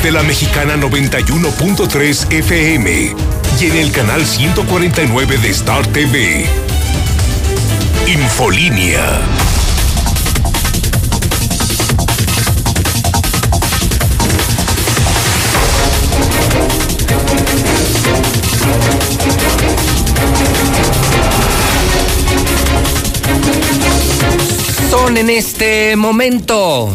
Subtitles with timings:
[0.00, 3.14] través de la mexicana 91.3 FM
[3.60, 6.46] y en el canal 149 de Star TV.
[8.06, 9.20] Infolínea.
[24.90, 26.94] Son en este momento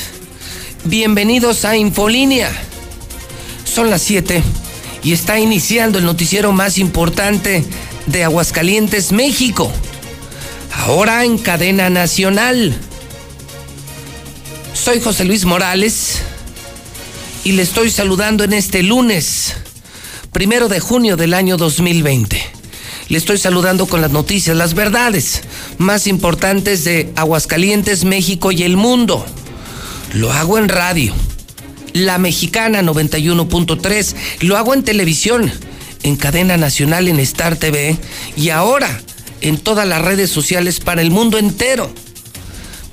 [0.85, 2.51] Bienvenidos a Infolínea.
[3.65, 4.41] Son las 7
[5.03, 7.63] y está iniciando el noticiero más importante
[8.07, 9.71] de Aguascalientes, México.
[10.73, 12.75] Ahora en cadena nacional.
[14.73, 16.23] Soy José Luis Morales
[17.43, 19.53] y le estoy saludando en este lunes,
[20.31, 22.41] primero de junio del año 2020.
[23.07, 25.43] Le estoy saludando con las noticias, las verdades
[25.77, 29.23] más importantes de Aguascalientes, México y el mundo.
[30.13, 31.13] Lo hago en radio,
[31.93, 35.51] la mexicana 91.3, lo hago en televisión,
[36.03, 37.97] en cadena nacional en Star TV
[38.35, 39.01] y ahora
[39.39, 41.89] en todas las redes sociales para el mundo entero.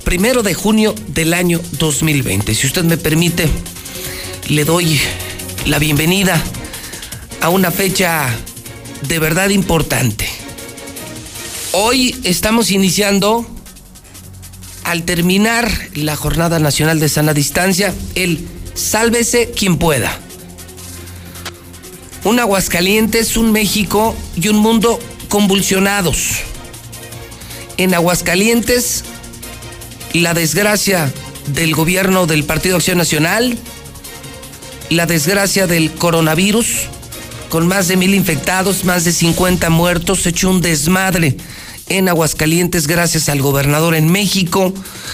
[0.05, 2.55] Primero de junio del año 2020.
[2.55, 3.49] Si usted me permite,
[4.47, 4.99] le doy
[5.65, 6.41] la bienvenida
[7.41, 8.33] a una fecha
[9.07, 10.27] de verdad importante.
[11.73, 13.45] Hoy estamos iniciando,
[14.89, 18.39] al terminar la Jornada Nacional de Sana Distancia, el
[18.73, 20.17] Sálvese quien pueda.
[22.23, 26.39] Un Aguascalientes, un México y un mundo convulsionados.
[27.77, 29.03] En Aguascalientes,
[30.13, 31.13] la desgracia
[31.53, 33.59] del gobierno del Partido Acción Nacional,
[34.89, 36.87] la desgracia del coronavirus,
[37.49, 41.37] con más de mil infectados, más de 50 muertos, se echó un desmadre
[41.89, 44.73] en Aguascalientes gracias al gobernador en México,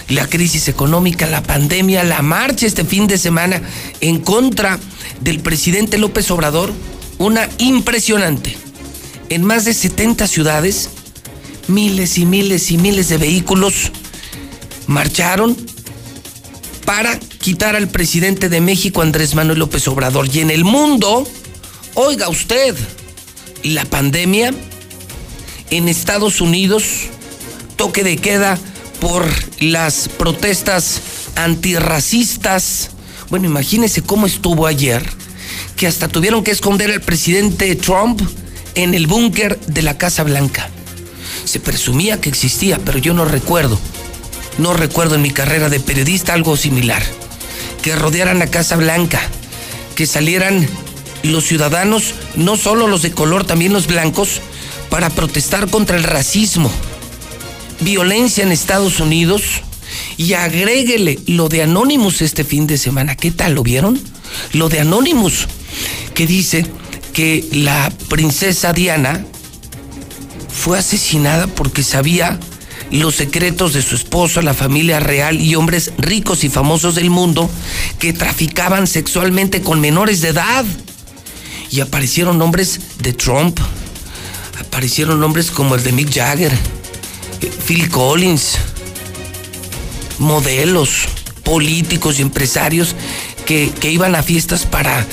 [0.10, 3.62] la crisis económica, la pandemia, la marcha este fin de semana
[4.02, 4.80] en contra
[5.22, 6.72] del presidente López Obrador,
[7.18, 8.58] una impresionante.
[9.30, 10.90] En más de 70 ciudades,
[11.68, 13.92] miles y miles y miles de vehículos
[14.88, 15.58] marcharon
[16.86, 20.28] para quitar al presidente de México, Andrés Manuel López Obrador.
[20.32, 21.28] Y en el mundo,
[21.98, 22.76] Oiga usted,
[23.64, 24.54] la pandemia
[25.70, 26.84] en Estados Unidos,
[27.76, 28.58] toque de queda
[29.00, 29.26] por
[29.60, 31.02] las protestas
[31.36, 32.92] antirracistas.
[33.30, 35.04] Bueno, imagínese cómo estuvo ayer,
[35.76, 38.22] que hasta tuvieron que esconder al presidente Trump
[38.76, 40.70] en el búnker de la Casa Blanca.
[41.46, 43.80] Se presumía que existía, pero yo no recuerdo.
[44.58, 47.04] No recuerdo en mi carrera de periodista algo similar.
[47.82, 49.22] Que rodearan la Casa Blanca,
[49.96, 50.68] que salieran
[51.24, 54.42] los ciudadanos, no solo los de color, también los blancos,
[54.90, 56.72] para protestar contra el racismo,
[57.82, 59.44] violencia en Estados Unidos
[60.18, 63.16] y agréguele lo de Anonymous este fin de semana.
[63.16, 63.54] ¿Qué tal?
[63.54, 64.00] ¿Lo vieron?
[64.54, 65.48] Lo de Anonymous,
[66.14, 66.66] que dice
[67.14, 69.26] que la princesa Diana
[70.50, 72.40] fue asesinada porque sabía
[72.92, 77.50] los secretos de su esposo, la familia real y hombres ricos y famosos del mundo
[78.00, 80.66] que traficaban sexualmente con menores de edad
[81.72, 83.60] y aparecieron nombres de Trump,
[84.76, 86.52] aparecieron nombres como el de Mick Jagger,
[87.66, 88.58] Phil Collins,
[90.20, 91.06] modelos,
[91.46, 92.94] políticos y empresarios
[93.46, 95.08] que, iban a fiestas para,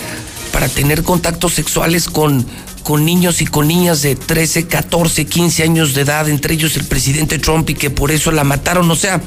[0.52, 2.44] para tener contactos sexuales con,
[2.82, 6.82] con niños y con niñas de 13, 14, 15 años de edad, entre ellos el
[6.82, 8.90] presidente Trump, y que por eso la mataron.
[8.90, 9.22] O sea,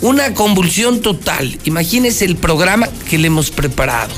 [0.00, 1.60] una convulsión total.
[1.62, 4.12] Imagínense el programa que le hemos preparado.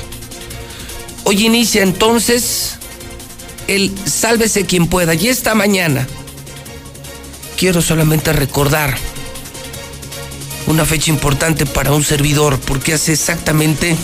[1.25, 2.79] Hoy inicia entonces
[3.67, 5.13] el Sálvese quien pueda.
[5.13, 6.07] Y esta mañana
[7.57, 8.95] quiero solamente recordar
[10.67, 13.95] una fecha importante para un servidor, porque hace exactamente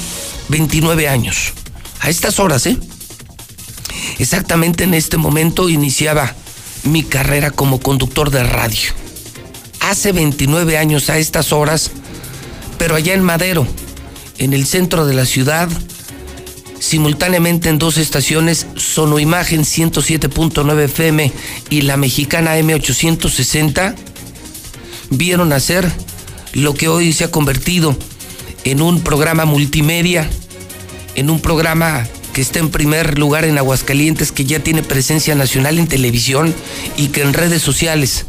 [0.50, 1.53] 29 años,
[2.01, 2.77] a estas horas, ¿eh?
[4.17, 6.35] Exactamente en este momento iniciaba
[6.83, 8.91] mi carrera como conductor de radio.
[9.79, 11.91] Hace 29 años a estas horas,
[12.77, 13.65] pero allá en Madero,
[14.38, 15.69] en el centro de la ciudad,
[16.79, 21.31] simultáneamente en dos estaciones, Sonoimagen 107.9 FM
[21.69, 23.95] y la mexicana M860,
[25.11, 25.91] vieron hacer
[26.53, 27.97] lo que hoy se ha convertido
[28.63, 30.29] en un programa multimedia,
[31.15, 35.79] en un programa que está en primer lugar en Aguascalientes, que ya tiene presencia nacional
[35.79, 36.53] en televisión
[36.97, 38.25] y que en redes sociales,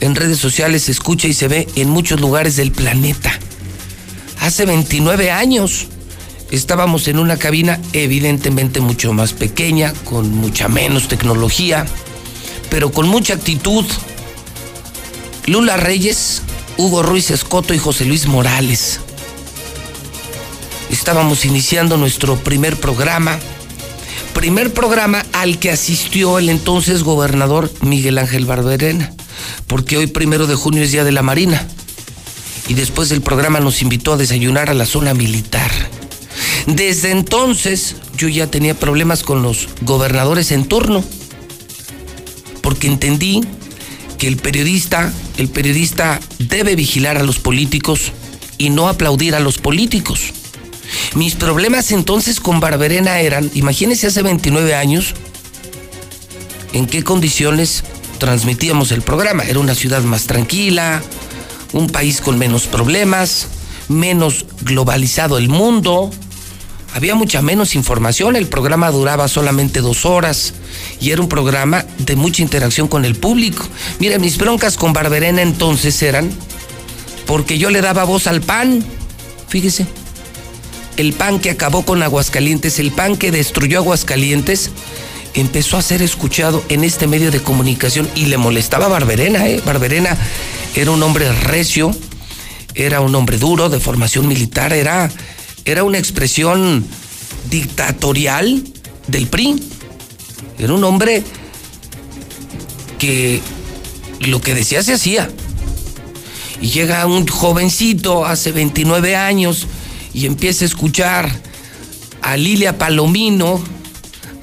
[0.00, 3.32] en redes sociales se escucha y se ve en muchos lugares del planeta.
[4.40, 5.88] Hace 29 años
[6.50, 11.86] estábamos en una cabina evidentemente mucho más pequeña, con mucha menos tecnología,
[12.70, 13.84] pero con mucha actitud.
[15.46, 16.42] Lula Reyes,
[16.76, 19.00] Hugo Ruiz Escoto y José Luis Morales
[20.90, 23.38] estábamos iniciando nuestro primer programa,
[24.34, 29.12] primer programa al que asistió el entonces gobernador Miguel Ángel Barberena,
[29.66, 31.66] porque hoy primero de junio es Día de la Marina,
[32.68, 35.70] y después del programa nos invitó a desayunar a la zona militar.
[36.66, 41.04] Desde entonces yo ya tenía problemas con los gobernadores en turno,
[42.60, 43.42] porque entendí
[44.18, 48.12] que el periodista, el periodista debe vigilar a los políticos
[48.58, 50.32] y no aplaudir a los políticos.
[51.14, 55.14] Mis problemas entonces con Barberena eran, imagínense hace 29 años,
[56.72, 57.84] en qué condiciones
[58.18, 59.44] transmitíamos el programa.
[59.44, 61.02] Era una ciudad más tranquila,
[61.72, 63.48] un país con menos problemas,
[63.88, 66.10] menos globalizado el mundo,
[66.96, 70.54] había mucha menos información, el programa duraba solamente dos horas
[70.98, 73.66] y era un programa de mucha interacción con el público.
[73.98, 76.30] Mire, mis broncas con Barberena entonces eran
[77.26, 78.82] porque yo le daba voz al pan,
[79.48, 79.86] fíjese
[80.96, 84.70] el pan que acabó con Aguascalientes, el pan que destruyó Aguascalientes,
[85.34, 89.60] empezó a ser escuchado en este medio de comunicación y le molestaba a Barberena, ¿eh?
[89.66, 90.16] Barberena
[90.74, 91.94] era un hombre recio,
[92.74, 95.10] era un hombre duro, de formación militar, era,
[95.66, 96.86] era una expresión
[97.50, 98.62] dictatorial
[99.08, 99.62] del PRI.
[100.58, 101.22] Era un hombre
[102.98, 103.40] que
[104.20, 105.28] lo que decía se hacía.
[106.62, 109.66] Y llega un jovencito hace 29 años,
[110.14, 111.30] y empieza a escuchar
[112.22, 113.62] a Lilia Palomino,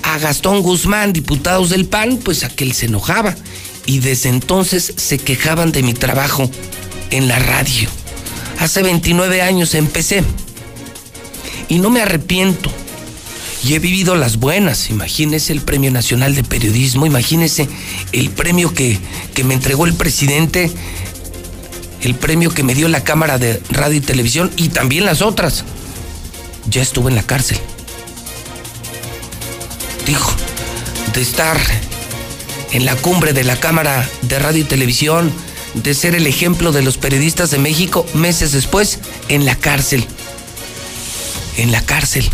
[0.04, 3.36] a Gastón Guzmán, diputados del PAN, pues aquel se enojaba.
[3.86, 6.50] Y desde entonces se quejaban de mi trabajo
[7.10, 7.90] en la radio.
[8.60, 10.24] Hace 29 años empecé.
[11.74, 12.70] Y no me arrepiento.
[13.64, 14.92] Y he vivido las buenas.
[14.92, 17.68] Imagínese el Premio Nacional de Periodismo, imagínese
[18.12, 19.00] el premio que,
[19.34, 20.70] que me entregó el presidente
[22.02, 25.64] el premio que me dio la Cámara de Radio y Televisión y también las otras.
[26.70, 27.58] Ya estuve en la cárcel.
[30.06, 30.32] Dijo,
[31.14, 31.58] de estar
[32.72, 35.32] en la cumbre de la Cámara de Radio y Televisión,
[35.76, 39.00] de ser el ejemplo de los periodistas de México, meses después,
[39.30, 40.06] en la cárcel.
[41.58, 42.30] En la cárcel.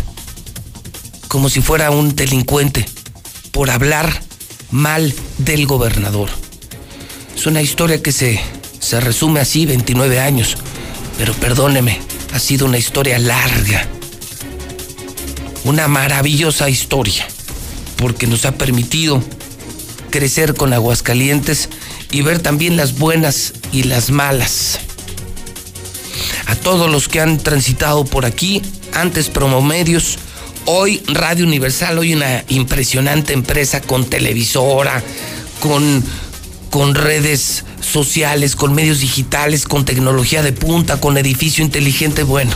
[1.28, 2.86] Como si fuera un delincuente
[3.52, 4.22] por hablar
[4.70, 6.30] mal del gobernador.
[7.36, 8.40] Es una historia que se
[8.80, 10.56] se resume así 29 años,
[11.16, 12.00] pero perdóneme,
[12.32, 13.86] ha sido una historia larga.
[15.64, 17.24] Una maravillosa historia,
[17.96, 19.22] porque nos ha permitido
[20.10, 21.68] crecer con Aguascalientes
[22.10, 24.80] y ver también las buenas y las malas.
[26.50, 28.60] A todos los que han transitado por aquí,
[28.92, 30.18] antes Promomedios,
[30.64, 35.00] hoy Radio Universal, hoy una impresionante empresa con televisora,
[35.60, 36.02] con,
[36.70, 42.24] con redes sociales, con medios digitales, con tecnología de punta, con edificio inteligente.
[42.24, 42.50] Bueno,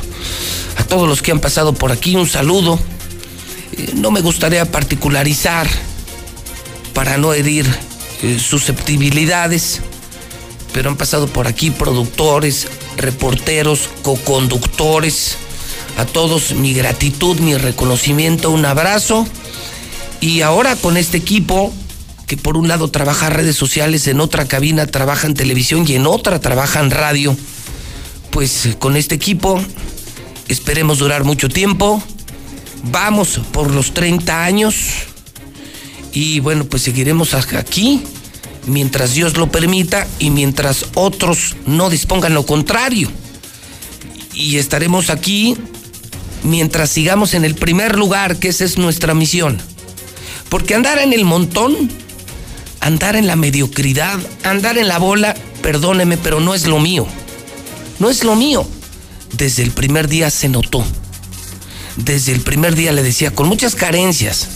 [0.76, 2.80] a todos los que han pasado por aquí, un saludo.
[3.76, 5.69] Eh, no me gustaría particularizar
[6.95, 7.64] para no herir
[8.25, 9.83] eh, susceptibilidades,
[10.75, 12.66] pero han pasado por aquí productores,
[12.97, 15.37] reporteros, coconductores.
[15.97, 19.25] A todos mi gratitud, mi reconocimiento, un abrazo.
[20.21, 21.73] Y ahora con este equipo
[22.26, 26.09] que por un lado trabaja redes sociales, en otra cabina trabaja en televisión y en
[26.09, 27.37] otra trabaja en radio.
[28.31, 29.62] Pues eh, con este equipo
[30.49, 32.02] esperemos durar mucho tiempo.
[32.90, 34.75] Vamos por los 30 años
[36.12, 38.02] y bueno, pues seguiremos aquí
[38.66, 43.11] mientras Dios lo permita y mientras otros no dispongan lo contrario.
[44.33, 45.56] Y estaremos aquí
[46.42, 49.61] mientras sigamos en el primer lugar, que esa es nuestra misión.
[50.49, 51.90] Porque andar en el montón
[52.85, 57.06] andar en la mediocridad, andar en la bola, perdóneme, pero no es lo mío.
[57.99, 58.68] No es lo mío.
[59.33, 60.85] Desde el primer día se notó.
[61.97, 64.49] Desde el primer día le decía, con muchas carencias,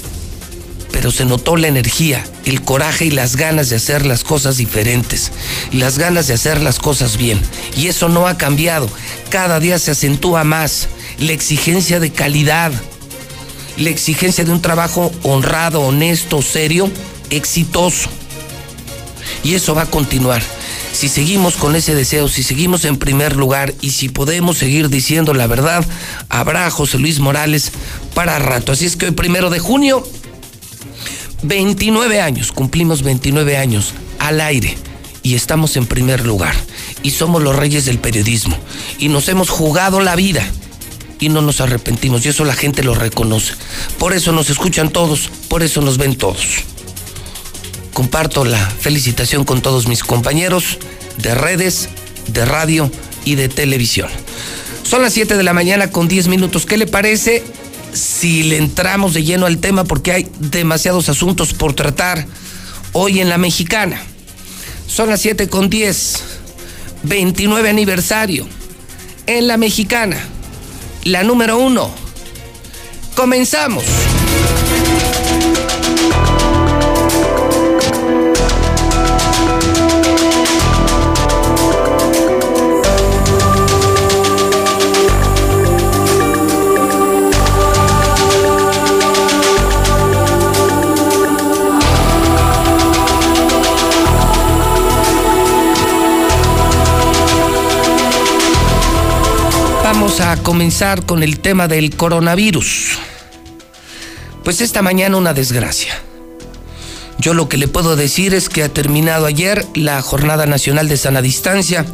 [0.92, 5.30] pero se notó la energía, el coraje y las ganas de hacer las cosas diferentes,
[5.72, 7.40] las ganas de hacer las cosas bien.
[7.76, 8.88] Y eso no ha cambiado.
[9.30, 12.72] Cada día se acentúa más la exigencia de calidad,
[13.76, 16.90] la exigencia de un trabajo honrado, honesto, serio,
[17.30, 18.08] exitoso.
[19.44, 20.42] Y eso va a continuar.
[20.92, 25.32] si seguimos con ese deseo, si seguimos en primer lugar y si podemos seguir diciendo
[25.32, 25.84] la verdad,
[26.28, 27.70] habrá José Luis Morales
[28.14, 28.72] para rato.
[28.72, 30.04] Así es que hoy primero de junio,
[31.42, 34.76] 29 años, cumplimos 29 años al aire
[35.22, 36.54] y estamos en primer lugar
[37.02, 38.56] y somos los reyes del periodismo
[38.98, 40.44] y nos hemos jugado la vida
[41.20, 43.54] y no nos arrepentimos y eso la gente lo reconoce.
[43.98, 46.64] Por eso nos escuchan todos, por eso nos ven todos.
[47.92, 50.78] Comparto la felicitación con todos mis compañeros
[51.16, 51.88] de redes,
[52.28, 52.90] de radio
[53.24, 54.08] y de televisión.
[54.84, 56.64] Son las 7 de la mañana con 10 minutos.
[56.64, 57.44] ¿Qué le parece
[57.92, 62.26] si le entramos de lleno al tema porque hay demasiados asuntos por tratar
[62.92, 64.00] hoy en la mexicana?
[64.86, 66.22] Son las 7 con 10.
[67.04, 68.46] 29 aniversario
[69.26, 70.18] en la mexicana
[71.04, 71.90] la número uno.
[73.14, 73.84] Comenzamos.
[100.30, 102.98] A comenzar con el tema del coronavirus.
[104.44, 105.94] Pues esta mañana una desgracia.
[107.18, 110.98] Yo lo que le puedo decir es que ha terminado ayer la Jornada Nacional de
[110.98, 111.86] Sana Distancia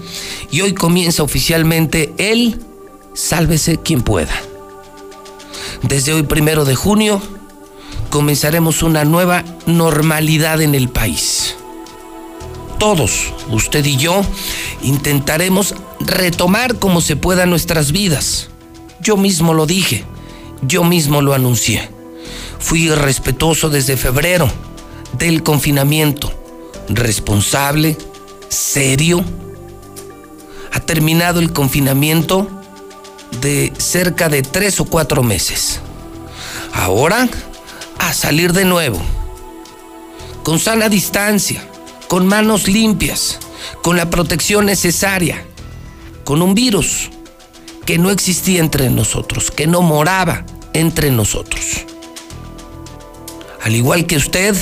[0.51, 2.61] y hoy comienza oficialmente el
[3.15, 4.35] Sálvese quien pueda.
[5.83, 7.23] Desde hoy primero de junio
[8.11, 11.55] comenzaremos una nueva normalidad en el país.
[12.79, 14.23] Todos, usted y yo,
[14.83, 18.49] intentaremos retomar como se pueda nuestras vidas.
[19.01, 20.05] Yo mismo lo dije,
[20.63, 21.89] yo mismo lo anuncié.
[22.59, 24.51] Fui respetuoso desde febrero
[25.19, 26.33] del confinamiento,
[26.89, 27.97] responsable,
[28.49, 29.25] serio.
[30.73, 32.49] Ha terminado el confinamiento
[33.41, 35.81] de cerca de tres o cuatro meses.
[36.73, 37.29] Ahora,
[37.99, 39.01] a salir de nuevo,
[40.43, 41.69] con sana distancia,
[42.15, 43.41] con manos limpias,
[43.83, 45.45] con la protección necesaria
[46.23, 47.11] con un virus
[47.87, 51.85] que no existía entre nosotros, que no moraba entre nosotros.
[53.65, 54.55] Al igual que usted,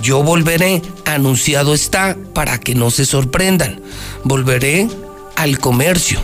[0.00, 3.82] yo volveré, anunciado está, para que no se sorprendan.
[4.22, 4.86] Volveré
[5.34, 6.20] al comercio,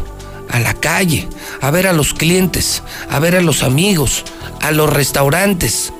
[0.49, 1.29] a la calle,
[1.61, 4.23] a ver a los clientes, a ver a los amigos,
[4.61, 5.93] a los restaurantes,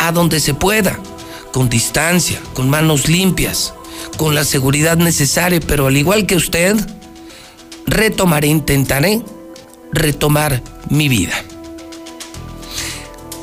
[0.00, 0.98] a donde se pueda,
[1.52, 3.74] con distancia, con manos limpias,
[4.16, 6.76] con la seguridad necesaria, pero al igual que usted,
[7.86, 9.22] retomaré, intentaré
[9.92, 11.34] retomar mi vida.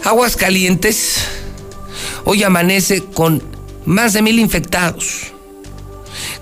[0.04, 1.28] Aguas Calientes
[2.26, 3.44] hoy amanece con
[3.86, 5.32] más de mil infectados,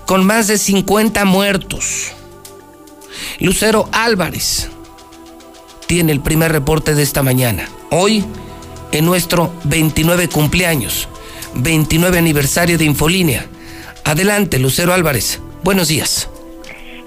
[0.06, 2.12] con más de 50 muertos.
[3.38, 4.68] Lucero Álvarez
[5.86, 7.68] tiene el primer reporte de esta mañana.
[7.90, 8.24] Hoy,
[8.92, 11.08] en nuestro 29 cumpleaños,
[11.54, 13.46] 29 aniversario de Infolínea.
[14.04, 15.40] Adelante, Lucero Álvarez.
[15.62, 16.30] Buenos días.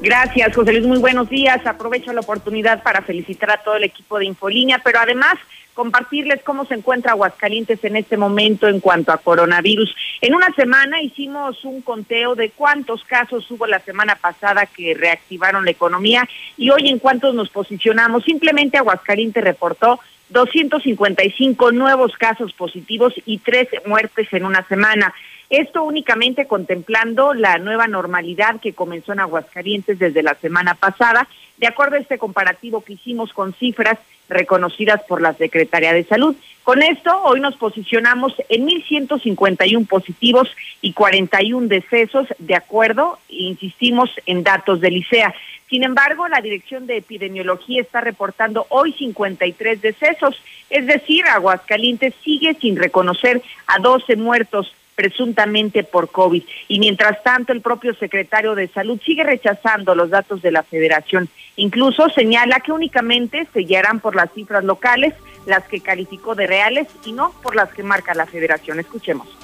[0.01, 0.85] Gracias, José Luis.
[0.85, 1.65] Muy buenos días.
[1.65, 5.35] Aprovecho la oportunidad para felicitar a todo el equipo de Infolínea, pero además
[5.73, 9.95] compartirles cómo se encuentra Aguascalientes en este momento en cuanto a coronavirus.
[10.21, 15.65] En una semana hicimos un conteo de cuántos casos hubo la semana pasada que reactivaron
[15.65, 18.23] la economía y hoy en cuántos nos posicionamos.
[18.23, 25.13] Simplemente Aguascalientes reportó 255 nuevos casos positivos y 13 muertes en una semana.
[25.53, 31.67] Esto únicamente contemplando la nueva normalidad que comenzó en Aguascalientes desde la semana pasada, de
[31.67, 36.35] acuerdo a este comparativo que hicimos con cifras reconocidas por la Secretaría de Salud.
[36.63, 40.49] Con esto, hoy nos posicionamos en 1.151 positivos
[40.81, 45.35] y 41 decesos, de acuerdo, insistimos, en datos del ICEA.
[45.69, 50.35] Sin embargo, la Dirección de Epidemiología está reportando hoy 53 decesos,
[50.71, 56.43] es decir, Aguascalientes sigue sin reconocer a 12 muertos presuntamente por COVID.
[56.67, 61.29] Y mientras tanto, el propio secretario de Salud sigue rechazando los datos de la federación.
[61.55, 65.13] Incluso señala que únicamente se guiarán por las cifras locales,
[65.45, 68.79] las que calificó de reales y no por las que marca la federación.
[68.79, 69.42] Escuchemos.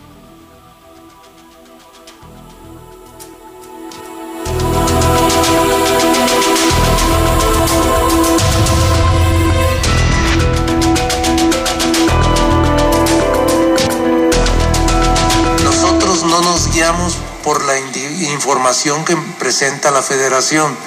[16.30, 20.78] No nos guiamos por la información que presenta la federación.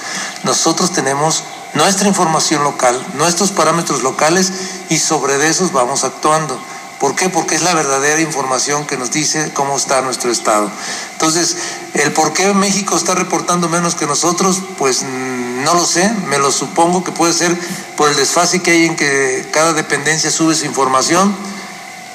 [0.44, 1.42] Nosotros tenemos
[1.74, 4.52] nuestra información local, nuestros parámetros locales
[4.88, 6.56] y sobre esos vamos actuando.
[7.00, 7.28] ¿Por qué?
[7.28, 10.70] Porque es la verdadera información que nos dice cómo está nuestro estado.
[11.12, 11.56] Entonces,
[11.94, 16.38] El por qué México está reportando menos que nosotros, pues mm, no lo sé, me
[16.38, 17.58] lo supongo que puede ser
[17.96, 21.34] por el desfase que hay en que cada dependencia sube su información.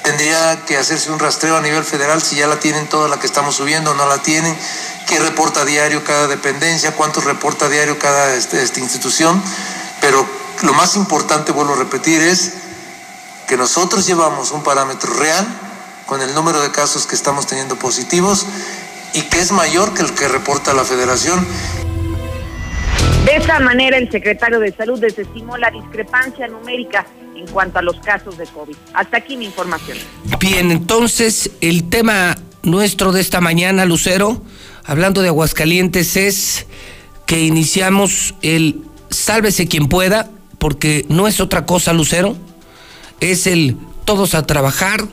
[0.08, 3.26] Tendría que hacerse un rastreo a nivel federal si ya la tienen toda la que
[3.26, 4.56] estamos subiendo o no la tienen,
[5.06, 9.42] qué reporta diario cada dependencia, cuánto reporta diario cada este, esta institución,
[10.00, 10.26] pero
[10.62, 12.54] lo más importante, vuelvo a repetir, es
[13.46, 15.46] que nosotros llevamos un parámetro real
[16.06, 18.46] con el número de casos que estamos teniendo positivos
[19.12, 21.46] y que es mayor que el que reporta la federación.
[23.26, 27.04] De esa manera, el secretario de Salud desestimó la discrepancia numérica
[27.38, 28.74] en cuanto a los casos de COVID.
[28.94, 29.96] Hasta aquí mi información.
[30.40, 34.42] Bien, entonces el tema nuestro de esta mañana, Lucero,
[34.84, 36.66] hablando de Aguascalientes, es
[37.26, 42.36] que iniciamos el sálvese quien pueda, porque no es otra cosa, Lucero,
[43.20, 45.06] es el todos a trabajar,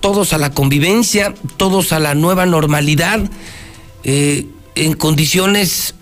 [0.00, 3.20] todos a la convivencia, todos a la nueva normalidad,
[4.04, 5.94] eh, en condiciones,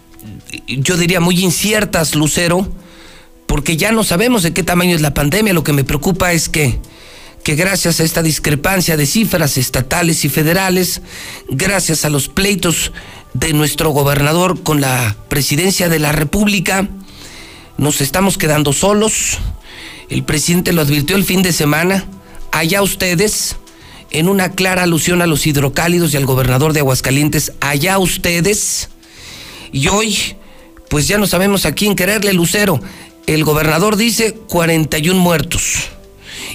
[0.66, 2.68] yo diría, muy inciertas, Lucero,
[3.48, 5.54] porque ya no sabemos de qué tamaño es la pandemia.
[5.54, 6.78] Lo que me preocupa es que,
[7.42, 11.00] que gracias a esta discrepancia de cifras estatales y federales,
[11.48, 12.92] gracias a los pleitos
[13.32, 16.88] de nuestro gobernador con la presidencia de la República,
[17.78, 19.38] nos estamos quedando solos.
[20.10, 22.04] El presidente lo advirtió el fin de semana.
[22.52, 23.56] Allá ustedes,
[24.10, 28.90] en una clara alusión a los hidrocálidos y al gobernador de Aguascalientes, allá ustedes.
[29.72, 30.36] Y hoy,
[30.90, 32.78] pues ya no sabemos a quién quererle, Lucero.
[33.28, 35.90] El gobernador dice 41 muertos.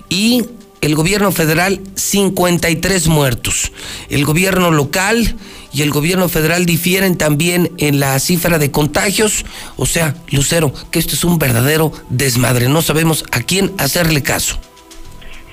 [0.09, 0.43] Y
[0.81, 3.71] el gobierno federal 53 muertos.
[4.09, 5.35] El gobierno local
[5.71, 9.45] y el gobierno federal difieren también en la cifra de contagios.
[9.77, 12.69] O sea, Lucero, que esto es un verdadero desmadre.
[12.69, 14.57] No sabemos a quién hacerle caso.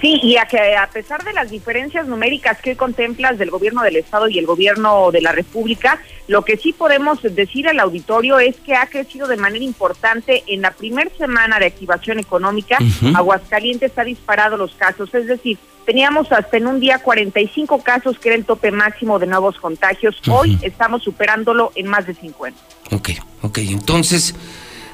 [0.00, 3.96] Sí, y a que a pesar de las diferencias numéricas que contemplas del gobierno del
[3.96, 8.56] estado y el gobierno de la república, lo que sí podemos decir al auditorio es
[8.56, 12.78] que ha crecido de manera importante en la primera semana de activación económica.
[13.14, 18.30] Aguascalientes ha disparado los casos, es decir, teníamos hasta en un día 45 casos que
[18.30, 20.16] era el tope máximo de nuevos contagios.
[20.28, 22.58] Hoy estamos superándolo en más de 50.
[22.92, 23.10] Ok,
[23.42, 24.34] ok, entonces,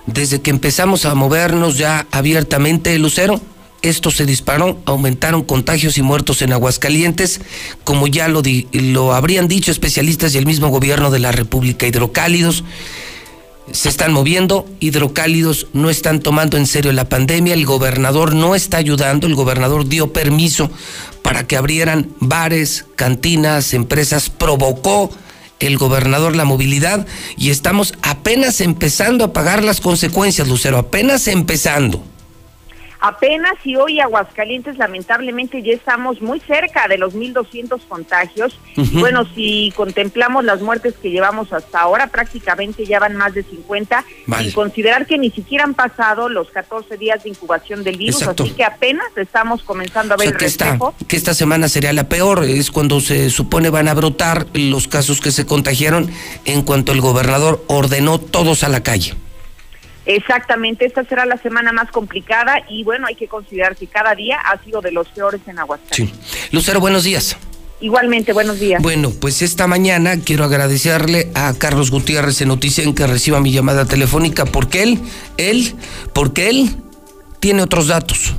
[0.07, 3.41] desde que empezamos a movernos ya abiertamente, Lucero,
[3.83, 7.41] esto se disparó, aumentaron contagios y muertos en Aguascalientes,
[7.85, 11.87] como ya lo, lo habrían dicho especialistas y el mismo gobierno de la República.
[11.87, 12.65] Hidrocálidos
[13.73, 18.77] se están moviendo, hidrocálidos no están tomando en serio la pandemia, el gobernador no está
[18.77, 20.71] ayudando, el gobernador dio permiso
[21.23, 25.11] para que abrieran bares, cantinas, empresas, provocó
[25.59, 32.05] el gobernador la movilidad y estamos apenas empezando a pagar las consecuencias, Lucero, apenas empezando.
[33.07, 38.59] Apenas y hoy Aguascalientes lamentablemente ya estamos muy cerca de los 1.200 contagios.
[38.95, 44.05] bueno, si contemplamos las muertes que llevamos hasta ahora, prácticamente ya van más de 50.
[44.41, 48.51] Y considerar que ni siquiera han pasado los 14 días de incubación del virus, así
[48.51, 52.43] que apenas estamos comenzando a ver el que esta, que esta semana sería la peor,
[52.45, 56.11] es cuando se supone van a brotar los casos que se contagiaron
[56.45, 59.15] en cuanto el gobernador ordenó todos a la calle.
[60.07, 64.39] Exactamente, esta será la semana más complicada y bueno, hay que considerar que cada día
[64.39, 66.25] ha sido de los peores en Aguascalientes.
[66.25, 66.49] Sí.
[66.53, 67.37] Lucero, buenos días.
[67.81, 68.81] Igualmente, buenos días.
[68.81, 73.53] Bueno, pues esta mañana quiero agradecerle a Carlos Gutiérrez en Noticia en que reciba mi
[73.53, 75.01] llamada telefónica porque él,
[75.37, 75.75] él,
[76.15, 76.71] porque él
[77.41, 78.35] tiene otros datos.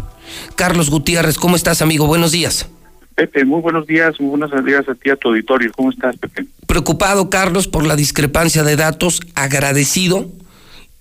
[0.56, 2.08] Carlos Gutiérrez, ¿cómo estás, amigo?
[2.08, 2.70] Buenos días.
[3.14, 5.72] Pepe, muy buenos días, muy buenos días a ti, a tu auditorio.
[5.76, 6.46] ¿Cómo estás, Pepe?
[6.66, 10.32] Preocupado, Carlos, por la discrepancia de datos, agradecido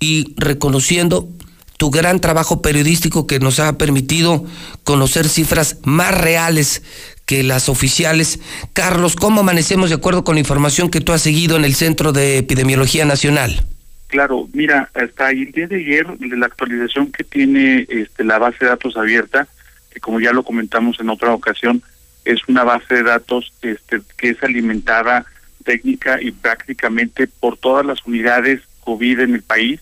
[0.01, 1.29] y reconociendo
[1.77, 4.45] tu gran trabajo periodístico que nos ha permitido
[4.85, 6.83] conocer cifras más reales
[7.27, 8.41] que las oficiales.
[8.73, 12.13] Carlos, ¿cómo amanecemos de acuerdo con la información que tú has seguido en el Centro
[12.13, 13.67] de Epidemiología Nacional?
[14.09, 18.71] Claro, mira, hasta el día de ayer, la actualización que tiene este, la base de
[18.71, 19.49] datos abierta,
[19.93, 21.83] que como ya lo comentamos en otra ocasión,
[22.25, 25.27] es una base de datos este, que es alimentada
[25.65, 29.81] técnica y prácticamente por todas las unidades COVID en el país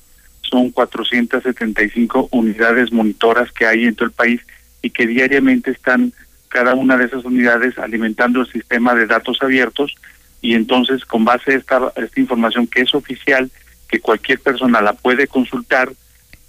[0.50, 4.40] son 475 unidades monitoras que hay en todo el país
[4.82, 6.12] y que diariamente están
[6.48, 9.94] cada una de esas unidades alimentando el sistema de datos abiertos.
[10.40, 13.50] Y entonces con base a esta, esta información que es oficial,
[13.88, 15.90] que cualquier persona la puede consultar,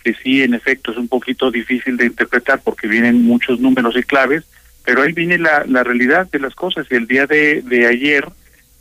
[0.04, 4.04] que sí en efecto es un poquito difícil de interpretar porque vienen muchos números y
[4.04, 4.44] claves,
[4.84, 6.86] pero ahí viene la, la realidad de las cosas.
[6.92, 8.28] Y el día de, de ayer,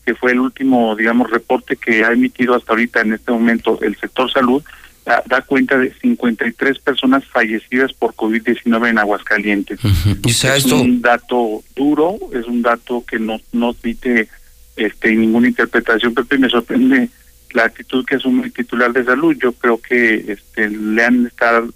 [0.05, 3.96] que fue el último, digamos, reporte que ha emitido hasta ahorita en este momento el
[3.96, 4.62] sector salud,
[5.05, 9.81] da, cuenta de 53 personas fallecidas por COVID-19 en Aguascalientes.
[10.25, 14.29] es un dato duro, es un dato que no nos admite
[14.77, 17.09] este ninguna interpretación, Pepe, me sorprende
[17.53, 19.37] la actitud que asume el titular de salud.
[19.40, 21.69] Yo creo que este, le han estado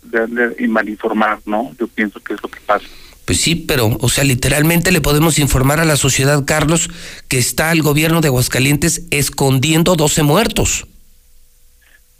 [0.69, 1.73] mal informar, ¿no?
[1.79, 2.87] Yo pienso que es lo que pasa.
[3.25, 6.91] Pues sí, pero, o sea, literalmente le podemos informar a la sociedad, Carlos,
[7.29, 10.87] que está el gobierno de Aguascalientes escondiendo 12 muertos.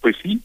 [0.01, 0.41] Pues sí,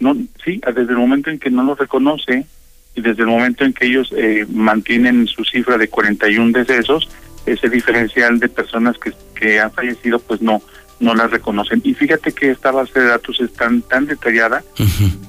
[0.00, 2.46] no, sí, desde el momento en que no lo reconoce
[2.94, 7.08] y desde el momento en que ellos eh, mantienen su cifra de 41 decesos,
[7.46, 10.62] ese diferencial de personas que, que han fallecido, pues no,
[11.00, 11.80] no las reconocen.
[11.84, 14.62] Y fíjate que esta base de datos es tan, tan detallada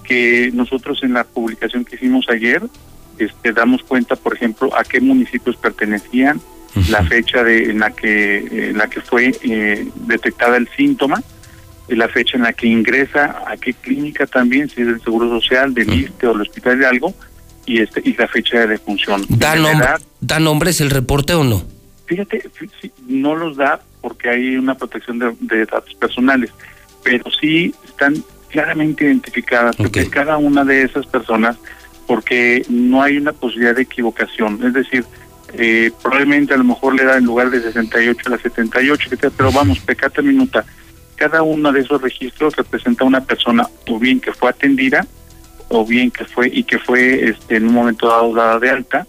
[0.03, 2.62] que nosotros en la publicación que hicimos ayer
[3.19, 6.41] este, damos cuenta, por ejemplo, a qué municipios pertenecían,
[6.89, 11.21] la fecha de, en la que, en la que fue eh, detectada el síntoma,
[11.95, 15.73] la fecha en la que ingresa, a qué clínica también, si es del Seguro Social,
[15.73, 17.13] del ISTE o el hospital de algo,
[17.65, 19.25] y este y la fecha de defunción.
[19.30, 19.88] ¿Da, nombre,
[20.19, 21.63] ¿Da nombres el reporte o no?
[22.06, 22.49] Fíjate,
[23.08, 26.52] no los da porque hay una protección de, datos personales,
[27.04, 31.58] pero sí están claramente identificadas, porque cada una de esas personas,
[32.08, 35.06] porque no hay una posibilidad de equivocación, es decir,
[35.54, 39.52] eh, probablemente a lo mejor le da en lugar de 68 a la 78, pero
[39.52, 40.65] vamos, pecata minuta,
[41.19, 45.05] cada uno de esos registros representa una persona o bien que fue atendida,
[45.67, 49.05] o bien que fue y que fue este, en un momento dado dada de alta,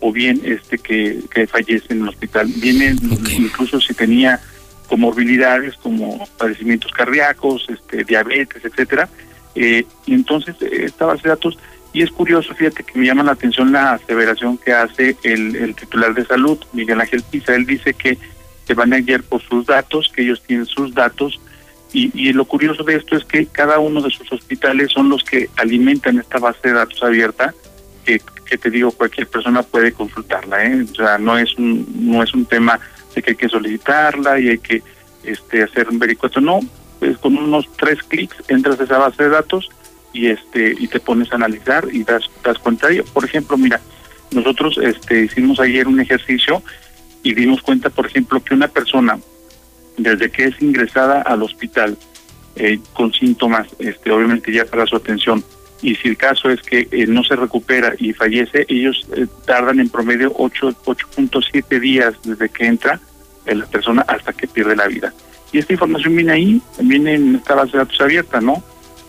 [0.00, 2.48] o bien este que, que fallece en el hospital.
[2.56, 2.96] Viene
[3.38, 4.40] incluso si tenía
[4.88, 9.08] comorbilidades como padecimientos cardíacos, este, diabetes, etcétera.
[9.54, 11.56] Eh, y entonces esta base de datos,
[11.92, 15.76] y es curioso, fíjate que me llama la atención la aseveración que hace el, el
[15.76, 17.54] titular de salud, Miguel Ángel Pisa.
[17.54, 18.18] Él dice que
[18.66, 21.40] se van a guiar por sus datos, que ellos tienen sus datos,
[21.92, 25.22] y, y, lo curioso de esto es que cada uno de sus hospitales son los
[25.24, 27.54] que alimentan esta base de datos abierta
[28.04, 28.20] que
[28.52, 30.84] que te digo cualquier persona puede consultarla, ¿eh?
[30.90, 32.78] o sea, no es un no es un tema
[33.14, 34.82] de que hay que solicitarla y hay que
[35.24, 36.60] este hacer un vericueto, no,
[36.98, 39.70] pues con unos tres clics entras a esa base de datos
[40.12, 43.04] y este y te pones a analizar y das das cuenta de ello.
[43.14, 43.80] Por ejemplo, mira,
[44.32, 46.62] nosotros este hicimos ayer un ejercicio
[47.22, 49.18] y dimos cuenta, por ejemplo, que una persona
[49.96, 51.96] desde que es ingresada al hospital
[52.56, 55.42] eh, con síntomas, este obviamente ya para su atención
[55.82, 59.80] y si el caso es que eh, no se recupera y fallece, ellos eh, tardan
[59.80, 63.00] en promedio 8.7 días desde que entra
[63.44, 65.12] la persona hasta que pierde la vida.
[65.50, 68.62] Y esta información viene ahí, viene en esta base de datos abierta, ¿no?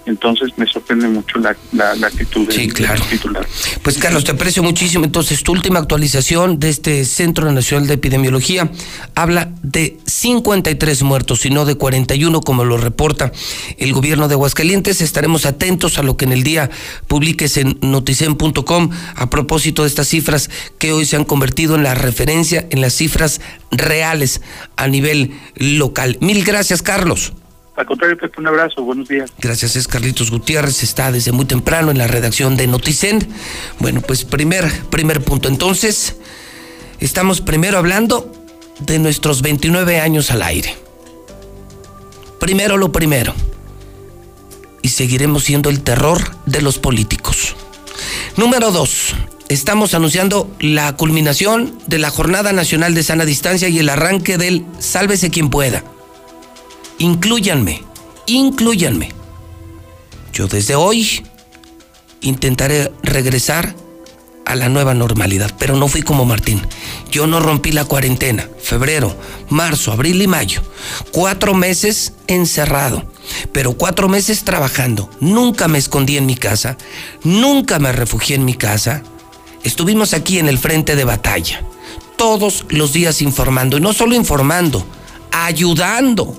[0.06, 3.02] Entonces me sorprende mucho la, la, actitud sí, claro.
[3.10, 3.48] titular.
[3.82, 5.06] Pues Carlos, te aprecio muchísimo.
[5.06, 8.70] Entonces, tu última actualización de este Centro Nacional de Epidemiología
[9.16, 13.32] habla de 53 muertos y no de 41 como lo reporta
[13.78, 15.02] el gobierno de Aguascalientes.
[15.02, 16.70] Estaremos atentos a lo que en el día
[17.08, 21.96] publiques en noticen.com a propósito de estas cifras que hoy se han convertido en la
[21.96, 23.40] referencia, en las cifras
[23.72, 24.42] reales
[24.76, 26.18] a nivel local.
[26.20, 27.34] Mil gracias, Carlos.
[27.76, 29.32] Al contrario, Pepe, un abrazo, buenos días.
[29.40, 33.28] Gracias, es Carlitos Gutiérrez, está desde muy temprano en la redacción de Noticen.
[33.80, 35.50] Bueno, pues primer, primer punto.
[35.50, 36.18] Entonces,
[37.00, 38.32] estamos primero hablando
[38.80, 40.76] de nuestros 29 años al aire.
[42.40, 43.34] Primero lo primero.
[44.84, 47.56] Y seguiremos siendo el terror de los políticos.
[48.38, 49.16] Número dos,
[49.50, 54.64] estamos anunciando la culminación de la Jornada Nacional de Sana Distancia y el arranque del
[54.78, 55.84] Sálvese quien pueda
[56.98, 57.84] incluyanme,
[58.26, 59.10] incluyanme.
[60.34, 61.24] Yo desde hoy
[62.22, 63.76] intentaré regresar
[64.46, 66.62] a la nueva normalidad, pero no fui como Martín.
[67.12, 68.50] Yo no rompí la cuarentena.
[68.62, 69.16] Febrero,
[69.50, 70.62] marzo, abril y mayo.
[71.12, 73.06] Cuatro meses encerrado,
[73.52, 75.10] pero cuatro meses trabajando.
[75.20, 76.78] Nunca me escondí en mi casa,
[77.24, 79.04] nunca me refugié en mi casa.
[79.64, 81.64] Estuvimos aquí en el frente de batalla,
[82.18, 84.86] todos los días informando, y no solo informando,
[85.32, 86.36] ayudando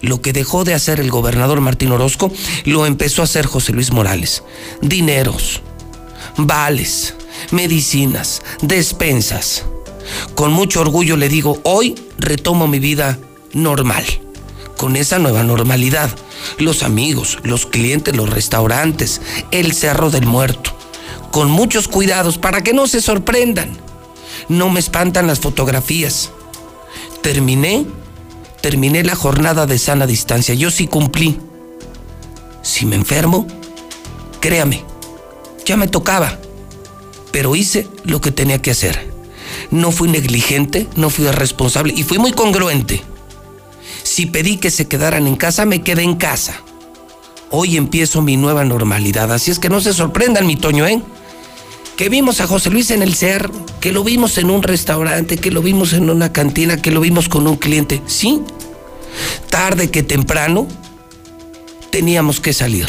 [0.00, 2.30] lo que dejó de hacer el gobernador Martín Orozco,
[2.64, 4.42] lo empezó a hacer José Luis Morales.
[4.82, 5.62] Dineros,
[6.36, 7.14] vales,
[7.50, 9.64] medicinas, despensas.
[10.34, 13.18] Con mucho orgullo le digo, hoy retomo mi vida
[13.52, 14.04] normal,
[14.76, 16.10] con esa nueva normalidad.
[16.58, 20.72] Los amigos, los clientes, los restaurantes, el Cerro del Muerto.
[21.32, 23.76] Con muchos cuidados para que no se sorprendan.
[24.48, 26.30] No me espantan las fotografías.
[27.22, 27.86] Terminé
[28.66, 30.52] terminé la jornada de sana distancia.
[30.52, 31.38] Yo sí cumplí.
[32.62, 33.46] Si me enfermo,
[34.40, 34.82] créame,
[35.64, 36.36] ya me tocaba.
[37.30, 39.08] Pero hice lo que tenía que hacer.
[39.70, 43.04] No fui negligente, no fui irresponsable y fui muy congruente.
[44.02, 46.60] Si pedí que se quedaran en casa, me quedé en casa.
[47.52, 51.00] Hoy empiezo mi nueva normalidad, así es que no se sorprendan, mi Toño, ¿eh?
[51.96, 55.50] Que vimos a José Luis en el cerro, que lo vimos en un restaurante, que
[55.50, 58.02] lo vimos en una cantina, que lo vimos con un cliente.
[58.06, 58.42] Sí,
[59.50, 60.66] Tarde que temprano
[61.90, 62.86] teníamos que salir.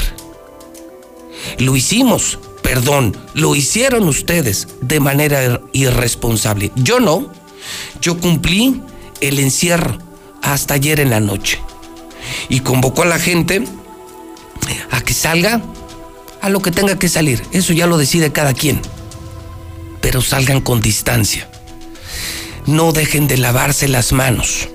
[1.59, 6.71] Lo hicimos, perdón, lo hicieron ustedes de manera irresponsable.
[6.75, 7.31] Yo no.
[8.01, 8.81] Yo cumplí
[9.21, 9.97] el encierro
[10.41, 11.59] hasta ayer en la noche.
[12.49, 13.63] Y convocó a la gente
[14.91, 15.61] a que salga
[16.41, 17.43] a lo que tenga que salir.
[17.51, 18.81] Eso ya lo decide cada quien.
[20.07, 21.49] Pero salgan con distancia.
[22.65, 24.69] No dejen de lavarse las manos.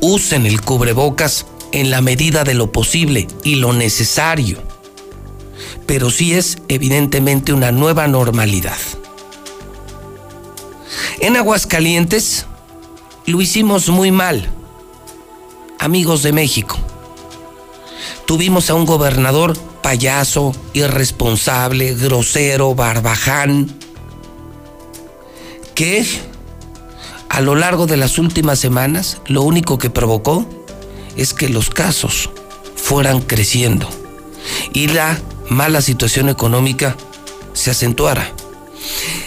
[0.00, 4.60] Usen el cubrebocas en la medida de lo posible y lo necesario.
[5.86, 8.76] Pero sí es evidentemente una nueva normalidad.
[11.20, 12.46] En Aguascalientes
[13.26, 14.50] lo hicimos muy mal,
[15.78, 16.76] amigos de México.
[18.26, 23.68] Tuvimos a un gobernador payaso, irresponsable, grosero, barbaján,
[25.74, 26.06] que
[27.28, 30.46] a lo largo de las últimas semanas lo único que provocó
[31.16, 32.30] es que los casos
[32.76, 33.88] fueran creciendo
[34.72, 36.96] y la mala situación económica
[37.52, 38.32] se acentuara.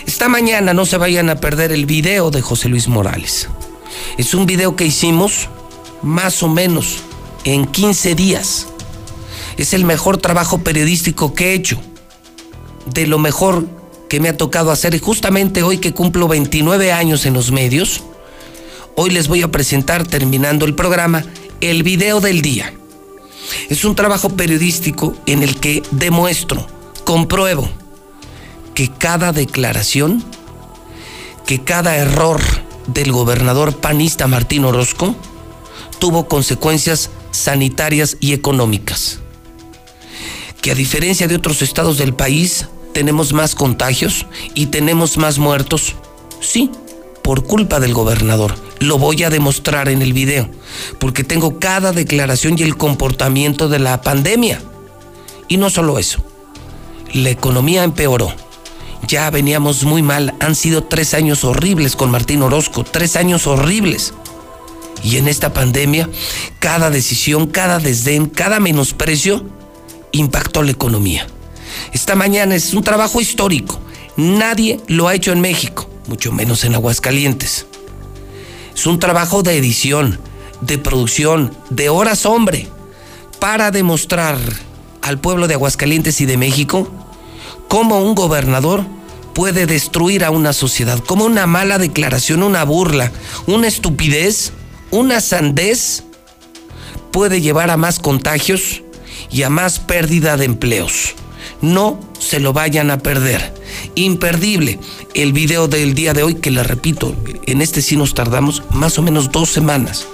[0.05, 3.47] Esta mañana no se vayan a perder el video de José Luis Morales.
[4.17, 5.49] Es un video que hicimos
[6.01, 6.97] más o menos
[7.43, 8.67] en 15 días.
[9.57, 11.79] Es el mejor trabajo periodístico que he hecho.
[12.85, 13.67] De lo mejor
[14.13, 14.93] que me ha tocado hacer.
[14.93, 18.03] Y justamente hoy que cumplo 29 años en los medios,
[18.95, 21.25] hoy les voy a presentar, terminando el programa,
[21.61, 22.73] el video del día.
[23.69, 26.67] Es un trabajo periodístico en el que demuestro,
[27.05, 27.67] compruebo,
[28.75, 30.23] que cada declaración,
[31.47, 32.39] que cada error
[32.85, 35.15] del gobernador panista Martín Orozco
[35.97, 39.22] tuvo consecuencias sanitarias y económicas.
[40.63, 45.93] Que a diferencia de otros estados del país, tenemos más contagios y tenemos más muertos.
[46.39, 46.71] Sí,
[47.21, 48.55] por culpa del gobernador.
[48.79, 50.49] Lo voy a demostrar en el video,
[50.99, 54.59] porque tengo cada declaración y el comportamiento de la pandemia.
[55.47, 56.23] Y no solo eso,
[57.13, 58.33] la economía empeoró
[59.07, 60.33] ya veníamos muy mal.
[60.39, 64.13] Han sido tres años horribles con Martín Orozco, tres años horribles.
[65.03, 66.09] Y en esta pandemia,
[66.59, 69.45] cada decisión, cada desdén, cada menosprecio
[70.13, 71.27] impactó la economía.
[71.91, 73.79] Esta mañana es un trabajo histórico.
[74.15, 77.65] Nadie lo ha hecho en México, mucho menos en Aguascalientes.
[78.73, 80.19] Es un trabajo de edición,
[80.61, 82.69] de producción, de horas hombre,
[83.39, 84.37] para demostrar
[85.01, 86.89] al pueblo de Aguascalientes y de México
[87.67, 88.85] cómo un gobernador
[89.33, 93.11] puede destruir a una sociedad, cómo una mala declaración, una burla,
[93.47, 94.53] una estupidez,
[94.91, 96.03] una sandez
[97.11, 98.82] puede llevar a más contagios
[99.33, 101.15] y a más pérdida de empleos.
[101.61, 103.53] No se lo vayan a perder.
[103.95, 104.79] Imperdible
[105.13, 107.15] el video del día de hoy, que le repito,
[107.45, 110.07] en este sí nos tardamos más o menos dos semanas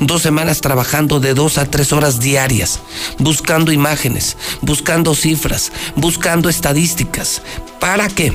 [0.00, 2.80] dos semanas trabajando de dos a tres horas diarias,
[3.18, 7.42] buscando imágenes, buscando cifras, buscando estadísticas.
[7.80, 8.32] ¿Para qué?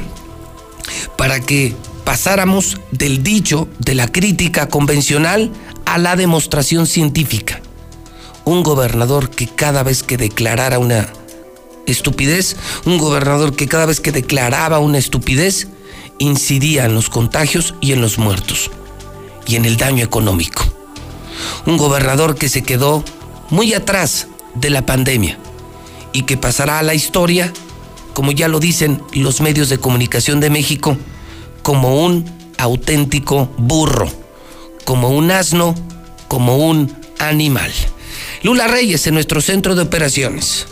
[1.18, 5.52] Para que pasáramos del dicho, de la crítica convencional,
[5.86, 7.62] a la demostración científica.
[8.50, 11.08] Un gobernador que cada vez que declarara una
[11.86, 15.68] estupidez, un gobernador que cada vez que declaraba una estupidez,
[16.18, 18.72] incidía en los contagios y en los muertos
[19.46, 20.66] y en el daño económico
[21.66, 23.04] un gobernador que se quedó
[23.50, 25.38] muy atrás de la pandemia
[26.14, 27.54] y que pasará a la historia,
[28.14, 30.98] como ya lo dicen los medios de comunicación de México,
[31.62, 32.26] como un
[32.58, 34.10] auténtico burro,
[34.86, 35.76] como un asno,
[36.28, 37.72] como un animal.
[38.42, 40.68] Lula Reyes en nuestro centro de operaciones.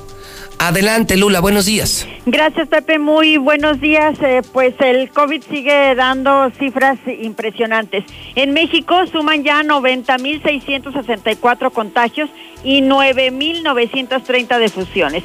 [0.60, 2.08] Adelante, Lula, buenos días.
[2.26, 2.98] Gracias, Pepe.
[2.98, 4.18] Muy buenos días.
[4.22, 8.04] Eh, pues el COVID sigue dando cifras impresionantes.
[8.36, 12.32] En México suman ya 90.664 contagios
[12.64, 15.24] y 9.930 defusiones.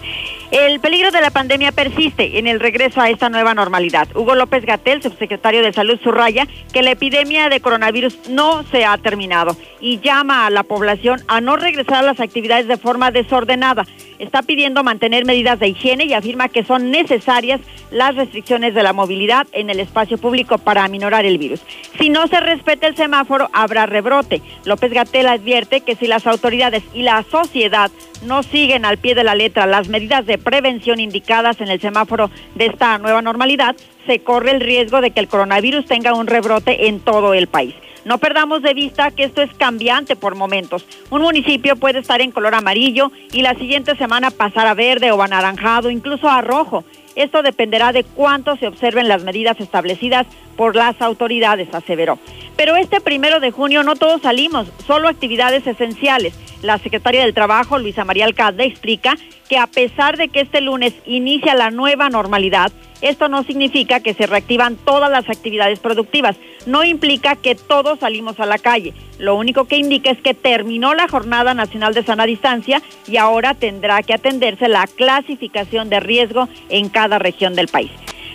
[0.53, 4.15] El peligro de la pandemia persiste en el regreso a esta nueva normalidad.
[4.15, 8.99] Hugo López Gatel, subsecretario de Salud, subraya que la epidemia de coronavirus no se ha
[8.99, 13.87] terminado y llama a la población a no regresar a las actividades de forma desordenada.
[14.23, 18.93] Está pidiendo mantener medidas de higiene y afirma que son necesarias las restricciones de la
[18.93, 21.61] movilidad en el espacio público para aminorar el virus.
[21.99, 24.41] Si no se respeta el semáforo, habrá rebrote.
[24.65, 27.91] López Gatel advierte que si las autoridades y la sociedad
[28.25, 32.31] no siguen al pie de la letra las medidas de prevención indicadas en el semáforo
[32.55, 33.75] de esta nueva normalidad,
[34.07, 37.75] se corre el riesgo de que el coronavirus tenga un rebrote en todo el país.
[38.05, 40.85] No perdamos de vista que esto es cambiante por momentos.
[41.11, 45.23] Un municipio puede estar en color amarillo y la siguiente semana pasar a verde o
[45.23, 46.85] anaranjado, incluso a rojo.
[47.15, 52.19] Esto dependerá de cuánto se observen las medidas establecidas por las autoridades, aseveró.
[52.57, 56.35] Pero este primero de junio no todos salimos, solo actividades esenciales.
[56.63, 59.17] La secretaria del Trabajo, Luisa María Alcalde, explica
[59.49, 62.71] que a pesar de que este lunes inicia la nueva normalidad,
[63.01, 68.39] esto no significa que se reactivan todas las actividades productivas, no implica que todos salimos
[68.39, 68.95] a la calle.
[69.19, 73.55] Lo único que indica es que terminó la Jornada Nacional de Sana Distancia y ahora
[73.55, 77.91] tendrá que atenderse la clasificación de riesgo en cada región del país.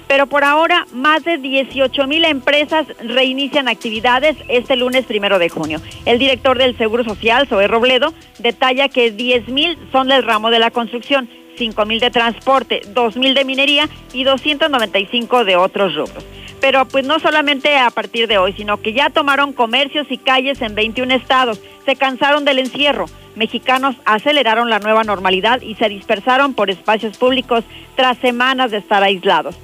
[0.08, 5.82] Pero por ahora, más de 18 mil empresas reinician actividades este lunes primero de junio.
[6.06, 10.60] El director del Seguro Social, Zoe Robledo, detalla que 10 mil son del ramo de
[10.60, 16.26] la construcción, 5 mil de transporte, 2 mil de minería y 295 de otros rubros.
[16.62, 20.62] Pero pues no solamente a partir de hoy, sino que ya tomaron comercios y calles
[20.62, 23.06] en 21 estados, se cansaron del encierro.
[23.36, 27.64] Mexicanos aceleraron la nueva normalidad y se dispersaron por espacios públicos
[27.96, 29.56] tras semanas de estar aislados.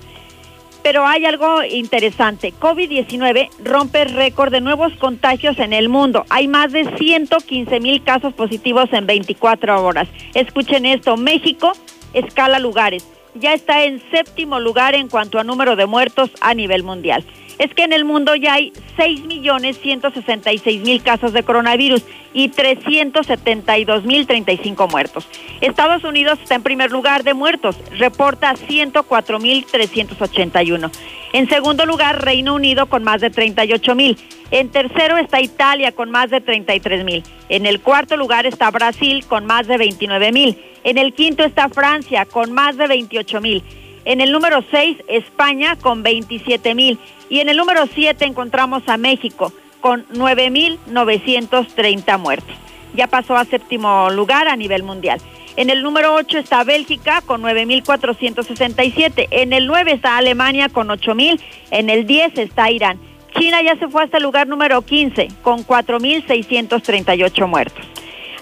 [0.83, 2.53] Pero hay algo interesante.
[2.59, 6.25] COVID-19 rompe récord de nuevos contagios en el mundo.
[6.29, 10.09] Hay más de 115 mil casos positivos en 24 horas.
[10.33, 11.71] Escuchen esto, México
[12.13, 13.07] escala lugares.
[13.35, 17.25] Ya está en séptimo lugar en cuanto a número de muertos a nivel mundial
[17.59, 25.27] es que en el mundo ya hay 6.166.000 casos de coronavirus y 372.035 muertos.
[25.61, 30.91] Estados Unidos está en primer lugar de muertos, reporta 104.381.
[31.33, 34.17] En segundo lugar, Reino Unido con más de 38.000.
[34.51, 37.23] En tercero está Italia con más de 33.000.
[37.49, 40.57] En el cuarto lugar está Brasil con más de 29.000.
[40.83, 43.63] En el quinto está Francia con más de 28.000.
[44.05, 46.99] En el número 6, España con 27 mil.
[47.29, 52.55] Y en el número 7 encontramos a México con 9.930 muertes.
[52.95, 55.19] Ya pasó a séptimo lugar a nivel mundial.
[55.55, 59.27] En el número 8 está Bélgica con 9.467.
[59.31, 61.39] En el 9 está Alemania con 8.000.
[61.71, 62.99] En el 10 está Irán.
[63.37, 67.85] China ya se fue hasta el lugar número 15 con 4.638 muertos.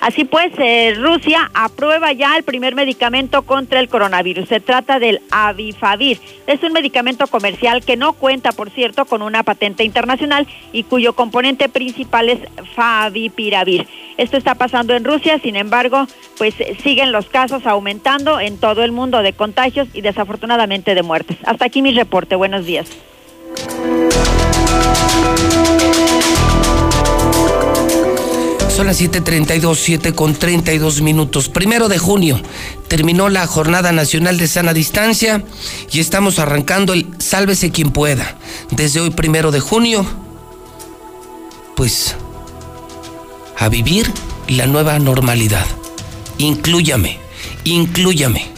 [0.02, 4.50] Así pues, eh, Rusia aprueba ya el primer medicamento contra el coronavirus.
[4.50, 6.20] Se trata del Avifavir.
[6.48, 11.14] Es un medicamento comercial que no cuenta, por cierto, con una patente internacional y cuyo
[11.14, 12.40] componente principal es
[12.74, 13.88] Favipiravir.
[14.18, 16.08] Esto está pasando en Rusia, sin embargo,
[16.40, 21.38] pues siguen los casos aumentando en todo el mundo de contagios y desafortunadamente de muertes.
[21.46, 22.36] Hasta aquí mi reporte.
[22.36, 22.90] Buenos días.
[28.75, 31.49] Son las 7:32, 7 con 32 minutos.
[31.49, 32.41] Primero de junio
[32.88, 35.43] terminó la Jornada Nacional de Sana Distancia
[35.91, 38.38] y estamos arrancando el Sálvese quien pueda.
[38.71, 40.05] Desde hoy, primero de junio,
[41.75, 42.15] pues
[43.57, 44.10] a vivir
[44.47, 45.65] la nueva normalidad.
[46.38, 47.19] Inclúyame,
[47.65, 48.51] inclúyame.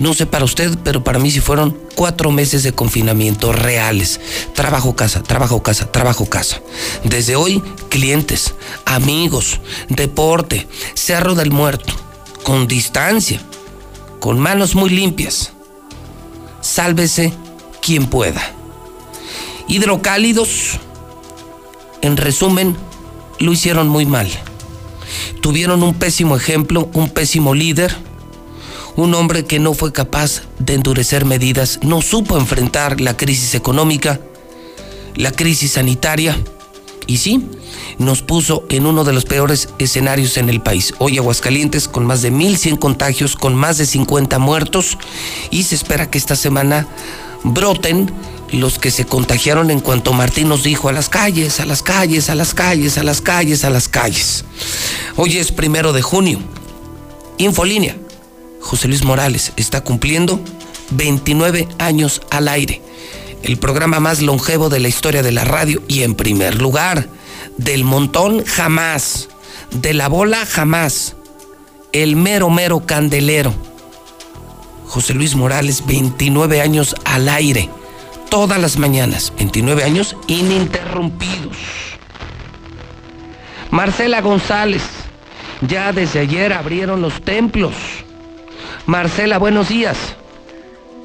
[0.00, 4.20] No sé para usted, pero para mí sí fueron cuatro meses de confinamiento reales.
[4.54, 6.60] Trabajo casa, trabajo casa, trabajo casa.
[7.04, 8.54] Desde hoy, clientes,
[8.86, 11.94] amigos, deporte, Cerro del Muerto,
[12.42, 13.40] con distancia,
[14.18, 15.52] con manos muy limpias.
[16.60, 17.32] Sálvese
[17.80, 18.42] quien pueda.
[19.68, 20.80] Hidrocálidos,
[22.02, 22.76] en resumen,
[23.38, 24.28] lo hicieron muy mal.
[25.40, 27.96] Tuvieron un pésimo ejemplo, un pésimo líder
[28.96, 34.20] un hombre que no fue capaz de endurecer medidas, no supo enfrentar la crisis económica,
[35.16, 36.36] la crisis sanitaria
[37.06, 37.44] y sí,
[37.98, 40.94] nos puso en uno de los peores escenarios en el país.
[40.98, 44.96] Hoy Aguascalientes con más de 1.100 contagios, con más de 50 muertos
[45.50, 46.86] y se espera que esta semana
[47.42, 48.10] broten
[48.52, 52.30] los que se contagiaron en cuanto Martín nos dijo a las calles, a las calles,
[52.30, 54.44] a las calles, a las calles, a las calles.
[55.16, 56.38] Hoy es primero de junio.
[57.36, 57.96] Infolínea
[58.64, 60.40] José Luis Morales está cumpliendo
[60.90, 62.80] 29 años al aire.
[63.42, 67.06] El programa más longevo de la historia de la radio y en primer lugar,
[67.58, 69.28] del montón jamás,
[69.70, 71.14] de la bola jamás,
[71.92, 73.52] el mero mero candelero.
[74.86, 77.68] José Luis Morales, 29 años al aire,
[78.30, 81.58] todas las mañanas, 29 años ininterrumpidos.
[83.70, 84.82] Marcela González,
[85.60, 87.74] ya desde ayer abrieron los templos
[88.86, 90.16] Marcela, buenos días.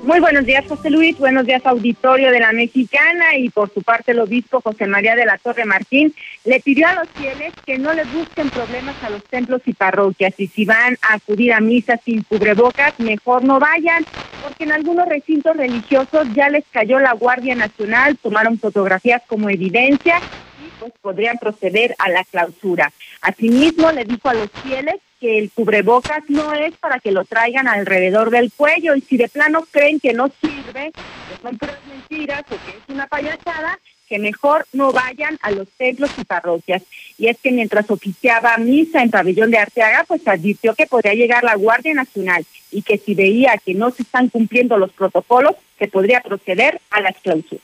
[0.04, 1.18] Muy buenos días, José Luis.
[1.18, 3.38] Buenos días, auditorio de la Mexicana.
[3.38, 6.14] Y por su parte, el obispo José María de la Torre Martín
[6.46, 10.34] le pidió a los fieles que no les busquen problemas a los templos y parroquias.
[10.38, 14.06] Y si van a acudir a misa sin cubrebocas, mejor no vayan,
[14.42, 20.20] porque en algunos recintos religiosos ya les cayó la Guardia Nacional, tomaron fotografías como evidencia
[20.66, 22.92] y pues podrían proceder a la clausura.
[23.22, 27.68] Asimismo, le dijo a los fieles que el cubrebocas no es para que lo traigan
[27.68, 32.44] alrededor del cuello y si de plano creen que no sirve, que son puras mentiras
[32.50, 36.82] o que es una payasada, que mejor no vayan a los templos y parroquias.
[37.18, 41.44] Y es que mientras oficiaba misa en Pabellón de Arteaga, pues advirtió que podría llegar
[41.44, 45.88] la Guardia Nacional y que si veía que no se están cumpliendo los protocolos, se
[45.88, 47.64] podría proceder a la clausuras.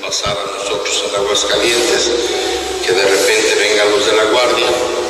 [0.00, 2.12] Nos a nosotros en Aguascalientes,
[2.86, 5.09] que de repente vengan los de la Guardia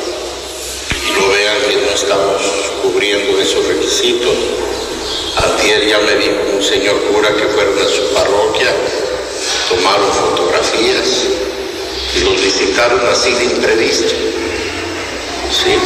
[1.19, 2.41] lo vean que no estamos
[2.81, 4.35] cubriendo esos requisitos.
[5.37, 8.71] Antier ya me dijo un señor cura que fueron a su parroquia
[9.69, 11.27] tomaron fotografías
[12.15, 14.13] y los visitaron así de imprevisto.
[15.49, 15.77] ¿Sí?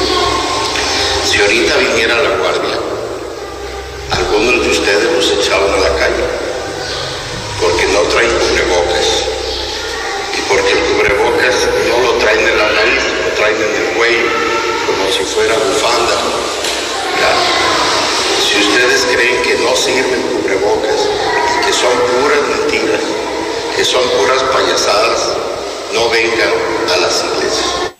[1.23, 2.80] Si ahorita viniera la guardia,
[4.11, 6.26] algunos de ustedes los echaban a la calle
[7.61, 9.23] porque no traen cubrebocas
[10.38, 11.55] y porque el cubrebocas
[11.89, 16.16] no lo traen en la nariz, lo traen en el cuello como si fuera bufanda.
[18.40, 21.10] Si ustedes creen que no sirven cubrebocas,
[21.66, 23.02] que son puras mentiras,
[23.76, 25.38] que son puras payasadas,
[25.94, 26.54] no vengan
[26.94, 27.94] a las iglesias.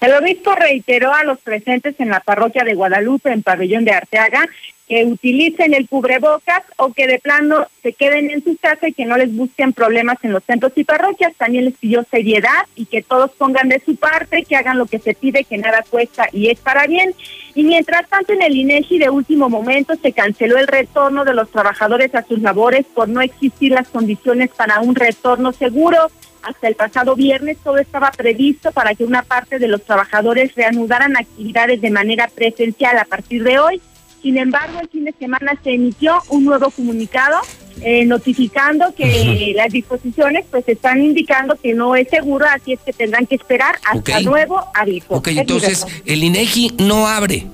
[0.00, 4.48] El obispo reiteró a los presentes en la parroquia de Guadalupe, en Pabellón de Arteaga,
[4.88, 9.04] que utilicen el cubrebocas o que de plano se queden en su casa y que
[9.04, 11.34] no les busquen problemas en los centros y parroquias.
[11.36, 14.98] También les pidió seriedad y que todos pongan de su parte, que hagan lo que
[14.98, 17.14] se pide, que nada cuesta y es para bien.
[17.54, 21.50] Y mientras tanto, en el INEGI de último momento se canceló el retorno de los
[21.50, 26.10] trabajadores a sus labores por no existir las condiciones para un retorno seguro.
[26.42, 31.16] Hasta el pasado viernes todo estaba previsto para que una parte de los trabajadores reanudaran
[31.16, 33.82] actividades de manera presencial a partir de hoy.
[34.22, 37.38] Sin embargo, el fin de semana se emitió un nuevo comunicado
[37.80, 42.92] eh, notificando que las disposiciones pues están indicando que no es seguro, así es que
[42.92, 45.06] tendrán que esperar hasta nuevo aviso.
[45.10, 47.46] Ok, entonces el INEGI no abre.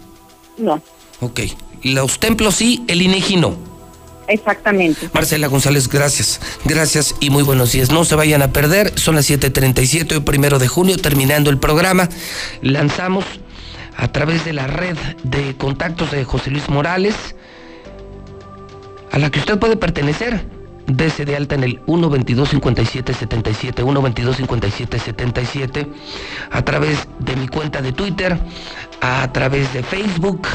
[0.56, 0.80] No.
[1.20, 1.40] Ok,
[1.82, 3.74] los templos sí, el INEGI no.
[4.26, 5.10] Exactamente.
[5.12, 6.40] Marcela González, gracias.
[6.64, 7.90] Gracias y muy buenos días.
[7.90, 12.08] No se vayan a perder, son las 7:37, hoy primero de junio, terminando el programa.
[12.62, 13.26] Lanzamos
[13.96, 17.36] a través de la red de contactos de José Luis Morales,
[19.12, 20.44] a la que usted puede pertenecer.
[20.86, 25.88] Dese de alta en el 122-5777, 122-5777,
[26.50, 28.38] a través de mi cuenta de Twitter,
[29.00, 30.46] a través de Facebook,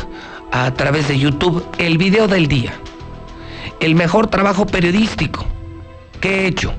[0.52, 2.74] a través de YouTube, el video del día.
[3.80, 5.48] El mejor trabajo periodístico
[6.22, 6.76] que he hecho.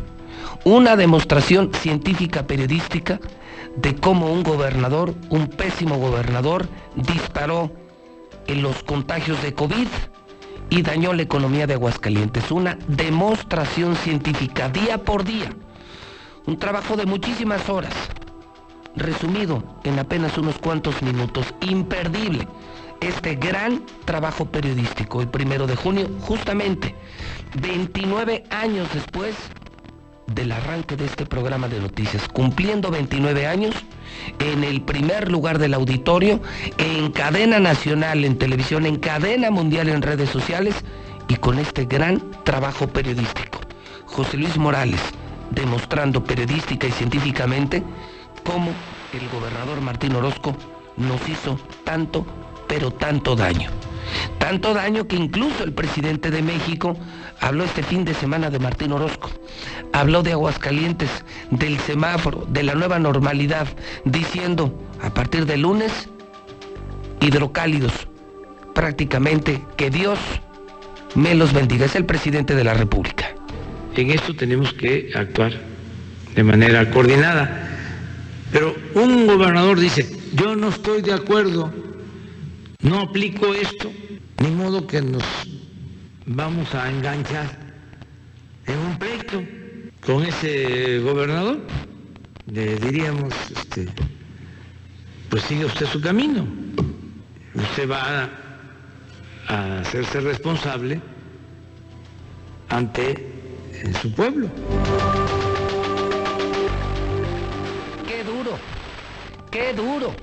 [0.62, 3.18] Una demostración científica periodística
[3.76, 7.70] de cómo un gobernador, un pésimo gobernador, disparó
[8.46, 9.86] en los contagios de COVID
[10.70, 12.50] y dañó la economía de Aguascalientes.
[12.50, 15.52] Una demostración científica día por día.
[16.46, 17.94] Un trabajo de muchísimas horas,
[18.96, 21.54] resumido en apenas unos cuantos minutos.
[21.60, 22.46] Imperdible
[23.00, 26.94] este gran trabajo periodístico el primero de junio, justamente
[27.60, 29.34] 29 años después
[30.34, 33.74] del arranque de este programa de noticias, cumpliendo 29 años
[34.38, 36.40] en el primer lugar del auditorio,
[36.78, 40.74] en cadena nacional en televisión, en cadena mundial en redes sociales
[41.28, 43.60] y con este gran trabajo periodístico.
[44.06, 45.00] José Luis Morales,
[45.50, 47.82] demostrando periodística y científicamente
[48.44, 48.72] cómo
[49.12, 50.56] el gobernador Martín Orozco
[50.96, 52.26] nos hizo tanto,
[52.68, 53.70] pero tanto daño.
[54.38, 56.96] Tanto daño que incluso el presidente de México
[57.40, 59.30] habló este fin de semana de Martín Orozco.
[59.92, 61.10] Habló de Aguascalientes,
[61.50, 63.66] del semáforo, de la nueva normalidad,
[64.04, 64.72] diciendo
[65.02, 66.08] a partir de lunes,
[67.20, 67.92] hidrocálidos,
[68.74, 70.18] prácticamente que Dios
[71.14, 71.86] me los bendiga.
[71.86, 73.34] Es el presidente de la República.
[73.96, 75.52] En esto tenemos que actuar
[76.34, 77.68] de manera coordinada.
[78.52, 81.72] Pero un gobernador dice, yo no estoy de acuerdo
[82.82, 83.92] no aplico esto,
[84.42, 85.22] ni modo que nos
[86.30, 87.46] vamos a enganchar
[88.66, 89.42] en un pleito
[90.04, 91.58] con ese gobernador.
[92.46, 93.88] Le diríamos, este,
[95.28, 96.46] pues sigue usted su camino.
[97.54, 98.30] Usted va
[99.48, 101.00] a, hacerse responsable
[102.68, 103.10] ante
[103.72, 104.48] eh, su pueblo.
[108.06, 108.58] Qué duro,
[109.50, 110.14] qué duro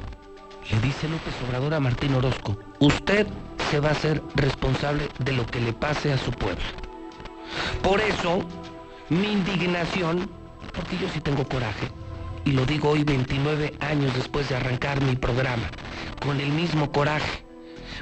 [0.70, 3.28] le dice López Obrador a Martín Orozco, usted
[3.70, 6.64] se va a hacer responsable de lo que le pase a su pueblo.
[7.82, 8.40] Por eso,
[9.10, 10.30] mi indignación,
[10.74, 11.90] porque yo sí tengo coraje,
[12.46, 15.70] y lo digo hoy 29 años después de arrancar mi programa,
[16.22, 17.46] con el mismo coraje,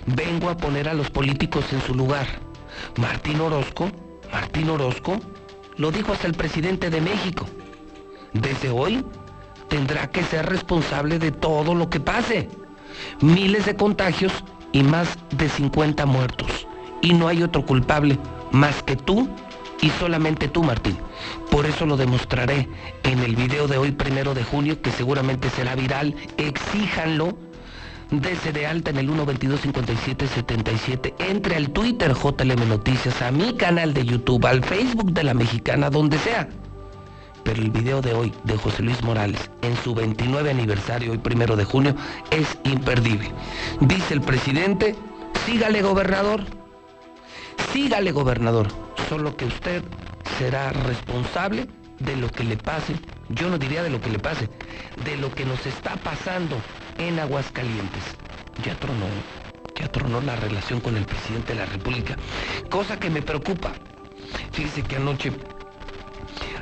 [0.05, 2.27] vengo a poner a los políticos en su lugar.
[2.97, 3.89] Martín Orozco,
[4.31, 5.19] Martín Orozco,
[5.77, 7.45] lo dijo hasta el presidente de México.
[8.33, 9.03] Desde hoy
[9.67, 12.49] tendrá que ser responsable de todo lo que pase.
[13.21, 14.31] miles de contagios
[14.75, 16.67] y más de 50 muertos.
[17.01, 18.19] Y no hay otro culpable
[18.51, 19.29] más que tú
[19.81, 20.97] y solamente tú, Martín.
[21.49, 22.67] Por eso lo demostraré
[23.03, 26.13] en el video de hoy, primero de junio, que seguramente será viral.
[26.37, 27.37] Exíjanlo.
[28.11, 31.13] Dese de alta en el 122-5777.
[31.19, 35.89] Entre al Twitter JLM Noticias, a mi canal de YouTube, al Facebook de la Mexicana,
[35.89, 36.49] donde sea.
[37.45, 41.55] Pero el video de hoy de José Luis Morales, en su 29 aniversario, hoy primero
[41.55, 41.95] de junio,
[42.31, 43.31] es imperdible.
[43.81, 44.95] Dice el presidente,
[45.45, 46.43] sígale gobernador,
[47.71, 48.67] sígale gobernador,
[49.07, 49.83] solo que usted
[50.39, 51.67] será responsable
[51.99, 52.95] de lo que le pase,
[53.29, 54.49] yo no diría de lo que le pase,
[55.05, 56.57] de lo que nos está pasando
[56.97, 58.03] en Aguascalientes.
[58.63, 59.05] Ya tronó,
[59.79, 62.17] ya tronó la relación con el presidente de la República,
[62.71, 63.71] cosa que me preocupa.
[64.51, 65.31] Fíjese que anoche,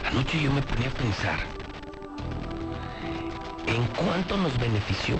[0.05, 1.39] anoche yo me ponía a pensar
[3.67, 5.17] en cuánto nos benefició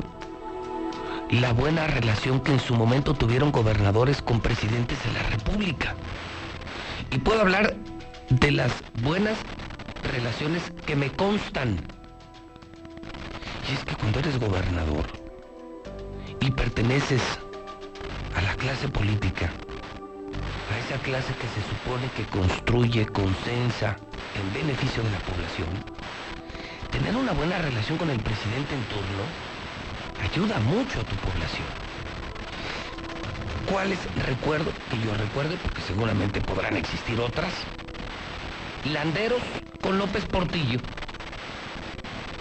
[1.30, 5.96] la buena relación que en su momento tuvieron gobernadores con presidentes de la República.
[7.12, 7.76] Y puedo hablar
[8.30, 8.72] de las
[9.02, 9.38] buenas
[10.04, 11.80] relaciones que me constan.
[13.70, 15.06] Y es que cuando eres gobernador
[16.40, 17.22] y perteneces
[18.36, 19.52] a la clase política,
[20.74, 23.98] a esa clase que se supone que construye, consensa
[24.34, 25.70] en beneficio de la población,
[26.92, 29.24] tener una buena relación con el presidente en turno
[30.24, 31.68] ayuda mucho a tu población.
[33.70, 34.72] ¿Cuáles recuerdo?
[34.90, 37.54] Que yo recuerde, porque seguramente podrán existir otras.
[38.84, 39.42] Landeros
[39.82, 40.80] con López Portillo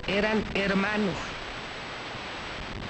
[0.07, 1.15] eran hermanos.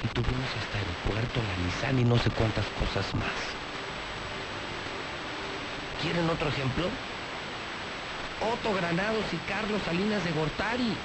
[0.04, 3.61] Y tuvimos hasta aeropuerto, la Nissan y no sé cuántas cosas más.
[6.02, 6.86] ¿Quieren otro ejemplo?
[8.52, 10.96] Otto Granados y Carlos Salinas de Gortari.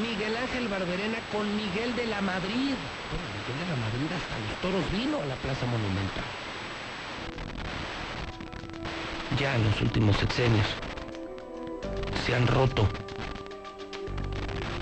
[0.00, 2.72] Miguel Ángel Barberena con Miguel de la Madrid.
[3.12, 6.24] Bueno, Miguel de la Madrid hasta los toros vino a la Plaza Monumental.
[9.38, 10.66] Ya en los últimos sexenios
[12.24, 12.88] se han roto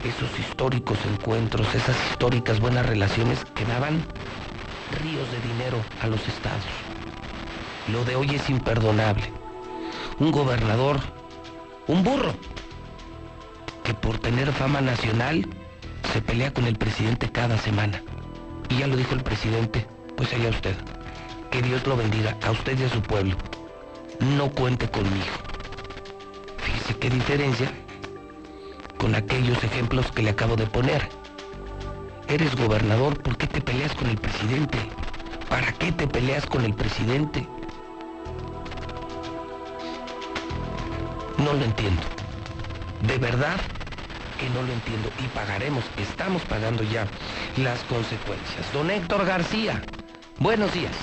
[0.05, 4.05] esos históricos encuentros, esas históricas buenas relaciones que daban
[5.01, 6.92] ríos de dinero a los estados.
[7.89, 9.25] Lo de hoy es imperdonable.
[10.21, 11.01] Un gobernador,
[11.89, 12.33] un burro,
[13.83, 15.49] que por tener fama nacional
[16.13, 18.01] se pelea con el presidente cada semana.
[18.69, 20.77] Y ya lo dijo el presidente, pues allá usted.
[21.51, 23.37] Que Dios lo bendiga a usted y a su pueblo.
[24.21, 25.35] No cuente conmigo.
[26.59, 27.73] Fíjese qué diferencia
[28.97, 31.09] con aquellos ejemplos que le acabo de poner.
[32.29, 34.79] Eres gobernador, ¿por qué te peleas con el presidente?
[35.49, 37.47] ¿Para qué te peleas con el presidente?
[41.45, 42.03] No lo entiendo.
[43.07, 43.57] De verdad
[44.39, 45.11] que no lo entiendo.
[45.19, 47.07] Y pagaremos, estamos pagando ya
[47.57, 48.73] las consecuencias.
[48.73, 49.83] Don Héctor García,
[50.39, 50.95] buenos días.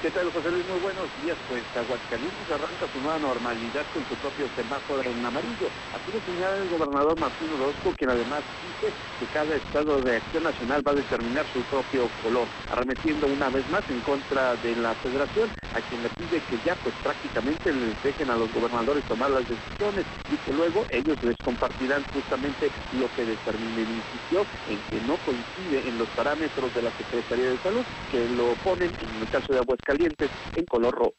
[0.00, 0.66] ¿Qué tal, José Luis?
[0.66, 1.36] Muy buenos días.
[1.46, 5.74] Pues Aguascalientes arranca su nueva normalidad con su propio semáforo en amarillo.
[5.92, 10.44] Así lo señala el gobernador Martín Orozco, quien además dice que cada estado de acción
[10.44, 14.96] nacional va a determinar su propio color, arremetiendo una vez más en contra de la
[14.96, 19.30] federación, a quien le pide que ya pues prácticamente les dejen a los gobernadores tomar
[19.30, 23.90] las decisiones y que luego ellos les compartirán justamente lo que determinen.
[23.90, 28.56] Insistió en que no coincide en los parámetros de la Secretaría de Salud, que lo
[28.56, 31.14] ponen en el caso de Aguascalientes calientes en color rojo.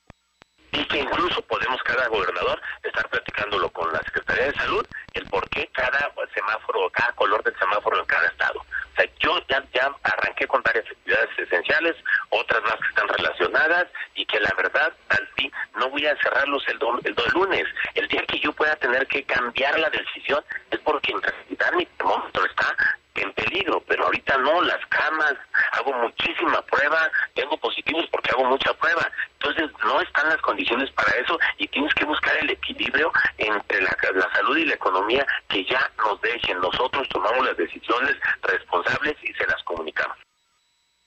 [0.72, 5.50] Y que incluso podemos cada gobernador estar platicándolo con la Secretaría de Salud, el por
[5.50, 8.60] qué cada semáforo, cada color del semáforo en cada estado.
[8.62, 11.96] O sea, yo ya, ya arranqué con varias actividades esenciales,
[12.30, 16.64] otras más que están relacionadas, y que la verdad, al fin, no voy a cerrarlos
[16.70, 17.66] el, el, el lunes.
[17.96, 21.86] El día que yo pueda tener que cambiar la decisión es porque en realidad mi
[21.86, 22.74] termómetro está
[23.16, 25.36] en peligro, pero ahorita no, las camas,
[25.74, 31.12] hago muchísima prueba, tengo positivos porque hago mucha prueba, entonces no están las condiciones para
[31.18, 35.66] eso y tienes que buscar el equilibrio entre la, la salud y la economía que
[35.66, 40.18] ya nos dejen, nosotros tomamos las decisiones responsables y se las comunicamos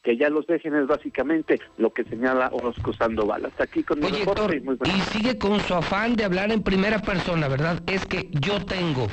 [0.04, 3.46] que ya los dejen es básicamente lo que señala Orozco Sandoval.
[3.46, 7.48] Hasta aquí con Oye, Héctor, y sigue con su afán de hablar en primera persona,
[7.48, 7.82] ¿verdad?
[7.86, 9.06] Es que yo tengo,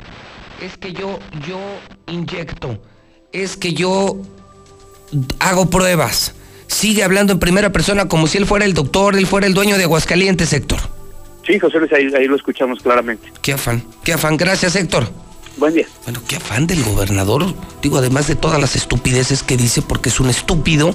[0.62, 1.58] es que yo, yo
[2.06, 2.80] inyecto,
[3.32, 4.16] es que yo
[5.40, 6.34] hago pruebas.
[6.68, 9.76] Sigue hablando en primera persona como si él fuera el doctor, él fuera el dueño
[9.76, 10.78] de Aguascalientes, Héctor.
[11.46, 13.32] Sí, José Luis, ahí, ahí lo escuchamos claramente.
[13.42, 14.36] Qué afán, qué afán.
[14.36, 15.08] Gracias, Héctor.
[15.56, 15.86] Buen día.
[16.04, 17.52] Bueno, qué afán del gobernador.
[17.82, 20.94] Digo, además de todas las estupideces que dice, porque es un estúpido,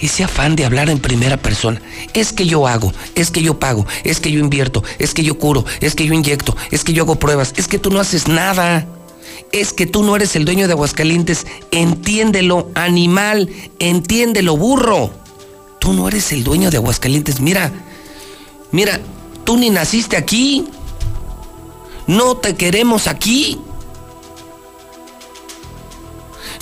[0.00, 1.80] ese afán de hablar en primera persona.
[2.12, 5.38] Es que yo hago, es que yo pago, es que yo invierto, es que yo
[5.38, 8.28] curo, es que yo inyecto, es que yo hago pruebas, es que tú no haces
[8.28, 8.86] nada.
[9.52, 11.46] Es que tú no eres el dueño de Aguascalientes.
[11.70, 13.48] Entiéndelo, animal.
[13.78, 15.12] Entiéndelo, burro.
[15.78, 17.40] Tú no eres el dueño de Aguascalientes.
[17.40, 17.72] Mira,
[18.72, 19.00] mira,
[19.44, 20.66] tú ni naciste aquí.
[22.08, 23.60] No te queremos aquí.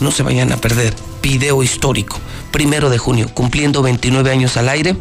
[0.00, 0.94] No se vayan a perder.
[1.22, 2.18] Video histórico.
[2.52, 4.94] Primero de junio, cumpliendo 29 años al aire.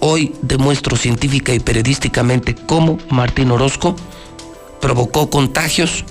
[0.00, 3.94] Hoy demuestro científica y periodísticamente cómo Martín Orozco
[4.80, 6.04] provocó contagios,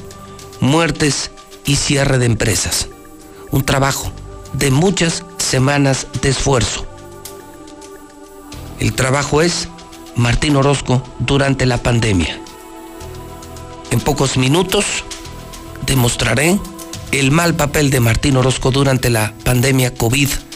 [0.62, 1.32] muertes
[1.66, 2.88] y cierre de empresas.
[3.52, 4.10] Un trabajo
[4.54, 6.86] de muchas semanas de esfuerzo.
[8.80, 9.68] El trabajo es
[10.16, 12.40] Martín Orozco durante la pandemia.
[13.92, 15.04] En pocos minutos
[15.86, 16.58] demostraré
[17.12, 20.55] el mal papel de Martín Orozco durante la pandemia COVID-19.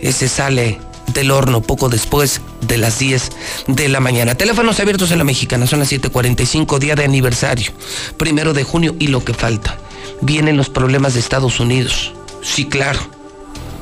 [0.00, 0.80] Ese sale
[1.12, 3.30] del horno poco después de las 10
[3.68, 4.34] de la mañana.
[4.34, 7.72] Teléfonos abiertos en la mexicana, son las 7:45, día de aniversario,
[8.16, 9.78] primero de junio y lo que falta.
[10.20, 12.12] Vienen los problemas de Estados Unidos.
[12.42, 13.00] Sí, claro.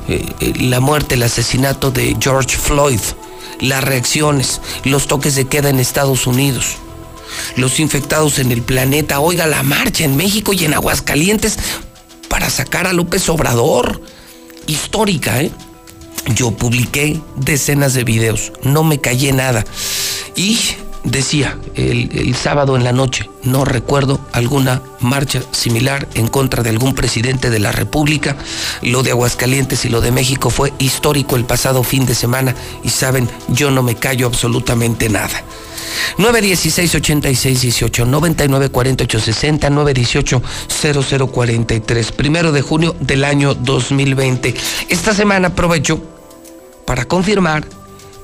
[0.07, 2.99] Eh, eh, la muerte, el asesinato de George Floyd,
[3.61, 6.75] las reacciones, los toques de queda en Estados Unidos,
[7.55, 11.57] los infectados en el planeta, oiga la marcha en México y en Aguascalientes
[12.27, 14.01] para sacar a López Obrador.
[14.67, 15.51] Histórica, ¿eh?
[16.35, 19.65] Yo publiqué decenas de videos, no me callé nada.
[20.35, 20.57] Y
[21.03, 26.95] decía el, sábado en la noche, no recuerdo alguna marcha similar en contra de algún
[26.95, 28.35] presidente de la República.
[28.81, 32.89] Lo de Aguascalientes y lo de México fue histórico el pasado fin de semana y
[32.89, 35.43] saben, yo no me callo absolutamente nada.
[36.17, 40.41] 916 86 18 99 48 60 918
[41.27, 44.55] 0043 primero de junio del año 2020
[44.89, 46.01] esta semana aprovecho
[46.85, 47.65] para confirmar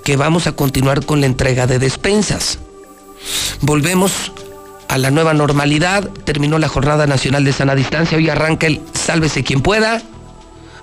[0.04, 2.58] que vamos a continuar con la entrega de despensas.
[3.62, 4.32] Volvemos
[4.88, 9.44] a la nueva normalidad, terminó la Jornada Nacional de Sana Distancia, hoy arranca el Sálvese
[9.44, 10.02] quien pueda,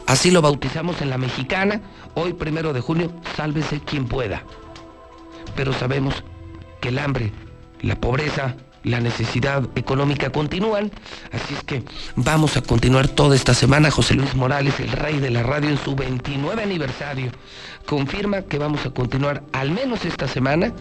[0.07, 1.80] así lo bautizamos en la mexicana,
[2.14, 4.43] hoy primero de junio, sálvese quien pueda.
[5.55, 6.22] Pero sabemos
[6.80, 7.32] que el hambre,
[7.80, 8.55] la pobreza,
[8.87, 10.93] la necesidad económica continúan,
[11.32, 11.82] así es que
[12.14, 13.91] vamos a continuar toda esta semana.
[13.91, 17.32] José Luis Morales, el rey de la radio en su 29 aniversario,
[17.84, 20.72] confirma que vamos a continuar al menos esta semana,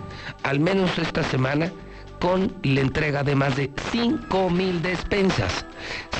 [0.44, 1.72] al menos esta semana,
[2.20, 5.66] con la entrega de más de 5 mil despensas.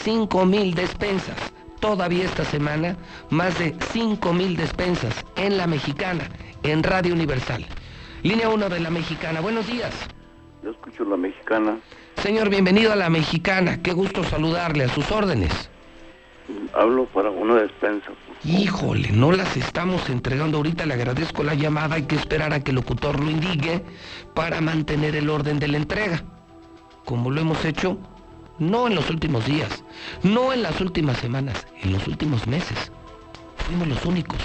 [0.04, 1.38] 5 mil despensas.
[1.80, 2.98] Todavía esta semana,
[3.30, 6.28] más de 5 mil despensas en la mexicana,
[6.64, 7.64] en Radio Universal.
[8.24, 9.40] Línea 1 de la mexicana.
[9.40, 9.94] Buenos días.
[10.66, 11.78] Yo escucho la mexicana.
[12.18, 13.84] Señor, bienvenido a la mexicana.
[13.84, 15.70] Qué gusto saludarle a sus órdenes.
[16.74, 18.10] Hablo para una despensa.
[18.44, 20.88] Híjole, no las estamos entregando ahorita.
[20.88, 21.98] Le agradezco la llamada.
[21.98, 23.84] Hay que esperar a que el locutor lo indique
[24.34, 26.24] para mantener el orden de la entrega.
[27.06, 28.00] Como lo hemos hecho,
[28.58, 29.84] no en los últimos días,
[30.24, 32.92] no en las últimas semanas, en los últimos meses.
[33.58, 34.40] Fuimos los únicos.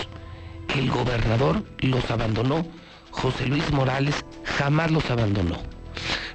[0.76, 2.66] El gobernador los abandonó.
[3.10, 5.79] José Luis Morales jamás los abandonó.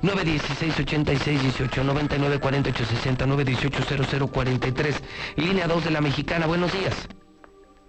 [0.01, 5.03] 916 86 18 99 48 69 18 00 43.
[5.35, 6.47] Línea 2 de la Mexicana.
[6.47, 7.07] Buenos días.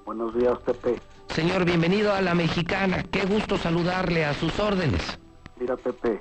[0.04, 1.00] Buenos días, Pepe.
[1.28, 3.02] Señor, bienvenido a la Mexicana.
[3.10, 5.18] Qué gusto saludarle a sus órdenes.
[5.58, 6.20] Mira, Pepe,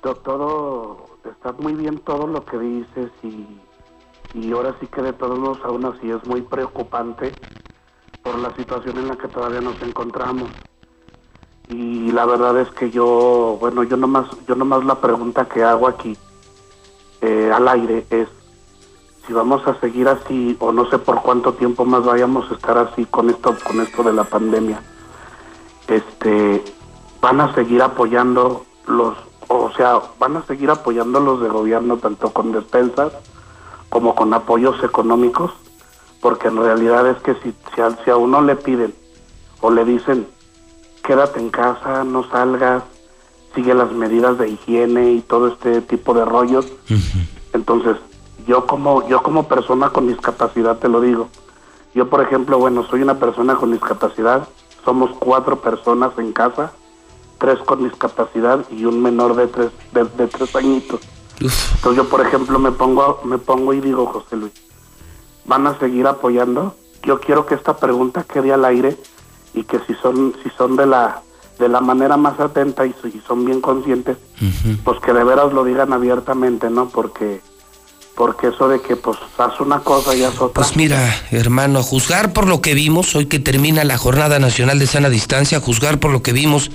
[0.00, 3.46] todo, está muy bien todo lo que dices y,
[4.34, 7.32] y ahora sí que de todos modos aún así es muy preocupante
[8.22, 10.50] por la situación en la que todavía nos encontramos
[11.70, 15.86] y la verdad es que yo, bueno, yo nomás, yo nomás la pregunta que hago
[15.86, 16.16] aquí
[17.20, 18.28] eh, al aire es
[19.26, 22.76] si vamos a seguir así o no sé por cuánto tiempo más vayamos a estar
[22.78, 24.82] así con esto, con esto de la pandemia.
[25.86, 26.64] Este,
[27.20, 29.16] van a seguir apoyando los,
[29.48, 33.12] o sea, van a seguir apoyando los de gobierno tanto con despensas
[33.88, 35.52] como con apoyos económicos,
[36.20, 38.94] porque en realidad es que si, si, a, si a uno le piden
[39.60, 40.26] o le dicen
[41.10, 42.84] quédate en casa, no salgas,
[43.56, 46.66] sigue las medidas de higiene y todo este tipo de rollos.
[47.52, 47.96] Entonces,
[48.46, 51.28] yo como yo como persona con discapacidad te lo digo.
[51.96, 54.46] Yo, por ejemplo, bueno, soy una persona con discapacidad,
[54.84, 56.70] somos cuatro personas en casa,
[57.38, 61.00] tres con discapacidad y un menor de tres de, tres añitos.
[61.40, 64.52] Entonces yo, por ejemplo, me pongo me pongo y digo, José Luis,
[65.44, 66.76] ¿van a seguir apoyando?
[67.02, 68.96] Yo quiero que esta pregunta quede al aire
[69.54, 71.22] y que si son si son de la
[71.58, 74.16] de la manera más atenta y, si son bien conscientes,
[74.82, 76.88] pues que de veras lo digan abiertamente, ¿no?
[76.88, 77.42] Porque
[78.14, 80.62] porque eso de que pues haz una cosa y haz otra.
[80.62, 80.98] Pues mira,
[81.30, 85.60] hermano, juzgar por lo que vimos, hoy que termina la Jornada Nacional de Sana Distancia,
[85.60, 86.70] juzgar por lo que vimos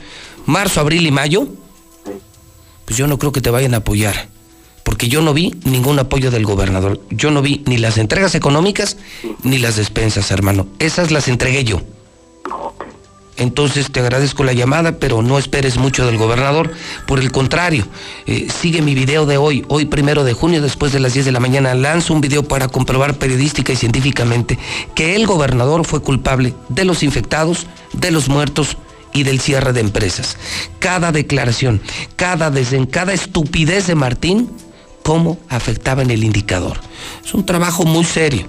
[0.45, 1.47] marzo, abril y mayo,
[2.85, 4.29] pues yo no creo que te vayan a apoyar
[4.85, 7.01] porque yo no vi ningún apoyo del gobernador.
[7.09, 8.97] Yo no vi ni las entregas económicas
[9.41, 10.67] ni las despensas, hermano.
[10.77, 11.81] Esas las entregué yo.
[13.37, 16.71] Entonces te agradezco la llamada, pero no esperes mucho del gobernador.
[17.05, 17.85] Por el contrario,
[18.25, 21.31] eh, sigue mi video de hoy, hoy primero de junio, después de las 10 de
[21.33, 21.75] la mañana.
[21.75, 24.57] Lanzo un video para comprobar periodística y científicamente
[24.95, 28.77] que el gobernador fue culpable de los infectados, de los muertos
[29.13, 30.37] y del cierre de empresas.
[30.79, 31.81] Cada declaración,
[32.15, 34.49] cada desde cada estupidez de Martín,
[35.03, 36.79] cómo afectaba en el indicador.
[37.23, 38.47] Es un trabajo muy serio,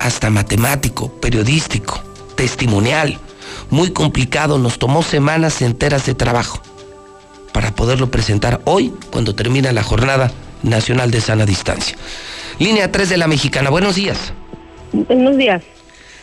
[0.00, 2.02] hasta matemático, periodístico,
[2.34, 3.20] testimonial
[3.70, 6.62] muy complicado, nos tomó semanas enteras de trabajo
[7.52, 11.96] para poderlo presentar hoy cuando termina la jornada nacional de sana distancia.
[12.58, 14.32] Línea 3 de la Mexicana, buenos días.
[14.92, 15.62] Buenos días.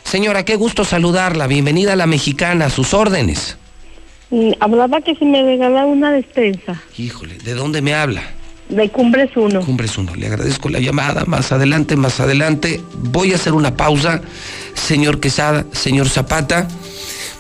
[0.04, 3.58] Señora, qué gusto saludarla, bienvenida a la Mexicana, a sus órdenes.
[4.30, 6.82] Mm, hablaba que si me regalaba una despensa.
[6.98, 8.24] Híjole, ¿de dónde me habla?
[8.70, 9.62] De Cumbres 1.
[9.62, 11.26] Cumbres 1, le agradezco la llamada.
[11.26, 12.82] Más adelante, más adelante.
[12.94, 14.22] Voy a hacer una pausa.
[14.74, 16.68] Señor Quesada, señor Zapata.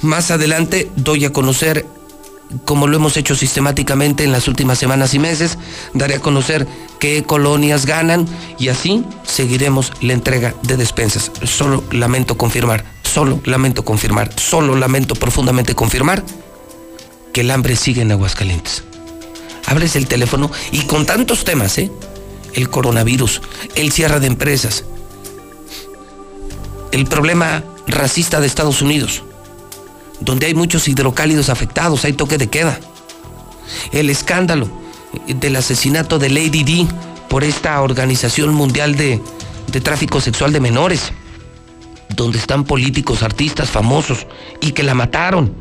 [0.02, 1.86] Más adelante doy a conocer,
[2.66, 5.60] como lo hemos hecho sistemáticamente en las últimas semanas y meses,
[5.94, 6.68] daré a conocer
[7.00, 8.28] qué colonias ganan
[8.58, 11.32] y así seguiremos la entrega de despensas.
[11.44, 16.24] Solo lamento confirmar, solo lamento confirmar, solo lamento profundamente confirmar
[17.32, 18.84] que el hambre sigue en Aguascalientes.
[19.68, 21.92] Abres el teléfono y con tantos temas, ¿eh?
[22.54, 23.42] El coronavirus,
[23.76, 24.84] el cierre de empresas,
[26.92, 29.24] el problema racista de Estados Unidos,
[30.22, 32.80] donde hay muchos hidrocálidos afectados, hay toque de queda.
[33.92, 34.70] El escándalo
[35.28, 36.88] del asesinato de Lady D
[37.28, 39.22] por esta Organización Mundial de,
[39.84, 41.12] Tráfico Sexual de Menores,
[42.10, 44.28] donde están políticos, artistas famosos
[44.60, 45.54] y que la mataron.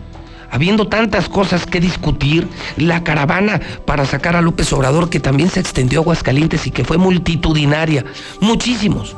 [0.52, 5.60] Habiendo tantas cosas que discutir, la caravana para sacar a López Obrador, que también se
[5.60, 8.04] extendió a Aguascalientes y que fue multitudinaria,
[8.40, 9.14] muchísimos,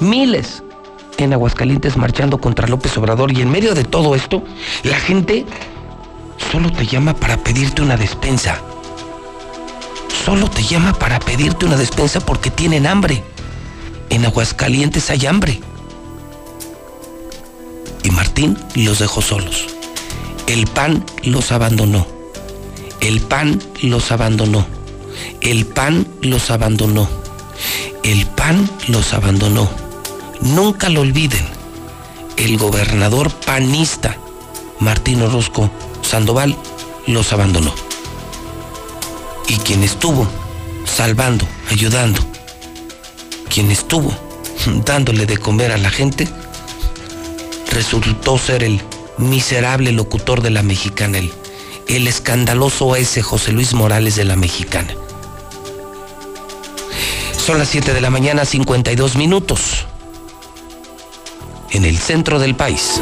[0.00, 0.62] miles,
[1.18, 4.42] en Aguascalientes marchando contra López Obrador y en medio de todo esto,
[4.82, 5.44] la gente
[6.50, 8.60] solo te llama para pedirte una despensa.
[10.24, 13.22] Solo te llama para pedirte una despensa porque tienen hambre.
[14.10, 15.60] En Aguascalientes hay hambre.
[18.02, 19.66] Y Martín los dejó solos.
[20.46, 22.06] El pan los abandonó.
[23.00, 24.66] El pan los abandonó.
[25.40, 27.08] El pan los abandonó.
[28.02, 29.83] El pan los abandonó
[30.44, 31.44] Nunca lo olviden.
[32.36, 34.18] El gobernador panista
[34.78, 35.70] Martín Orozco
[36.02, 36.54] Sandoval
[37.06, 37.74] los abandonó.
[39.48, 40.28] Y quien estuvo
[40.84, 42.20] salvando, ayudando,
[43.48, 44.14] quien estuvo
[44.84, 46.28] dándole de comer a la gente,
[47.70, 48.82] resultó ser el
[49.16, 51.32] miserable locutor de la mexicana, el,
[51.88, 54.94] el escandaloso ese José Luis Morales de la mexicana.
[57.34, 59.83] Son las 7 de la mañana, 52 minutos
[61.74, 63.00] en el centro del país.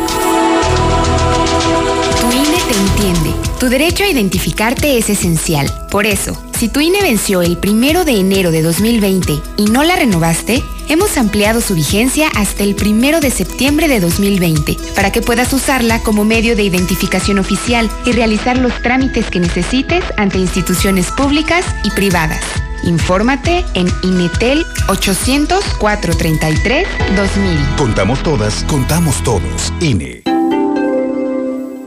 [2.20, 3.30] Tu INE te entiende.
[3.60, 5.70] Tu derecho a identificarte es esencial.
[5.90, 9.96] Por eso, si tu INE venció el primero de enero de 2020 y no la
[9.96, 15.52] renovaste, hemos ampliado su vigencia hasta el primero de septiembre de 2020 para que puedas
[15.52, 21.64] usarla como medio de identificación oficial y realizar los trámites que necesites ante instituciones públicas
[21.84, 22.42] y privadas.
[22.84, 27.76] Infórmate en Inetel 800 433 2000.
[27.76, 29.72] Contamos todas, contamos todos.
[29.80, 30.31] INE.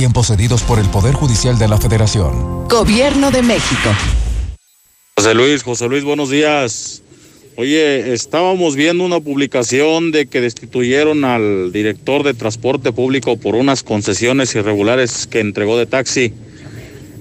[0.00, 2.66] Tiempos cedidos por el Poder Judicial de la Federación.
[2.70, 3.90] Gobierno de México.
[5.14, 7.02] José Luis, José Luis, buenos días.
[7.56, 13.82] Oye, estábamos viendo una publicación de que destituyeron al director de transporte público por unas
[13.82, 16.32] concesiones irregulares que entregó de taxi.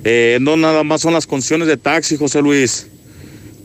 [0.05, 2.87] Eh, no nada más son las concesiones de taxi, José Luis.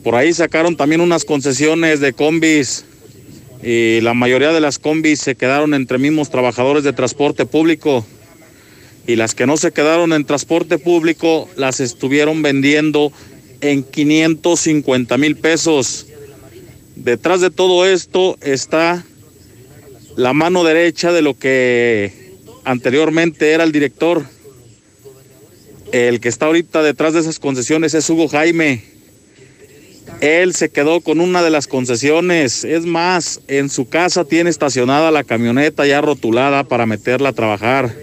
[0.03, 2.85] Por ahí sacaron también unas concesiones de combis
[3.63, 8.05] y la mayoría de las combis se quedaron entre mismos trabajadores de transporte público
[9.07, 13.13] y las que no se quedaron en transporte público las estuvieron vendiendo
[13.61, 16.07] en 550 mil pesos.
[16.97, 19.05] Detrás de todo esto está
[20.17, 22.13] la mano derecha de lo que
[22.65, 24.25] anteriormente era el director.
[25.93, 28.85] El que está ahorita detrás de esas concesiones es Hugo Jaime.
[30.21, 32.65] Él se quedó con una de las concesiones.
[32.65, 37.95] Es más, en su casa tiene estacionada la camioneta ya rotulada para meterla a trabajar.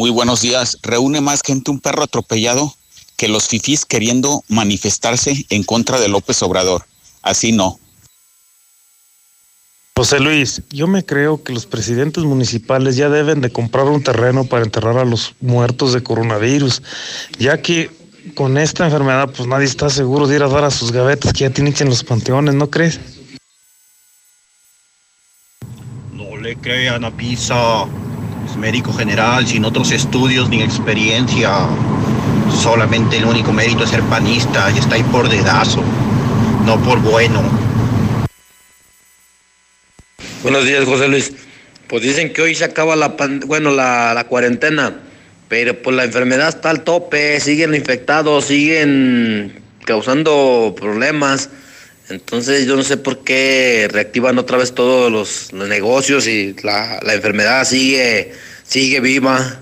[0.00, 0.78] Muy buenos días.
[0.82, 2.72] Reúne más gente un perro atropellado
[3.16, 6.86] que los fifís queriendo manifestarse en contra de López Obrador.
[7.20, 7.80] Así no.
[9.96, 14.44] José Luis, yo me creo que los presidentes municipales ya deben de comprar un terreno
[14.44, 16.80] para enterrar a los muertos de coronavirus,
[17.40, 17.90] ya que
[18.36, 21.40] con esta enfermedad pues nadie está seguro de ir a dar a sus gavetas que
[21.40, 23.00] ya tienen en los panteones, ¿no crees?
[26.12, 27.88] No le crean a Pisa,
[28.58, 31.50] médico general sin otros estudios ni experiencia.
[32.62, 35.82] Solamente el único mérito es ser panista y está ahí por dedazo,
[36.64, 37.42] no por bueno.
[40.42, 41.32] Buenos días, José Luis.
[41.88, 45.00] Pues dicen que hoy se acaba la, bueno, la, la cuarentena,
[45.48, 51.48] pero pues la enfermedad está al tope, siguen infectados, siguen causando problemas.
[52.10, 57.14] Entonces yo no sé por qué reactivan otra vez todos los, negocios y la, la,
[57.14, 58.32] enfermedad sigue,
[58.66, 59.60] sigue viva,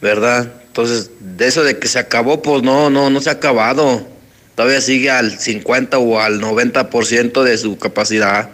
[0.00, 0.52] ¿verdad?
[0.66, 4.06] Entonces, de eso de que se acabó, pues no, no, no se ha acabado.
[4.54, 8.50] Todavía sigue al 50 o al 90% de su capacidad.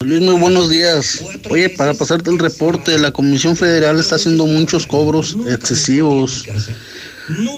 [0.00, 1.22] Luis, muy buenos días.
[1.50, 6.44] Oye, para pasarte el reporte, la Comisión Federal está haciendo muchos cobros excesivos.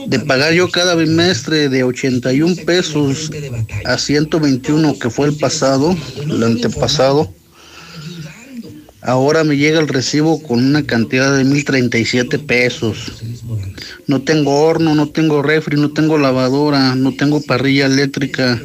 [0.07, 3.31] De pagar yo cada bimestre de 81 pesos
[3.85, 7.33] a 121, que fue el pasado, el antepasado,
[9.01, 13.13] Ahora me llega el recibo con una cantidad de 1037 pesos.
[14.07, 18.61] No tengo horno, no tengo refri, no tengo lavadora, no tengo parrilla eléctrica.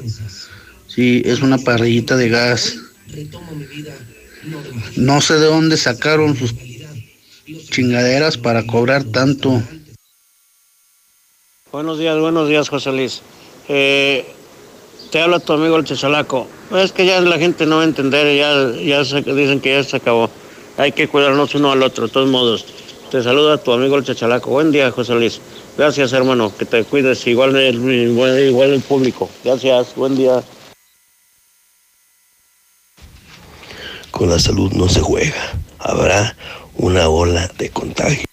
[0.88, 2.76] Sí, es una parrillita de gas.
[4.95, 6.54] No sé de dónde sacaron sus
[7.70, 9.62] chingaderas para cobrar tanto.
[11.74, 13.24] Buenos días, buenos días, José Luis.
[13.67, 14.28] Eh,
[15.09, 16.45] te habla tu amigo el Chechalaco.
[16.71, 19.84] Es que ya la gente no va a entender, ya, ya se, dicen que ya
[19.84, 20.30] se acabó.
[20.78, 22.67] Hay que cuidarnos uno al otro, de todos modos.
[23.09, 24.51] Te saluda tu amigo el Chachalaco.
[24.51, 25.41] Buen día, José Luis.
[25.76, 26.55] Gracias, hermano.
[26.55, 29.28] Que te cuides igual el, igual el público.
[29.43, 29.95] Gracias.
[29.95, 30.43] Buen día.
[34.11, 35.53] Con la salud no se juega.
[35.80, 36.38] Habrá
[36.76, 38.28] una ola de contagio.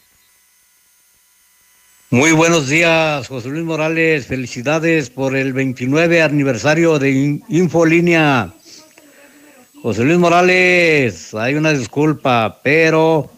[2.13, 4.27] Muy buenos días, José Luis Morales.
[4.27, 8.51] Felicidades por el 29 aniversario de Infolínea.
[9.81, 13.31] José Luis Morales, hay una disculpa, pero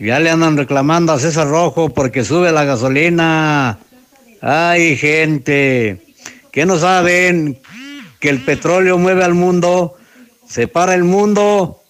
[0.00, 3.78] ya le andan reclamando a César Rojo porque sube la gasolina.
[4.40, 6.02] Ay, gente,
[6.50, 7.60] que no saben
[8.20, 9.96] que el petróleo mueve al mundo,
[10.48, 11.82] separa el mundo,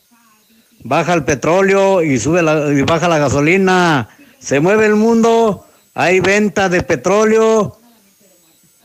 [0.82, 4.08] baja el petróleo y sube la, y baja la gasolina.
[4.40, 5.67] Se mueve el mundo
[5.98, 7.76] hay venta de petróleo,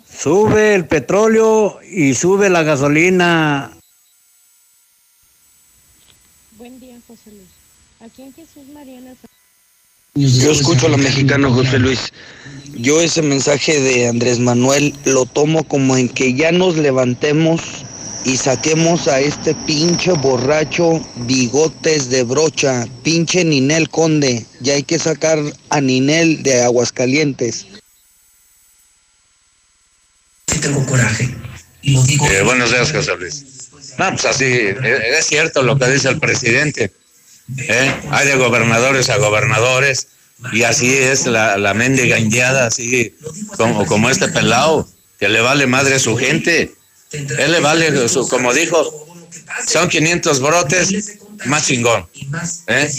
[0.04, 3.72] sube el petróleo y sube la gasolina.
[6.58, 7.50] Buen día, José Luis.
[8.00, 9.14] Aquí en Jesús Mariana.
[10.16, 12.12] Yo escucho a la mexicana José Luis.
[12.74, 17.86] Yo ese mensaje de Andrés Manuel lo tomo como en que ya nos levantemos
[18.26, 24.46] y saquemos a este pinche borracho bigotes de brocha, pinche Ninel Conde.
[24.62, 27.66] Ya hay que sacar a Ninel de Aguascalientes.
[30.48, 31.36] Sí tengo coraje.
[31.84, 33.46] Eh, buenos días, José Luis.
[33.98, 36.92] No, pues así, eh, es cierto lo que dice el presidente.
[37.58, 37.94] ¿eh?
[38.10, 40.08] Hay de gobernadores a gobernadores
[40.54, 43.16] y así es la, la mendiga indiada, así
[43.58, 44.88] como, como este pelado,
[45.20, 46.74] que le vale madre a su gente.
[47.14, 49.08] Él le vale, su, como dijo,
[49.68, 52.08] son 500 brotes, más chingón.
[52.68, 52.90] ¿eh?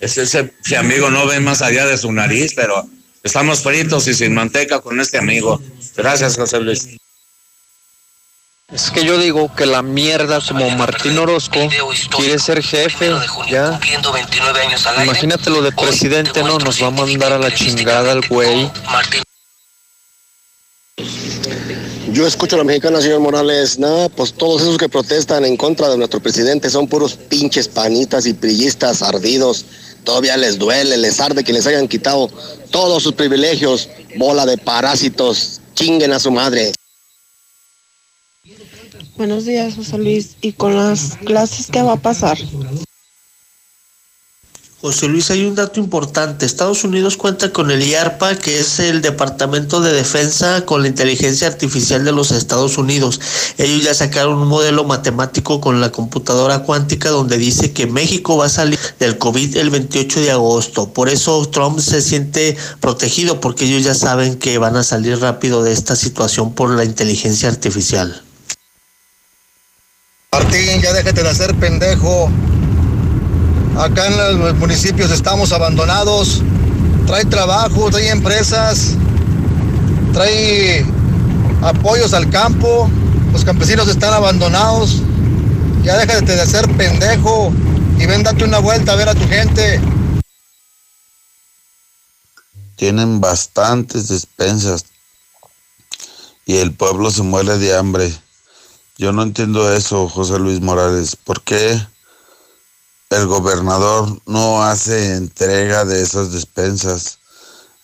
[0.00, 2.88] Ese, ese, ese amigo no ve más allá de su nariz, pero
[3.22, 5.60] estamos fritos y sin manteca con este amigo.
[5.96, 6.88] Gracias, José Luis.
[8.72, 11.68] Es que yo digo que la mierda como Martín Orozco
[12.16, 13.12] quiere ser jefe,
[13.48, 13.78] ya.
[15.04, 16.58] Imagínate lo de presidente, ¿no?
[16.58, 18.68] Nos va a mandar a la chingada el güey.
[22.16, 23.78] Yo escucho a la mexicana, señor Morales.
[23.78, 28.24] No, pues todos esos que protestan en contra de nuestro presidente son puros pinches panitas
[28.24, 29.66] y prillistas ardidos.
[30.02, 32.30] Todavía les duele, les arde que les hayan quitado
[32.70, 33.90] todos sus privilegios.
[34.16, 35.60] Bola de parásitos.
[35.74, 36.72] Chinguen a su madre.
[39.18, 40.36] Buenos días, José Luis.
[40.40, 42.38] ¿Y con las clases qué va a pasar?
[44.82, 46.44] José Luis, hay un dato importante.
[46.44, 51.48] Estados Unidos cuenta con el IARPA, que es el Departamento de Defensa con la Inteligencia
[51.48, 53.18] Artificial de los Estados Unidos.
[53.56, 58.46] Ellos ya sacaron un modelo matemático con la computadora cuántica donde dice que México va
[58.46, 60.92] a salir del COVID el 28 de agosto.
[60.92, 65.64] Por eso Trump se siente protegido porque ellos ya saben que van a salir rápido
[65.64, 68.22] de esta situación por la inteligencia artificial.
[70.32, 72.30] Martín, ya déjate de hacer pendejo.
[73.78, 76.42] Acá en los municipios estamos abandonados.
[77.06, 78.94] Trae trabajo, trae empresas,
[80.14, 80.84] trae
[81.62, 82.90] apoyos al campo.
[83.32, 85.02] Los campesinos están abandonados.
[85.82, 87.52] Ya déjate de hacer pendejo
[87.98, 89.78] y ven date una vuelta a ver a tu gente.
[92.76, 94.86] Tienen bastantes despensas
[96.46, 98.10] y el pueblo se muere de hambre.
[98.96, 101.14] Yo no entiendo eso, José Luis Morales.
[101.14, 101.78] ¿Por qué
[103.10, 107.18] el gobernador no hace entrega de esas despensas?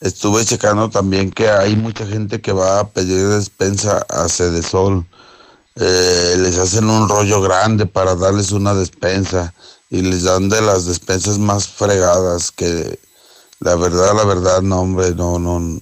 [0.01, 5.07] Estuve checando también que hay mucha gente que va a pedir despensa a Cedesol.
[5.77, 9.55] Eh, les hacen un rollo grande para darles una despensa
[9.91, 12.99] y les dan de las despensas más fregadas que
[13.61, 15.81] la verdad, la verdad, no, hombre, no, no,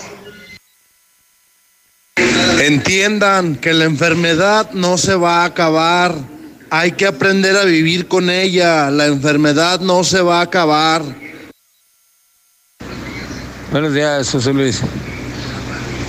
[2.60, 6.39] Entiendan que la enfermedad no se va a acabar.
[6.72, 8.92] Hay que aprender a vivir con ella.
[8.92, 11.02] La enfermedad no se va a acabar.
[13.72, 14.82] Buenos días, José Luis.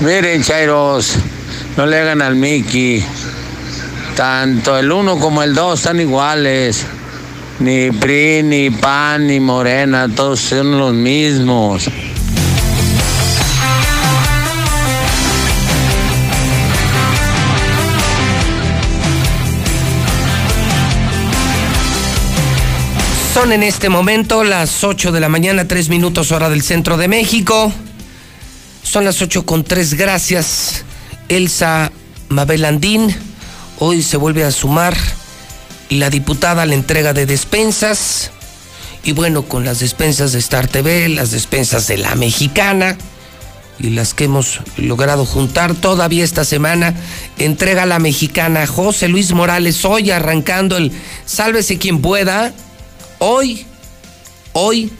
[0.00, 1.14] Miren, Chairos,
[1.76, 3.02] no le hagan al Mickey.
[4.16, 6.84] Tanto el uno como el dos están iguales.
[7.58, 11.88] Ni PRI, ni PAN, ni Morena, todos son los mismos.
[23.32, 27.06] Son en este momento las 8 de la mañana, 3 minutos hora del centro de
[27.06, 27.72] México.
[28.82, 30.84] Son las 8 con 3, gracias.
[31.28, 31.92] Elsa
[32.28, 33.14] Mabelandín,
[33.78, 34.96] hoy se vuelve a sumar
[35.90, 38.32] la diputada a la entrega de despensas.
[39.04, 42.98] Y bueno, con las despensas de Star TV, las despensas de la mexicana
[43.78, 46.94] y las que hemos logrado juntar todavía esta semana,
[47.38, 50.90] entrega la mexicana José Luis Morales, hoy arrancando el
[51.26, 52.52] Sálvese quien pueda
[53.22, 53.66] Hoy,
[54.54, 54.90] hoy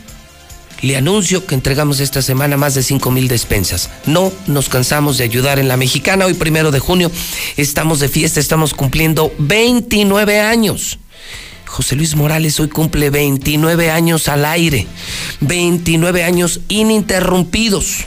[0.83, 3.89] le anuncio que entregamos esta semana más de 5 mil despensas.
[4.05, 6.27] No nos cansamos de ayudar en la mexicana.
[6.27, 7.11] Hoy, primero de junio,
[7.57, 10.99] estamos de fiesta, estamos cumpliendo 29 años.
[11.65, 14.87] José Luis Morales hoy cumple 29 años al aire,
[15.41, 18.05] 29 años ininterrumpidos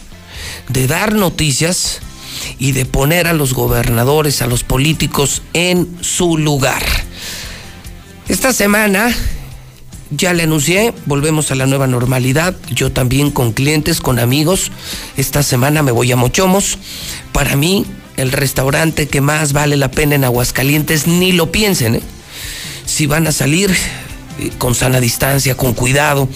[0.70, 2.02] de dar noticias
[2.60, 6.84] y de poner a los gobernadores, a los políticos en su lugar.
[8.28, 9.12] Esta semana
[10.16, 12.56] ya le anuncié, volvemos a la nueva normalidad.
[12.70, 14.72] Yo también con clientes, con amigos.
[15.18, 16.78] Esta semana me voy a Mochomos.
[17.32, 17.86] Para mí,
[18.18, 22.02] el restaurante que más vale la pena en Aguascalientes, ni lo piensen, ¿eh?
[22.86, 23.72] Si van a salir
[24.40, 26.28] eh, con sana distancia, con cuidado,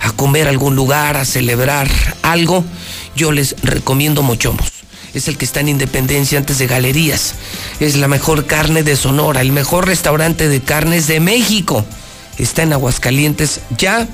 [0.00, 1.88] a comer algún lugar, a celebrar
[2.22, 2.64] algo,
[3.16, 4.68] yo les recomiendo Mochomos.
[5.14, 7.34] Es el que está en Independencia antes de Galerías.
[7.80, 11.84] Es la mejor carne de Sonora, el mejor restaurante de carnes de México
[12.38, 13.60] está en Aguascalientes.
[13.76, 14.06] Ya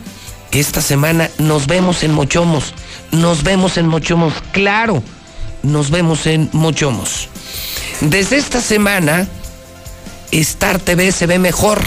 [0.53, 2.75] esta semana nos vemos en Mochomos.
[3.11, 4.35] Nos vemos en Mochomos.
[4.53, 5.03] Claro,
[5.63, 7.29] nos vemos en Mochomos.
[8.01, 9.27] Desde esta semana,
[10.31, 11.83] Star TV se ve mejor.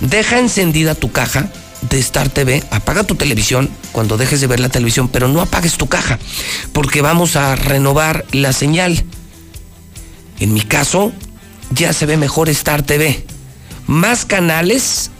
[0.00, 1.50] Deja encendida tu caja
[1.82, 5.76] de Star TV, apaga tu televisión cuando dejes de ver la televisión, pero no apagues
[5.76, 6.18] tu caja,
[6.72, 9.02] porque vamos a renovar la señal.
[10.38, 11.12] En mi caso,
[11.70, 13.24] ya se ve mejor Star TV
[13.90, 15.10] más canales,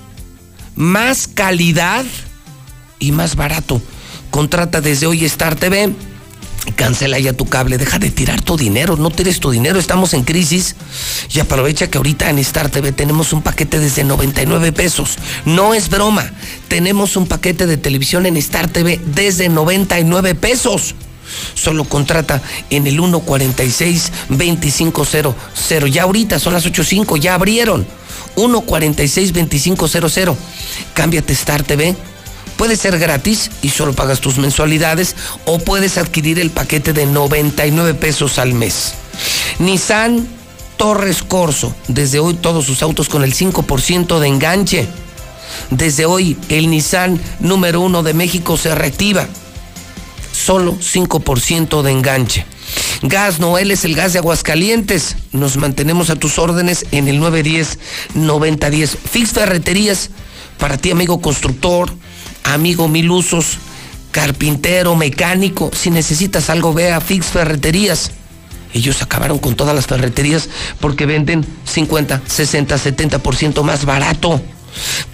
[0.76, 2.04] más calidad
[3.00, 3.82] y más barato.
[4.30, 5.92] Contrata desde hoy Star TV.
[6.76, 10.22] Cancela ya tu cable, deja de tirar tu dinero, no tires tu dinero, estamos en
[10.22, 10.76] crisis.
[11.30, 15.16] Y aprovecha que ahorita en Star TV tenemos un paquete desde 99 pesos.
[15.44, 16.30] No es broma,
[16.68, 20.94] tenemos un paquete de televisión en Star TV desde 99 pesos.
[21.54, 22.40] Solo contrata
[22.70, 25.90] en el 146-2500.
[25.90, 27.84] Ya ahorita son las 8.5, ya abrieron.
[28.36, 30.36] 146-2500.
[30.94, 31.96] Cámbiate Star TV.
[32.56, 35.16] Puede ser gratis y solo pagas tus mensualidades
[35.46, 38.92] o puedes adquirir el paquete de 99 pesos al mes.
[39.58, 40.28] Nissan
[40.76, 41.74] Torres Corso.
[41.88, 44.86] Desde hoy todos sus autos con el 5% de enganche.
[45.70, 49.26] Desde hoy el Nissan número uno de México se reactiva.
[50.32, 52.46] Solo 5% de enganche.
[53.02, 55.16] Gas Noel es el gas de Aguascalientes.
[55.32, 58.96] Nos mantenemos a tus órdenes en el 910-9010.
[59.10, 60.10] Fix Ferreterías,
[60.58, 61.92] para ti amigo constructor,
[62.44, 63.58] amigo mil usos,
[64.10, 65.70] carpintero, mecánico.
[65.74, 68.12] Si necesitas algo, ve a Fix Ferreterías.
[68.72, 70.48] Ellos acabaron con todas las ferreterías
[70.78, 74.40] porque venden 50, 60, 70% más barato.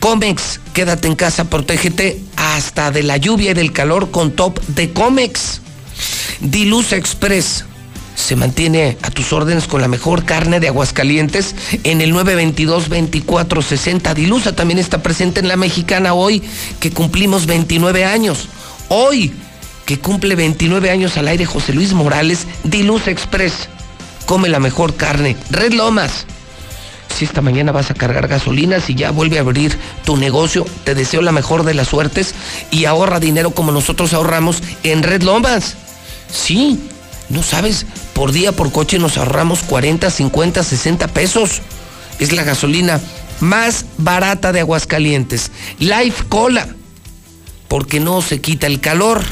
[0.01, 4.93] Comex, quédate en casa, protégete hasta de la lluvia y del calor con top de
[4.93, 5.63] Comex.
[6.41, 7.65] Diluz Express
[8.17, 14.15] se mantiene a tus órdenes con la mejor carne de Aguascalientes en el 922-2460.
[14.15, 16.43] Dilusa también está presente en la mexicana hoy
[16.81, 18.49] que cumplimos 29 años.
[18.89, 19.33] Hoy
[19.85, 23.69] que cumple 29 años al aire José Luis Morales, Diluz Express.
[24.27, 25.37] Come la mejor carne.
[25.51, 26.27] Red Lomas.
[27.17, 30.95] Si esta mañana vas a cargar gasolina, si ya vuelve a abrir tu negocio, te
[30.95, 32.35] deseo la mejor de las suertes
[32.71, 35.77] y ahorra dinero como nosotros ahorramos en Red Lomas.
[36.31, 36.79] Sí,
[37.29, 41.63] no sabes, por día por coche nos ahorramos 40, 50, 60 pesos.
[42.19, 43.01] Es la gasolina
[43.41, 45.51] más barata de Aguascalientes.
[45.79, 46.69] Life Cola,
[47.69, 49.23] porque no se quita el calor.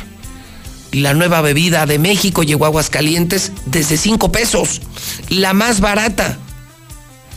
[0.92, 4.80] La nueva bebida de México llegó a Aguascalientes desde 5 pesos.
[5.28, 6.38] La más barata.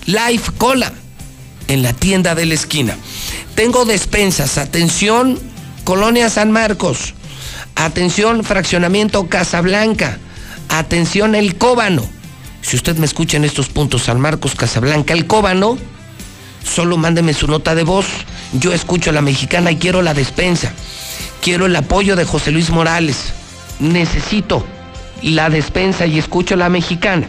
[0.05, 0.93] Life Cola,
[1.67, 2.95] en la tienda de la esquina.
[3.55, 5.39] Tengo despensas, atención,
[5.83, 7.13] Colonia San Marcos.
[7.77, 10.17] Atención, fraccionamiento Casablanca.
[10.69, 12.03] Atención, el Cóbano.
[12.61, 15.77] Si usted me escucha en estos puntos, San Marcos, Casablanca, el Cóbano,
[16.65, 18.07] solo mándeme su nota de voz.
[18.53, 20.73] Yo escucho a la mexicana y quiero la despensa.
[21.41, 23.31] Quiero el apoyo de José Luis Morales.
[23.79, 24.65] Necesito
[25.21, 27.27] la despensa y escucho a la mexicana.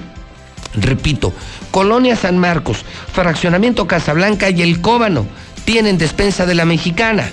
[0.74, 1.34] Repito,
[1.70, 2.78] Colonia San Marcos,
[3.12, 5.26] Fraccionamiento Casablanca y el Cóbano
[5.66, 7.30] tienen despensa de la mexicana.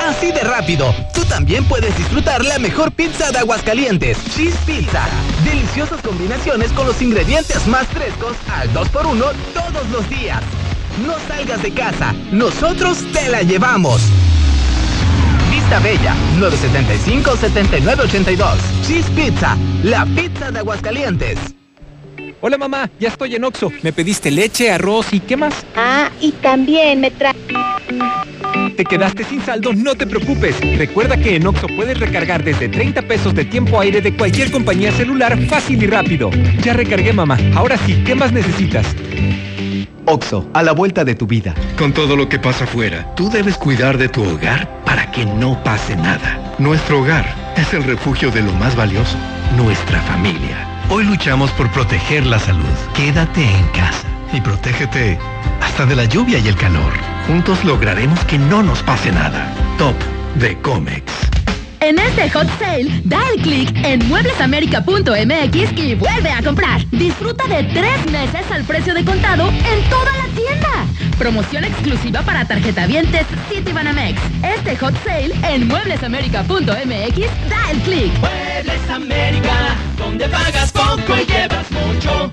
[0.00, 5.06] Así de rápido, tú también puedes disfrutar la mejor pizza de Aguascalientes, Cheese Pizza.
[5.44, 10.40] Deliciosas combinaciones con los ingredientes más frescos al 2x1 todos los días.
[11.04, 14.00] No salgas de casa, nosotros te la llevamos.
[15.50, 18.56] Vista Bella, 975-7982.
[18.86, 21.38] Cheese Pizza, la pizza de Aguascalientes.
[22.40, 23.72] Hola mamá, ya estoy en Oxo.
[23.82, 25.54] Me pediste leche, arroz y ¿qué más?
[25.74, 27.34] Ah, y también me trae...
[28.76, 29.72] ¿Te quedaste sin saldo?
[29.72, 30.56] No te preocupes.
[30.76, 34.92] Recuerda que en Oxo puedes recargar desde 30 pesos de tiempo aire de cualquier compañía
[34.92, 36.30] celular fácil y rápido.
[36.62, 37.38] Ya recargué mamá.
[37.54, 38.86] Ahora sí, ¿qué más necesitas?
[40.04, 41.54] Oxo, a la vuelta de tu vida.
[41.78, 45.62] Con todo lo que pasa afuera, tú debes cuidar de tu hogar para que no
[45.64, 46.54] pase nada.
[46.58, 47.26] Nuestro hogar
[47.56, 49.16] es el refugio de lo más valioso,
[49.56, 50.84] nuestra familia.
[50.90, 52.64] Hoy luchamos por proteger la salud.
[52.94, 55.18] Quédate en casa y protégete
[55.60, 56.92] hasta de la lluvia y el calor.
[57.26, 59.52] Juntos lograremos que no nos pase nada.
[59.78, 59.94] Top
[60.36, 61.12] de Comex.
[61.80, 66.84] En este hot sale, da el clic en mueblesamerica.mx y vuelve a comprar.
[66.90, 70.86] Disfruta de tres meses al precio de contado en toda la tienda.
[71.18, 74.20] Promoción exclusiva para tarjetavientes Citibanamex.
[74.42, 78.12] Este hot sale en mueblesamerica.mx, da el clic.
[78.18, 82.32] Muebles América, donde pagas poco y llevas mucho.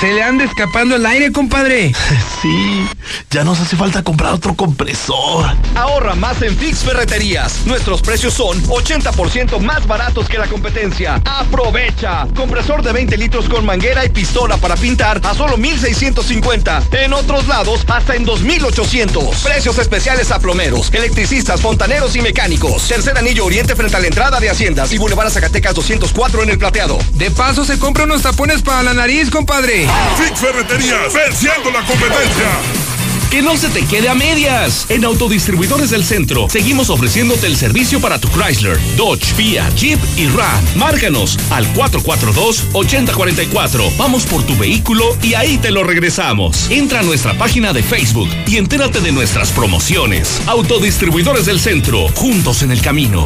[0.02, 1.94] Se le anda escapando el aire, compadre.
[2.42, 2.84] Sí,
[3.30, 5.56] ya nos hace falta comprar otro compresor.
[5.76, 7.64] Ahorra más en Fix Ferreterías.
[7.66, 11.22] Nuestros precios son 80% más baratos que la competencia.
[11.24, 12.26] Aprovecha.
[12.34, 16.82] Compresor de 20 litros con manguera y pistola para pintar a solo 1650.
[16.90, 19.36] En otros lados, hasta en 2800.
[19.36, 22.88] Precios especiales a plomeros, electricistas, fontaneros y mecánicos.
[22.88, 26.58] Tercer anillo oriente frente a la entrada de Haciendas y Boulevard Zacatecas 204 en el
[26.58, 26.98] plateado.
[27.14, 29.91] De paso se compra unos tapones para la nariz, compadre.
[30.16, 32.92] Fix Ferreterías, venciendo la competencia.
[33.32, 34.84] Que no se te quede a medias.
[34.90, 40.28] En Autodistribuidores del Centro seguimos ofreciéndote el servicio para tu Chrysler, Dodge, Fiat, Jeep y
[40.28, 40.62] Ram.
[40.76, 43.96] Márcanos al 442-8044.
[43.96, 46.70] Vamos por tu vehículo y ahí te lo regresamos.
[46.70, 50.42] Entra a nuestra página de Facebook y entérate de nuestras promociones.
[50.46, 53.24] Autodistribuidores del Centro, juntos en el camino.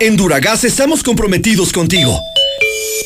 [0.00, 2.22] En Duragas estamos comprometidos contigo.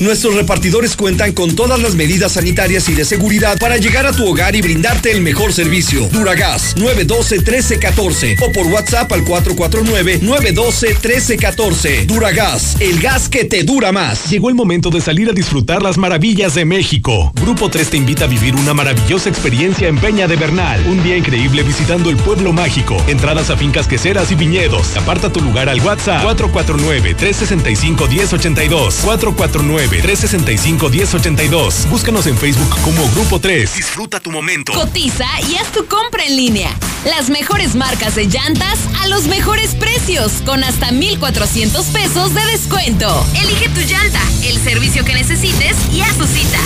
[0.01, 4.29] Nuestros repartidores cuentan con todas las medidas sanitarias y de seguridad para llegar a tu
[4.29, 6.07] hogar y brindarte el mejor servicio.
[6.13, 12.05] Duragas 912-1314 o por WhatsApp al 449-912-1314.
[12.05, 14.29] Duragas, el gas que te dura más.
[14.29, 17.33] Llegó el momento de salir a disfrutar las maravillas de México.
[17.41, 20.87] Grupo 3 te invita a vivir una maravillosa experiencia en Peña de Bernal.
[20.87, 23.03] Un día increíble visitando el pueblo mágico.
[23.07, 24.95] Entradas a fincas queseras y viñedos.
[24.97, 29.07] Aparta tu lugar al WhatsApp 449-365-1082.
[29.37, 31.89] 449-365-1082.
[31.89, 33.77] Búscanos en Facebook como Grupo 3.
[33.77, 34.73] Disfruta tu momento.
[34.73, 36.71] Cotiza y haz tu compra en línea.
[37.05, 43.25] Las mejores marcas de llantas a los mejores precios, con hasta 1,400 pesos de descuento.
[43.41, 46.59] Elige tu llanta, el servicio que necesites y haz tu cita.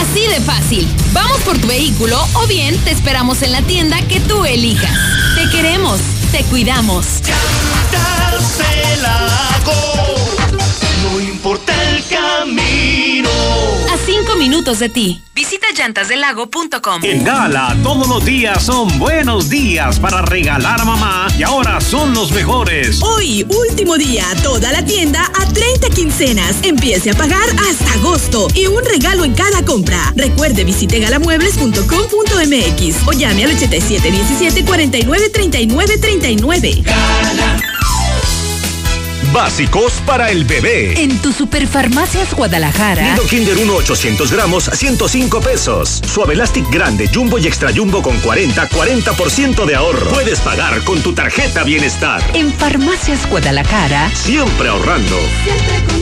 [0.00, 0.88] Así de fácil.
[1.12, 4.96] Vamos por tu vehículo o bien te esperamos en la tienda que tú elijas.
[5.34, 6.00] Te queremos,
[6.32, 7.06] te cuidamos.
[9.66, 10.07] No
[13.22, 13.92] camino.
[13.92, 15.22] A cinco minutos de ti.
[15.34, 17.04] Visita www.llantasdelago.com.
[17.04, 22.14] En Gala, todos los días son buenos días para regalar a mamá y ahora son
[22.14, 23.00] los mejores.
[23.02, 26.56] Hoy, último día, toda la tienda a 30 quincenas.
[26.62, 30.12] Empiece a pagar hasta agosto y un regalo en cada compra.
[30.16, 36.82] Recuerde, visite galamuebles.com.mx o llame al 8717 49 39 39.
[39.32, 41.00] Básicos para el bebé.
[41.02, 43.12] En tu Superfarmacias Guadalajara.
[43.12, 46.00] Nido Kinder 1 800 gramos, 105 pesos.
[46.06, 50.10] Suave Elastic grande, Jumbo y Extra Jumbo con 40, 40% de ahorro.
[50.10, 52.22] Puedes pagar con tu tarjeta Bienestar.
[52.34, 54.10] En Farmacias Guadalajara.
[54.14, 55.16] Siempre ahorrando.
[55.44, 55.97] Siempre contigo.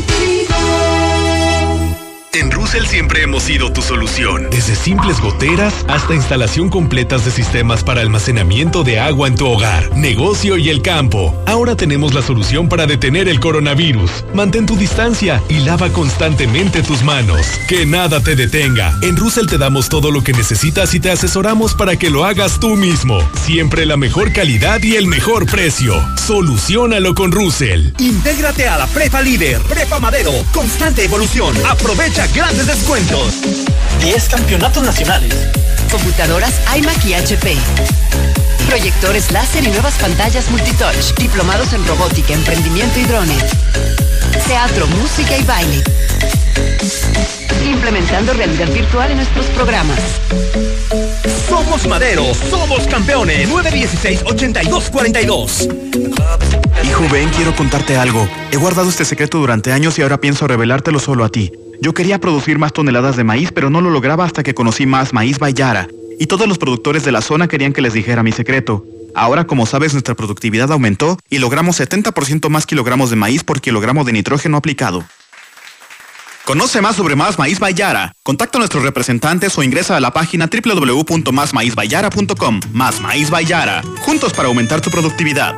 [2.38, 4.48] En Russell siempre hemos sido tu solución.
[4.50, 9.96] Desde simples goteras hasta instalación completas de sistemas para almacenamiento de agua en tu hogar,
[9.96, 11.34] negocio y el campo.
[11.46, 14.10] Ahora tenemos la solución para detener el coronavirus.
[14.34, 17.46] Mantén tu distancia y lava constantemente tus manos.
[17.68, 18.92] Que nada te detenga.
[19.00, 22.60] En Russell te damos todo lo que necesitas y te asesoramos para que lo hagas
[22.60, 23.18] tú mismo.
[23.46, 25.94] Siempre la mejor calidad y el mejor precio.
[26.26, 27.92] Solucionalo con Russell.
[27.98, 31.56] Intégrate a la Prepa Líder, Prepa Madero, constante evolución.
[31.64, 33.34] Aprovecha grandes descuentos.
[34.00, 35.34] 10 campeonatos nacionales.
[35.90, 37.56] Computadoras iMac y HP.
[38.68, 41.14] Proyectores láser y nuevas pantallas multitouch.
[41.18, 43.44] Diplomados en robótica, emprendimiento y drones.
[44.46, 45.82] Teatro, música y baile.
[47.64, 49.98] Implementando realidad virtual en nuestros programas.
[51.48, 53.48] Somos Madero, somos campeones.
[53.48, 55.68] 916-8242.
[56.84, 58.28] Hijo, ven, quiero contarte algo.
[58.50, 61.52] He guardado este secreto durante años y ahora pienso revelártelo solo a ti.
[61.80, 65.12] Yo quería producir más toneladas de maíz, pero no lo lograba hasta que conocí más
[65.12, 65.86] Maíz Bayara.
[66.18, 68.84] Y todos los productores de la zona querían que les dijera mi secreto.
[69.14, 74.04] Ahora, como sabes, nuestra productividad aumentó y logramos 70% más kilogramos de maíz por kilogramo
[74.04, 75.04] de nitrógeno aplicado.
[76.44, 78.12] Conoce más sobre Más Maíz Bayara.
[78.22, 82.60] Contacta a nuestros representantes o ingresa a la página www.másmaízbayara.com.
[82.72, 83.82] Más Maíz Bayara.
[84.02, 85.56] Juntos para aumentar tu productividad.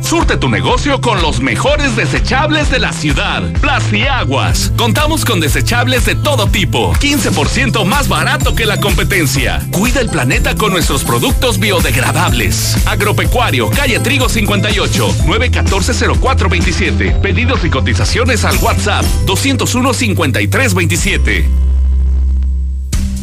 [0.00, 3.42] Surte tu negocio con los mejores desechables de la ciudad.
[3.60, 4.72] Plastiaguas.
[4.76, 6.92] Contamos con desechables de todo tipo.
[6.94, 9.60] 15% más barato que la competencia.
[9.70, 12.86] Cuida el planeta con nuestros productos biodegradables.
[12.86, 17.20] Agropecuario, calle Trigo 58, 914-0427.
[17.20, 21.44] Pedidos y cotizaciones al WhatsApp 201-5327.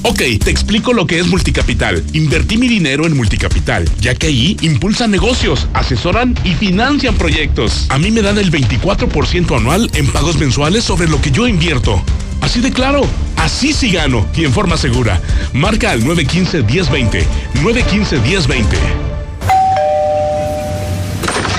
[0.08, 2.04] Ok, te explico lo que es Multicapital.
[2.14, 7.88] Invertí mi dinero en Multicapital, ya que ahí impulsan negocios, asesoran y financian proyectos.
[7.90, 12.04] A mí me dan el 24% anual en pagos mensuales sobre lo que yo invierto.
[12.42, 13.02] Así de claro,
[13.38, 15.20] así sí gano y en forma segura.
[15.54, 17.26] Marca al 915-1020.
[17.64, 18.64] 915-1020.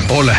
[0.09, 0.39] Hola,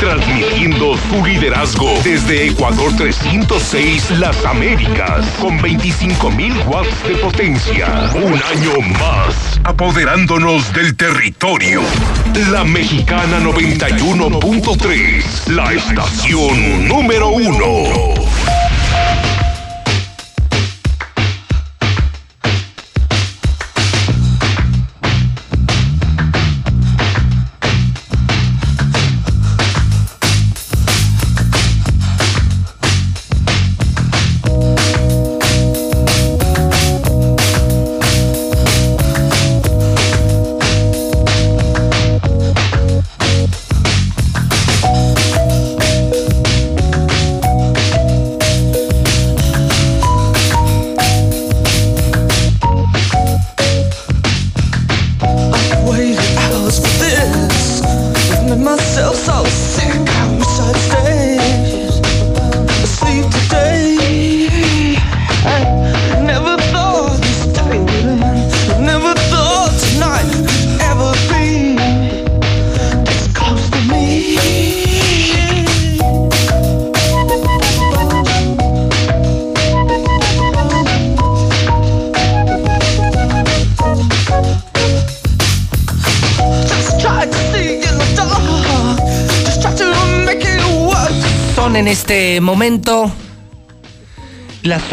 [0.00, 8.10] Transmitiendo su liderazgo desde Ecuador 306 Las Américas con 25.000 watts de potencia.
[8.14, 11.80] Un año más, apoderándonos del territorio.
[12.50, 18.25] La Mexicana 91.3, la estación número uno.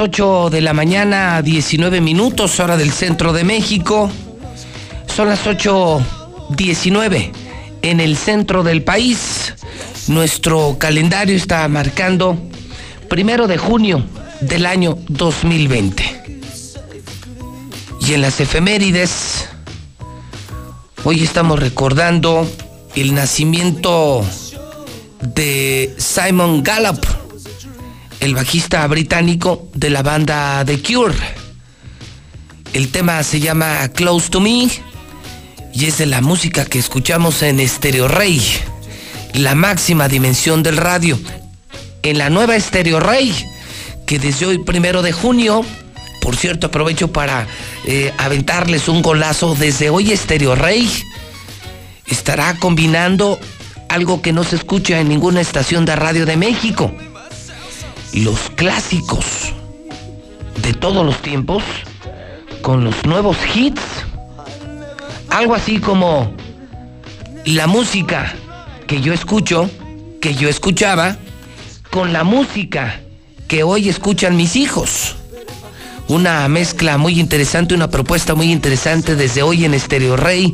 [0.04, 4.12] 8 de la mañana, 19 minutos, hora del centro de México.
[5.08, 7.32] Son las 8.19
[7.82, 9.54] en el centro del país.
[10.08, 12.38] Nuestro calendario está marcando
[13.08, 14.04] primero de junio
[14.42, 16.22] del año 2020.
[18.02, 19.48] Y en las efemérides,
[21.06, 22.46] hoy estamos recordando
[22.94, 24.26] el nacimiento
[25.22, 27.06] de Simon Gallup,
[28.24, 31.14] el bajista británico de la banda The Cure.
[32.72, 34.70] El tema se llama Close to Me
[35.74, 38.41] y es de la música que escuchamos en Stereo Rey,
[39.34, 41.20] la máxima dimensión del radio.
[42.02, 43.36] En la nueva Stereo Rey,
[44.08, 45.66] que desde hoy primero de junio,
[46.22, 47.45] por cierto aprovecho para
[47.86, 50.90] eh, aventarles un golazo, desde hoy Stereo Rey
[52.08, 53.38] estará combinando
[53.90, 56.94] algo que no se escucha en ninguna estación de radio de México.
[58.14, 59.53] Los clásicos
[60.61, 61.64] de todos los tiempos
[62.61, 63.81] con los nuevos hits
[65.34, 66.31] algo así como
[67.45, 68.35] la música
[68.85, 69.69] que yo escucho,
[70.22, 71.18] que yo escuchaba,
[71.90, 73.02] con la música
[73.48, 75.15] que hoy escuchan mis hijos.
[76.07, 80.53] Una mezcla muy interesante, una propuesta muy interesante desde hoy en Estéreo Rey,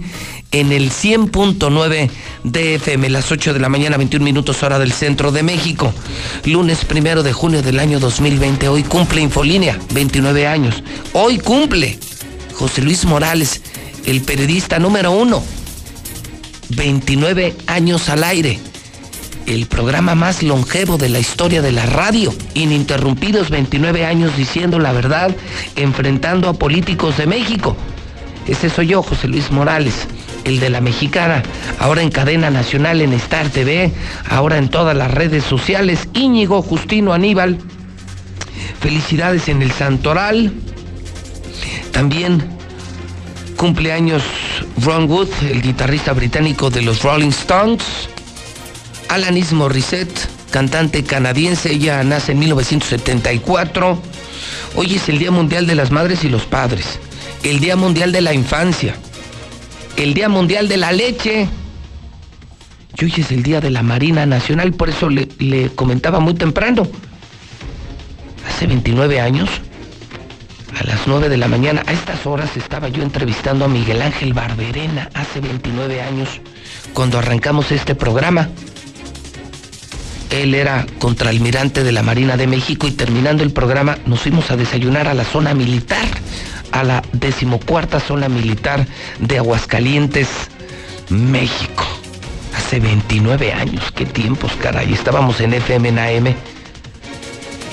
[0.52, 2.10] en el 100.9
[2.44, 5.94] de FM, las 8 de la mañana, 21 minutos hora del centro de México.
[6.46, 8.68] Lunes primero de junio del año 2020.
[8.68, 10.84] Hoy cumple Infolínea, 29 años.
[11.14, 12.00] Hoy cumple
[12.54, 13.62] José Luis Morales,
[14.06, 15.44] el periodista número uno.
[16.70, 18.60] 29 años al aire.
[19.46, 22.34] El programa más longevo de la historia de la radio.
[22.54, 25.36] Ininterrumpidos 29 años diciendo la verdad,
[25.76, 27.76] enfrentando a políticos de México.
[28.48, 30.08] Ese soy yo, José Luis Morales,
[30.44, 31.44] el de la mexicana.
[31.80, 33.92] Ahora en cadena nacional en Star TV,
[34.30, 36.08] ahora en todas las redes sociales.
[36.14, 37.58] Íñigo Justino Aníbal.
[38.80, 40.54] Felicidades en el Santoral.
[41.92, 42.44] También
[43.60, 44.24] Cumpleaños
[44.82, 47.84] Ron Wood, el guitarrista británico de los Rolling Stones.
[49.10, 54.02] Alanis Morissette, cantante canadiense, ella nace en 1974.
[54.76, 57.00] Hoy es el Día Mundial de las Madres y los Padres,
[57.44, 58.96] el Día Mundial de la Infancia,
[60.04, 61.48] el Día Mundial de la Leche.
[62.98, 66.88] Y hoy es el Día de la Marina Nacional, por eso le, comentaba muy temprano.
[68.48, 69.50] Hace 29 años
[70.80, 71.84] a las 9 de la mañana.
[71.86, 76.30] A estas horas estaba yo entrevistando a Miguel Ángel Barberena hace 29 años,
[76.94, 78.50] cuando arrancamos este programa.
[80.30, 84.58] Él era contraalmirante de la Marina de México y terminando el programa nos fuimos a
[84.58, 86.08] desayunar a la zona militar,
[86.72, 88.86] a la decimocuarta zona militar
[89.20, 90.28] de Aguascalientes,
[91.10, 91.86] México.
[92.56, 94.94] Hace 29 años, qué tiempos, caray.
[94.94, 96.36] Estábamos en FM en AM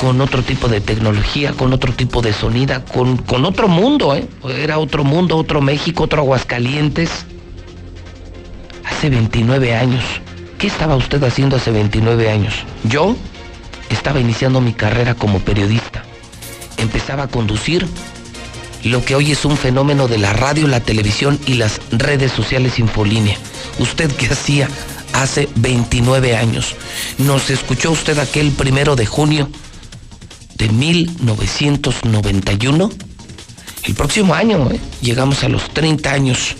[0.00, 4.26] con otro tipo de tecnología, con otro tipo de sonida, con, con otro mundo, ¿eh?
[4.58, 7.26] Era otro mundo, otro México, otro Aguascalientes.
[8.84, 10.04] Hace 29 años.
[10.58, 12.54] ¿Qué estaba usted haciendo hace 29 años?
[12.84, 13.16] Yo
[13.90, 16.02] estaba iniciando mi carrera como periodista.
[16.78, 17.86] Empezaba a conducir
[18.84, 22.78] lo que hoy es un fenómeno de la radio, la televisión y las redes sociales
[22.78, 23.36] Infolínea.
[23.78, 24.68] ¿Usted qué hacía
[25.12, 26.74] hace 29 años?
[27.18, 29.48] ¿Nos escuchó usted aquel primero de junio
[30.56, 32.90] de 1991.
[33.84, 34.78] El próximo año ¿eh?
[35.00, 36.56] llegamos a los 30 años,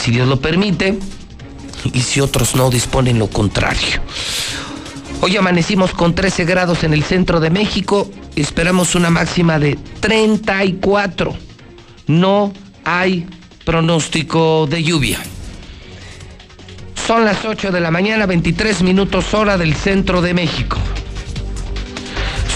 [0.00, 0.98] si Dios lo permite,
[1.92, 4.00] y si otros no disponen lo contrario.
[5.22, 11.36] Hoy amanecimos con 13 grados en el centro de México, esperamos una máxima de 34.
[12.06, 13.26] No hay
[13.66, 15.18] pronóstico de lluvia.
[17.06, 20.78] Son las 8 de la mañana, 23 minutos hora del centro de México.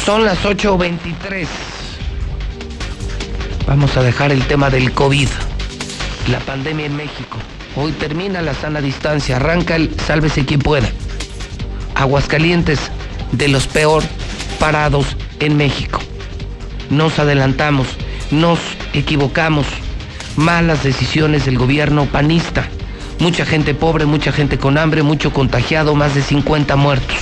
[0.06, 1.46] Son las 8.23.
[3.66, 5.28] Vamos a dejar el tema del COVID,
[6.30, 7.36] la pandemia en México.
[7.76, 10.88] Hoy termina la sana distancia, arranca el sálvese quien pueda.
[11.94, 12.80] Aguascalientes,
[13.32, 14.02] de los peor
[14.58, 16.00] parados en México.
[16.90, 17.86] Nos adelantamos,
[18.30, 18.58] nos
[18.92, 19.66] equivocamos.
[20.36, 22.68] Malas decisiones del gobierno panista.
[23.20, 27.16] Mucha gente pobre, mucha gente con hambre, mucho contagiado, más de 50 muertos.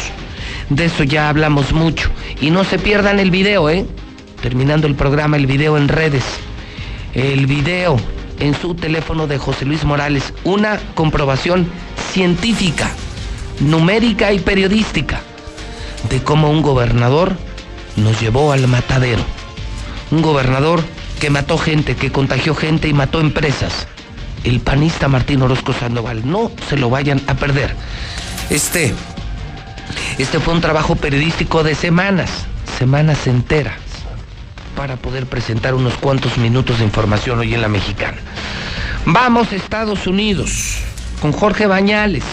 [0.71, 2.11] De eso ya hablamos mucho.
[2.41, 3.87] Y no se pierdan el video, ¿eh?
[4.41, 6.25] Terminando el programa, el video en redes.
[7.15, 7.99] El video
[8.41, 10.33] en su teléfono de José Luis Morales.
[10.45, 11.67] Una comprobación
[12.13, 12.91] científica,
[13.63, 15.21] numérica y periodística
[16.11, 17.37] de cómo un gobernador
[17.97, 19.23] nos llevó al matadero.
[20.11, 20.83] Un gobernador
[21.21, 23.87] que mató gente, que contagió gente y mató empresas.
[24.45, 26.29] El panista Martín Orozco Sandoval.
[26.29, 27.75] No se lo vayan a perder.
[28.51, 28.95] Este
[30.19, 32.31] Este fue un trabajo periodístico de semanas,
[32.79, 33.79] semanas enteras,
[34.77, 38.19] para poder presentar unos cuantos minutos de información hoy en la mexicana.
[39.05, 40.79] Vamos a Estados Unidos
[41.21, 42.25] con Jorge Bañales.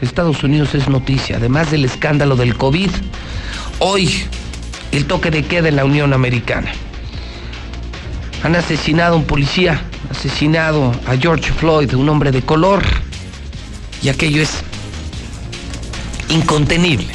[0.00, 2.90] Estados Unidos es noticia, además del escándalo del COVID.
[3.80, 4.24] Hoy,
[4.92, 6.70] el toque de queda en la Unión Americana.
[8.44, 12.82] Han asesinado a un policía, asesinado a George Floyd, un hombre de color.
[14.00, 14.62] Y aquello es
[16.28, 17.08] incontenible.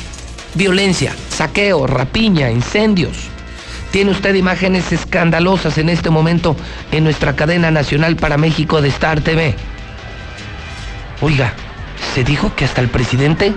[0.56, 3.16] Violencia, saqueo, rapiña, incendios.
[3.92, 6.58] Tiene usted imágenes escandalosas en este momento
[6.92, 9.56] en nuestra cadena nacional para México de Star TV.
[11.22, 11.54] Oiga,
[12.14, 13.54] se dijo que hasta el presidente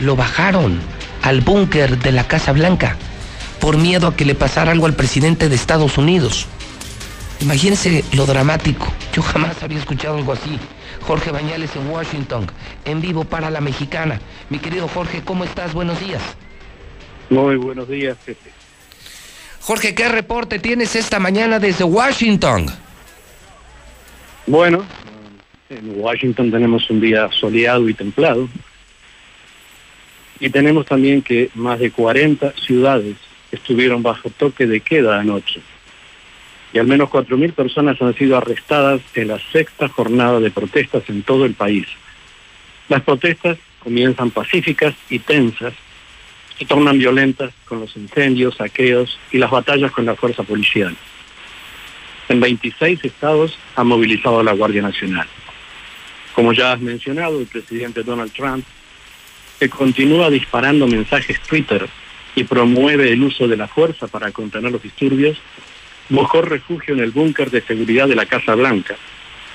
[0.00, 0.80] lo bajaron
[1.22, 2.96] al búnker de la Casa Blanca
[3.60, 6.46] por miedo a que le pasara algo al presidente de Estados Unidos.
[7.40, 8.86] Imagínense lo dramático.
[9.12, 10.58] Yo jamás había escuchado algo así.
[11.06, 12.50] Jorge Bañales en Washington,
[12.84, 14.20] en vivo para la mexicana.
[14.50, 15.72] Mi querido Jorge, ¿cómo estás?
[15.72, 16.22] Buenos días.
[17.30, 18.50] Muy buenos días, jefe.
[19.60, 22.66] Jorge, ¿qué reporte tienes esta mañana desde Washington?
[24.46, 24.84] Bueno,
[25.70, 28.48] en Washington tenemos un día soleado y templado.
[30.38, 33.16] Y tenemos también que más de 40 ciudades
[33.50, 35.62] estuvieron bajo toque de queda anoche
[36.76, 41.22] y al menos 4.000 personas han sido arrestadas en la sexta jornada de protestas en
[41.22, 41.86] todo el país.
[42.90, 45.72] Las protestas comienzan pacíficas y tensas,
[46.58, 50.94] se tornan violentas con los incendios, saqueos y las batallas con la fuerza policial.
[52.28, 55.26] En 26 estados ha movilizado la Guardia Nacional.
[56.36, 58.62] Como ya has mencionado, el presidente Donald Trump,
[59.58, 61.88] que continúa disparando mensajes Twitter
[62.34, 65.38] y promueve el uso de la fuerza para contener los disturbios,
[66.10, 68.96] buscó refugio en el búnker de seguridad de la Casa Blanca,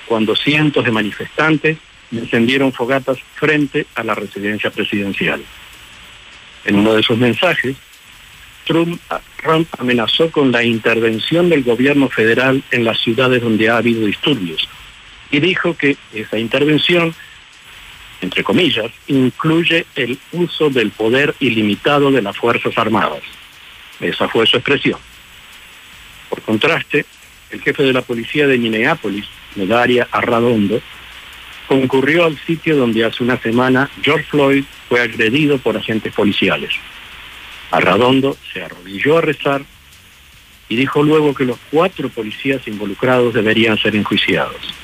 [0.06, 1.78] cuando cientos de manifestantes
[2.10, 5.40] encendieron fogatas frente a la residencia presidencial.
[6.64, 7.76] En uno de sus mensajes,
[8.64, 8.98] Trump,
[9.78, 14.68] amenazó con la intervención del gobierno federal en las ciudades donde ha habido disturbios
[15.32, 17.12] y dijo que esa intervención,
[18.20, 23.22] entre comillas, incluye el uso del poder ilimitado de las Fuerzas Armadas.
[23.98, 25.00] Esa fue su expresión.
[26.28, 27.06] Por contraste,
[27.50, 29.26] el jefe de la policía de Minneapolis,
[29.56, 30.80] Medaria Arradondo,
[31.66, 36.72] concurrió al sitio donde hace una semana George Floyd fue agredido por agentes policiales.
[37.70, 39.62] Arradondo se arrodilló a rezar
[40.68, 44.74] y dijo luego que los cuatro policías involucrados deberían ser enjuiciados.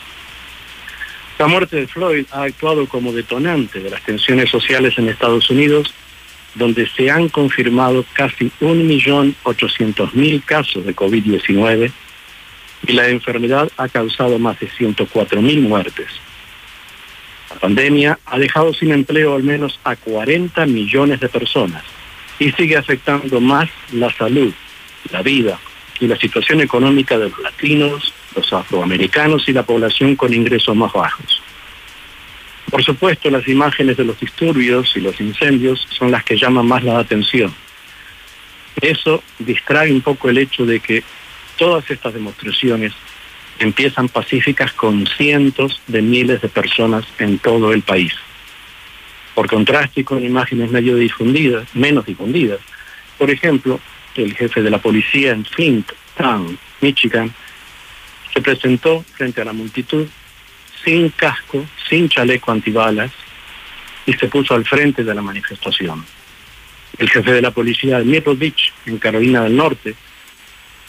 [1.38, 5.94] La muerte de Floyd ha actuado como detonante de las tensiones sociales en Estados Unidos
[6.54, 11.92] donde se han confirmado casi 1.800.000 casos de COVID-19
[12.86, 16.08] y la enfermedad ha causado más de 104.000 muertes.
[17.50, 21.84] La pandemia ha dejado sin empleo al menos a 40 millones de personas
[22.38, 24.52] y sigue afectando más la salud,
[25.10, 25.58] la vida
[26.00, 30.92] y la situación económica de los latinos, los afroamericanos y la población con ingresos más
[30.92, 31.42] bajos.
[32.70, 36.84] Por supuesto, las imágenes de los disturbios y los incendios son las que llaman más
[36.84, 37.54] la atención.
[38.80, 41.02] Eso distrae un poco el hecho de que
[41.56, 42.92] todas estas demostraciones
[43.58, 48.12] empiezan pacíficas con cientos de miles de personas en todo el país.
[49.34, 52.60] Por contraste con imágenes medio difundidas, menos difundidas,
[53.16, 53.80] por ejemplo,
[54.14, 57.32] el jefe de la policía en Flint Town, Michigan,
[58.38, 60.06] se presentó frente a la multitud
[60.84, 63.10] sin casco, sin chaleco antibalas,
[64.06, 66.04] y se puso al frente de la manifestación.
[66.98, 69.96] El jefe de la policía de Myrtle Beach, en Carolina del Norte,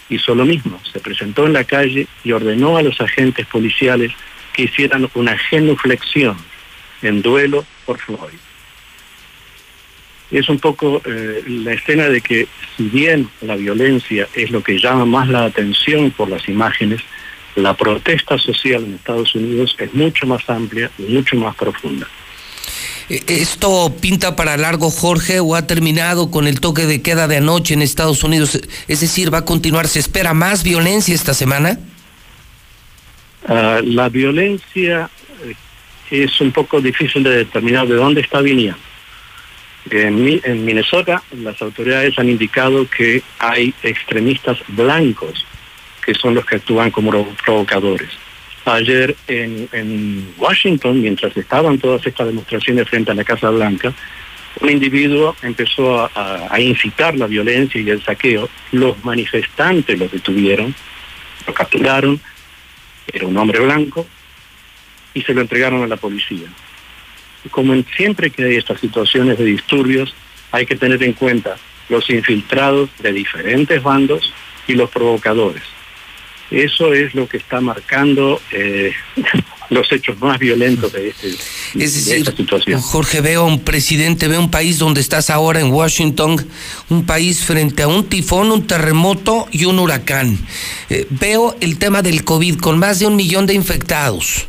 [0.10, 0.80] hizo lo mismo.
[0.94, 4.12] Se presentó en la calle y ordenó a los agentes policiales
[4.54, 6.38] que hicieran una genuflexión
[7.02, 8.38] en duelo por Floyd.
[10.30, 12.48] Es un poco eh, la escena de que
[12.78, 17.02] si bien la violencia es lo que llama más la atención por las imágenes,
[17.56, 22.08] la protesta social en Estados Unidos es mucho más amplia y mucho más profunda.
[23.10, 27.38] Eh, ¿Esto pinta para largo, Jorge, o ha terminado con el toque de queda de
[27.38, 28.60] anoche en Estados Unidos?
[28.88, 29.88] Es decir, ¿va a continuar?
[29.88, 31.80] ¿Se espera más violencia esta semana?
[33.48, 35.10] Ah, la violencia
[35.44, 35.56] eh,
[36.12, 38.78] es un poco difícil de determinar de dónde está viniendo.
[39.90, 45.46] En, en Minnesota las autoridades han indicado que hay extremistas blancos
[46.10, 47.11] que son los que actúan como
[47.45, 48.10] provocadores.
[48.65, 53.94] Ayer en, Washington, mientras estaban todas estas demostraciones frente a la Casa Blanca,
[54.60, 58.49] un individuo empezó a, a, incitar la violencia y el saqueo.
[58.72, 60.73] Los manifestantes lo detuvieron,
[61.45, 62.19] lo capturaron,
[63.14, 64.07] era un hombre blanco,
[65.14, 66.48] y se lo entregaron a la policía.
[67.52, 70.15] Como siempre que hay estas situaciones de disturbios,
[70.52, 71.57] hay que tener en cuenta
[71.88, 74.34] los infiltrados de diferentes bandos
[74.68, 75.61] y los provocadores.
[76.52, 78.92] Eso es lo que está marcando eh,
[79.70, 81.10] los hechos más violentos de,
[81.76, 82.82] este, esta situación.
[82.82, 86.44] Jorge, veo un presidente, veo un país donde estás ahora en Washington,
[86.90, 90.40] un país frente a un tifón, un terremoto y un huracán.
[90.90, 94.48] Eh, veo el tema del COVID con más de un millón de infectados.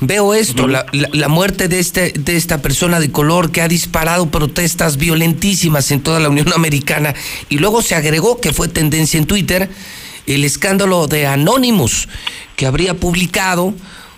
[0.00, 4.30] Veo esto, la, la, muerte de, este, de esta persona de color que ha disparado
[4.30, 7.14] protestas violentísimas en toda la Unión Americana
[7.48, 9.68] y luego se agregó que fue tendencia en Twitter
[10.34, 12.08] el escándalo de Anonymous,
[12.56, 13.74] que habría publicado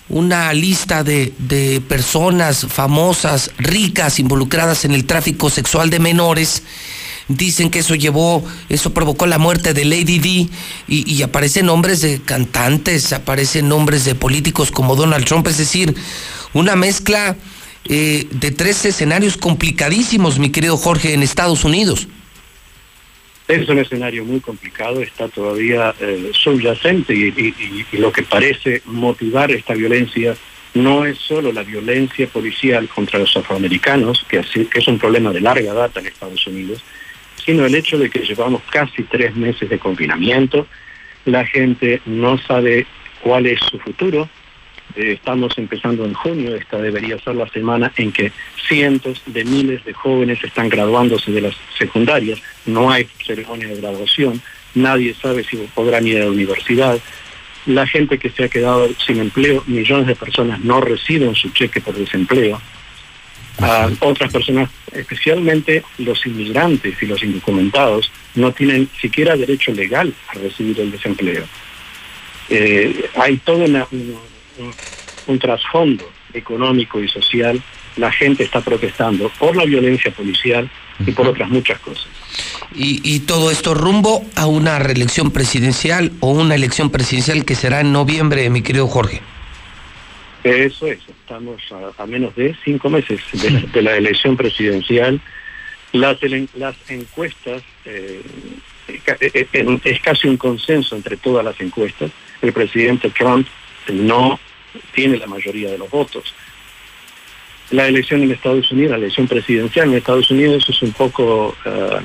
[0.09, 6.63] una lista de, personas famosas, ricas, involucradas en el tráfico sexual de menores.
[7.29, 10.49] Dicen que eso llevó, eso provocó la muerte de Lady D
[10.87, 15.95] y, aparecen nombres de cantantes, aparecen nombres de políticos como Donald Trump, es decir,
[16.53, 17.37] una mezcla
[17.87, 22.07] eh, de tres escenarios complicadísimos, mi querido Jorge, en Estados Unidos.
[23.48, 27.55] Es un escenario muy complicado, está todavía eh, subyacente y,
[27.98, 30.35] lo que parece motivar esta violencia
[30.74, 35.40] no es solo la violencia policial contra los afroamericanos, que, que es un problema de
[35.40, 36.82] larga data en Estados Unidos,
[37.44, 40.66] sino el hecho de que llevamos casi tres meses de confinamiento,
[41.24, 42.86] la gente no sabe
[43.23, 44.28] cuál es su futuro,
[44.97, 48.32] eh, estamos empezando en junio, esta debería ser la semana en que
[48.69, 54.40] cientos de miles de jóvenes están graduándose de las secundarias, no hay ceremonia de graduación,
[54.74, 56.98] nadie sabe si podrán ir a la universidad,
[57.66, 61.81] la gente que se ha quedado sin empleo, millones de personas no reciben su cheque
[61.81, 62.60] por desempleo,
[63.60, 70.35] a otras personas, especialmente los inmigrantes y los indocumentados, no tienen siquiera derecho legal a
[70.35, 71.44] recibir el desempleo.
[72.48, 73.86] Eh, hay todo una,
[75.27, 77.63] un, trasfondo económico y social,
[77.97, 80.71] la gente está protestando por la violencia policial
[81.07, 82.07] y por otras muchas cosas.
[82.75, 87.93] Y, todo esto rumbo a una reelección presidencial o una elección presidencial que será en
[87.93, 89.21] noviembre, mi querido Jorge.
[90.43, 91.63] Eso es, estamos
[91.99, 93.21] a, menos de cinco meses
[93.73, 95.21] de, la elección presidencial.
[95.93, 96.19] Las,
[96.55, 98.23] las encuestas, eh,
[98.89, 102.11] eh, eh, es casi un consenso entre todas las encuestas.
[102.41, 103.47] El presidente Trump
[103.93, 104.41] no
[104.94, 106.35] tiene la mayoría de los votos.
[107.70, 112.01] La elección en Estados Unidos, la elección presidencial en Estados Unidos es un poco eh,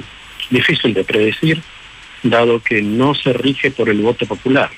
[0.50, 1.62] difícil de predecir,
[2.24, 4.70] dado que no se rige por el voto popular,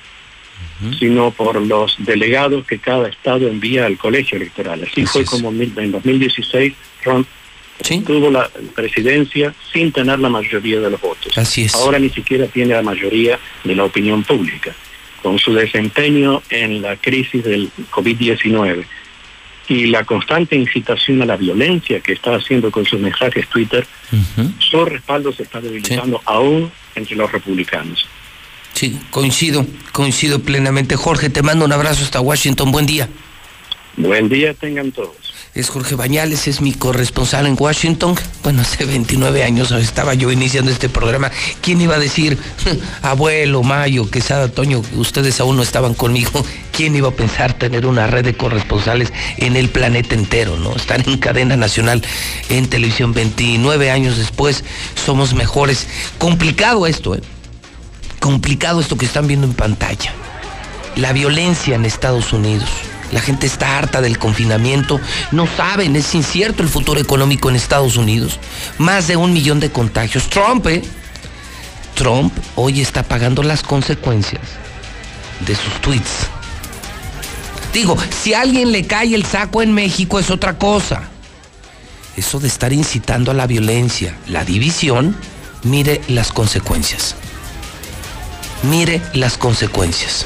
[0.98, 4.84] sino por los delegados que cada estado envía al colegio electoral.
[4.84, 7.28] Así, fue como en 2016 Trump
[8.06, 11.38] tuvo la presidencia sin tener la mayoría de los votos.
[11.38, 11.76] Así es.
[11.76, 14.76] Ahora ni siquiera tiene la mayoría de la opinión pública
[15.22, 18.86] con su desempeño en la crisis del COVID-19
[19.68, 23.86] y la constante incitación a la violencia que está haciendo con sus mensajes Twitter,
[24.58, 28.08] su respaldo se está debilitando aún entre los republicanos.
[28.74, 30.96] Sí, coincido, coincido plenamente.
[30.96, 32.72] Jorge, te mando un abrazo hasta Washington.
[32.72, 33.10] Buen día.
[33.96, 38.16] Buen día tengan todos es Jorge Bañales, es mi corresponsal en Washington.
[38.44, 41.32] Bueno, hace 29 años estaba yo iniciando este programa.
[41.62, 42.38] ¿Quién iba a decir,
[43.02, 46.46] abuelo, Mayo, Quesada, Toño, ustedes aún no estaban conmigo?
[46.72, 50.76] ¿Quién iba a pensar tener una red de corresponsales en el planeta entero, no?
[50.76, 52.04] Están en cadena nacional,
[52.50, 54.64] en televisión, 29 años después,
[54.96, 55.88] somos mejores.
[56.20, 57.22] Complicado esto, ¿eh?
[58.20, 60.14] Complicado esto que están viendo en pantalla.
[60.96, 62.70] La violencia en Estados Unidos
[63.11, 64.99] la gente está harta del confinamiento.
[65.31, 68.40] No saben, es incierto el futuro económico en Estados Unidos.
[68.77, 70.30] Más de un millón de contagios.
[70.30, 70.81] Trump, ¿eh?
[71.95, 74.41] Trump hoy está pagando las consecuencias
[75.45, 76.27] de sus tweets.
[77.73, 81.03] Digo, si a alguien le cae el saco en México es otra cosa.
[82.15, 85.15] Eso de estar incitando a la violencia, la división,
[85.64, 87.15] mire las consecuencias.
[88.64, 90.26] Mire las consecuencias.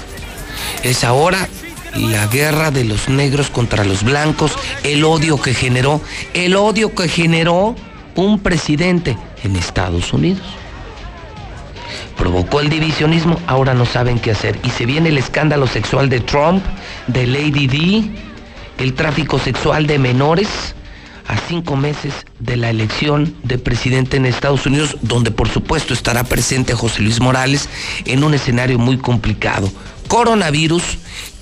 [0.84, 1.47] Es ahora
[1.95, 4.53] la guerra de los negros contra los blancos,
[4.84, 6.02] el odio que generó,
[6.34, 7.76] el odio que generó
[8.15, 10.44] un presidente en Estados Unidos.
[12.18, 14.60] Provocó el divisionismo, ahora no saben qué hacer.
[14.64, 16.64] Y se viene el escándalo sexual de Trump,
[17.07, 18.11] de Lady D,
[18.78, 20.76] el tráfico sexual de menores
[21.28, 26.24] a cinco meses de la elección de presidente en Estados Unidos, donde por supuesto estará
[26.24, 27.70] presente José Luis Morales
[28.06, 29.72] en un escenario muy complicado.
[30.08, 30.84] Coronavirus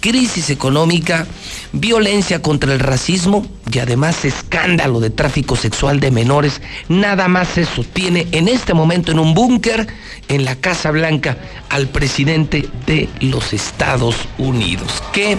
[0.01, 1.25] crisis económica,
[1.71, 6.59] violencia contra el racismo y además escándalo de tráfico sexual de menores.
[6.89, 9.87] Nada más eso tiene en este momento en un búnker
[10.27, 11.37] en la Casa Blanca
[11.69, 15.01] al presidente de los Estados Unidos.
[15.13, 15.37] ¿Qué?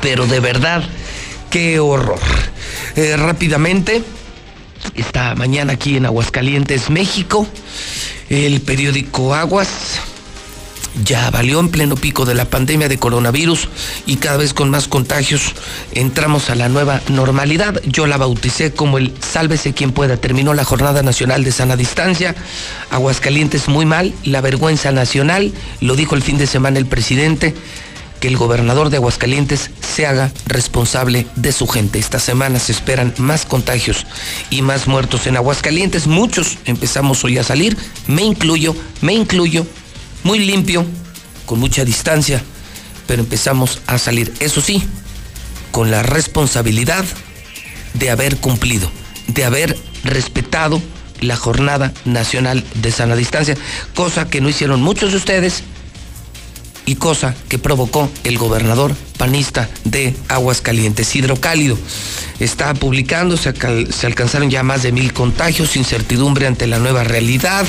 [0.00, 0.82] Pero de verdad,
[1.50, 2.20] qué horror.
[2.96, 4.02] Eh, rápidamente,
[4.94, 7.46] esta mañana aquí en Aguascalientes, México.
[8.30, 10.00] El periódico Aguas
[11.02, 13.68] ya valió en pleno pico de la pandemia de coronavirus
[14.06, 15.54] y cada vez con más contagios
[15.92, 17.80] entramos a la nueva normalidad.
[17.84, 20.16] Yo la bauticé como el sálvese quien pueda.
[20.16, 22.34] Terminó la Jornada Nacional de Sana Distancia.
[22.90, 27.54] Aguascalientes muy mal, la vergüenza nacional, lo dijo el fin de semana el presidente
[28.20, 31.98] que el gobernador de Aguascalientes se haga responsable de su gente.
[31.98, 34.06] Esta semana se esperan más contagios
[34.50, 36.06] y más muertos en Aguascalientes.
[36.06, 37.76] Muchos empezamos hoy a salir,
[38.06, 39.66] me incluyo, me incluyo,
[40.24, 40.84] muy limpio,
[41.46, 42.42] con mucha distancia,
[43.06, 44.32] pero empezamos a salir.
[44.40, 44.82] Eso sí,
[45.70, 47.04] con la responsabilidad
[47.94, 48.90] de haber cumplido,
[49.28, 50.82] de haber respetado
[51.20, 53.56] la Jornada Nacional de Sana Distancia,
[53.94, 55.62] cosa que no hicieron muchos de ustedes
[56.86, 61.14] y cosa que provocó el gobernador panista de Aguascalientes.
[61.16, 61.78] Hidrocálido
[62.40, 63.48] está publicando, se,
[64.06, 67.66] alcanzaron ya más de mil contagios, incertidumbre ante la nueva realidad.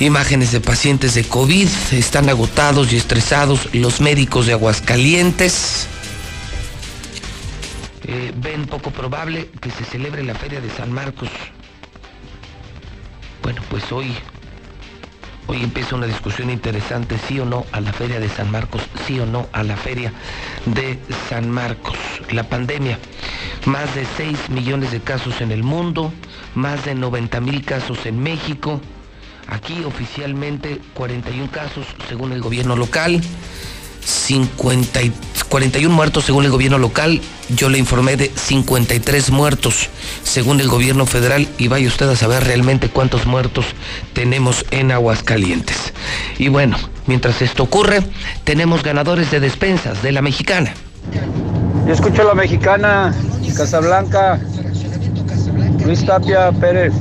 [0.00, 5.86] Imágenes de pacientes de COVID, están agotados y estresados los médicos de Aguascalientes.
[8.04, 11.28] Eh, ven poco probable que se celebre la feria de San Marcos.
[13.42, 14.12] Bueno, pues hoy
[15.48, 19.18] Hoy empieza una discusión interesante, sí o no a la feria de San Marcos, sí
[19.18, 20.12] o no a la feria
[20.66, 20.98] de
[21.28, 21.96] San Marcos.
[22.30, 22.98] La pandemia,
[23.66, 26.12] más de 6 millones de casos en el mundo,
[26.54, 28.80] más de 90 mil casos en México.
[29.52, 33.20] Aquí oficialmente 41 casos según el gobierno local,
[34.02, 35.00] 50
[35.50, 37.20] 41 muertos según el gobierno local.
[37.50, 39.90] Yo le informé de 53 muertos
[40.22, 43.66] según el gobierno federal y vaya usted a saber realmente cuántos muertos
[44.14, 45.92] tenemos en Aguascalientes.
[46.38, 48.00] Y bueno, mientras esto ocurre,
[48.44, 50.72] tenemos ganadores de despensas de la mexicana.
[51.86, 53.14] Yo escucho a la mexicana,
[53.54, 54.40] Casablanca,
[55.84, 56.94] Luis Tapia Pérez.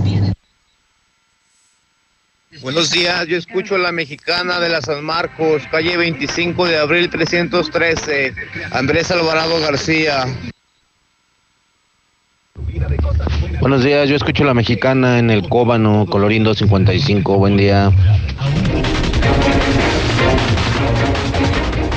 [2.61, 7.09] Buenos días, yo escucho a la mexicana de la San Marcos, calle 25 de abril
[7.09, 8.35] 313,
[8.71, 10.25] Andrés Alvarado García.
[13.59, 17.91] Buenos días, yo escucho a la mexicana en el Cóbano, Colorindo 55, buen día.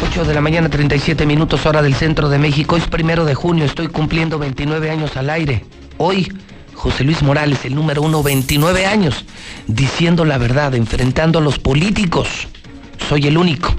[0.08, 3.66] 8 de la mañana, 37 minutos hora del centro de México, es primero de junio,
[3.66, 5.62] estoy cumpliendo 29 años al aire.
[5.98, 6.32] Hoy
[6.74, 9.24] José Luis Morales, el número uno, 29 años,
[9.66, 12.28] diciendo la verdad, enfrentando a los políticos.
[13.08, 13.74] Soy el único.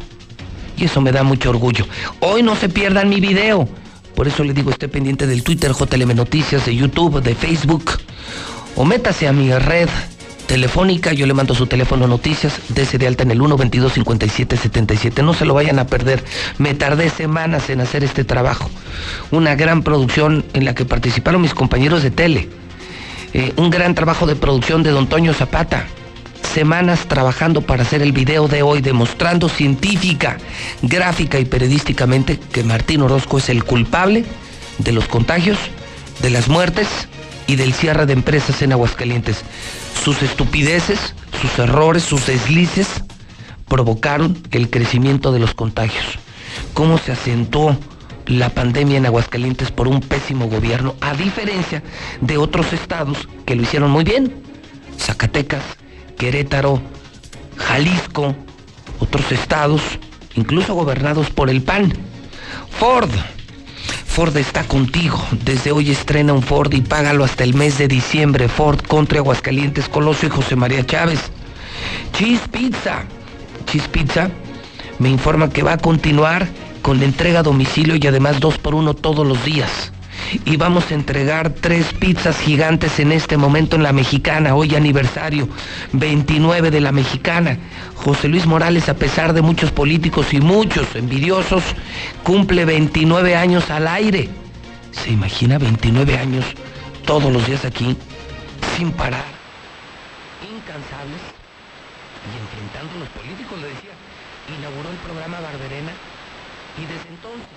[0.78, 1.88] Y eso me da mucho orgullo.
[2.20, 3.68] Hoy no se pierdan mi video.
[4.16, 7.92] Por eso le digo, esté pendiente del Twitter, JLM Noticias, de YouTube, de Facebook.
[8.76, 9.90] O métase a mi red
[10.48, 15.34] telefónica, yo le mando su teléfono noticias, dese de alta en el 122 5777 No
[15.34, 16.24] se lo vayan a perder.
[16.58, 18.70] Me tardé semanas en hacer este trabajo.
[19.32, 22.50] Una gran producción en la que participaron mis compañeros de tele
[23.38, 25.86] eh, un gran trabajo de producción de don Toño Zapata.
[26.54, 30.38] Semanas trabajando para hacer el video de hoy, demostrando científica,
[30.82, 34.24] gráfica y periodísticamente que Martín Orozco es el culpable
[34.78, 35.58] de los contagios,
[36.22, 36.88] de las muertes
[37.46, 39.44] y del cierre de empresas en Aguascalientes.
[40.02, 42.88] Sus estupideces, sus errores, sus deslices
[43.68, 46.06] provocaron el crecimiento de los contagios.
[46.74, 47.78] ¿Cómo se acentuó
[48.28, 51.84] la pandemia en Aguascalientes por un pésimo gobierno, a diferencia
[52.22, 54.34] de otros estados que lo hicieron muy bien.
[54.98, 55.64] Zacatecas,
[56.18, 56.82] Querétaro,
[57.58, 58.36] Jalisco,
[59.00, 59.82] otros estados,
[60.36, 61.94] incluso gobernados por el PAN.
[62.80, 63.10] Ford.
[64.08, 65.22] Ford está contigo.
[65.44, 68.48] Desde hoy estrena un Ford y págalo hasta el mes de diciembre.
[68.48, 71.20] Ford contra Aguascalientes, Colosio y José María Chávez.
[72.14, 73.04] Cheese Pizza.
[73.66, 74.30] Cheese Pizza
[75.00, 76.48] me informa que va a continuar
[76.86, 79.92] con la entrega a domicilio y además dos por uno todos los días.
[80.46, 85.50] Y vamos a entregar tres pizzas gigantes en este momento en la mexicana, hoy aniversario
[85.94, 87.58] 29 de la mexicana.
[87.96, 91.64] José Luis Morales, a pesar de muchos políticos y muchos envidiosos,
[92.22, 94.30] cumple 29 años al aire.
[94.92, 96.46] ¿Se imagina 29 años
[97.04, 97.98] todos los días aquí,
[98.78, 99.26] sin parar,
[100.40, 101.22] incansables
[102.30, 103.58] y enfrentando a los políticos?
[103.60, 103.96] Le decía,
[104.60, 105.92] inauguró el programa Barberena
[106.76, 107.56] y desde entonces,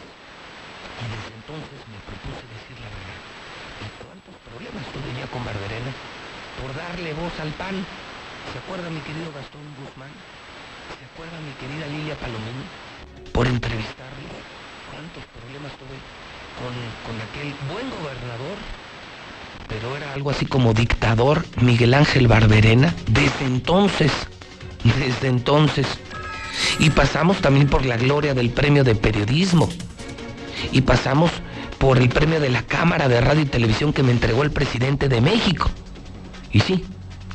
[1.03, 3.19] y desde entonces me propuse decir la verdad.
[3.83, 5.91] ¿Y cuántos problemas tuve ya con Barberena
[6.63, 6.71] por
[7.41, 7.85] al PAN?
[8.53, 10.11] ¿Se acuerda mi querido Gastón Guzmán?
[10.97, 12.65] ¿Se acuerda mi querida Lilia Palomino?
[13.33, 14.29] Por entrevistarlo.
[14.91, 15.99] ¿Cuántos problemas tuve
[16.57, 16.73] con,
[17.05, 18.57] con aquel buen gobernador?
[19.69, 22.95] Pero era algo así como dictador Miguel Ángel Barberena.
[23.07, 24.13] Desde entonces,
[24.83, 25.87] desde entonces
[26.79, 29.69] y pasamos también por la gloria del premio de periodismo.
[30.73, 31.31] Y pasamos
[31.79, 35.09] por el premio de la Cámara de Radio y Televisión que me entregó el presidente
[35.09, 35.71] de México.
[36.51, 36.85] Y sí,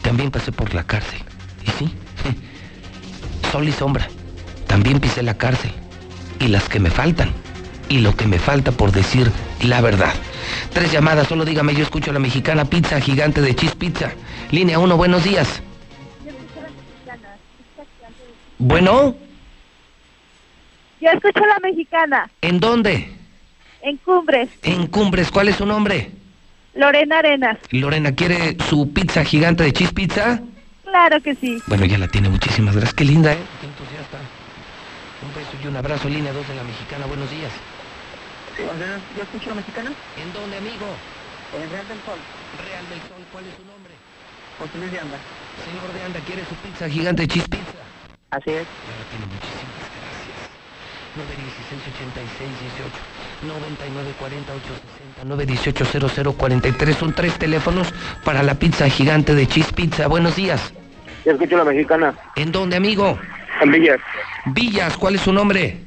[0.03, 1.19] también pasé por la cárcel.
[1.65, 1.93] Y sí,
[3.51, 4.07] sol y sombra,
[4.67, 5.71] también pisé la cárcel.
[6.39, 7.31] Y las que me faltan.
[7.89, 9.31] Y lo que me falta por decir
[9.61, 10.13] la verdad.
[10.73, 14.11] Tres llamadas, solo dígame, yo escucho a la mexicana pizza gigante de Cheese Pizza.
[14.51, 15.61] Línea 1, buenos días.
[18.57, 19.15] Bueno,
[21.01, 23.09] Yo escucho la mexicana ¿en dónde?
[23.81, 26.11] en Cumbres, En Cumbres, ¿cuál es su nombre?
[26.75, 27.57] Lorena Arenas.
[27.71, 30.41] Lorena, ¿quiere su pizza gigante de Cheese Pizza?
[30.83, 31.61] Claro que sí.
[31.67, 32.93] Bueno, ya la tiene, muchísimas gracias.
[32.95, 33.37] Qué linda, ¿eh?
[33.61, 34.17] Qué entusiasta.
[35.21, 37.51] Un beso y un abrazo, línea 2 de la mexicana, buenos días.
[38.57, 39.91] ¿Yo escucho la mexicana?
[40.17, 40.85] ¿En dónde, amigo?
[41.57, 42.19] En Real del Sol.
[42.61, 43.93] Real del Sol, ¿cuál es su nombre?
[44.57, 45.17] José Luis de Anda.
[45.65, 47.81] Señor de Anda, ¿quiere su pizza gigante de Cheese Pizza?
[48.33, 48.65] Así es.
[48.65, 50.37] Ya la tiene, muchísimas gracias.
[51.17, 52.49] 916 86
[52.81, 52.89] 18
[53.45, 60.07] 99 40 860 918 0043 son tres teléfonos para la pizza gigante de Cheese Pizza.
[60.07, 60.73] Buenos días.
[61.26, 62.14] Yo escucho la mexicana.
[62.35, 63.18] ¿En dónde, amigo?
[63.61, 63.99] En Villas.
[64.48, 65.77] Villas, ¿cuál es su nombre?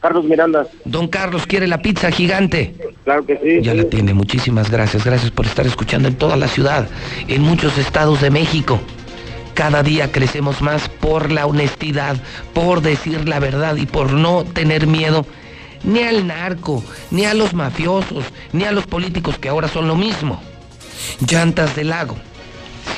[0.00, 0.66] Carlos Miranda.
[0.84, 2.74] Don Carlos, ¿quiere la pizza gigante?
[3.04, 3.60] Claro que sí.
[3.62, 5.04] Ya la tiene, muchísimas gracias.
[5.04, 6.88] Gracias por estar escuchando en toda la ciudad,
[7.28, 8.80] en muchos estados de México.
[9.54, 12.16] Cada día crecemos más por la honestidad,
[12.52, 15.26] por decir la verdad y por no tener miedo
[15.86, 19.96] ni al narco, ni a los mafiosos, ni a los políticos que ahora son lo
[19.96, 20.40] mismo.
[21.28, 22.16] Llantas del lago.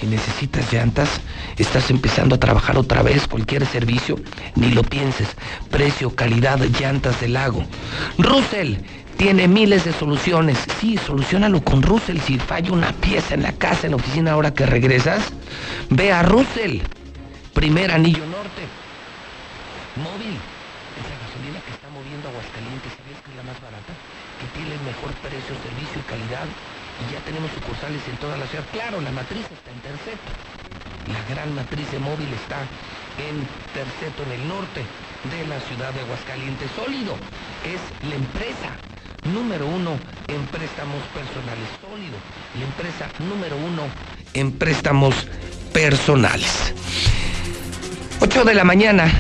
[0.01, 1.09] Si necesitas llantas,
[1.57, 4.19] estás empezando a trabajar otra vez cualquier servicio,
[4.55, 5.29] ni lo pienses.
[5.71, 7.65] Precio, calidad, llantas del lago.
[8.19, 8.77] Russell
[9.17, 10.59] tiene miles de soluciones.
[10.81, 12.21] Sí, solucionalo con Russell.
[12.21, 15.23] Si falla una pieza en la casa, en la oficina, ahora que regresas,
[15.91, 16.81] ve a Russell.
[17.53, 18.63] Primer anillo norte.
[19.99, 20.39] Móvil.
[20.39, 22.95] Es la gasolina que está moviendo Aguascalientes.
[22.95, 23.91] ¿Sabías que es la más barata?
[24.39, 26.49] Que tiene el mejor precio, servicio y calidad.
[26.99, 28.65] Y ya tenemos sucursales en toda la ciudad.
[28.73, 30.31] Claro, la matriz está en Terceto.
[31.07, 32.65] La gran matriz de móvil está
[33.23, 34.83] en Terceto, en el norte
[35.31, 36.71] de la ciudad de Aguascalientes.
[36.75, 37.15] Sólido
[37.63, 38.75] es la empresa
[39.33, 41.69] número uno en préstamos personales.
[41.81, 42.19] Sólido,
[42.59, 43.83] la empresa número uno
[44.35, 45.15] en préstamos
[45.73, 46.75] personales.
[48.21, 49.11] 8 de la mañana,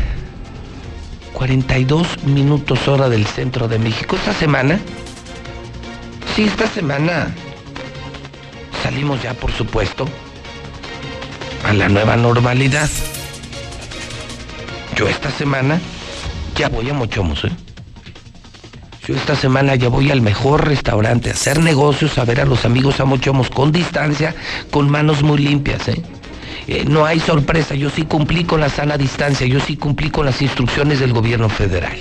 [1.32, 4.16] 42 minutos hora del centro de México.
[4.16, 4.78] Esta semana,
[6.38, 7.34] sí, esta semana
[8.84, 10.08] salimos ya, por supuesto,
[11.64, 12.88] a la nueva normalidad.
[14.94, 15.80] Yo esta semana
[16.54, 17.50] ya voy a Mochomos, ¿eh?
[19.04, 22.64] Yo esta semana ya voy al mejor restaurante a hacer negocios, a ver a los
[22.64, 24.32] amigos a Mochomos con distancia,
[24.70, 26.00] con manos muy limpias, ¿eh?
[26.68, 30.24] Eh, no hay sorpresa, yo sí cumplí con la sana distancia, yo sí cumplí con
[30.24, 31.98] las instrucciones del gobierno federal.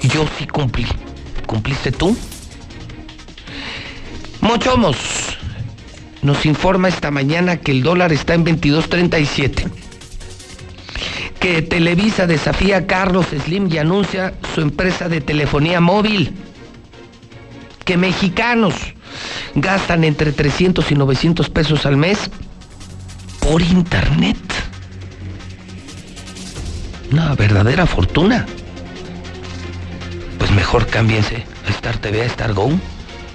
[0.00, 0.88] Yo sí cumplí.
[1.46, 2.16] ¿Cumpliste tú?
[4.42, 4.96] Mochomos
[6.20, 9.70] nos informa esta mañana que el dólar está en 22.37.
[11.38, 16.34] Que Televisa desafía a Carlos Slim y anuncia su empresa de telefonía móvil.
[17.84, 18.74] Que mexicanos
[19.54, 22.18] gastan entre 300 y 900 pesos al mes
[23.38, 24.38] por internet.
[27.12, 28.44] Una verdadera fortuna.
[30.38, 32.72] Pues mejor cámbiense a Star TV, a Star Go.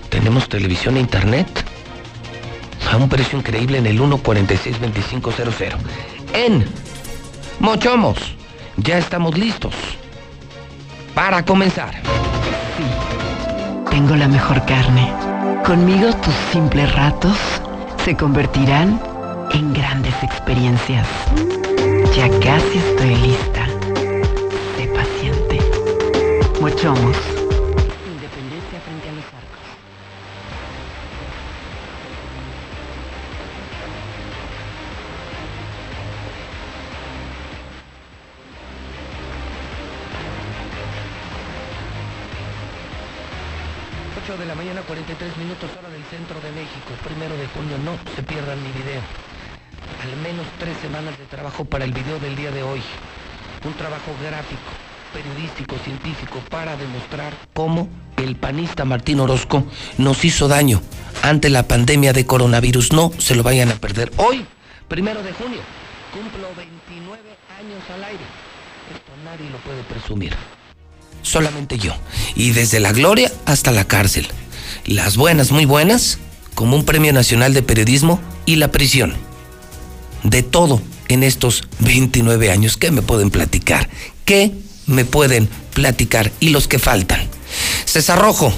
[0.09, 1.47] Tenemos televisión e internet
[2.91, 5.79] a un precio increíble en el 1462500.
[6.33, 6.65] En
[7.59, 8.17] Mochomos,
[8.77, 9.73] ya estamos listos
[11.13, 11.93] para comenzar.
[13.89, 15.11] Tengo la mejor carne.
[15.65, 17.37] Conmigo tus simples ratos
[18.05, 19.01] se convertirán
[19.51, 21.07] en grandes experiencias.
[22.15, 23.67] Ya casi estoy lista.
[24.77, 25.59] Sé paciente.
[26.61, 27.36] Mochomos.
[45.19, 49.01] 23 minutos hora del centro de México, primero de junio, no se pierdan mi video.
[50.03, 52.81] Al menos tres semanas de trabajo para el video del día de hoy.
[53.65, 54.69] Un trabajo gráfico,
[55.13, 59.65] periodístico, científico, para demostrar cómo el panista Martín Orozco
[59.97, 60.81] nos hizo daño
[61.23, 62.93] ante la pandemia de coronavirus.
[62.93, 64.11] No se lo vayan a perder.
[64.17, 64.45] Hoy,
[64.87, 65.61] primero de junio,
[66.13, 67.21] cumplo 29
[67.57, 68.25] años al aire.
[68.93, 70.35] Esto nadie lo puede presumir
[71.23, 71.93] solamente yo.
[72.35, 74.27] Y desde la gloria hasta la cárcel.
[74.85, 76.17] Las buenas, muy buenas,
[76.55, 79.13] como un premio nacional de periodismo y la prisión.
[80.23, 82.77] De todo en estos 29 años.
[82.77, 83.89] ¿Qué me pueden platicar?
[84.25, 84.51] ¿Qué
[84.85, 86.31] me pueden platicar?
[86.39, 87.21] Y los que faltan.
[87.85, 88.53] César Rojo,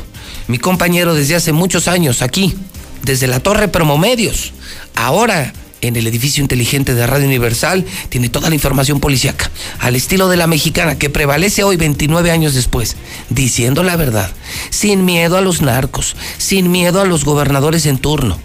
[0.48, 2.56] mi compañero desde hace muchos años aquí,
[3.04, 4.54] desde la Torre Promomedios.
[4.96, 9.50] Ahora en el edificio inteligente de Radio Universal tiene toda la información policíaca,
[9.80, 12.96] al estilo de la mexicana que prevalece hoy 29 años después,
[13.30, 14.32] diciendo la verdad,
[14.70, 18.38] sin miedo a los narcos, sin miedo a los gobernadores en turno.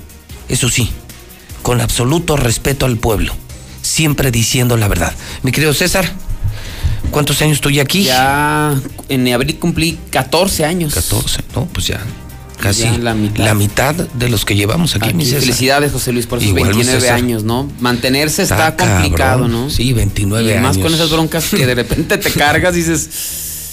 [0.49, 0.91] Eso sí,
[1.63, 3.35] con absoluto respeto al pueblo,
[3.83, 5.15] siempre diciendo la verdad.
[5.43, 6.11] Mi querido César,
[7.11, 8.05] ¿cuántos años estoy aquí?
[8.05, 8.79] Ya
[9.09, 10.95] en abril cumplí 14 años.
[10.95, 12.01] 14, no, pues ya
[12.61, 13.55] casi la mitad.
[13.55, 17.01] mitad de los que llevamos aquí, Aquí, felicidades, José Luis, por esos Igual, mi 29
[17.01, 17.17] César.
[17.17, 17.71] años, ¿no?
[17.81, 19.53] Mantenerse está, Está complicado, cabrón.
[19.53, 19.71] ¿no?
[19.71, 20.85] Sí, 29 y más años.
[20.85, 23.09] con esas broncas que de repente te cargas y dices.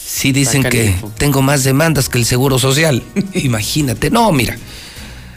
[0.08, 3.02] Sí, dicen que tengo más demandas que el Seguro Social.
[3.34, 4.12] Imagínate.
[4.12, 4.58] No, mira,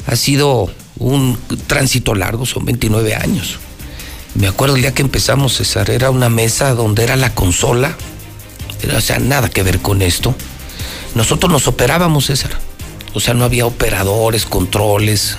[0.07, 0.69] ha sido
[0.99, 3.59] un tránsito largo, son 29 años.
[4.35, 7.97] Me acuerdo el día que empezamos, César, era una mesa donde era la consola.
[8.83, 10.35] Era, o sea, nada que ver con esto.
[11.15, 12.51] Nosotros nos operábamos, César.
[13.15, 15.37] O sea, no había operadores, controles,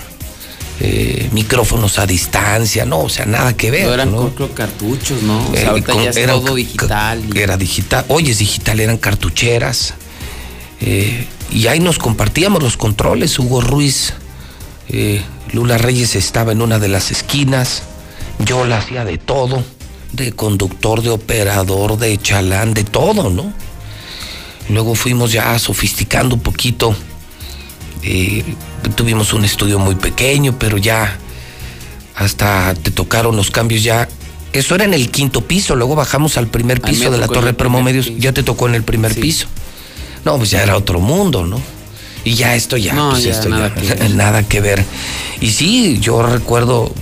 [0.79, 3.85] eh, micrófonos a distancia, no, o sea, nada que ver.
[3.87, 4.33] No eran ¿no?
[4.53, 5.49] cartuchos, ¿no?
[5.49, 7.21] O sea, ahorita con- ya es eran todo digital.
[7.33, 8.05] y- Era digital.
[8.07, 9.93] Hoy es digital, eran cartucheras.
[10.81, 13.37] Eh, y ahí nos compartíamos los controles.
[13.39, 14.13] Hugo Ruiz,
[14.89, 15.21] eh,
[15.51, 17.83] Lula Reyes estaba en una de las esquinas.
[18.45, 19.63] Yo la hacía de todo.
[20.11, 23.51] De conductor, de operador, de chalán, de todo, ¿no?
[24.69, 26.95] Luego fuimos ya sofisticando un poquito.
[28.07, 28.43] Eh,
[28.95, 31.17] tuvimos un estudio muy pequeño, pero ya
[32.15, 34.07] hasta te tocaron los cambios ya.
[34.53, 38.11] Eso era en el quinto piso, luego bajamos al primer piso de la Torre Promomedios,
[38.17, 39.19] ya te tocó en el primer Sí.
[39.21, 39.47] piso.
[40.23, 41.59] No, pues ya era otro mundo, ¿no?
[42.23, 44.83] Y ya esto ya, No, pues ya esto nada ya, que nada que ver.
[45.41, 46.93] Y sí, yo recuerdo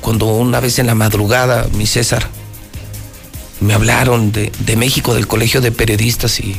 [0.00, 2.28] cuando una vez en la madrugada, mi César,
[3.60, 6.56] me hablaron de, de México, del Colegio de Periodistas y,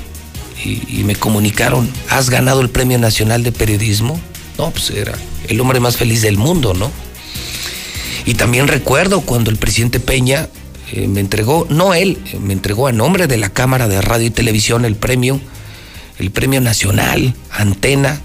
[0.63, 4.19] y- me comunicaron, has ganado el Premio Nacional de Periodismo.
[4.57, 5.13] No, pues era
[5.47, 6.91] el hombre más feliz del mundo, ¿no?
[8.25, 10.47] Y también recuerdo cuando el presidente Peña
[10.91, 14.27] eh, me entregó, no él, eh, me entregó a nombre de la Cámara de Radio
[14.27, 15.41] y Televisión el premio,
[16.19, 18.21] el premio nacional, Antena.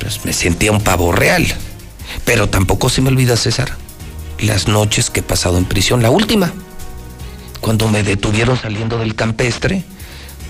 [0.00, 1.46] Pues me sentía un pavo real.
[2.24, 3.76] Pero tampoco se me olvida, César,
[4.40, 6.02] las noches que he pasado en prisión.
[6.02, 6.52] La última,
[7.60, 9.84] cuando me detuvieron saliendo del campestre,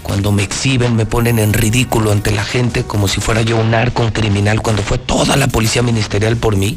[0.02, 3.70] cuando me exhiben, me ponen en ridículo ante la gente como si fuera yo un
[3.70, 6.76] narco, un criminal, cuando fue toda la policía ministerial por mí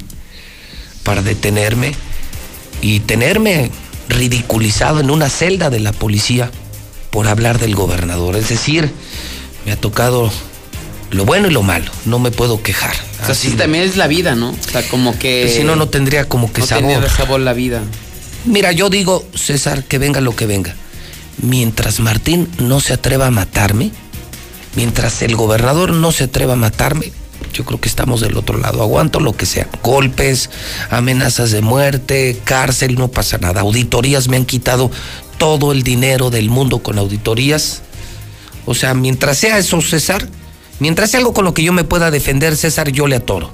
[1.03, 1.93] para detenerme
[2.81, 3.71] y tenerme
[4.09, 6.51] ridiculizado en una celda de la policía
[7.09, 8.35] por hablar del gobernador.
[8.35, 8.91] Es decir,
[9.65, 10.31] me ha tocado
[11.11, 12.95] lo bueno y lo malo, no me puedo quejar.
[13.21, 14.51] O sea, Así también es la vida, ¿no?
[14.51, 15.53] O sea, como que.
[15.55, 17.09] si no, no tendría como que no sabor.
[17.09, 17.81] sabor la vida.
[18.45, 20.75] Mira, yo digo, César, que venga lo que venga.
[21.41, 23.91] Mientras Martín no se atreva a matarme,
[24.75, 27.11] mientras el gobernador no se atreva a matarme,
[27.53, 28.81] yo creo que estamos del otro lado.
[28.81, 29.67] Aguanto lo que sea.
[29.83, 30.49] Golpes,
[30.89, 33.61] amenazas de muerte, cárcel, no pasa nada.
[33.61, 34.91] Auditorías me han quitado
[35.37, 37.81] todo el dinero del mundo con auditorías.
[38.65, 40.27] O sea, mientras sea eso, César,
[40.79, 43.51] mientras sea algo con lo que yo me pueda defender, César, yo le atoro.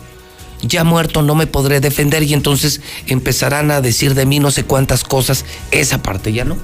[0.62, 4.64] Ya muerto no me podré defender y entonces empezarán a decir de mí no sé
[4.64, 5.46] cuántas cosas.
[5.72, 6.58] Esa parte ya no.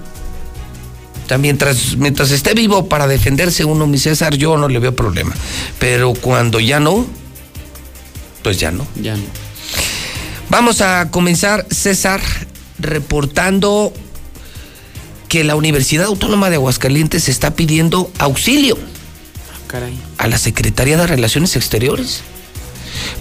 [1.25, 4.95] O sea, mientras, mientras esté vivo para defenderse uno, mi César, yo no le veo
[4.95, 5.33] problema.
[5.79, 7.05] Pero cuando ya no,
[8.43, 8.85] pues ya no.
[9.01, 9.23] Ya no.
[10.49, 12.21] Vamos a comenzar, César,
[12.77, 13.93] reportando
[15.29, 18.77] que la Universidad Autónoma de Aguascalientes está pidiendo auxilio
[19.67, 19.97] Caray.
[20.17, 22.21] a la Secretaría de Relaciones Exteriores.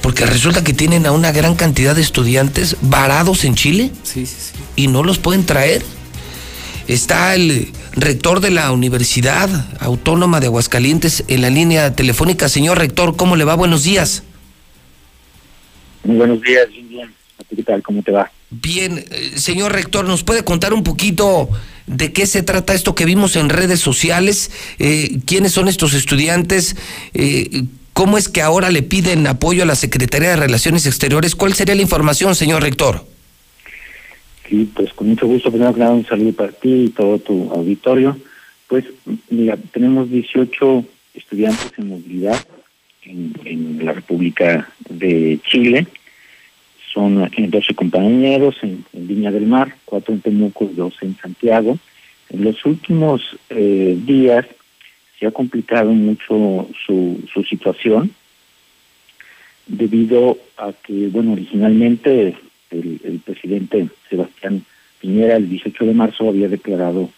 [0.02, 4.36] Porque resulta que tienen a una gran cantidad de estudiantes varados en Chile Sí, sí,
[4.38, 4.58] sí.
[4.76, 5.82] y no los pueden traer.
[6.88, 9.48] Está el rector de la Universidad
[9.78, 12.48] Autónoma de Aguascalientes en la línea telefónica.
[12.48, 13.54] Señor rector, ¿cómo le va?
[13.54, 14.24] Buenos días.
[16.04, 17.14] Muy buenos días, bien, bien.
[17.38, 17.82] ¿A ti ¿Qué tal?
[17.82, 18.30] ¿Cómo te va?
[18.50, 21.48] Bien, eh, señor rector, ¿nos puede contar un poquito
[21.86, 24.50] de qué se trata esto que vimos en redes sociales?
[24.78, 26.76] Eh, ¿Quiénes son estos estudiantes?
[27.14, 31.36] Eh, ¿Cómo es que ahora le piden apoyo a la Secretaría de Relaciones Exteriores?
[31.36, 33.06] ¿Cuál sería la información, señor rector?
[34.52, 35.50] Sí, pues con mucho gusto.
[35.50, 38.18] Primero que nada, un saludo para ti y todo tu auditorio.
[38.68, 38.84] Pues,
[39.30, 40.84] mira, tenemos 18
[41.14, 42.38] estudiantes en movilidad
[43.02, 45.86] en, la República de Chile.
[46.92, 51.78] Son eh, 12 compañeros en, Viña del Mar, 4 en Temuco y 2 en Santiago.
[52.28, 54.44] En los últimos eh, días
[55.18, 58.12] se ha complicado mucho su situación
[59.66, 62.36] debido a que, bueno, originalmente
[62.72, 64.64] el, presidente Sebastián
[65.00, 67.10] Piñera el 18 de marzo había declarado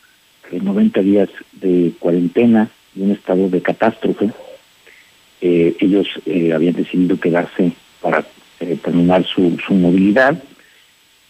[0.50, 4.30] eh, 90 días de cuarentena y un estado de catástrofe.
[5.40, 8.24] Eh, ellos eh, habían decidido quedarse para
[8.60, 10.42] eh, terminar su movilidad.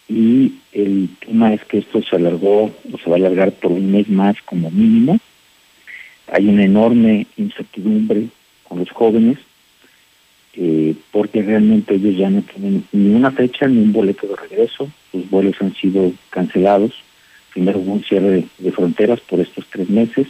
[0.07, 3.91] Y el tema es que esto se alargó o se va a alargar por un
[3.91, 5.19] mes más como mínimo.
[6.31, 8.27] Hay una enorme incertidumbre
[8.63, 9.37] con los jóvenes
[10.57, 14.89] eh, porque realmente ellos ya no tienen ni una fecha ni un boleto de regreso.
[15.11, 16.91] Sus vuelos han sido cancelados.
[17.53, 20.27] Primero hubo un cierre de, de fronteras por estos tres meses.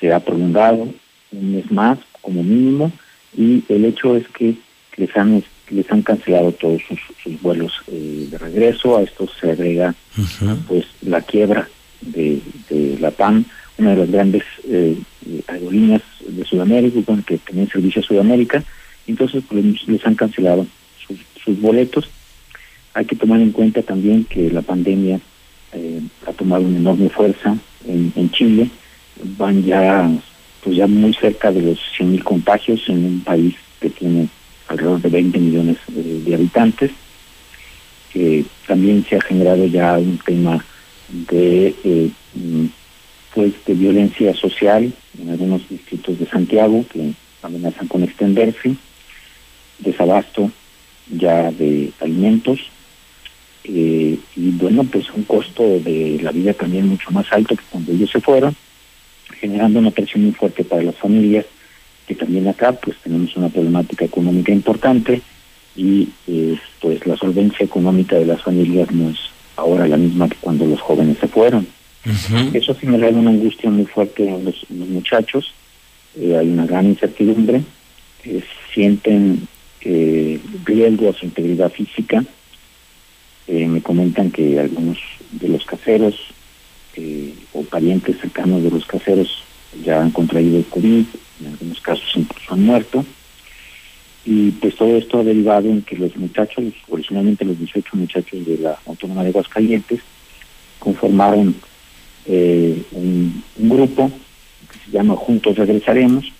[0.00, 0.88] Se ha prolongado
[1.32, 2.92] un mes más como mínimo
[3.36, 4.54] y el hecho es que
[4.96, 8.96] les han les han cancelado todos sus, sus vuelos eh, de regreso.
[8.96, 9.94] A esto se agrega
[10.66, 11.68] pues la quiebra
[12.00, 12.40] de,
[12.70, 13.44] de la PAN,
[13.76, 14.96] una de las grandes eh,
[15.46, 18.64] aerolíneas de Sudamérica, que tenía servicio a Sudamérica.
[19.08, 20.66] Entonces pues, les, han cancelado
[21.06, 22.08] sus, boletos.
[22.92, 25.18] Hay que tomar en cuenta también que la pandemia
[25.72, 27.56] eh, ha tomado una enorme fuerza
[27.86, 28.68] en, Chile.
[29.38, 30.08] Van ya
[30.62, 34.28] pues ya muy cerca de los 100.000 contagios en un país que tiene
[34.66, 36.90] alrededor de 20 millones de habitantes.
[38.14, 40.64] Eh, también se ha generado ya un tema
[41.30, 42.66] de eh, mm,
[43.34, 47.12] pues de violencia social en algunos distritos de Santiago que
[47.42, 48.74] amenazan con extenderse,
[49.78, 50.50] desabasto
[51.10, 52.60] ya de alimentos
[53.64, 57.92] eh, y bueno pues un costo de la vida también mucho más alto que cuando
[57.92, 58.54] ellos se fueron,
[59.40, 61.46] generando una presión muy fuerte para las familias
[62.06, 65.20] que también acá pues tenemos una problemática económica importante
[65.76, 69.18] y eh, pues la solvencia económica de las familias no es
[69.56, 71.66] ahora la misma que cuando los jóvenes se fueron.
[72.54, 75.52] Eso genera una angustia muy fuerte en los, en los muchachos,
[76.16, 77.60] eh, hay una gran incertidumbre,
[78.24, 78.42] eh,
[78.72, 79.46] sienten
[79.90, 82.22] eh, riesgo a su integridad física,
[83.46, 84.98] eh, me comentan que algunos
[85.32, 86.14] de los caseros
[86.94, 89.42] eh, o parientes cercanos de los caseros
[89.82, 91.06] ya han contraído el COVID,
[91.40, 93.04] en algunos casos incluso han muerto.
[94.26, 98.58] Y pues todo esto ha derivado en que los muchachos, originalmente los 18 muchachos de
[98.58, 100.00] la Autónoma de Aguascalientes,
[100.78, 101.54] conformaron
[102.26, 104.10] eh, un, un grupo
[104.70, 106.30] que se llama Juntos Regresaremos,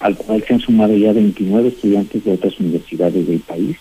[0.00, 3.76] al cual se han sumado ya 29 estudiantes de otras universidades del país.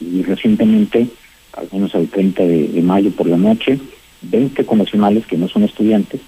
[0.00, 1.06] Y recientemente,
[1.52, 3.78] al menos al 30 de, mayo por la noche,
[4.22, 6.20] 20 connacionales que no son estudiantes,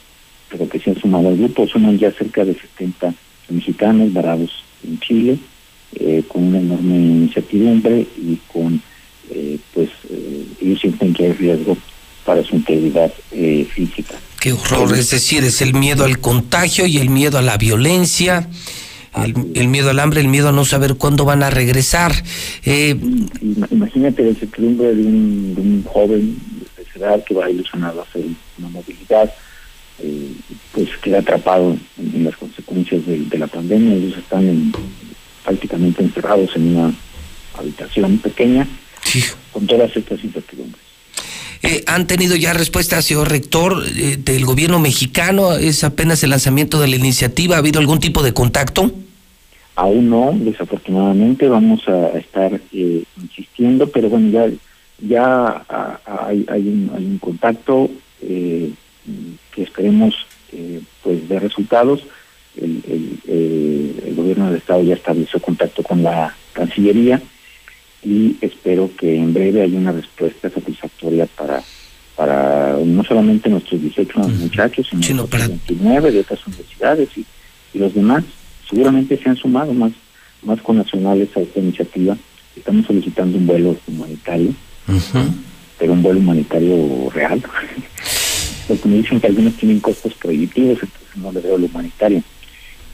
[0.51, 3.15] pero que se han sumado al grupo, suman ya cerca de 70
[3.49, 4.51] mexicanos varados
[4.87, 5.39] en Chile,
[5.97, 8.81] eh, con una enorme incertidumbre y con,
[9.31, 11.77] eh, pues, eh, ellos sienten que hay riesgo
[12.25, 14.15] para su integridad eh, física.
[14.45, 18.51] Qué horror, es decir, es el miedo al contagio y el miedo a la violencia,
[19.17, 22.13] el, el miedo al hambre, el miedo a no saber cuándo van a regresar.
[22.63, 22.95] Eh,
[23.41, 26.37] Ima- Imagínate la incertidumbre de un, de un joven
[26.77, 28.23] de esa edad que va ilusionado a hacer
[28.59, 29.33] una movilidad,
[30.01, 30.33] eh,
[30.73, 33.95] pues queda atrapado en, las consecuencias de, de la pandemia.
[33.95, 34.73] Ellos están en-
[35.43, 36.93] prácticamente encerrados en una
[37.59, 38.69] habitación pequeña
[39.53, 40.83] con todas estas incertidumbres.
[41.65, 45.53] Eh, ¿Han tenido ya respuesta, señor rector, eh, del gobierno mexicano?
[45.55, 47.57] ¿Es apenas el lanzamiento de la iniciativa?
[47.57, 48.93] ¿Ha habido algún tipo de contacto?
[49.77, 54.49] Aún no, desafortunadamente vamos a estar eh, insistiendo, pero bueno, ya
[55.01, 55.25] ya
[55.69, 57.91] a- a- hay, hay, un, hay un contacto
[58.23, 58.71] eh,
[59.53, 60.15] que esperemos
[61.03, 62.05] pues de resultados.
[62.57, 62.81] El,
[63.27, 67.21] el, el gobierno del estado ya estableció contacto con la Cancillería
[68.05, 71.63] y espero que en breve haya una respuesta satisfactoria para
[72.17, 77.27] para no solamente nuestros 18 muchachos, sino, para 29 de otras universidades y,
[77.73, 78.25] y los demás.
[78.69, 79.93] Seguramente se han sumado más,
[80.43, 82.17] más connacionales a esta iniciativa.
[82.57, 84.55] Estamos solicitando un vuelo humanitario,
[85.79, 87.43] pero un vuelo humanitario real.
[88.69, 92.23] Porque me dicen que algunos tienen costos prohibitivos, entonces no le veo lo humanitario.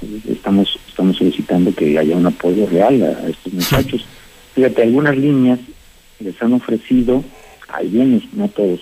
[0.00, 4.04] Entonces estamos, estamos solicitando que haya un apoyo real a, a estos muchachos.
[4.54, 5.58] Fíjate, algunas líneas
[6.18, 7.24] les han ofrecido,
[7.68, 8.80] algunos, no todos,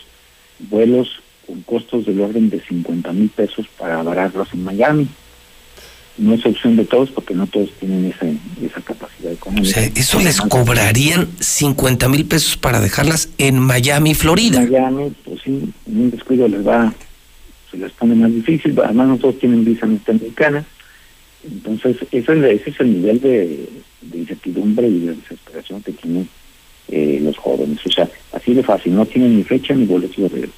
[0.70, 1.08] vuelos
[1.46, 5.08] con costos del orden de 50 mil pesos para vararlos en Miami.
[6.18, 8.26] No es opción de todos porque no todos tienen esa,
[8.60, 9.72] esa capacidad O económica.
[9.80, 14.60] sea, eso les cobrarían 50 mil pesos para dejarlas en Miami, Florida.
[14.60, 16.92] Miami, pues sí, en un descuido les va,
[17.70, 20.64] se les pone más difícil, además no todos tienen visa norteamericana,
[21.44, 23.68] entonces ese es, ese es el nivel de,
[24.00, 26.28] de incertidumbre y de desesperación que tienen
[26.88, 30.28] eh, los jóvenes, o sea, así de fácil, no tienen ni fecha ni boleto de
[30.28, 30.54] regreso.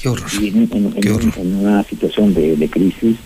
[0.00, 0.28] Qué horror.
[0.40, 3.16] Y en, en- en- en una situación de, de crisis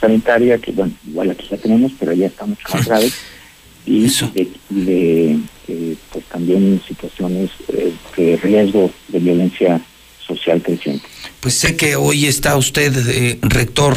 [0.00, 3.10] sanitaria, que bueno, igual aquí la tenemos, pero ya está mucho más grave,
[3.86, 5.38] y de, y de,
[5.68, 9.80] eh, pues también situaciones eh, de riesgo de violencia
[10.26, 11.04] social creciente.
[11.40, 13.96] Pues sé que hoy está usted, eh, rector,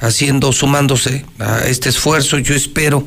[0.00, 2.38] haciendo, sumándose a este esfuerzo.
[2.38, 3.06] Yo espero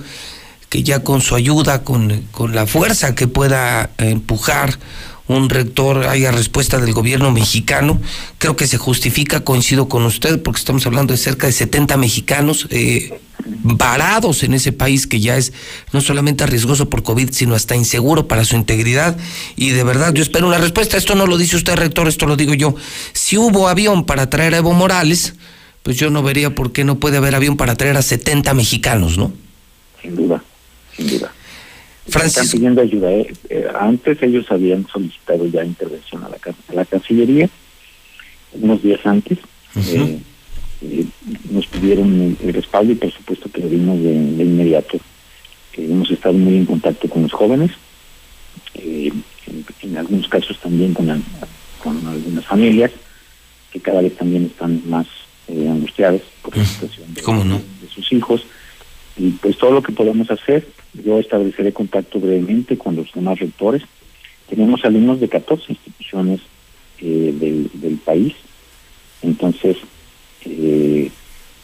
[0.70, 4.78] que ya con su ayuda, con, con la fuerza que pueda empujar
[5.28, 8.00] un rector haya respuesta del gobierno mexicano.
[8.38, 12.68] Creo que se justifica, coincido con usted, porque estamos hablando de cerca de 70 mexicanos
[12.70, 15.52] eh, varados en ese país que ya es
[15.92, 19.18] no solamente riesgoso por COVID, sino hasta inseguro para su integridad.
[19.56, 20.98] Y de verdad, yo espero una respuesta.
[20.98, 22.76] Esto no lo dice usted, rector, esto lo digo yo.
[23.12, 25.36] Si hubo avión para traer a Evo Morales,
[25.84, 29.18] pues yo no vería por qué no puede haber avión para traer a 70 mexicanos,
[29.18, 29.34] ¿no?
[30.02, 30.44] Sin duda,
[30.98, 31.32] sin duda.
[32.28, 33.12] Están pidiendo ayuda.
[33.12, 33.34] ¿eh?
[33.50, 36.38] Eh, antes ellos habían solicitado ya intervención a la,
[36.70, 37.50] a la Cancillería,
[38.54, 39.38] unos días antes.
[39.76, 40.20] eh,
[40.82, 41.06] eh,
[41.52, 44.98] nos pidieron el respaldo y por supuesto que lo dimos de, de inmediato.
[45.74, 47.72] Hemos estado muy en contacto con los jóvenes,
[48.74, 49.24] en,
[49.82, 51.22] en algunos casos también con, al-
[51.84, 52.92] con algunas familias
[53.72, 55.06] que cada vez también están más
[55.48, 57.22] eh, angustiadas por la situación de,
[57.82, 58.42] de sus hijos
[59.18, 63.84] y pues todo lo que podamos hacer, yo estableceré contacto brevemente con los demás rectores.
[64.50, 66.42] Tenemos alumnos de 14 instituciones
[67.00, 68.34] eh, del, del país,
[69.22, 69.78] entonces,
[70.46, 71.12] eh,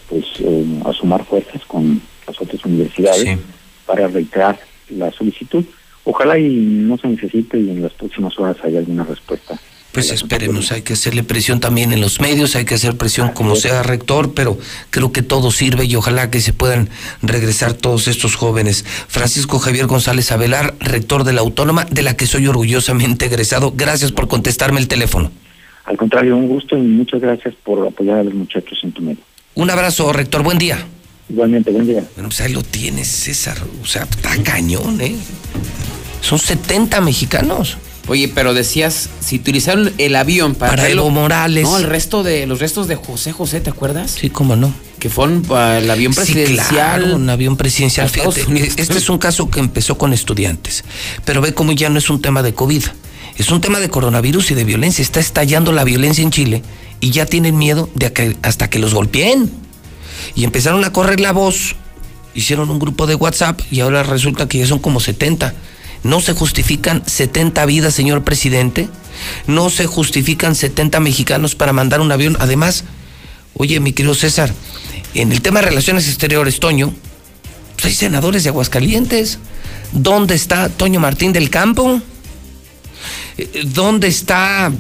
[0.10, 3.40] pues eh, a sumar fuerzas con las otras universidades
[3.86, 4.60] para reiterar
[4.90, 5.64] la solicitud.
[6.04, 9.60] Ojalá y no se necesite y en las próximas horas haya alguna respuesta.
[9.94, 13.56] Pues esperemos, hay que hacerle presión también en los medios, hay que hacer presión como
[13.56, 14.58] sea rector, pero
[14.90, 16.90] creo que todo sirve y ojalá que se puedan
[17.22, 18.86] regresar todos estos jóvenes.
[19.08, 23.72] Francisco Javier González Avelar, rector de la Autónoma, de la que soy orgullosamente egresado.
[23.76, 25.32] Gracias por contestarme el teléfono.
[25.86, 29.22] Al contrario, un gusto y muchas gracias por apoyar a los muchachos en tu medio.
[29.54, 30.84] Un abrazo, rector, buen día.
[31.30, 32.04] Igualmente, buen día.
[32.16, 33.60] Bueno, pues ahí lo tienes, César.
[33.84, 35.16] O sea, está cañón, ¿eh?
[36.22, 37.78] Son 70 mexicanos.
[38.08, 41.64] Oye, pero decías, si utilizaron el avión para, Para Evo Morales.
[41.64, 44.12] No, el resto de los restos de José José, ¿te acuerdas?
[44.12, 44.74] Sí, cómo no.
[45.00, 46.68] Que fueron para el avión Sí, presidencial.
[46.70, 48.10] claro, un avión presidencial.
[48.10, 48.42] Fíjate,
[48.78, 50.84] este es un caso que empezó con estudiantes,
[51.24, 52.84] pero ve cómo ya no es un tema de COVID,
[53.38, 55.02] es un tema de coronavirus y de violencia.
[55.02, 56.62] Está estallando la violencia en Chile
[57.00, 59.50] y ya tienen miedo de que hasta que los golpeen.
[60.36, 61.76] Y empezaron a correr la voz,
[62.36, 65.54] hicieron un grupo de WhatsApp y ahora resulta que ya son como 70.
[66.04, 68.90] No se justifican 70 vidas, señor presidente.
[69.48, 72.38] No se justifican 70 mexicanos para mandar un avión.
[72.40, 72.84] Además,
[73.54, 74.54] oye, mi querido César,
[75.14, 76.94] en el tema de relaciones exteriores, Toño,
[77.76, 79.40] pues hay senadores de Aguascalientes.
[79.94, 82.02] ¿Dónde está Toño Martín del Campo?
[83.38, 84.72] Eh, ¿Dónde está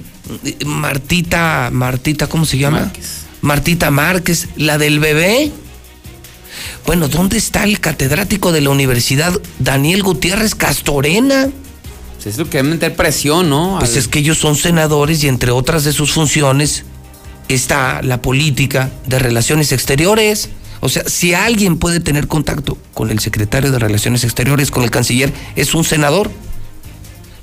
[0.44, 2.92] eh, Martita, Martita, ¿cómo se llama?
[3.42, 5.52] Martita Márquez, la del bebé.
[6.86, 11.50] Bueno, ¿dónde está el catedrático de la universidad, Daniel Gutiérrez Castorena?
[12.16, 13.78] Pues es lo que debe meter presión, ¿no?
[13.80, 16.84] Pues es que ellos son senadores y entre otras de sus funciones
[17.48, 20.50] está la política de relaciones exteriores.
[20.82, 24.92] O sea, si alguien puede tener contacto con el secretario de Relaciones Exteriores, con el
[24.92, 26.30] canciller, es un senador.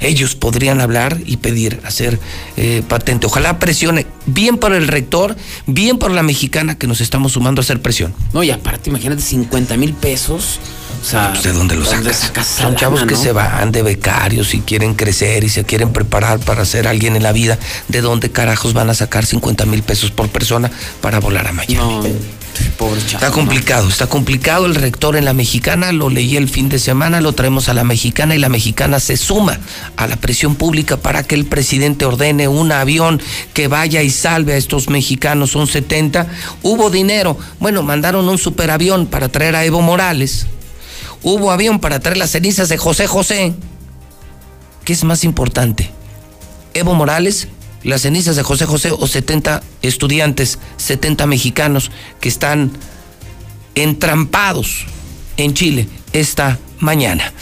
[0.01, 2.19] Ellos podrían hablar y pedir hacer
[2.57, 3.27] eh, patente.
[3.27, 5.37] Ojalá presione bien por el rector,
[5.67, 8.15] bien por la mexicana que nos estamos sumando a hacer presión.
[8.33, 10.59] No, y aparte, imagínate 50 mil pesos.
[11.03, 12.31] O sea, ¿De dónde lo sacas?
[12.47, 16.65] Son chavos que se van de becarios y quieren crecer y se quieren preparar para
[16.65, 17.59] ser alguien en la vida.
[17.89, 20.71] ¿De dónde carajos van a sacar 50 mil pesos por persona
[21.01, 21.77] para volar a Miami?
[21.77, 22.03] No,
[22.77, 23.25] pobre chavo.
[23.25, 24.67] Está complicado, está complicado.
[24.67, 27.85] El rector en la mexicana, lo leí el fin de semana, lo traemos a la
[27.85, 29.59] mexicana y la mexicana se suma
[29.97, 33.21] a la presión pública para que el presidente ordene un avión
[33.55, 35.51] que vaya y salve a estos mexicanos.
[35.51, 36.27] Son 70.
[36.63, 37.39] Hubo dinero.
[37.59, 40.47] Bueno, mandaron un superavión para traer a Evo Morales.
[41.23, 43.55] Hubo avión para traer las cenizas de José José.
[44.85, 45.91] ¿Qué es más importante?
[46.73, 47.49] Evo Morales,
[47.83, 51.91] las cenizas de José José o 70 estudiantes, 70 mexicanos
[52.21, 52.73] que están
[53.75, 54.87] entrampados
[55.37, 57.33] en Chile esta mañana.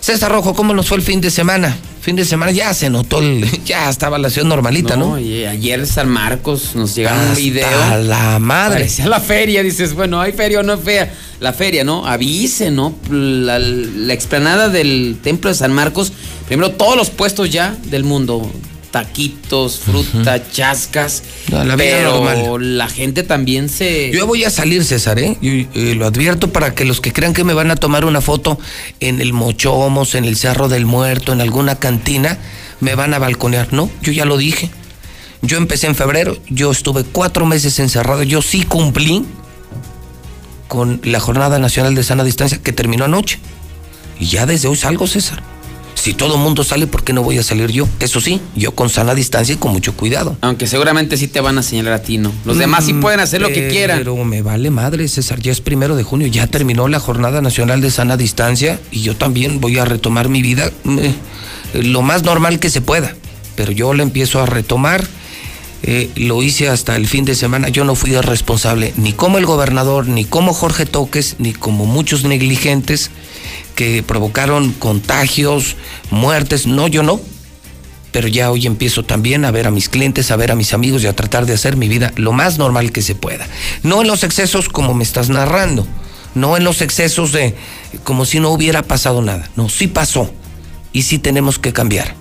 [0.00, 1.76] César Rojo, ¿cómo nos fue el fin de semana?
[2.00, 5.18] Fin de semana ya se notó, el, ya estaba la ciudad normalita, ¿no?
[5.18, 7.98] y ayer San Marcos nos llegaron un video.
[8.02, 8.74] la madre.
[8.74, 11.12] Parecía la feria, dices, bueno, hay feria o no hay feria.
[11.40, 12.06] La feria, ¿no?
[12.06, 12.94] Avise, ¿no?
[13.10, 16.12] La, la explanada del templo de San Marcos.
[16.46, 18.50] Primero, todos los puestos ya del mundo.
[18.96, 21.22] Taquitos, fruta, chascas.
[21.50, 22.78] No, la vida pero normal.
[22.78, 24.10] la gente también se.
[24.10, 25.36] Yo voy a salir, César, ¿eh?
[25.42, 28.22] Yo, eh, lo advierto para que los que crean que me van a tomar una
[28.22, 28.58] foto
[29.00, 32.38] en el Mochomos, en el Cerro del Muerto, en alguna cantina,
[32.80, 33.70] me van a balconear.
[33.70, 34.70] No, yo ya lo dije.
[35.42, 39.26] Yo empecé en febrero, yo estuve cuatro meses encerrado, yo sí cumplí
[40.68, 43.40] con la Jornada Nacional de Sana Distancia que terminó anoche.
[44.18, 45.42] Y ya desde hoy salgo, César.
[46.06, 47.88] Si todo el mundo sale, ¿por qué no voy a salir yo?
[47.98, 50.36] Eso sí, yo con sana distancia y con mucho cuidado.
[50.40, 52.32] Aunque seguramente sí te van a señalar a ti, ¿no?
[52.44, 53.98] Los demás sí Mm, pueden hacer lo que quieran.
[53.98, 55.40] Pero me vale madre, César.
[55.40, 59.16] Ya es primero de junio, ya terminó la Jornada Nacional de Sana Distancia y yo
[59.16, 61.12] también voy a retomar mi vida eh,
[61.74, 63.12] lo más normal que se pueda.
[63.56, 65.04] Pero yo la empiezo a retomar.
[65.82, 67.68] eh, lo hice hasta el fin de semana.
[67.68, 71.84] Yo no fui el responsable, ni como el gobernador, ni como Jorge Toques, ni como
[71.84, 73.10] muchos negligentes
[73.76, 75.76] que provocaron contagios,
[76.10, 76.66] muertes.
[76.66, 77.20] No, yo no
[78.16, 81.04] pero ya hoy empiezo también a ver a mis clientes, a ver a mis amigos
[81.04, 83.46] y a tratar de hacer mi vida lo más normal que se pueda.
[83.82, 85.86] No en los excesos como me estás narrando,
[86.34, 87.54] no en los excesos de
[88.04, 89.50] como si no hubiera pasado nada.
[89.54, 90.32] No, sí pasó
[90.94, 92.14] y sí tenemos que cambiar.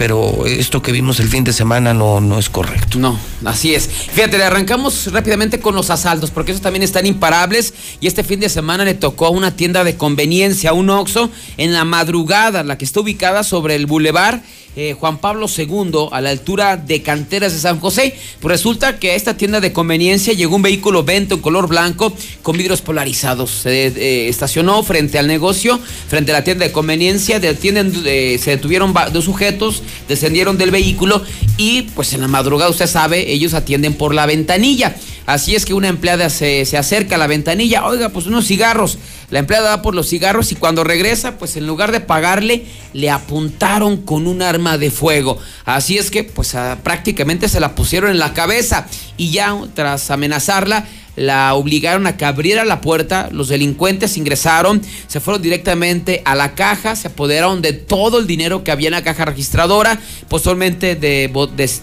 [0.00, 2.98] Pero esto que vimos el fin de semana no, no es correcto.
[2.98, 3.86] No, así es.
[3.86, 7.74] Fíjate, le arrancamos rápidamente con los asaltos, porque esos también están imparables.
[8.00, 11.74] Y este fin de semana le tocó a una tienda de conveniencia, un Oxxo, en
[11.74, 14.42] la madrugada, la que está ubicada sobre el bulevar
[14.76, 18.14] eh, Juan Pablo II, a la altura de Canteras de San José.
[18.40, 22.12] Pues resulta que a esta tienda de conveniencia llegó un vehículo Vento en color blanco
[22.42, 23.50] con vidrios polarizados.
[23.50, 27.40] Se eh, estacionó frente al negocio, frente a la tienda de conveniencia.
[27.40, 31.22] Detienen, eh, se detuvieron dos sujetos, descendieron del vehículo
[31.56, 34.94] y pues en la madrugada, usted sabe, ellos atienden por la ventanilla.
[35.26, 38.98] Así es que una empleada se, se acerca a la ventanilla, oiga, pues unos cigarros.
[39.30, 43.10] La empleada va por los cigarros y cuando regresa, pues en lugar de pagarle, le
[43.10, 45.38] apuntaron con un arma de fuego.
[45.64, 50.10] Así es que, pues ah, prácticamente se la pusieron en la cabeza y ya tras
[50.10, 56.34] amenazarla, la obligaron a que abriera la puerta, los delincuentes ingresaron, se fueron directamente a
[56.34, 60.96] la caja, se apoderaron de todo el dinero que había en la caja registradora, posteriormente
[60.96, 61.30] de,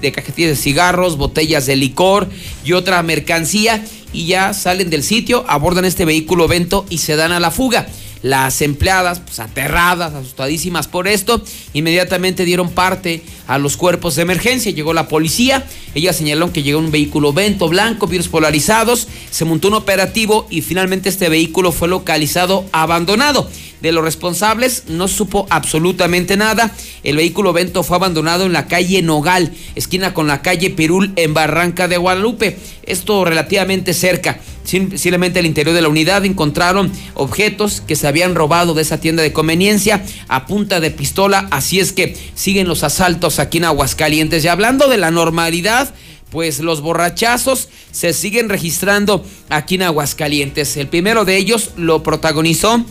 [0.01, 2.27] de, cajetillas de cigarros, botellas de licor
[2.63, 3.83] y otra mercancía,
[4.13, 7.87] y ya salen del sitio, abordan este vehículo Vento y se dan a la fuga.
[8.21, 11.41] Las empleadas, pues aterradas, asustadísimas por esto,
[11.73, 14.71] inmediatamente dieron parte a los cuerpos de emergencia.
[14.71, 15.65] Llegó la policía,
[15.95, 20.61] ellas señalaron que llegó un vehículo vento blanco, virus polarizados, se montó un operativo y
[20.61, 23.49] finalmente este vehículo fue localizado abandonado.
[23.81, 26.71] De los responsables no supo absolutamente nada.
[27.03, 31.33] El vehículo Vento fue abandonado en la calle Nogal, esquina con la calle Perul en
[31.33, 32.57] Barranca de Guadalupe.
[32.83, 34.39] Esto relativamente cerca.
[34.63, 38.99] Sim- Simplemente al interior de la unidad encontraron objetos que se habían robado de esa
[38.99, 41.47] tienda de conveniencia a punta de pistola.
[41.51, 44.43] Así es que siguen los asaltos aquí en Aguascalientes.
[44.43, 45.93] Y hablando de la normalidad,
[46.31, 50.75] pues los borrachazos se siguen registrando aquí en Aguascalientes.
[50.77, 52.83] El primero de ellos lo protagonizó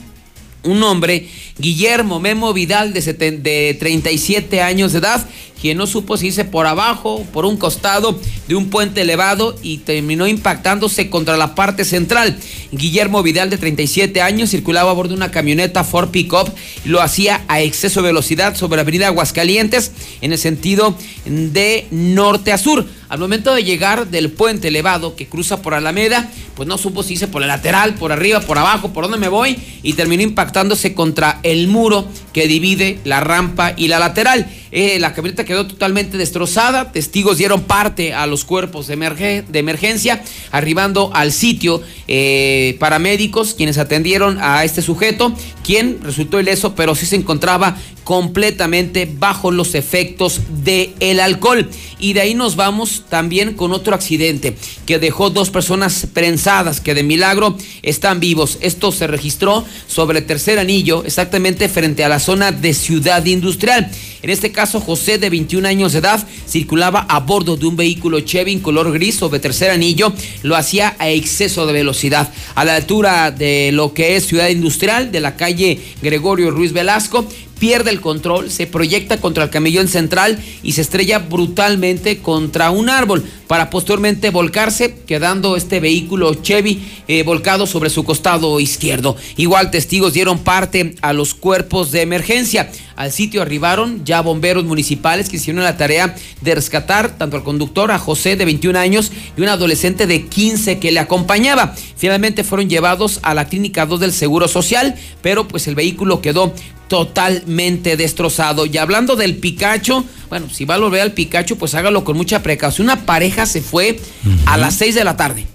[0.66, 1.28] un hombre,
[1.58, 5.26] Guillermo Memo Vidal, de, seten- de 37 años de edad,
[5.60, 8.18] quien no supo si irse por abajo, por un costado
[8.48, 12.38] de un puente elevado y terminó impactándose contra la parte central.
[12.72, 16.50] Guillermo Vidal, de 37 años, circulaba a bordo de una camioneta Ford Pickup
[16.84, 22.52] y lo hacía a exceso de velocidad sobre Avenida Aguascalientes en el sentido de norte
[22.52, 22.86] a sur.
[23.08, 27.12] Al momento de llegar del puente elevado que cruza por Alameda, pues no supo si
[27.12, 30.92] irse por el lateral, por arriba, por abajo, por dónde me voy, y terminó impactándose
[30.94, 34.50] contra el muro que divide la rampa y la lateral.
[34.78, 39.58] Eh, la camioneta quedó totalmente destrozada, testigos dieron parte a los cuerpos de, emerge- de
[39.58, 40.22] emergencia,
[40.52, 45.32] arribando al sitio eh, paramédicos quienes atendieron a este sujeto,
[45.64, 51.68] quien resultó ileso, pero sí se encontraba completamente bajo los efectos del alcohol.
[51.98, 56.94] Y de ahí nos vamos también con otro accidente que dejó dos personas prensadas que
[56.94, 58.58] de milagro están vivos.
[58.60, 63.90] Esto se registró sobre el tercer anillo, exactamente frente a la zona de Ciudad Industrial.
[64.26, 68.18] En este caso, José, de 21 años de edad, circulaba a bordo de un vehículo
[68.18, 70.12] Chevy en color gris sobre tercer anillo.
[70.42, 72.32] Lo hacía a exceso de velocidad.
[72.56, 77.24] A la altura de lo que es Ciudad Industrial, de la calle Gregorio Ruiz Velasco,
[77.58, 82.90] pierde el control, se proyecta contra el camellón central y se estrella brutalmente contra un
[82.90, 89.16] árbol para posteriormente volcarse, quedando este vehículo Chevy eh, volcado sobre su costado izquierdo.
[89.36, 92.70] Igual testigos dieron parte a los cuerpos de emergencia.
[92.96, 97.92] Al sitio arribaron ya bomberos municipales que hicieron la tarea de rescatar tanto al conductor,
[97.92, 101.74] a José de 21 años y un adolescente de 15 que le acompañaba.
[101.96, 106.54] Finalmente fueron llevados a la clínica 2 del Seguro Social, pero pues el vehículo quedó
[106.88, 108.66] totalmente destrozado.
[108.66, 112.42] Y hablando del Picacho, bueno, si va a volver al Picacho, pues hágalo con mucha
[112.42, 112.86] precaución.
[112.86, 114.00] Una pareja se fue
[114.46, 115.46] a las 6 de la tarde.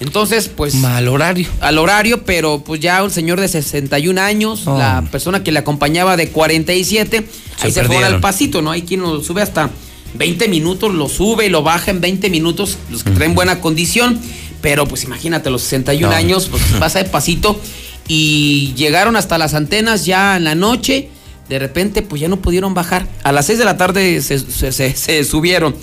[0.00, 0.74] Entonces, pues.
[0.74, 1.48] Mal horario.
[1.60, 4.76] Al horario, pero pues ya un señor de 61 años, Oh.
[4.78, 7.24] la persona que le acompañaba de 47,
[7.60, 8.70] Se ahí se fueron al pasito, ¿no?
[8.72, 9.70] Hay quien lo sube hasta
[10.14, 14.20] 20 minutos, lo sube y lo baja en 20 minutos, los que traen buena condición.
[14.60, 16.16] Pero pues imagínate, los 61 No.
[16.16, 17.60] años, pues pasa de pasito.
[18.08, 21.08] Y llegaron hasta las antenas ya en la noche,
[21.48, 23.06] De repente, pues ya no pudieron bajar.
[23.22, 25.76] A las 6 de la tarde se, se- se- se subieron.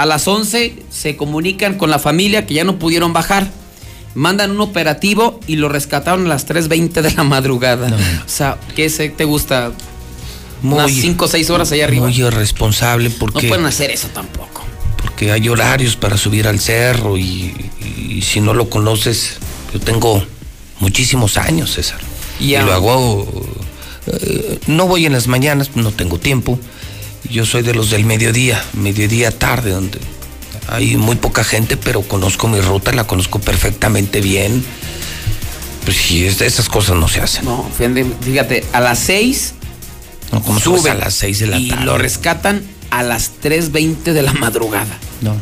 [0.00, 3.50] A las 11 se comunican con la familia que ya no pudieron bajar.
[4.14, 7.88] Mandan un operativo y lo rescataron a las 3.20 de la madrugada.
[8.24, 9.72] O sea, ¿qué se, te gusta?
[10.62, 12.06] Unas 5 o 6 horas allá arriba.
[12.06, 14.64] Muy irresponsable No porque, pueden hacer eso tampoco.
[15.02, 17.54] porque hay horarios para subir al cerro y,
[18.08, 19.36] y si no lo conoces,
[19.74, 20.24] yo tengo
[20.78, 22.00] muchísimos años, César.
[22.40, 23.28] Y lo hago,
[24.06, 26.58] eh, no voy en las mañanas, no tengo tiempo.
[27.30, 30.00] Yo soy de los del mediodía, mediodía tarde, donde
[30.68, 34.64] hay muy poca gente, pero conozco mi ruta, la conozco perfectamente bien.
[35.84, 37.44] Pues sí, es- esas cosas no se hacen.
[37.44, 39.54] No, fíjate, a las 6
[40.32, 41.84] No, como sube a las 6 de la y tarde.
[41.84, 44.96] lo rescatan a las 3.20 de la madrugada.
[45.20, 45.34] No.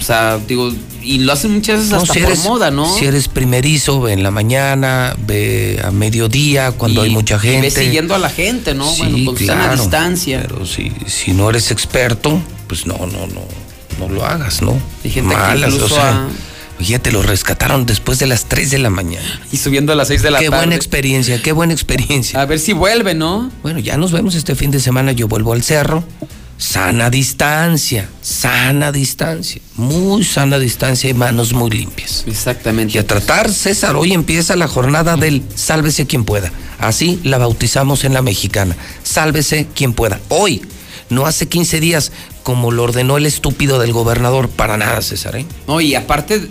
[0.00, 0.72] O sea, digo,
[1.02, 2.96] y lo hacen muchas veces No, hasta si por eres, moda, ¿no?
[2.96, 7.40] Si eres primerizo, ve en la mañana, ve a mediodía, cuando Y- hay mucha y
[7.40, 7.60] gente.
[7.62, 8.90] ves siguiendo a la gente, ¿no?
[8.92, 10.40] Sí, bueno, con claro, distancia.
[10.46, 13.42] Pero si, si no eres experto, pues no, no, no,
[13.98, 14.78] no lo hagas, ¿no?
[15.04, 16.28] Hay gente que incluso o sea,
[16.78, 19.40] Fíjate, lo rescataron después de las 3 de la mañana.
[19.52, 20.58] Y subiendo a las 6 de la qué tarde.
[20.58, 22.40] buena experiencia, qué buena experiencia.
[22.40, 23.50] A ver si vuelve, ¿no?
[23.64, 25.10] Bueno, ya nos vemos este fin de semana.
[25.10, 26.04] Yo vuelvo al cerro.
[26.58, 32.24] Sana distancia, sana distancia, muy sana distancia y manos muy limpias.
[32.26, 32.96] Exactamente.
[32.96, 36.50] Y a tratar, César, hoy empieza la jornada del sálvese quien pueda.
[36.80, 38.76] Así la bautizamos en la mexicana.
[39.04, 40.18] Sálvese quien pueda.
[40.30, 40.62] Hoy,
[41.10, 42.10] no hace 15 días,
[42.42, 44.48] como lo ordenó el estúpido del gobernador.
[44.48, 45.46] Para nada, César, ¿eh?
[45.68, 46.48] No, y aparte,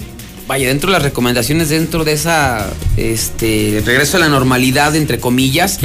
[0.48, 5.80] vaya, dentro de las recomendaciones, dentro de esa, este, regreso a la normalidad, entre comillas,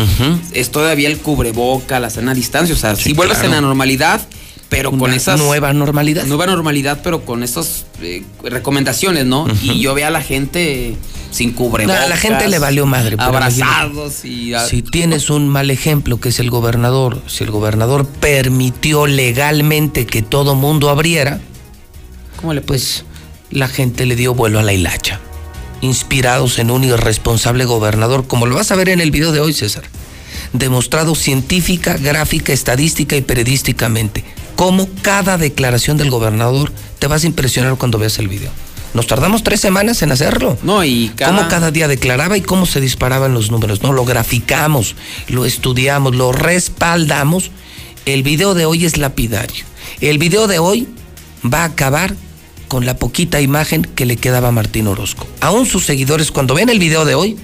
[0.53, 2.75] es todavía el cubreboca, la sana distancia.
[2.75, 3.53] O sea, si vuelves claro.
[3.53, 4.21] a la normalidad,
[4.69, 5.39] pero con esas.
[5.39, 6.25] nueva normalidad.
[6.25, 9.47] Nueva normalidad, pero con esas eh, recomendaciones, ¿no?
[9.63, 10.97] Y yo veo a la gente
[11.31, 11.99] sin cubrebocas.
[11.99, 13.17] No, a la gente le valió madre.
[13.19, 14.55] Abrazados y.
[14.69, 20.23] Si tienes un mal ejemplo, que es el gobernador, si el gobernador permitió legalmente que
[20.23, 21.41] todo mundo abriera,
[22.43, 23.05] ¿Cómo le pues
[23.53, 25.21] la gente le dio vuelo a la hilacha.
[25.81, 29.53] Inspirados en un irresponsable gobernador, como lo vas a ver en el video de hoy,
[29.53, 29.85] César.
[30.53, 34.25] Demostrado científica, gráfica, estadística y periodísticamente.
[34.57, 38.51] Cómo cada declaración del gobernador te vas a impresionar cuando veas el video.
[38.95, 40.59] Nos tardamos tres semanas en hacerlo.
[40.63, 43.83] No, y cada- Cómo cada día declaraba y cómo se disparaban los números.
[43.83, 44.95] No, lo graficamos,
[45.29, 47.51] lo estudiamos, lo respaldamos.
[48.05, 49.65] El video de hoy es lapidario.
[50.01, 50.87] El video de hoy
[51.43, 52.15] va a acabar
[52.73, 55.27] con la poquita imagen que le quedaba a Martín Orozco.
[55.41, 57.37] Aún sus seguidores, cuando ven el video de hoy,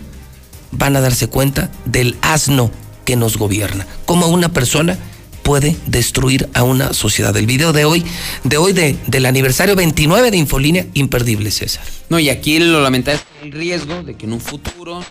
[0.72, 2.70] van a darse cuenta del asno
[3.04, 3.86] que nos gobierna.
[4.06, 4.96] Cómo una persona
[5.42, 7.36] puede destruir a una sociedad.
[7.36, 8.04] El video de hoy,
[8.44, 11.84] de hoy de- del aniversario 29 de Infolínea, imperdible, César.
[12.08, 15.04] No, y aquí lo lamentable es el riesgo de que en un futuro,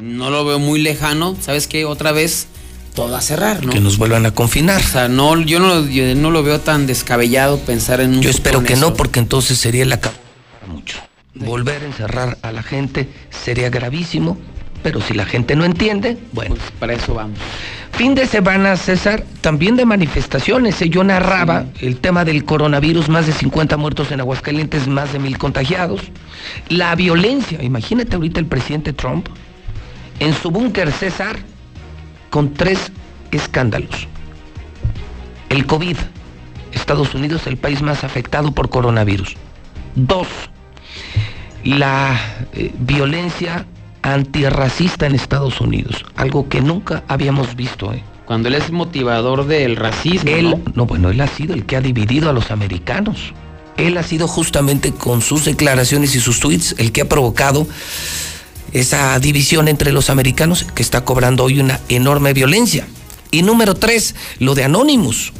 [0.00, 1.84] no lo veo muy lejano, ¿sabes qué?
[1.84, 2.48] Otra vez
[2.94, 3.72] todo a cerrar, ¿no?
[3.72, 4.80] Que nos vuelvan a confinar.
[4.80, 8.30] O sea, no, yo, no, yo no lo veo tan descabellado pensar en un Yo
[8.30, 8.82] espero que eso.
[8.82, 10.12] no, porque entonces sería para
[10.68, 10.98] mucho.
[11.34, 14.36] Volver a encerrar a la gente sería gravísimo,
[14.82, 16.56] pero si la gente no entiende, bueno.
[16.56, 17.38] Pues para eso vamos.
[17.92, 20.80] Fin de semana, César, también de manifestaciones.
[20.80, 20.88] ¿eh?
[20.88, 25.36] Yo narraba el tema del coronavirus, más de 50 muertos en Aguascalientes, más de mil
[25.38, 26.00] contagiados.
[26.68, 29.28] La violencia, imagínate ahorita el presidente Trump
[30.18, 31.38] en su búnker, César,
[32.30, 32.92] con tres
[33.32, 34.08] escándalos.
[35.48, 35.96] El COVID,
[36.72, 39.36] Estados Unidos, el país más afectado por coronavirus.
[39.96, 40.28] Dos,
[41.64, 42.18] la
[42.52, 43.66] eh, violencia
[44.02, 47.92] antirracista en Estados Unidos, algo que nunca habíamos visto.
[47.92, 48.02] ¿eh?
[48.24, 50.60] Cuando él es motivador del racismo, Él, ¿no?
[50.74, 53.34] no, bueno, él ha sido el que ha dividido a los americanos.
[53.76, 57.66] Él ha sido justamente con sus declaraciones y sus tweets el que ha provocado
[58.72, 62.86] esa división entre los americanos que está cobrando hoy una enorme violencia.
[63.30, 65.32] Y número tres, lo de Anonymous,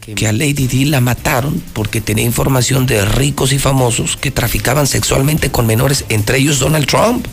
[0.00, 4.30] que- que a Lady Di la mataron porque tenía información de ricos y famosos que
[4.30, 7.26] traficaban sexualmente con menores, entre ellos Donald Trump,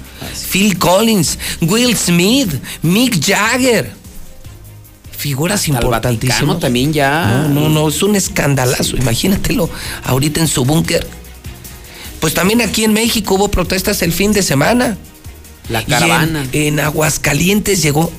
[0.52, 3.92] Phil Collins, Will Smith, Mick Jagger.
[5.18, 6.60] Figuras Hasta importantísimas.
[6.60, 7.48] También ya.
[7.50, 8.96] No, no, no, es un escandalazo.
[8.96, 9.70] Imagínatelo
[10.06, 11.06] ahorita en su búnker.
[12.20, 14.98] Pues también aquí en México hubo protestas el fin de semana.
[15.70, 16.46] La caravana.
[16.52, 18.12] en, en Aguascalientes llegó.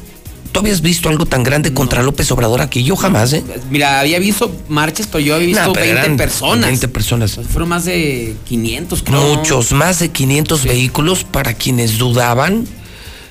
[0.52, 2.82] ¿Tú habías visto algo tan grande contra López Obrador aquí?
[2.82, 3.44] Yo jamás, ¿eh?
[3.70, 6.66] Mira, había visto marchas, pero yo había visto pero 20 eran personas.
[6.66, 7.38] 20 personas.
[7.52, 9.36] Fueron más de 500, creo.
[9.36, 12.66] Muchos, más de 500 vehículos para quienes dudaban.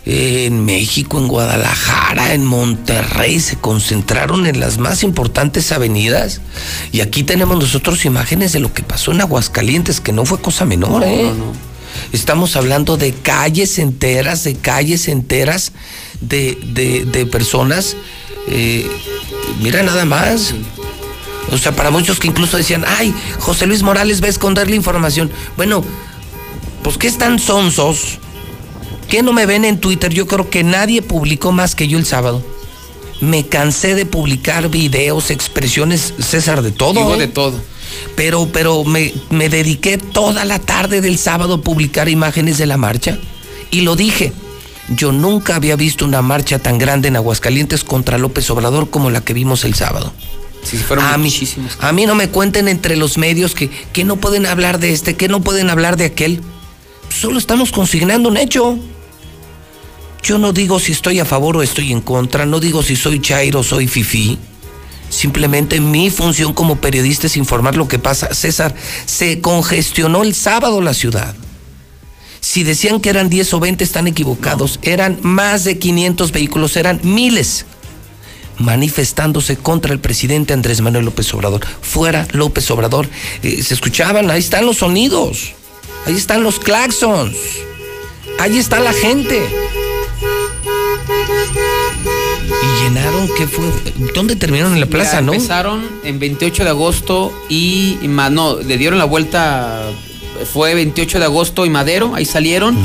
[0.05, 6.41] En México, en Guadalajara, en Monterrey, se concentraron en las más importantes avenidas.
[6.91, 10.65] Y aquí tenemos nosotros imágenes de lo que pasó en Aguascalientes, que no fue cosa
[10.65, 11.23] menor, No, ¿eh?
[11.23, 11.53] no, no.
[12.13, 15.73] Estamos hablando de calles enteras, de calles enteras
[16.21, 17.95] de, de- de personas
[18.51, 18.89] Eh,
[19.61, 20.55] mira nada más.
[21.51, 24.75] O sea, para muchos que incluso decían, ay, José Luis Morales va a esconder la
[24.75, 25.29] información.
[25.57, 25.83] Bueno,
[26.83, 28.17] pues ¿qué están sonsos?
[29.09, 30.13] ¿Qué no me ven en Twitter?
[30.13, 32.43] Yo creo que nadie publicó más que yo el sábado.
[33.21, 36.93] Me cansé de publicar videos, expresiones, César, de todo.
[36.93, 37.19] Digo ¿eh?
[37.19, 37.59] de todo.
[38.15, 42.77] Pero, pero me, me dediqué toda la tarde del sábado a publicar imágenes de la
[42.77, 43.17] marcha.
[43.71, 44.31] Y lo dije,
[44.89, 49.21] yo nunca había visto una marcha tan grande en Aguascalientes contra López Obrador como la
[49.21, 50.13] que vimos el sábado.
[50.63, 51.33] Sí, fueron a, mí,
[51.79, 55.15] a mí no me cuenten entre los medios que, que no pueden hablar de este,
[55.15, 56.41] que no pueden hablar de aquel.
[57.09, 58.77] Solo estamos consignando un hecho.
[60.23, 63.19] Yo no digo si estoy a favor o estoy en contra, no digo si soy
[63.19, 64.37] chairo o soy fifí.
[65.09, 68.33] Simplemente mi función como periodista es informar lo que pasa.
[68.33, 68.75] César,
[69.05, 71.35] se congestionó el sábado la ciudad.
[72.41, 74.79] Si decían que eran 10 o 20, están equivocados.
[74.81, 77.65] Eran más de 500 vehículos, eran miles
[78.59, 81.65] manifestándose contra el presidente Andrés Manuel López Obrador.
[81.81, 83.07] Fuera López Obrador.
[83.41, 85.53] Eh, se escuchaban, ahí están los sonidos,
[86.05, 87.35] ahí están los claxons,
[88.39, 89.41] ahí está la gente.
[92.63, 93.65] Y llenaron, ¿qué fue?
[94.13, 95.33] ¿Dónde terminaron en la plaza, no?
[95.33, 99.83] Empezaron en 28 de agosto y, no, le dieron la vuelta.
[100.53, 102.77] Fue 28 de agosto y Madero, ahí salieron.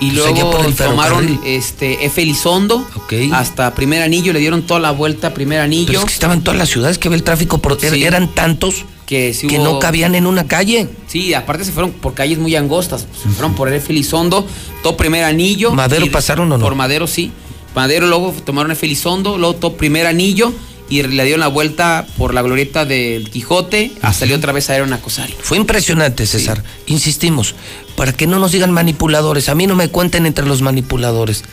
[0.00, 2.22] Y Pues luego el tomaron este F.
[2.22, 2.86] Elizondo
[3.32, 5.86] hasta primer anillo, le dieron toda la vuelta a primer anillo.
[5.88, 8.04] Pero es que estaban todas las ciudades que ve el tráfico, por, Sí.
[8.04, 10.88] eran tantos que, sí que no cabían en una calle.
[11.06, 13.06] Sí, aparte se fueron por calles muy angostas.
[13.22, 13.92] Se fueron por F.
[13.92, 14.46] Elizondo,
[14.82, 15.72] todo primer anillo.
[15.72, 16.64] ¿Madero pasaron o no?
[16.64, 17.32] Por Madero sí.
[17.74, 18.86] Madero luego tomaron F.
[18.86, 20.52] Elizondo, luego todo primer anillo
[20.88, 24.98] y le dieron la vuelta por la glorieta del Quijote salió otra vez a Aaron.
[25.40, 26.62] Fue impresionante, César.
[26.86, 27.54] Insistimos,
[27.96, 31.44] para que no nos digan manipuladores, a mí no me cuenten entre los manipuladores.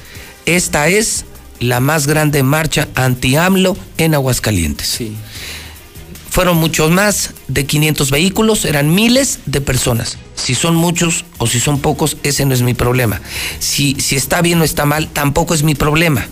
[0.46, 1.26] Esta es
[1.60, 5.00] la más grande marcha anti-AMLO en Aguascalientes.
[6.32, 10.18] Fueron muchos más de 500 vehículos, eran miles de personas.
[10.34, 13.22] Si son muchos o si son pocos, ese no es mi problema.
[13.60, 16.26] Si, si está bien o está mal, tampoco es mi problema.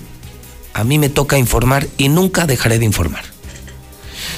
[0.73, 3.25] A mí me toca informar y nunca dejaré de informar.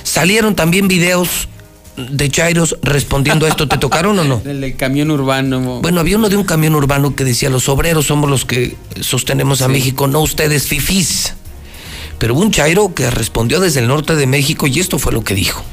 [0.01, 1.47] Salieron también videos
[1.95, 3.67] de Chairos respondiendo a esto.
[3.67, 4.41] ¿Te tocaron o no?
[4.49, 5.79] El, camión urbano.
[5.83, 9.61] Bueno, había uno de un camión urbano que decía, los obreros somos los que sostenemos
[9.61, 11.35] a México, no ustedes fifís.
[12.21, 15.23] Pero hubo un Chairo que respondió desde el norte de México y esto fue lo
[15.23, 15.65] que dijo.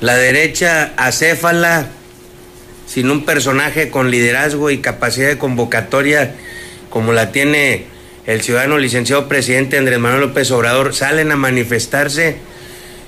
[0.00, 1.86] La derecha acéfala,
[2.88, 6.34] sin un personaje con liderazgo y capacidad de convocatoria
[6.90, 7.84] como la tiene
[8.26, 12.38] el ciudadano licenciado presidente Andrés Manuel López Obrador, salen a manifestarse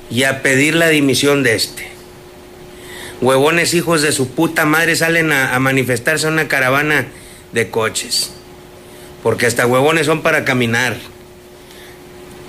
[0.09, 1.89] y a pedir la dimisión de este.
[3.21, 7.09] Huevones hijos de su puta madre salen a, manifestarse en una caravana
[7.51, 8.31] de coches.
[9.25, 10.95] Porque hasta huevones son para caminar.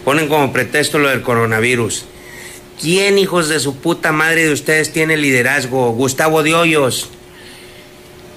[0.06, 2.06] Ponen como pretexto lo del coronavirus.
[2.80, 5.92] ¿Quién, hijos de su puta madre de ustedes, tiene liderazgo?
[5.94, 7.10] Gustavo Hoyos,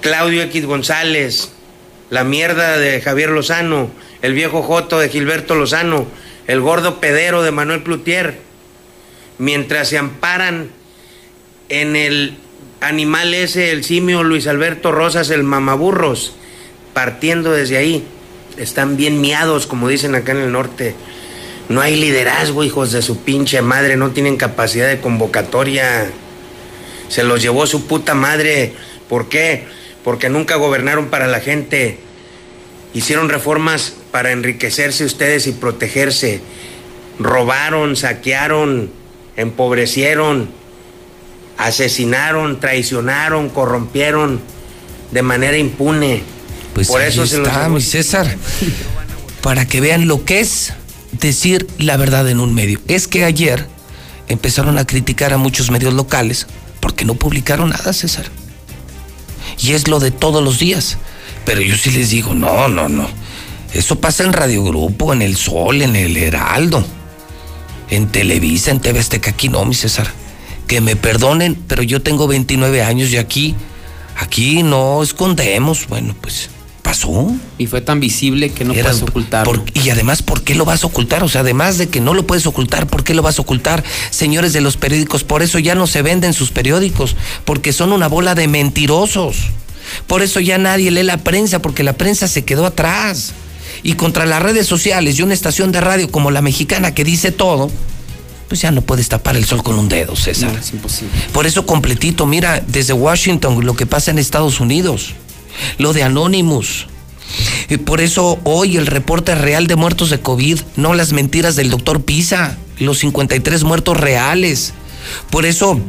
[0.01, 1.51] Claudio X González,
[2.09, 3.91] la mierda de Javier Lozano,
[4.23, 6.07] el viejo Joto de Gilberto Lozano,
[6.47, 8.39] el gordo pedero de Manuel Plutier.
[9.37, 10.71] Mientras se amparan
[11.69, 12.37] en el
[12.81, 16.33] animal ese, el simio Luis Alberto Rosas, el mamaburros,
[16.95, 18.07] partiendo desde ahí,
[18.57, 20.95] están bien miados, como dicen acá en el norte.
[21.69, 26.09] No hay liderazgo, hijos de su pinche madre, no tienen capacidad de convocatoria.
[27.09, 28.73] Se los llevó su puta madre.
[29.07, 29.65] ¿Por qué?
[30.03, 31.99] Porque nunca gobernaron para la gente.
[32.95, 36.41] Hicieron reformas para enriquecerse ustedes y protegerse.
[37.19, 38.91] Robaron, saquearon,
[39.35, 40.49] empobrecieron,
[41.57, 44.41] asesinaron, traicionaron, corrompieron
[45.11, 46.23] de manera impune.
[46.73, 48.35] Pues Por eso se los está, mi César.
[49.41, 50.73] Para que vean lo que es
[51.11, 52.79] decir la verdad en un medio.
[52.87, 53.67] Es que ayer
[54.27, 56.47] empezaron a criticar a muchos medios locales
[56.79, 58.25] porque no publicaron nada, César.
[59.57, 60.97] Y es lo de todos los días.
[61.45, 63.07] Pero yo sí les digo, no, no, no.
[63.73, 66.85] Eso pasa en Radio Grupo, en El Sol, en El Heraldo,
[67.89, 69.31] en Televisa, en TV Azteca.
[69.31, 70.11] Aquí no, mi César.
[70.67, 73.55] Que me perdonen, pero yo tengo 29 años y aquí,
[74.17, 75.87] aquí no escondemos.
[75.87, 76.49] Bueno, pues
[76.89, 77.31] pasó.
[77.59, 79.51] Y fue tan visible que no Era- puedes ocultarlo.
[79.51, 81.23] por- y además, ¿por qué lo vas a ocultar?
[81.23, 83.83] O sea, además de que no lo puedes ocultar, ¿por qué lo vas a ocultar?
[84.09, 88.07] Señores de los periódicos, por eso ya no se venden sus periódicos, porque son una
[88.07, 89.37] bola de mentirosos.
[90.07, 93.33] Por eso ya nadie lee la prensa, porque la prensa se quedó atrás.
[93.83, 97.31] Y contra las redes sociales y una estación de radio como la mexicana que dice
[97.31, 97.69] todo,
[98.47, 100.51] pues ya no puedes tapar el sol con un dedo, César.
[100.51, 101.13] No, es imposible.
[101.33, 105.13] Por eso completito, mira, desde Washington lo que pasa en Estados Unidos,
[105.77, 106.87] lo de Anonymous,
[107.69, 111.69] Y por eso hoy el reporte real de muertos de COVID, no las mentiras del
[111.69, 114.73] doctor Pisa, los 53 muertos reales.
[115.29, 115.79] Por eso,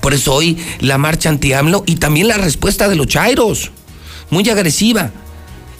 [0.00, 3.70] por eso hoy la marcha anti-AMLO y también la respuesta de los chairos,
[4.30, 5.10] muy agresiva.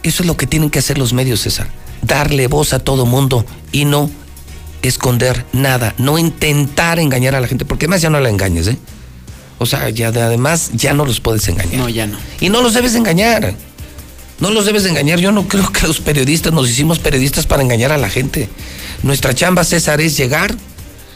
[0.02, 1.68] Eso es lo que tienen que hacer los medios, César.
[2.02, 4.10] Darle voz a todo mundo y no
[4.82, 8.78] esconder nada, no intentar engañar a la gente, porque además ya no la engañes, ¿eh?
[9.58, 11.76] O sea, ya de- además ya no los puedes engañar.
[11.76, 12.16] No, ya no.
[12.40, 13.54] Y no los debes engañar.
[14.40, 15.18] No los debes engañar.
[15.18, 18.48] Yo no creo que los periodistas nos hicimos periodistas para engañar a la gente.
[19.02, 20.54] Nuestra chamba, César, es llegar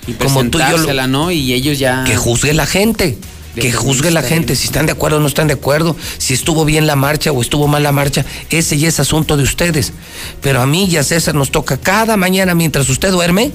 [0.08, 1.30] Y como tú y yo lo- ¿no?
[1.30, 2.02] Y ellos ya...
[2.04, 3.16] que juzgue la gente.
[3.54, 6.64] Que juzgue la gente, si están de acuerdo o no están de acuerdo, si estuvo
[6.64, 9.92] bien la marcha o estuvo mal la marcha, ese ya es asunto de ustedes.
[10.40, 13.52] Pero a mí y a César nos toca cada mañana mientras usted duerme,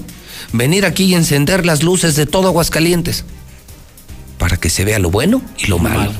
[0.52, 3.24] venir aquí y encender las luces de todo Aguascalientes.
[4.38, 6.12] Para que se vea lo bueno y lo malo.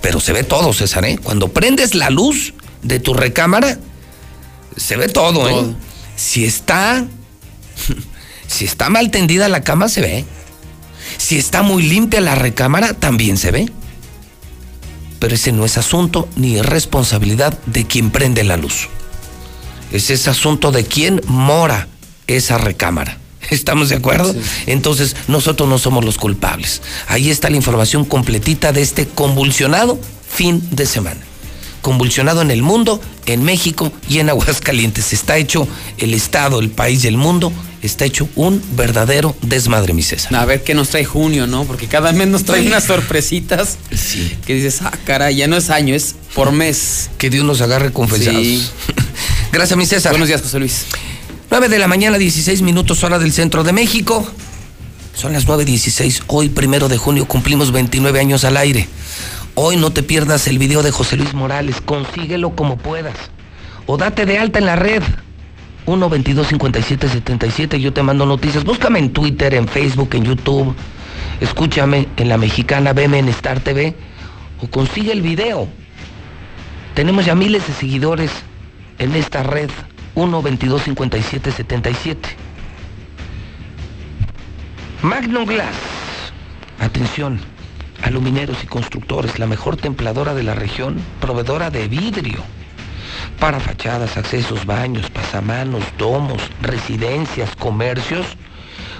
[0.00, 1.18] Pero se ve todo, César, ¿eh?
[1.22, 3.78] Cuando prendes la luz de tu recámara,
[4.76, 5.74] se ve todo, ¿eh?
[6.16, 7.04] Si está.
[8.48, 10.24] Si está mal tendida la cama, se ve.
[11.16, 13.72] Si está muy limpia la recámara, también se ve.
[15.18, 18.88] Pero ese no es asunto ni es responsabilidad de quien prende la luz.
[19.90, 21.88] Ese es asunto de quien mora
[22.26, 23.21] esa recámara.
[23.50, 24.34] ¿Estamos de acuerdo?
[24.66, 26.82] Entonces, nosotros no somos los culpables.
[27.08, 29.98] Ahí está la información completita de este convulsionado
[30.28, 31.20] fin de semana.
[31.82, 35.12] Convulsionado en el mundo, en México y en Aguascalientes.
[35.12, 35.66] Está hecho
[35.98, 37.52] el Estado, el país y el mundo.
[37.82, 40.32] Está hecho un verdadero desmadre, mi César.
[40.36, 41.64] A ver qué nos trae junio, ¿no?
[41.64, 43.76] Porque cada mes nos trae unas sorpresitas.
[44.46, 47.10] Que dices, ah, caray, ya no es año, es por mes.
[47.18, 48.40] Que Dios nos agarre confesados.
[48.40, 48.70] Sí.
[49.52, 50.12] Gracias, mi César.
[50.12, 50.86] Buenos días, José Luis.
[51.52, 54.26] 9 de la mañana, 16 minutos hora del centro de México.
[55.12, 56.22] Son las 9.16.
[56.28, 58.88] Hoy, primero de junio, cumplimos 29 años al aire.
[59.54, 61.82] Hoy no te pierdas el video de José Luis Morales.
[61.82, 63.14] Consíguelo como puedas.
[63.84, 65.02] O date de alta en la red.
[65.84, 67.78] 1 22 57 77.
[67.78, 68.64] Yo te mando noticias.
[68.64, 70.74] Búscame en Twitter, en Facebook, en YouTube.
[71.42, 73.94] Escúchame en La Mexicana, veme en Star TV.
[74.62, 75.68] O consigue el video.
[76.94, 78.30] Tenemos ya miles de seguidores
[78.98, 79.68] en esta red.
[80.14, 82.36] 1 22 57 77.
[85.02, 85.74] Magnum Glass.
[86.78, 87.40] Atención,
[88.02, 92.40] alumineros y constructores, la mejor templadora de la región, proveedora de vidrio.
[93.40, 98.26] Para fachadas, accesos, baños, pasamanos, domos, residencias, comercios.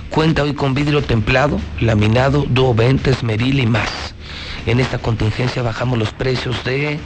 [0.09, 4.15] Cuenta hoy con vidrio templado, laminado, duoventes, meril y más.
[4.65, 6.99] En esta contingencia bajamos los precios de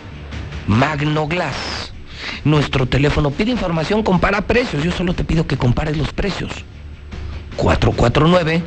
[0.67, 1.96] Magno Glass.
[2.45, 4.83] Nuestro teléfono pide información, compara precios.
[4.83, 6.51] Yo solo te pido que compares los precios.
[7.57, 8.63] 449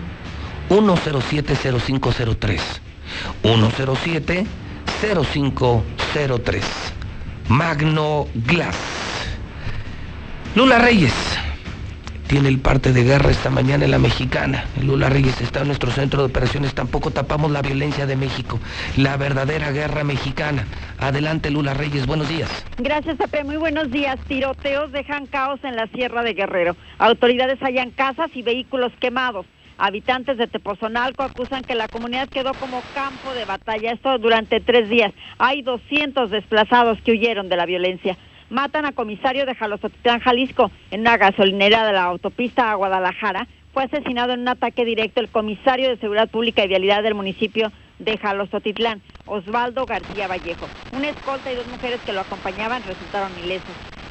[0.70, 2.62] 1070503
[3.42, 4.46] 107
[5.02, 6.64] 0503
[7.48, 8.76] Magno Glass.
[10.56, 11.14] Lula Reyes
[12.30, 14.66] tiene el parte de guerra esta mañana en la mexicana.
[14.84, 16.76] Lula Reyes está en nuestro centro de operaciones.
[16.76, 18.60] Tampoco tapamos la violencia de México.
[18.98, 20.68] La verdadera guerra mexicana.
[21.00, 22.06] Adelante, Lula Reyes.
[22.06, 22.48] Buenos días.
[22.78, 23.44] Gracias, Pepe.
[23.44, 24.20] Muy buenos días.
[24.28, 26.76] Tiroteos dejan caos en la Sierra de Guerrero.
[27.00, 29.48] Autoridades hallan casas y vehículos quemados.
[29.80, 33.92] Habitantes de Tepozonalco acusan que la comunidad quedó como campo de batalla.
[33.92, 35.14] Esto durante tres días.
[35.40, 38.18] Hay 200 desplazados que huyeron de la violencia.
[38.50, 43.48] Matan a comisario de Jalostotitlán, Jalisco, en una gasolinera de la autopista a Guadalajara.
[43.74, 47.72] Fue asesinado en un ataque directo el comisario de Seguridad Pública y Vialidad del municipio
[48.00, 50.68] de Jalostotitlán, Osvaldo García Vallejo.
[50.94, 53.70] Una escolta y dos mujeres que lo acompañaban resultaron ilesos.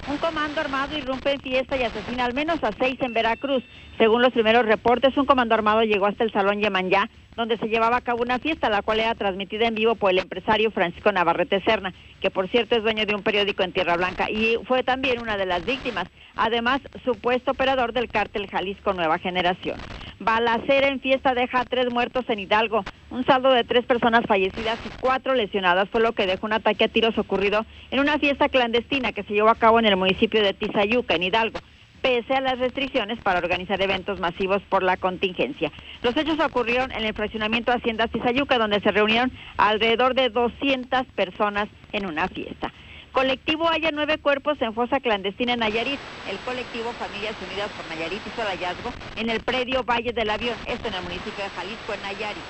[0.08, 3.64] Un comando armado irrumpe en fiesta y asesina al menos a seis en Veracruz.
[3.98, 7.98] Según los primeros reportes, un comando armado llegó hasta el Salón Yemanyá, donde se llevaba
[7.98, 11.60] a cabo una fiesta, la cual era transmitida en vivo por el empresario Francisco Navarrete
[11.60, 15.22] Serna, que por cierto es dueño de un periódico en Tierra Blanca y fue también
[15.22, 16.08] una de las víctimas.
[16.34, 19.78] Además, supuesto operador del cártel Jalisco Nueva Generación.
[20.18, 22.82] Balacera en fiesta deja a tres muertos en Hidalgo.
[23.10, 26.84] Un saldo de tres personas fallecidas y cuatro lesionadas fue lo que dejó un ataque
[26.84, 30.42] a tiros ocurrido en una fiesta clandestina que se llevó a cabo en el municipio
[30.42, 31.60] de Tizayuca, en Hidalgo
[32.08, 35.70] pese a las restricciones para organizar eventos masivos por la contingencia.
[36.00, 41.68] Los hechos ocurrieron en el fraccionamiento Haciendas Tizayuca, donde se reunieron alrededor de 200 personas
[41.92, 42.72] en una fiesta.
[43.12, 46.00] Colectivo halla nueve cuerpos en fosa clandestina en Nayarit.
[46.30, 50.56] El colectivo Familias Unidas por Nayarit hizo el hallazgo en el predio Valle del Avión,
[50.66, 52.48] esto en el municipio de Jalisco, en Nayarit.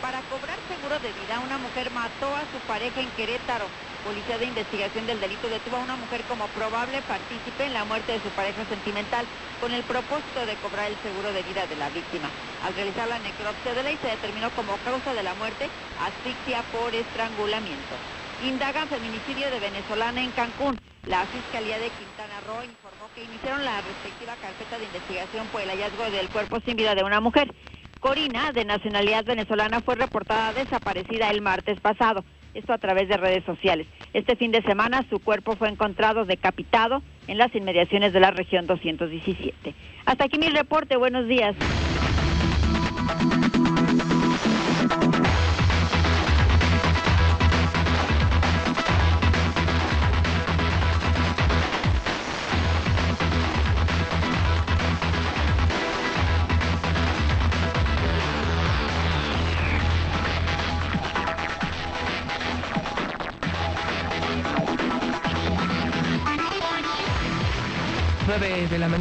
[0.00, 3.66] Para cobrar seguro de vida, una mujer mató a su pareja en Querétaro.
[4.04, 8.12] Policía de Investigación del Delito detuvo a una mujer como probable partícipe en la muerte
[8.12, 9.24] de su pareja sentimental
[9.60, 12.28] con el propósito de cobrar el seguro de vida de la víctima.
[12.66, 15.70] Al realizar la necropsia de ley se determinó como causa de la muerte
[16.02, 17.94] asfixia por estrangulamiento.
[18.42, 20.78] Indagan feminicidio de venezolana en Cancún.
[21.06, 25.70] La Fiscalía de Quintana Roo informó que iniciaron la respectiva carpeta de investigación por el
[25.70, 27.54] hallazgo del cuerpo sin vida de una mujer.
[28.00, 32.24] Corina, de nacionalidad venezolana, fue reportada desaparecida el martes pasado,
[32.54, 33.86] esto a través de redes sociales.
[34.12, 38.66] Este fin de semana su cuerpo fue encontrado decapitado en las inmediaciones de la región
[38.66, 39.74] 217.
[40.04, 41.54] Hasta aquí mi reporte, buenos días.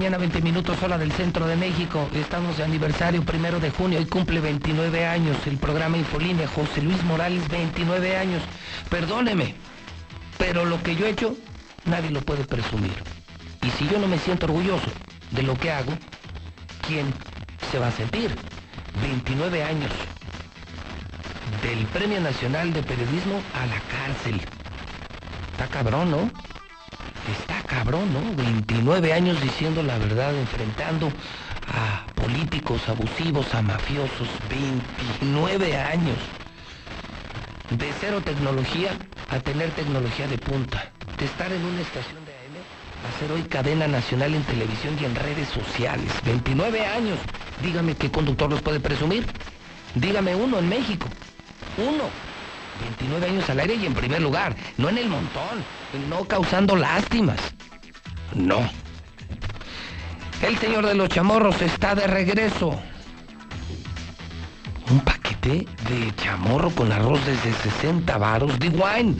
[0.01, 2.09] Mañana, 20 minutos, hora del centro de México.
[2.15, 5.37] Estamos de aniversario primero de junio y cumple 29 años.
[5.45, 8.41] El programa Infolínea, José Luis Morales, 29 años.
[8.89, 9.53] Perdóneme,
[10.39, 11.37] pero lo que yo he hecho,
[11.85, 12.95] nadie lo puede presumir.
[13.61, 14.89] Y si yo no me siento orgulloso
[15.29, 15.93] de lo que hago,
[16.87, 17.13] ¿quién
[17.71, 18.35] se va a sentir?
[19.03, 19.91] 29 años.
[21.61, 24.41] Del Premio Nacional de Periodismo a la cárcel.
[25.51, 26.50] Está cabrón, ¿no?
[27.29, 28.35] Está cabrón, ¿no?
[28.35, 31.11] 29 años diciendo la verdad, enfrentando
[31.67, 34.27] a políticos abusivos, a mafiosos.
[34.49, 36.17] 29 años.
[37.69, 38.91] De cero tecnología
[39.29, 40.91] a tener tecnología de punta.
[41.17, 42.57] De estar en una estación de AM
[43.07, 46.11] a ser hoy cadena nacional en televisión y en redes sociales.
[46.25, 47.19] 29 años.
[47.61, 49.25] Dígame qué conductor los puede presumir.
[49.95, 51.07] Dígame uno en México.
[51.77, 52.09] Uno.
[52.81, 55.63] 29 años al aire y en primer lugar, no en el montón,
[56.09, 57.39] no causando lástimas.
[58.35, 58.69] No.
[60.41, 62.79] El señor de los chamorros está de regreso.
[64.89, 69.15] Un paquete de chamorro con arroz desde 60 varos de wine.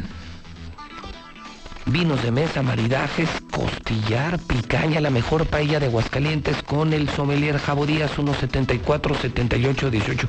[1.85, 7.85] Vinos de mesa, maridajes, costillar, picaña, la mejor paella de Aguascalientes con el sommelier Jabo
[7.85, 10.27] Díaz, 174 78 18.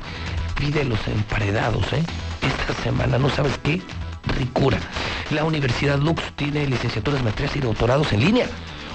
[0.55, 2.03] Pide los emparedados, ¿eh?
[2.41, 3.81] Esta semana, ¿no sabes qué?
[4.33, 4.79] Ricura.
[5.31, 8.47] La Universidad Lux tiene licenciaturas, maestrías y doctorados en línea.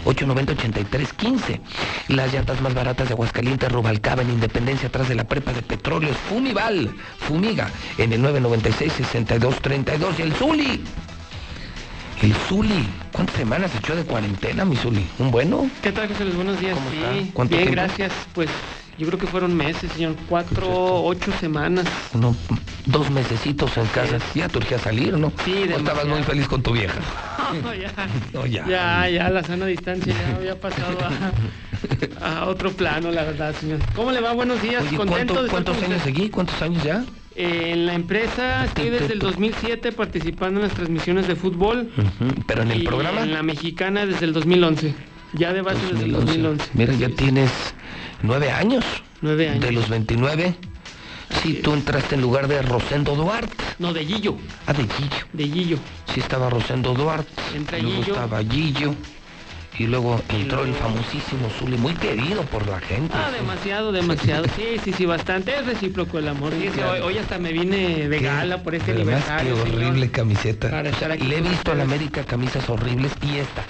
[0.04, 1.60] 890-8315.
[2.08, 6.16] Las llantas más baratas de Aguascalientes, Rubalcaba, en Independencia, atrás de la prepa de petróleos.
[6.16, 10.18] Fumival, Fumiga, en el 996-6232.
[10.18, 10.84] Y el Zuli.
[12.22, 12.88] El Zuli.
[13.12, 15.06] ¿Cuántas semanas echó de cuarentena, mi Zuli?
[15.18, 15.70] ¿Un bueno?
[15.82, 16.34] ¿Qué tal, Luis?
[16.34, 16.74] Buenos días.
[16.74, 17.32] ¿Cómo sí, está?
[17.32, 17.82] ¿Cuánto bien, tiempo?
[17.82, 18.12] gracias.
[18.34, 18.48] Pues
[18.98, 20.14] yo creo que fueron meses, señor.
[20.28, 21.86] Cuatro, ocho semanas.
[22.14, 22.34] Uno,
[22.86, 24.18] dos mesecitos en casa.
[24.34, 25.32] Ya te urgía salir, ¿no?
[25.44, 26.98] Sí, ¿O estabas muy feliz con tu vieja?
[27.62, 27.90] No, ya.
[28.34, 28.66] No, ya.
[28.68, 30.98] Ya, ya, la sana distancia ya había pasado
[32.20, 33.78] a, a otro plano, la verdad, señor.
[33.96, 34.34] ¿Cómo le va?
[34.34, 34.82] Buenos días.
[34.86, 36.28] Oye, Contento ¿cuánto- de ¿cuántos años seguí?
[36.28, 37.06] ¿Cuántos años ya?
[37.36, 41.90] En la empresa estoy desde el 2007 participando en las transmisiones de fútbol.
[42.46, 43.22] Pero en el y programa.
[43.22, 44.94] En la mexicana desde el 2011.
[45.32, 46.66] Ya de base desde el 2011.
[46.74, 47.50] Mira, ya tienes
[48.22, 48.84] nueve años.
[49.20, 49.60] Nueve años.
[49.60, 50.54] De los 29.
[51.42, 53.54] Sí, tú entraste en lugar de Rosendo Duarte.
[53.78, 54.36] No, de Gillo.
[54.66, 55.26] Ah, de Gillo.
[55.32, 55.78] De Gillo.
[56.12, 57.30] Sí, estaba Rosendo Duarte.
[57.54, 58.14] Entra luego Gillo.
[58.14, 58.94] estaba Gillo.
[59.78, 63.14] Y luego entró el famosísimo Zuli, muy querido por la gente.
[63.16, 63.36] Ah, sí.
[63.40, 64.44] demasiado, demasiado.
[64.56, 65.56] Sí, sí, sí, bastante.
[65.56, 66.52] Es recíproco el amor.
[66.74, 66.92] Claro.
[66.94, 69.54] hoy, hoy hasta me vine de Qué- gala por este Además, aniversario.
[69.54, 69.84] Qué señor.
[69.84, 70.70] horrible camiseta.
[70.70, 71.84] Para estar aquí Le he visto a la.
[71.84, 73.64] América camisas horribles y esta.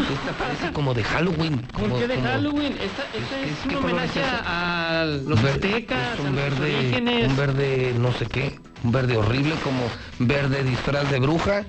[0.00, 1.58] Esta parece como de Halloween.
[1.58, 2.76] ¿Por como- qué de como- Halloween?
[2.80, 7.28] Esta, esta es, ¿qué un homenaje es a, los aztecas, es a un verde, orígenes.
[7.28, 9.82] un verde no sé qué, un verde horrible como
[10.18, 11.64] verde disfraz de bruja.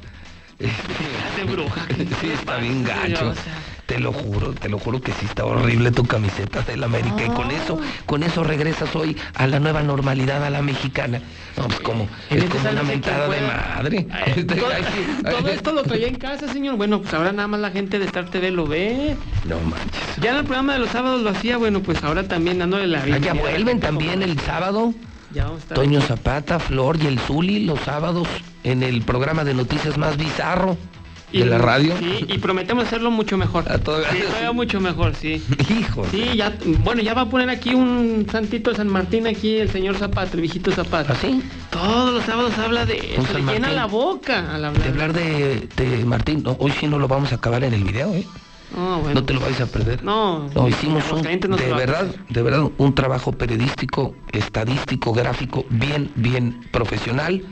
[0.60, 1.86] de bruja.
[2.22, 3.30] sí, está bien gacho.
[3.30, 3.54] O sea,
[3.86, 7.24] Te lo juro, te lo juro que sí está horrible tu camiseta del América.
[7.24, 11.22] Y con eso, con eso regresas hoy a la nueva normalidad, a la mexicana.
[11.56, 14.08] No, pues como, es este como una mentada de madre.
[14.12, 16.78] Ay, todo, todo esto lo traía en casa, señor.
[16.78, 19.16] Bueno, pues ahora nada más la gente de Star TV lo ve.
[19.46, 20.16] No manches.
[20.20, 23.04] Ya en el programa de los sábados lo hacía, bueno, pues ahora también dándole la
[23.04, 24.94] Ah, ya vuelven también el sábado.
[25.32, 26.02] Ya vamos a estar Toño.
[26.02, 28.28] Zapata, Flor y el Zuli los sábados
[28.64, 30.78] en el programa de noticias más bizarro
[31.36, 31.96] Y- de la radio.
[32.00, 33.66] Sí, y prometemos hacerlo mucho mejor.
[33.80, 35.44] todavía- Sí, todavía mucho mejor, sí.
[35.70, 36.06] Hijo.
[36.12, 39.70] Sí, ya, bueno, ya va a poner aquí un santito de San Martín aquí, el
[39.70, 41.14] señor Zapata, el viejito Zapata.
[41.14, 41.42] ¿Ah, sí?
[41.72, 44.88] Todos los sábados habla de eso, le llena la boca al De hablar.
[44.88, 48.14] hablar de, de Martín, no, hoy sí no lo vamos a acabar en el video,
[48.14, 48.26] ¿eh?
[48.76, 49.22] No, bueno.
[49.22, 50.04] No te lo vais a perder.
[50.04, 56.62] No, No, hicimos un, de verdad, de verdad, un trabajo periodístico, estadístico, gráfico, bien, bien
[56.72, 57.44] profesional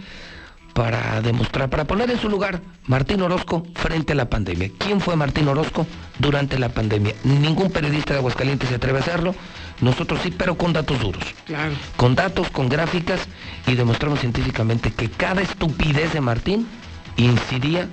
[0.73, 4.71] para demostrar, para poner en su lugar Martín Orozco frente a la pandemia.
[4.77, 5.85] ¿Quién fue Martín Orozco
[6.19, 7.13] durante la pandemia?
[7.23, 9.35] Ningún periodista de Aguascalientes se atreve a hacerlo.
[9.81, 11.23] Nosotros sí, pero con datos duros.
[11.45, 11.73] Claro.
[11.95, 13.21] Con datos, con gráficas
[13.67, 16.67] y demostramos científicamente que cada estupidez de Martín
[17.17, 17.87] incidía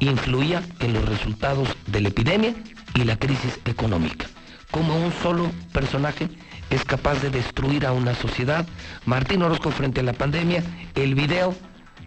[0.00, 2.54] influía en los resultados de la epidemia
[2.94, 4.26] y la crisis económica.
[4.70, 6.28] Como un solo personaje
[6.70, 8.66] es capaz de destruir a una sociedad.
[9.06, 10.62] Martín Orozco frente a la pandemia,
[10.94, 11.54] el video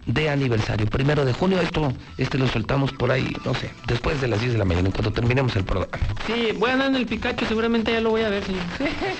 [0.08, 4.28] de aniversario, primero de junio, esto este lo soltamos por ahí, no sé, después de
[4.28, 5.96] las 10 de la mañana, cuando terminemos el programa.
[6.26, 8.62] Sí, voy a andar en el Pikachu, seguramente ya lo voy a ver, señor.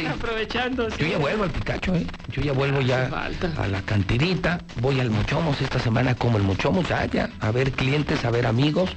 [0.15, 0.89] Aprovechando.
[0.97, 2.07] Yo ya vuelvo al Picacho, ¿eh?
[2.33, 6.89] Yo ya vuelvo ya a la cantinita, voy al Mochomos esta semana como el Mochomos,
[6.89, 8.91] ya, ya, a ver clientes, a ver amigos,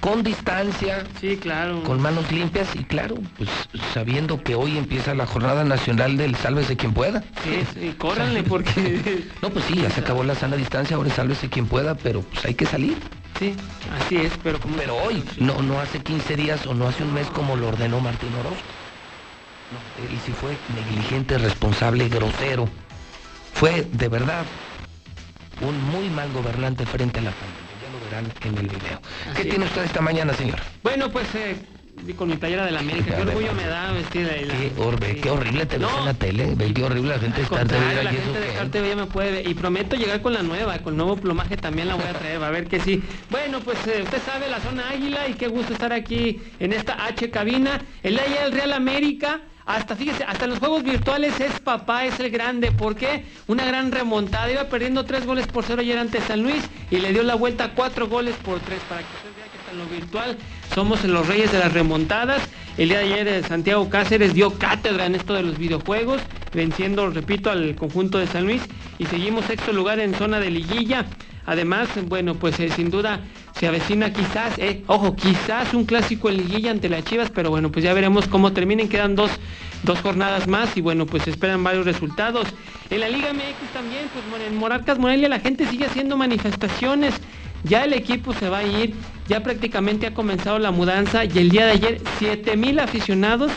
[0.00, 1.04] con distancia.
[1.20, 1.82] Sí, claro.
[1.82, 3.48] Con manos limpias y claro, pues
[3.92, 7.22] sabiendo que hoy empieza la jornada nacional del sálvese quien pueda.
[7.42, 9.24] Sí, sí córranle porque...
[9.42, 12.44] no, pues sí, ya se acabó la sana distancia, ahora sálvese quien pueda, pero pues
[12.44, 12.96] hay que salir.
[13.38, 13.54] Sí,
[14.00, 14.76] así es, pero como...
[14.76, 18.00] Pero hoy, no, no hace 15 días o no hace un mes como lo ordenó
[18.00, 18.62] Martín Orozco.
[19.72, 22.68] No, él sí fue negligente, responsable, grosero.
[23.52, 24.44] Fue, de verdad,
[25.60, 27.65] un muy mal gobernante frente a la pandemia
[28.06, 29.00] verán en el video.
[29.36, 30.58] ¿Qué tiene usted esta mañana, señor?
[30.82, 31.56] Bueno, pues eh,
[32.16, 33.16] con mi playera de la América.
[33.16, 34.54] Qué orgullo me da vestir de la...
[34.54, 36.54] Qué, orbe, qué horrible te ves en la tele.
[36.54, 38.04] Ve qué horrible la gente de Star TV.
[38.04, 39.48] La gente de TV ya me puede ver.
[39.48, 42.40] Y prometo llegar con la nueva, con el nuevo plumaje también la voy a traer.
[42.40, 43.02] Va a ver que sí.
[43.30, 47.04] Bueno, pues eh, usted sabe la zona Águila y qué gusto estar aquí en esta
[47.06, 47.80] H cabina.
[48.02, 52.18] El día del Real América hasta, fíjese, hasta en los juegos virtuales es papá, es
[52.20, 52.70] el grande.
[52.70, 53.24] ¿Por qué?
[53.48, 54.50] Una gran remontada.
[54.50, 57.72] Iba perdiendo tres goles por cero ayer ante San Luis y le dio la vuelta
[57.74, 58.80] cuatro goles por tres.
[58.88, 60.38] Para que usted vea que hasta en lo virtual
[60.72, 62.40] somos los reyes de las remontadas.
[62.78, 66.20] El día de ayer eh, Santiago Cáceres dio cátedra en esto de los videojuegos,
[66.52, 68.62] venciendo, repito, al conjunto de San Luis.
[68.98, 71.06] Y seguimos sexto lugar en zona de liguilla.
[71.44, 73.20] Además, bueno, pues eh, sin duda
[73.58, 77.72] se avecina quizás, eh, ojo, quizás un clásico en liguilla ante las Chivas, pero bueno,
[77.72, 78.88] pues ya veremos cómo terminen.
[78.88, 79.30] Quedan dos,
[79.82, 82.48] dos jornadas más y bueno, pues esperan varios resultados.
[82.90, 87.14] En la Liga MX también, pues en Morarcas Morelia la gente sigue haciendo manifestaciones.
[87.64, 88.94] Ya el equipo se va a ir,
[89.26, 93.50] ya prácticamente ha comenzado la mudanza y el día de ayer 7 mil aficionados,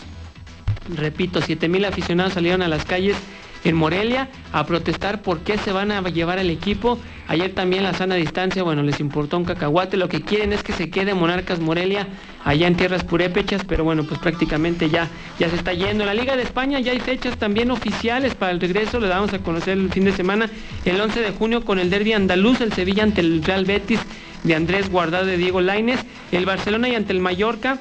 [0.96, 3.16] repito, 7 mil aficionados salieron a las calles
[3.64, 6.98] en Morelia a protestar por qué se van a llevar el equipo.
[7.28, 9.96] Ayer también la sana distancia, bueno, les importó un cacahuate.
[9.96, 12.08] Lo que quieren es que se quede Monarcas Morelia
[12.44, 15.08] allá en tierras purépechas, pero bueno, pues prácticamente ya,
[15.38, 16.04] ya se está yendo.
[16.04, 19.32] En la Liga de España ya hay fechas también oficiales para el regreso, le damos
[19.32, 20.50] a conocer el fin de semana,
[20.84, 24.00] el 11 de junio con el derby andaluz, el Sevilla ante el Real Betis
[24.42, 26.00] de Andrés Guardado de Diego Laines,
[26.32, 27.78] el Barcelona y ante el Mallorca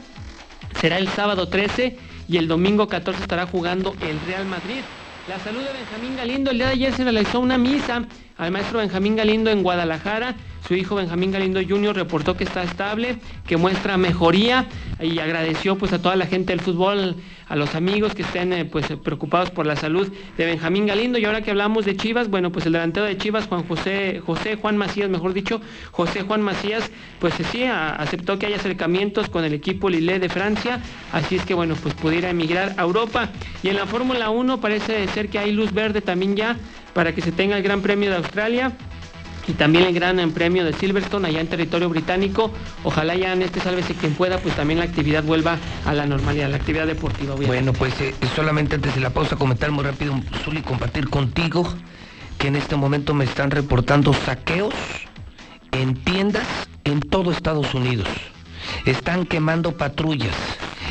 [0.80, 4.82] será el sábado 13 y el domingo 14 estará jugando el Real Madrid.
[5.30, 6.49] La salud de Benjamín Galindo.
[6.49, 8.03] El día de ayer se realizó una misa
[8.35, 10.33] al maestro Benjamín Galindo en Guadalajara.
[10.67, 11.95] Su hijo Benjamín Galindo Jr.
[11.95, 14.66] reportó que está estable, que muestra mejoría
[14.99, 17.16] y agradeció pues a toda la gente del fútbol,
[17.50, 21.18] a los amigos que estén eh, pues preocupados por la salud de Benjamín Galindo.
[21.18, 24.56] Y ahora que hablamos de Chivas, bueno, pues el delantero de Chivas, Juan José, José
[24.56, 25.60] Juan Macías, mejor dicho,
[25.92, 30.80] José Juan Macías, pues sí, aceptó que haya acercamientos con el equipo Lillet de Francia,
[31.11, 33.30] así es que bueno, pues pudiera emigrar a Europa.
[33.64, 36.56] Y en la Fórmula 1 parece ser que hay luz verde también ya
[36.94, 38.74] para que se tenga el Gran Premio de Australia
[39.48, 42.51] y también el Gran Premio de Silverstone allá en territorio británico.
[42.84, 46.50] Ojalá ya en este sálvese quien pueda, pues también la actividad vuelva a la normalidad,
[46.50, 47.35] la actividad deportiva.
[47.35, 51.68] Bueno, pues eh, solamente antes de la pausa comentar muy rápido, Zuli, compartir contigo
[52.38, 54.74] que en este momento me están reportando saqueos
[55.72, 56.48] en tiendas
[56.85, 58.08] en todo Estados Unidos.
[58.85, 60.35] Están quemando patrullas,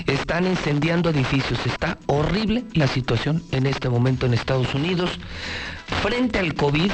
[0.06, 1.64] están incendiando edificios.
[1.66, 5.18] Está horrible la situación en este momento en Estados Unidos.
[6.02, 6.90] Frente al COVID,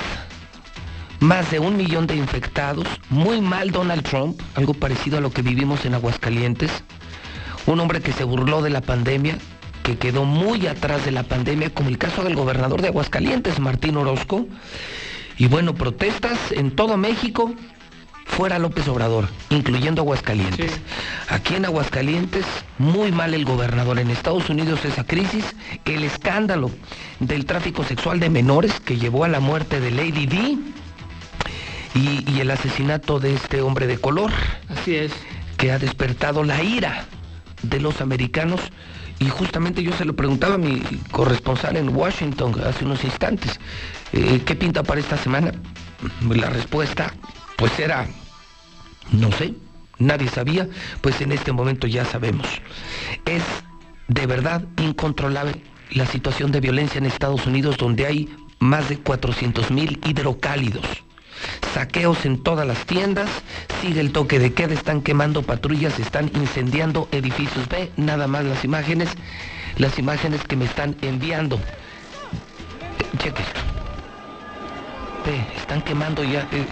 [1.20, 5.42] más de un millón de infectados, muy mal Donald Trump, algo parecido a lo que
[5.42, 6.70] vivimos en Aguascalientes,
[7.66, 9.38] un hombre que se burló de la pandemia,
[9.82, 13.96] que quedó muy atrás de la pandemia, como el caso del gobernador de Aguascalientes, Martín
[13.96, 14.46] Orozco,
[15.36, 17.52] y bueno, protestas en todo México,
[18.24, 20.80] fuera López Obrador, incluyendo Aguascalientes.
[21.28, 22.44] Aquí en Aguascalientes,
[22.78, 23.98] muy mal el gobernador.
[23.98, 25.44] En Estados Unidos esa crisis,
[25.84, 26.70] el escándalo
[27.20, 30.58] del tráfico sexual de menores que llevó a la muerte de Lady D
[31.94, 34.30] y, el asesinato de este hombre de color.
[34.68, 35.12] Así es.
[35.56, 37.04] Que ha despertado la ira
[37.62, 38.60] de los americanos.
[39.20, 40.82] Y justamente yo se lo preguntaba a mi
[41.12, 43.60] corresponsal en Washington hace unos instantes.
[44.12, 45.52] Eh, ¿Qué pinta para esta semana?
[46.28, 47.14] La respuesta,
[47.56, 48.08] pues era,
[49.12, 49.54] no sé,
[49.98, 50.68] nadie sabía,
[51.00, 52.46] pues en este momento ya sabemos.
[53.24, 53.44] Es
[54.08, 59.70] de verdad incontrolable la situación de violencia en Estados Unidos donde hay más de 400
[59.70, 61.03] mil hidrocálidos
[61.72, 63.28] saqueos en todas las tiendas,
[63.82, 67.68] sigue el toque de queda, están quemando patrullas, están incendiando edificios.
[67.68, 69.08] Ve nada más las imágenes,
[69.78, 71.58] las imágenes que me están enviando.
[73.18, 73.60] Cheque esto.
[75.26, 76.40] Ve, están quemando ya.
[76.52, 76.64] Eh,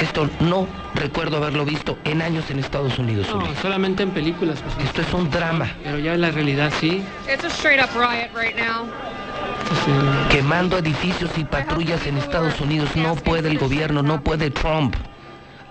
[0.00, 0.66] Esto no
[0.96, 3.28] recuerdo haberlo visto en años en Estados Unidos.
[3.30, 4.58] No, solamente en películas.
[4.60, 5.70] pues, Esto es un drama.
[5.84, 7.04] Pero ya en la realidad sí.
[7.32, 8.86] It's a straight up riot right now.
[10.30, 12.90] Quemando edificios y patrullas en Estados Unidos.
[12.96, 14.94] No puede el gobierno, no puede Trump.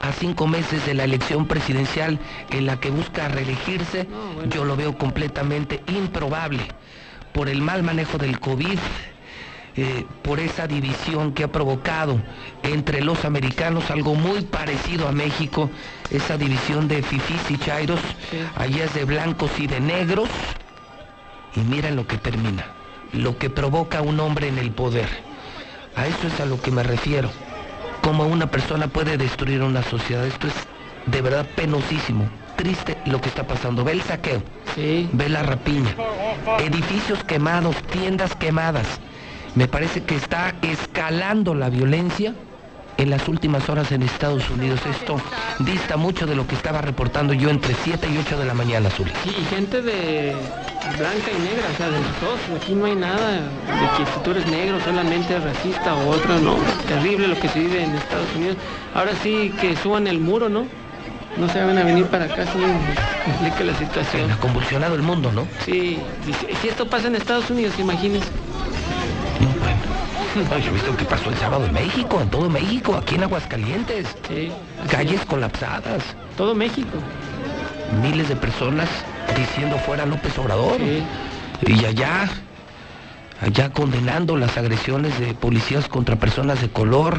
[0.01, 4.07] A cinco meses de la elección presidencial en la que busca reelegirse,
[4.49, 6.67] yo lo veo completamente improbable.
[7.31, 8.77] Por el mal manejo del COVID,
[9.75, 12.21] eh, por esa división que ha provocado
[12.61, 15.69] entre los americanos, algo muy parecido a México,
[16.11, 17.99] esa división de fifís y chairos,
[18.55, 20.29] allá es de blancos y de negros,
[21.55, 22.67] y miren lo que termina,
[23.13, 25.07] lo que provoca un hombre en el poder.
[25.95, 27.29] A eso es a lo que me refiero.
[28.01, 30.25] Cómo una persona puede destruir una sociedad.
[30.25, 30.53] Esto es
[31.05, 33.83] de verdad penosísimo, triste lo que está pasando.
[33.83, 34.41] Ve el saqueo,
[34.75, 35.95] ve la rapiña,
[36.59, 38.87] edificios quemados, tiendas quemadas.
[39.55, 42.33] Me parece que está escalando la violencia
[42.97, 44.79] en las últimas horas en Estados Unidos.
[44.89, 45.17] Esto
[45.59, 48.89] dista mucho de lo que estaba reportando yo entre 7 y 8 de la mañana,
[48.89, 49.11] Zuli.
[49.25, 50.35] Y, y gente de
[50.97, 52.61] blanca y negra, o sea, de los dos.
[52.61, 56.39] Aquí no hay nada de que si tú eres negro solamente es racista o otro,
[56.39, 56.57] no.
[56.87, 58.57] Terrible lo que se vive en Estados Unidos.
[58.93, 60.65] Ahora sí que suban el muro, ¿no?
[61.37, 62.59] No se van a venir para acá, sí,
[63.27, 64.29] explica la situación.
[64.29, 65.47] Ha convulsionado el mundo, ¿no?
[65.65, 65.99] Sí,
[66.61, 68.27] si esto pasa en Estados Unidos, imagínense.
[70.35, 73.23] No, yo he visto que pasó el sábado en México, en todo México, aquí en
[73.23, 74.07] Aguascalientes.
[74.89, 76.03] Calles colapsadas.
[76.37, 76.97] Todo México.
[78.01, 78.89] Miles de personas
[79.37, 80.79] diciendo fuera López Obrador.
[81.65, 82.27] Y allá,
[83.41, 87.17] allá condenando las agresiones de policías contra personas de color,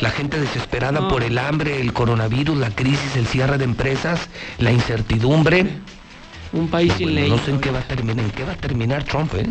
[0.00, 1.08] la gente desesperada No.
[1.08, 5.66] por el hambre, el coronavirus, la crisis, el cierre de empresas, la incertidumbre.
[6.52, 7.28] Un país sin ley.
[7.28, 9.46] No sé en qué va a terminar, en qué va a terminar Trump, ¿eh?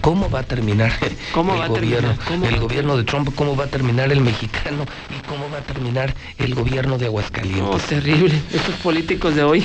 [0.00, 0.92] ¿Cómo va a terminar
[1.32, 2.28] ¿Cómo el va gobierno, terminar?
[2.28, 3.34] ¿Cómo el va gobierno de Trump?
[3.34, 4.84] ¿Cómo va a terminar el mexicano?
[5.10, 7.62] ¿Y cómo va a terminar el gobierno de Aguascalientes?
[7.62, 8.40] No, terrible.
[8.52, 9.64] Estos políticos de hoy.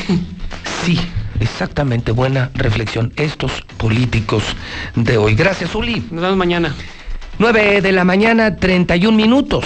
[0.84, 1.00] Sí,
[1.40, 2.12] exactamente.
[2.12, 3.14] Buena reflexión.
[3.16, 4.44] Estos políticos
[4.96, 5.36] de hoy.
[5.36, 6.08] Gracias, Uli.
[6.10, 6.74] Nos vemos mañana.
[7.38, 9.66] 9 de la mañana, 31 minutos.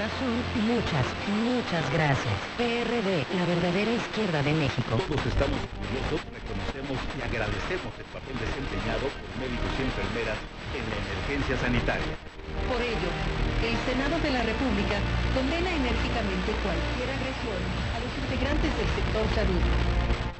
[0.00, 0.32] Corazón,
[0.64, 2.32] muchas, muchas gracias.
[2.56, 4.96] PRD, la verdadera izquierda de México.
[4.96, 10.40] Todos estamos orgullosos, reconocemos y agradecemos el papel desempeñado por médicos y enfermeras
[10.72, 12.16] en la emergencia sanitaria.
[12.64, 13.12] Por ello,
[13.60, 14.96] el Senado de la República
[15.36, 17.60] condena enérgicamente cualquier agresión
[17.92, 19.64] a los integrantes del sector salud.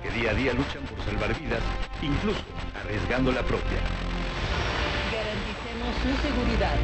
[0.00, 1.60] que día a día luchan por salvar vidas,
[2.00, 2.48] incluso
[2.80, 3.84] arriesgando la propia.
[5.12, 6.80] Garanticemos su seguridad,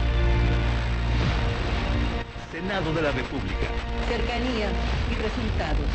[2.56, 3.66] Senado de la República.
[4.08, 4.68] cercanía
[5.12, 5.92] y resultados.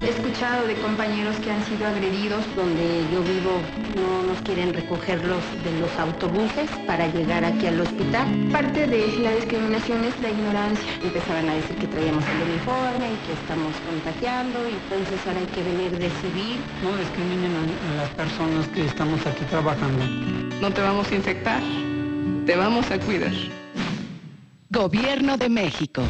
[0.00, 2.40] He escuchado de compañeros que han sido agredidos.
[2.56, 3.60] Donde yo vivo
[4.00, 8.26] no nos quieren recogerlos de los autobuses para llegar aquí al hospital.
[8.50, 10.88] Parte de la discriminación es la ignorancia.
[11.04, 15.50] Empezaban a decir que traíamos el uniforme y que estamos contagiando y entonces ahora hay
[15.52, 16.56] que venir de civil.
[16.82, 20.02] No discriminen a, a las personas que estamos aquí trabajando.
[20.62, 21.60] No te vamos a infectar,
[22.46, 23.32] te vamos a cuidar.
[24.72, 26.00] Gobierno de México.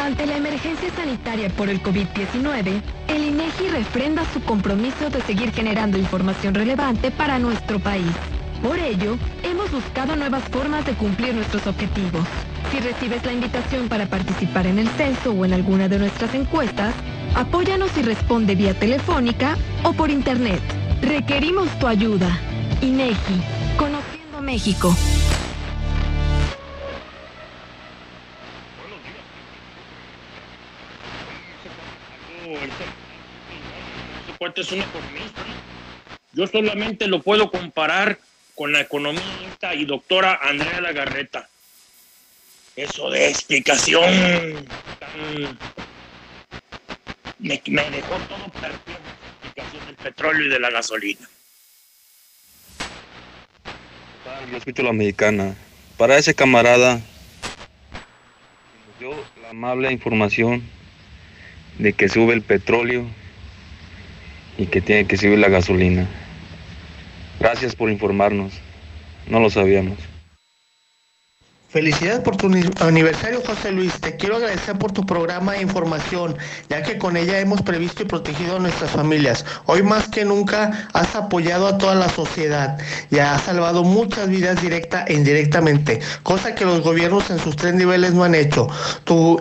[0.00, 5.98] Ante la emergencia sanitaria por el COVID-19, el INEGI refrenda su compromiso de seguir generando
[5.98, 8.12] información relevante para nuestro país.
[8.62, 12.24] Por ello, hemos buscado nuevas formas de cumplir nuestros objetivos.
[12.70, 16.94] Si recibes la invitación para participar en el censo o en alguna de nuestras encuestas,
[17.34, 20.62] apóyanos y responde vía telefónica o por internet.
[21.02, 22.38] Requerimos tu ayuda.
[22.82, 23.42] INEGI,
[23.76, 24.94] Conociendo México.
[34.40, 35.42] Cuate es un economista.
[36.32, 38.18] Yo solamente lo puedo comparar
[38.54, 41.46] con la economista y doctora Andrea Lagarreta.
[42.74, 44.02] Eso de explicación
[44.98, 45.58] tan-
[47.38, 47.60] me,
[47.90, 49.00] dejó todo perplejo.
[49.42, 51.28] explicación del petróleo y de la gasolina.
[54.50, 55.54] Yo escucho la mexicana.
[55.98, 56.98] Para ese camarada,
[58.98, 59.10] dio
[59.42, 60.62] la amable información
[61.78, 63.06] de que sube el petróleo
[64.60, 66.06] y que tiene que subir la gasolina.
[67.40, 68.52] Gracias por informarnos.
[69.26, 69.96] No lo sabíamos.
[71.70, 73.92] Felicidades por tu ni- aniversario, José Luis.
[74.00, 76.36] Te quiero agradecer por tu programa e información,
[76.68, 79.46] ya que con ella hemos previsto y protegido a nuestras familias.
[79.66, 82.76] Hoy más que nunca has apoyado a toda la sociedad
[83.10, 87.72] y has salvado muchas vidas directa e indirectamente, cosa que los gobiernos en sus tres
[87.72, 88.68] niveles no han hecho.
[89.04, 89.40] Tu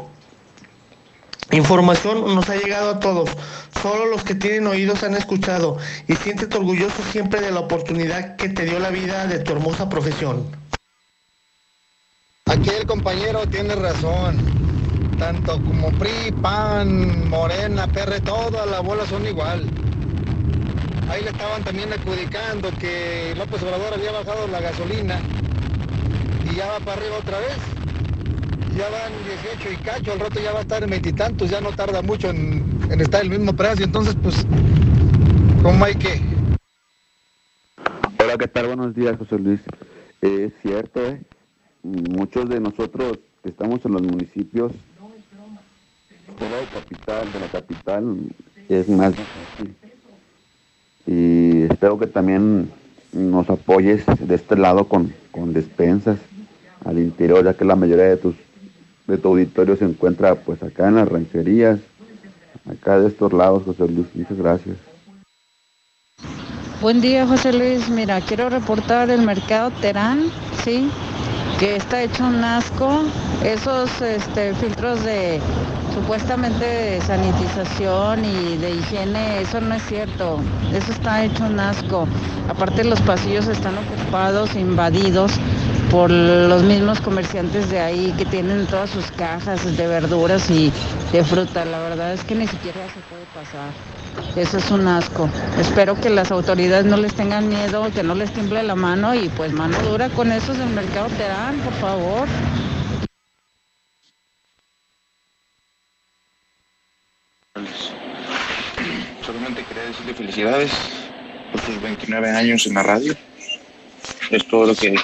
[1.58, 3.30] información nos ha llegado a todos.
[3.82, 8.50] Solo los que tienen oídos han escuchado y siéntete orgulloso siempre de la oportunidad que
[8.50, 10.45] te dio la vida de tu hermosa profesión.
[12.45, 14.38] Aquí el compañero tiene razón.
[15.19, 19.69] Tanto como PRI, PAN, Morena, PR, todas las bolas son igual.
[21.10, 25.19] Ahí le estaban también adjudicando que López Obrador había bajado la gasolina
[26.50, 27.58] y ya va para arriba otra vez.
[28.77, 31.72] Ya van 18 y cacho, al rato ya va a estar en veintitantos, ya no
[31.72, 32.64] tarda mucho en,
[33.01, 33.85] estar el mismo precio.
[33.85, 34.45] Entonces, pues,
[35.64, 36.22] ¿cómo hay que?
[38.19, 38.67] Hola, ¿qué tal?
[38.67, 39.59] Buenos días, José Luis.
[40.22, 41.22] Es cierto, ¿eh?
[41.83, 44.72] muchos de nosotros que estamos en los municipios,
[46.38, 48.17] fuera de capital, de la capital,
[48.69, 49.75] es más difícil.
[51.07, 52.72] Y espero que también
[53.14, 56.19] nos apoyes de este lado con, con despensas
[56.85, 58.35] al interior, ya que la mayoría de tus
[59.09, 61.79] de tu auditorio se encuentra pues acá en las rancherías,
[62.69, 64.07] acá de estos lados, José Luis.
[64.13, 64.77] Muchas gracias.
[66.81, 67.89] Buen día, José Luis.
[67.89, 70.25] Mira, quiero reportar el mercado Terán,
[70.63, 70.89] sí,
[71.59, 73.03] que está hecho un asco.
[73.43, 75.39] Esos este, filtros de
[75.93, 80.39] supuestamente de sanitización y de higiene, eso no es cierto.
[80.73, 82.07] Eso está hecho un asco.
[82.47, 85.31] Aparte los pasillos están ocupados, invadidos
[85.92, 90.72] por los mismos comerciantes de ahí que tienen todas sus cajas de verduras y
[91.11, 91.66] de fruta.
[91.66, 93.69] La verdad es que ni siquiera se puede pasar.
[94.35, 95.30] Eso es un asco.
[95.59, 99.30] Espero que las autoridades no les tengan miedo, que no les tiemble la mano y
[99.30, 102.27] pues mano dura con esos del mercado Terán, por favor.
[109.26, 110.72] Solamente quería decirle felicidades
[111.51, 113.16] por sus 29 años en la radio.
[114.30, 114.95] Es todo lo que,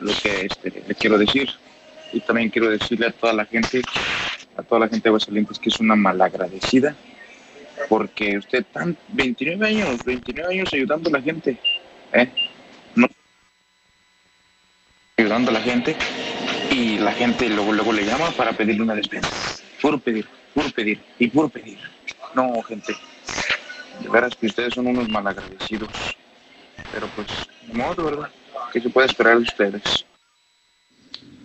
[0.00, 1.48] lo que este, le quiero decir.
[2.12, 3.82] Y también quiero decirle a toda la gente,
[4.56, 6.96] a toda la gente de Aguascalientes que es una malagradecida,
[7.88, 11.58] porque usted tan 29 años, 29 años ayudando a la gente,
[12.12, 12.30] ¿eh?
[12.94, 13.08] No-
[15.18, 15.96] ayudando a la gente
[16.70, 19.30] y la gente luego luego le llama para pedirle una despensa.
[19.82, 21.78] Puro pedir, puro pedir y puro pedir.
[22.34, 22.94] No, gente,
[24.02, 25.90] de veras que ustedes son unos malagradecidos.
[26.92, 27.28] Pero pues,
[27.66, 28.30] de modo, ¿verdad?
[28.72, 30.04] ¿Qué se puede esperar de ustedes?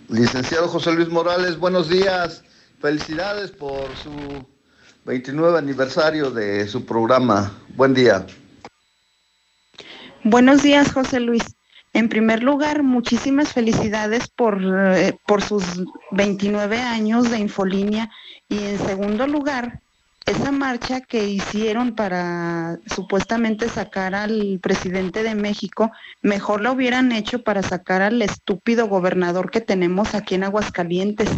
[0.10, 2.44] Licenciado José Luis Morales, buenos días.
[2.80, 4.12] Felicidades por su
[5.06, 7.52] 29 aniversario de su programa.
[7.76, 8.26] Buen día.
[10.24, 11.44] Buenos días, José Luis.
[11.94, 14.62] En primer lugar, muchísimas felicidades por,
[14.96, 15.64] eh, por sus
[16.12, 18.10] 29 años de Infolínea.
[18.50, 19.82] Y en segundo lugar,
[20.26, 25.92] esa marcha que hicieron para supuestamente sacar al presidente de México,
[26.22, 31.30] mejor la hubieran hecho para sacar al estúpido gobernador que tenemos aquí en Aguascalientes.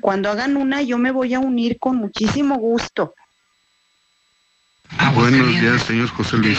[0.00, 3.14] Cuando hagan una, yo me voy a unir con muchísimo gusto.
[5.14, 6.58] Buenos días, señor José Luis.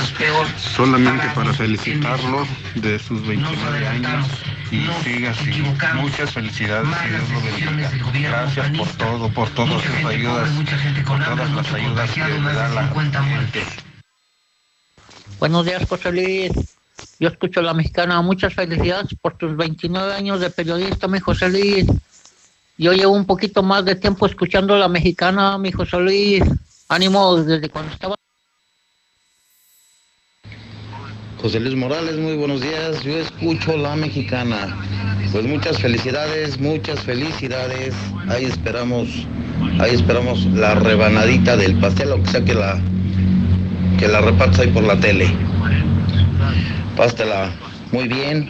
[0.58, 4.28] Solamente para felicitarlo de sus 29 años
[4.72, 5.52] y siga así.
[5.96, 8.30] Muchas felicidades y Dios lo bendiga.
[8.30, 10.50] Gracias por todo, por todas sus ayudas,
[11.06, 13.64] por todas las ayudas que le da la gente.
[15.40, 16.52] Buenos días, José Luis.
[17.20, 18.22] Yo escucho a la mexicana.
[18.22, 21.86] Muchas felicidades por tus 29 años de periodista, mi José Luis.
[22.78, 26.44] Yo llevo un poquito más de tiempo escuchando a la mexicana, mi José Luis.
[26.90, 28.16] Ánimo desde cuando estaba.
[31.44, 33.04] José Luis Morales, muy buenos días.
[33.04, 34.78] Yo escucho la mexicana.
[35.34, 37.94] Pues muchas felicidades, muchas felicidades.
[38.30, 39.10] Ahí esperamos,
[39.78, 42.80] ahí esperamos la rebanadita del pastel, o sea que la
[44.00, 45.28] que la repartas ahí por la tele.
[46.96, 47.52] Pásatela
[47.92, 48.50] muy bien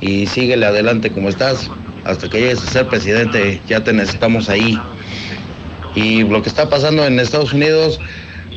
[0.00, 1.70] y síguele adelante como estás.
[2.02, 4.76] Hasta que llegues a ser presidente, ya te necesitamos ahí.
[5.94, 8.00] Y lo que está pasando en Estados Unidos,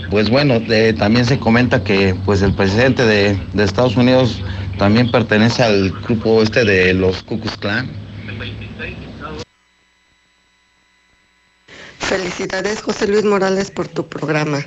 [0.09, 4.41] pues bueno, eh, también se comenta que pues el presidente de, Estados Unidos
[4.77, 7.89] también pertenece al grupo este de los Ku Klux Klan.
[11.99, 14.59] Felicidades José Luis Morales por tu programa.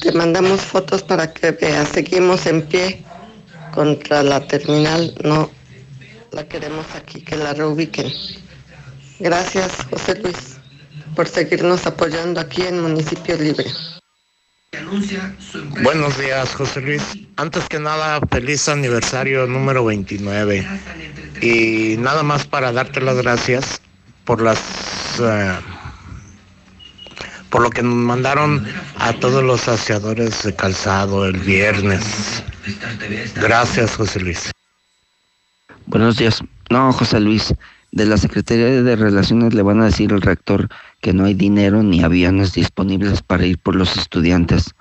[0.00, 1.88] Te mandamos fotos para que veas.
[1.88, 3.04] Seguimos en pie
[3.72, 5.14] contra la terminal.
[5.22, 5.50] No
[6.32, 8.10] la queremos aquí, que la reubiquen.
[9.18, 10.56] Gracias José Luis
[11.14, 13.66] por seguirnos apoyando aquí en Municipio Libre.
[15.82, 17.02] Buenos días, José Luis.
[17.36, 20.66] Antes que nada, feliz aniversario número 29.
[21.42, 23.80] Y nada más para darte las gracias
[24.24, 24.60] por las
[25.20, 25.58] eh,
[27.50, 28.64] por lo que nos mandaron
[28.98, 32.44] a todos los saciadores de calzado el viernes.
[33.36, 34.52] Gracias, José Luis.
[35.86, 36.42] Buenos días.
[36.68, 37.52] No, José Luis,
[37.92, 40.68] de la Secretaría de Relaciones le van a decir al rector
[41.00, 44.74] que no hay dinero ni aviones disponibles para ir por los estudiantes.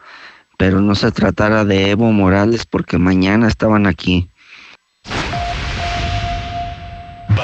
[0.57, 4.29] Pero no se tratara de Evo Morales porque mañana estaban aquí.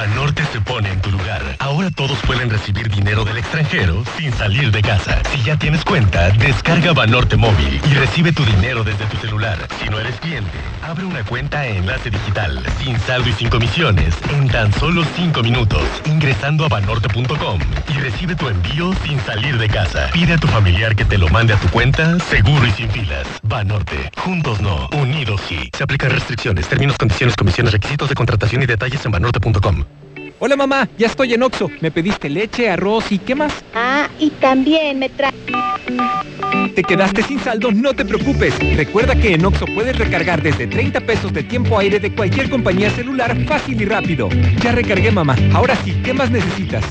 [0.08, 1.42] Banorte se pone en tu lugar.
[1.58, 5.19] Ahora todos pueden recibir dinero del extranjero sin salir de casa.
[5.32, 9.58] Si ya tienes cuenta, descarga Banorte móvil y recibe tu dinero desde tu celular.
[9.82, 14.14] Si no eres cliente, abre una cuenta en enlace digital, sin saldo y sin comisiones,
[14.32, 17.59] en tan solo 5 minutos, ingresando a banorte.com
[17.90, 20.11] y recibe tu envío sin salir de casa.
[20.14, 23.25] Pide a tu familiar que te lo mande a tu cuenta, seguro y sin filas.
[23.42, 25.72] Banorte, juntos no, unidos sí.
[25.75, 29.84] Se aplican restricciones, términos, condiciones, comisiones, requisitos de contratación y detalles en banorte.com.
[30.38, 31.72] Hola mamá, ya estoy en Oxo.
[31.80, 33.53] Me pediste leche, arroz y ¿qué más?
[33.73, 35.31] Ah, y también me trae...
[36.75, 37.72] ¿Te quedaste sin saldo?
[37.72, 38.53] No te preocupes.
[38.75, 42.89] Recuerda que en Oxo puedes recargar desde 30 pesos de tiempo aire de cualquier compañía
[42.89, 44.27] celular fácil y rápido.
[44.61, 45.38] Ya recargué mamá.
[45.53, 46.83] Ahora sí, ¿qué más necesitas?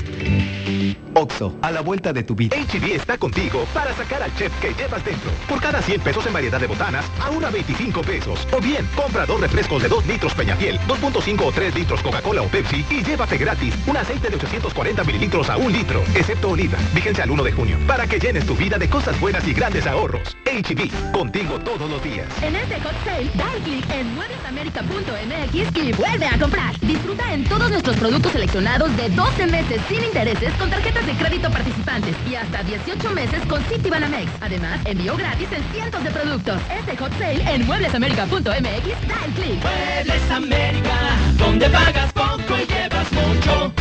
[1.13, 2.55] Oxo, a la vuelta de tu vida.
[2.57, 5.31] HB está contigo para sacar al chef que llevas dentro.
[5.47, 8.47] Por cada 100 pesos en variedad de botanas, ahora 25 pesos.
[8.51, 12.47] O bien, compra dos refrescos de 2 litros Peñafiel, 2.5 o 3 litros Coca-Cola o
[12.47, 16.77] Pepsi y llévate gratis un aceite de 840 mililitros a un litro, excepto oliva.
[16.93, 17.77] Vigencia al 1 de junio.
[17.87, 20.35] Para que llenes tu vida de cosas buenas y grandes ahorros.
[20.45, 22.27] HB, contigo todos los días.
[22.41, 26.79] En este hot sale, da clic en muevesamerica.mx y vuelve a comprar.
[26.81, 31.49] Disfruta en todos nuestros productos seleccionados de 12 meses sin intereses con tarjetas de crédito
[31.49, 34.31] participantes y hasta 18 meses con Citibanamex.
[34.41, 36.61] Además, envío gratis en cientos de productos.
[36.77, 39.63] Este hot sale en mueblesamerica.mx da el clic.
[39.63, 40.97] Muebles América,
[41.37, 43.73] donde pagas poco y llevas mucho.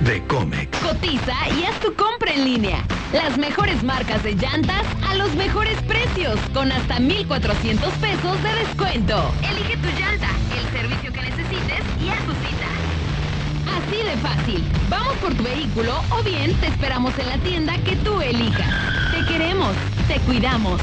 [0.00, 0.78] de Comex.
[0.78, 2.84] Cotiza y haz tu compra en línea.
[3.12, 9.32] Las mejores marcas de llantas a los mejores precios, con hasta 1,400 pesos de descuento.
[9.42, 10.28] Elige tu llanta,
[10.58, 12.68] el servicio que necesites y haz tu cita.
[13.76, 14.64] Así de fácil.
[14.88, 18.70] Vamos por tu vehículo o bien te esperamos en la tienda que tú elijas.
[19.12, 19.74] Te queremos,
[20.06, 20.80] te cuidamos.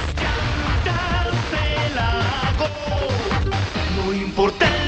[4.05, 4.84] No importa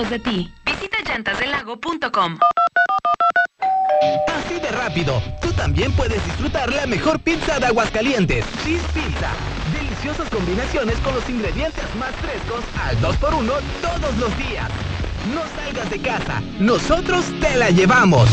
[0.00, 0.50] de ti.
[0.64, 2.38] Visita llantasdelago.com.
[4.26, 8.46] Así de rápido, tú también puedes disfrutar la mejor pizza de Aguascalientes.
[8.64, 9.32] Cheese Pizza.
[9.72, 14.70] Deliciosas combinaciones con los ingredientes más frescos al 2x1 todos los días.
[15.34, 18.30] No salgas de casa, nosotros te la llevamos.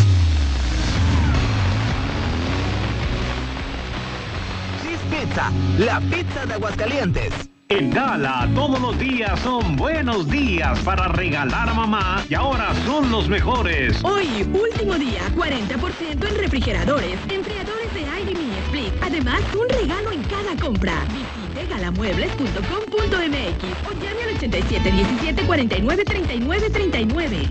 [4.81, 7.49] Cheese Pizza, la pizza de Aguascalientes.
[7.71, 13.11] En Gala, todos los días son buenos días para regalar a mamá y ahora son
[13.11, 14.03] los mejores.
[14.03, 18.91] Hoy, último día, 40% en refrigeradores, enfriadores de aire y mini split.
[19.03, 21.05] Además, un regalo en cada compra.
[21.13, 27.49] Visite galamuebles.com.mx o llame al 87 17 49 39 39.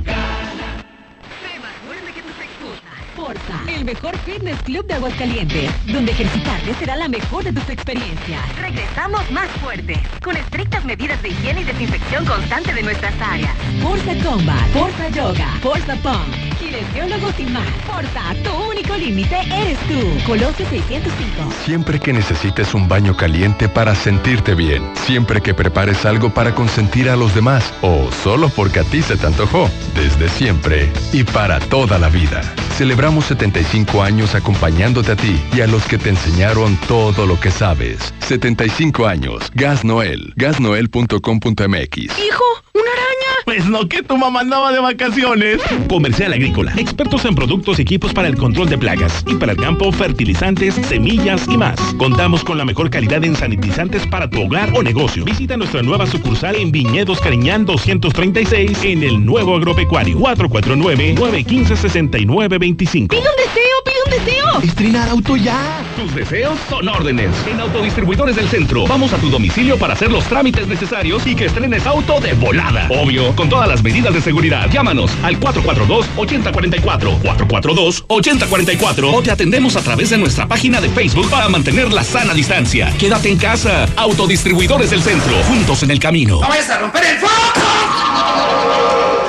[3.79, 8.41] El mejor fitness club de Aguascalientes, donde ejercitarte será la mejor de tus experiencias.
[8.61, 13.55] Regresamos más fuertes, con estrictas medidas de higiene y desinfección constante de nuestras áreas.
[13.81, 17.67] Forza Combat, Forza Yoga, Forza Pump, kinesiólogos y más.
[17.87, 20.27] Forza, tu único límite eres tú.
[20.27, 21.53] Colosio 605.
[21.65, 27.09] Siempre que necesites un baño caliente para sentirte bien, siempre que prepares algo para consentir
[27.09, 31.59] a los demás o solo porque a ti se te antojó, desde siempre y para
[31.59, 32.43] toda la vida.
[32.77, 37.51] Celebramos 75 años acompañándote a ti y a los que te enseñaron todo lo que
[37.51, 38.15] sabes.
[38.21, 39.51] 75 años.
[39.55, 40.33] Gas Noel.
[40.37, 41.97] Gasnoel.com.mx.
[41.97, 43.18] Hijo, una araña.
[43.49, 45.63] Pues no, que tu mamá andaba de vacaciones.
[45.89, 46.75] Comercial Agrícola.
[46.77, 49.25] Expertos en productos y equipos para el control de plagas.
[49.27, 51.81] Y para el campo, fertilizantes, semillas y más.
[51.97, 55.25] Contamos con la mejor calidad en sanitizantes para tu hogar o negocio.
[55.25, 60.19] Visita nuestra nueva sucursal en Viñedos Cariñán 236 en el nuevo agropecuario.
[60.19, 63.09] 449-915-6925.
[63.09, 64.61] Pide un deseo, pide un deseo.
[64.63, 65.83] Estrenar auto ya.
[65.97, 67.31] Tus deseos son órdenes.
[67.47, 68.87] En Autodistribuidores del Centro.
[68.87, 72.89] Vamos a tu domicilio para hacer los trámites necesarios y que estrenes auto de volada.
[72.91, 74.71] Obvio, con todas las medidas de seguridad.
[74.71, 77.21] Llámanos al 442-8044.
[77.23, 79.15] 442-8044.
[79.15, 82.93] O te atendemos a través de nuestra página de Facebook para mantener la sana distancia.
[82.99, 83.87] Quédate en casa.
[83.97, 85.35] Autodistribuidores del Centro.
[85.45, 86.41] Juntos en el camino.
[86.41, 87.33] ¡No vayas a romper el foco!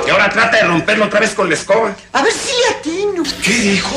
[0.06, 1.94] Y ahora trata de romperlo otra vez con la escoba.
[2.12, 3.22] A ver si le atino.
[3.42, 3.96] ¿Qué dijo?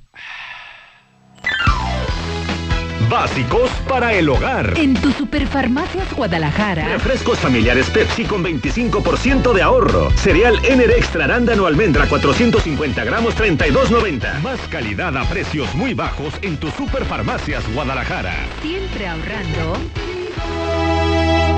[3.11, 4.73] Básicos para el hogar.
[4.77, 6.87] En tu Superfarmacias Guadalajara.
[6.93, 10.09] Refrescos familiares Pepsi con 25% de ahorro.
[10.11, 14.39] Cereal Ener Extra Arándano Almendra 450 gramos 32.90.
[14.39, 18.33] Más calidad a precios muy bajos en tu Superfarmacias Guadalajara.
[18.61, 20.10] Siempre ahorrando.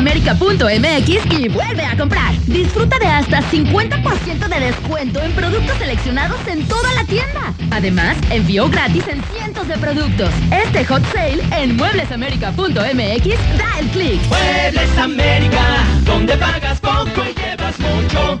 [0.00, 2.34] mueblesamerica.mx y vuelve a comprar.
[2.46, 7.54] Disfruta de hasta 50% de descuento en productos seleccionados en toda la tienda.
[7.70, 10.30] Además, envío gratis en cientos de productos.
[10.50, 14.20] Este hot sale en mueblesamerica.mx, da el clic.
[14.28, 15.62] Muebles América,
[16.04, 18.40] donde pagas poco y llevas mucho.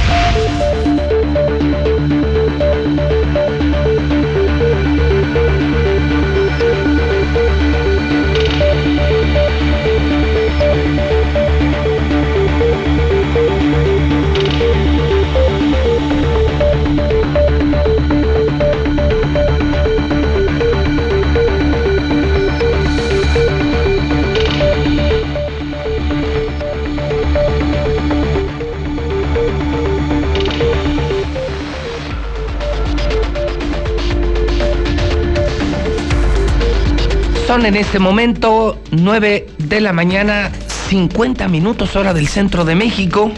[37.51, 40.53] Son en este momento 9 de la mañana,
[40.87, 43.29] 50 minutos hora del centro de México.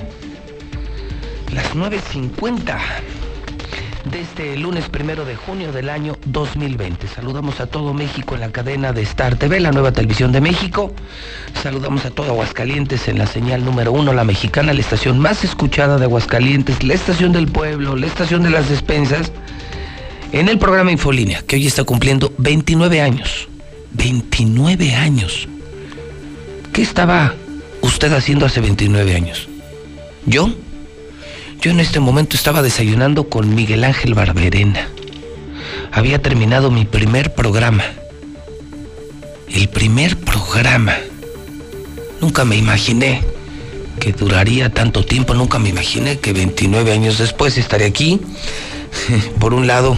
[1.51, 2.77] Las 9.50
[4.11, 7.08] de este lunes primero de junio del año 2020.
[7.08, 10.93] Saludamos a todo México en la cadena de Star TV, la nueva televisión de México.
[11.64, 15.98] Saludamos a todo Aguascalientes en la señal número uno, la mexicana, la estación más escuchada
[15.98, 19.32] de Aguascalientes, la estación del pueblo, la estación de las despensas.
[20.32, 23.50] En el programa Infolínea, que hoy está cumpliendo 29 años.
[23.93, 25.47] 29 años.
[26.72, 27.35] ¿Qué estaba
[27.81, 29.47] usted haciendo hace 29 años?
[30.25, 30.49] ¿Yo?
[31.61, 34.89] Yo en este momento estaba desayunando con Miguel Ángel Barberena.
[35.91, 37.83] Había terminado mi primer programa.
[39.49, 40.95] El primer programa.
[42.19, 43.22] Nunca me imaginé
[43.99, 48.19] que duraría tanto tiempo, nunca me imaginé que 29 años después estaría aquí,
[49.39, 49.97] por un lado,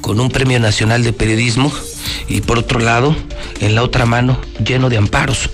[0.00, 1.72] con un premio nacional de periodismo,
[2.28, 3.14] y por otro lado,
[3.60, 5.50] en la otra mano, lleno de amparos,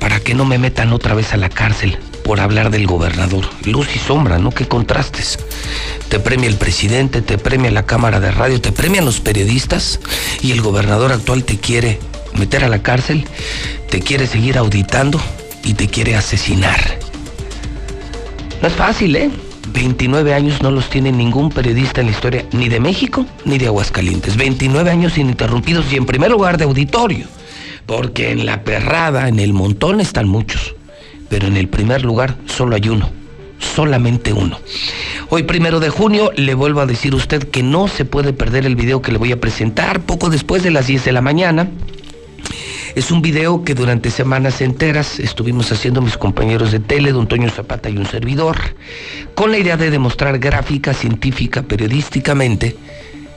[0.00, 3.44] para que no me metan otra vez a la cárcel por hablar del gobernador.
[3.64, 4.50] Luz y sombra, ¿no?
[4.50, 5.38] Qué contrastes.
[6.08, 10.00] Te premia el presidente, te premia la Cámara de Radio, te premian los periodistas
[10.42, 12.00] y el gobernador actual te quiere
[12.34, 13.26] meter a la cárcel,
[13.90, 15.20] te quiere seguir auditando
[15.62, 16.98] y te quiere asesinar.
[18.60, 19.30] No es fácil, ¿eh?
[19.74, 23.66] 29 años no los tiene ningún periodista en la historia ni de México ni de
[23.66, 24.36] Aguascalientes.
[24.36, 27.26] 29 años ininterrumpidos y en primer lugar de auditorio.
[27.84, 30.74] Porque en la perrada, en el montón están muchos.
[31.28, 33.10] Pero en el primer lugar solo hay uno.
[33.58, 34.58] Solamente uno.
[35.28, 38.66] Hoy primero de junio le vuelvo a decir a usted que no se puede perder
[38.66, 41.68] el video que le voy a presentar poco después de las 10 de la mañana.
[42.94, 47.50] Es un video que durante semanas enteras estuvimos haciendo mis compañeros de tele, don Toño
[47.50, 48.56] Zapata y un servidor,
[49.34, 52.76] con la idea de demostrar gráfica, científica, periodísticamente,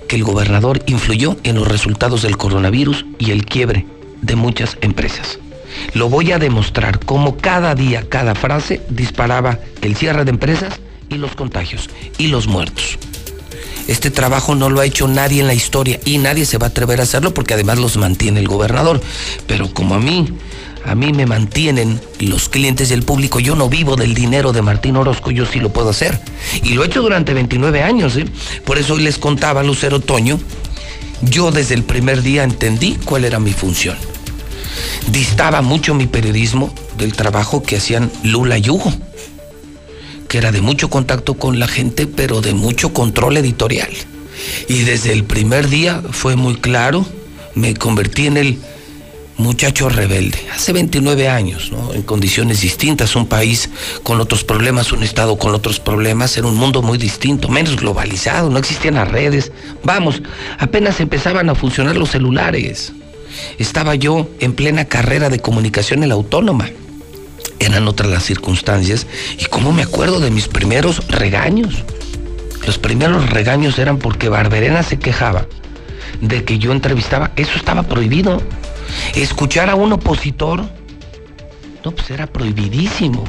[0.08, 3.88] que el gobernador influyó en los resultados del coronavirus y el quiebre
[4.22, 5.40] de muchas empresas.
[5.95, 10.80] Lo voy a demostrar cómo cada día, cada frase disparaba el cierre de empresas
[11.10, 13.00] y los contagios y los muertos.
[13.88, 16.69] Este trabajo no lo ha hecho nadie en la historia y nadie se va a
[16.69, 19.01] atrever a hacerlo porque además los mantiene el gobernador.
[19.48, 20.27] Pero como a mí,
[20.85, 24.61] a mí me mantienen los clientes y el público, yo no vivo del dinero de
[24.61, 26.19] Martín Orozco, yo sí lo puedo hacer.
[26.64, 28.25] Y lo he hecho durante 29 años, ¿eh?
[28.66, 30.40] Por eso hoy les contaba Lucero Toño,
[31.22, 33.98] yo desde el primer día entendí cuál era mi función.
[35.11, 38.93] Distaba mucho mi periodismo del trabajo que hacían Lula y Hugo
[40.27, 43.89] que era de mucho contacto con la gente, pero de mucho control editorial.
[44.67, 47.06] Y desde el primer día fue muy claro,
[47.56, 48.59] me convertí en el
[49.38, 53.69] muchacho rebelde, hace 29 años, en condiciones distintas, un país
[54.01, 58.49] con otros problemas, un estado con otros problemas, era un mundo muy distinto, menos globalizado,
[58.49, 59.51] no existían las redes,
[59.83, 60.23] vamos,
[60.57, 62.93] apenas empezaban a funcionar los celulares.
[63.59, 66.72] Estaba yo en plena carrera de comunicación en la autónoma
[67.60, 71.84] eran otras las circunstancias y cómo me acuerdo de mis primeros regaños.
[72.66, 75.48] Los primeros regaños eran porque Barberena se quejaba
[76.22, 78.42] de que yo entrevistaba, eso estaba prohibido.
[79.16, 80.64] Escuchar a un opositor,
[81.86, 83.24] no, pues era prohibidísimo.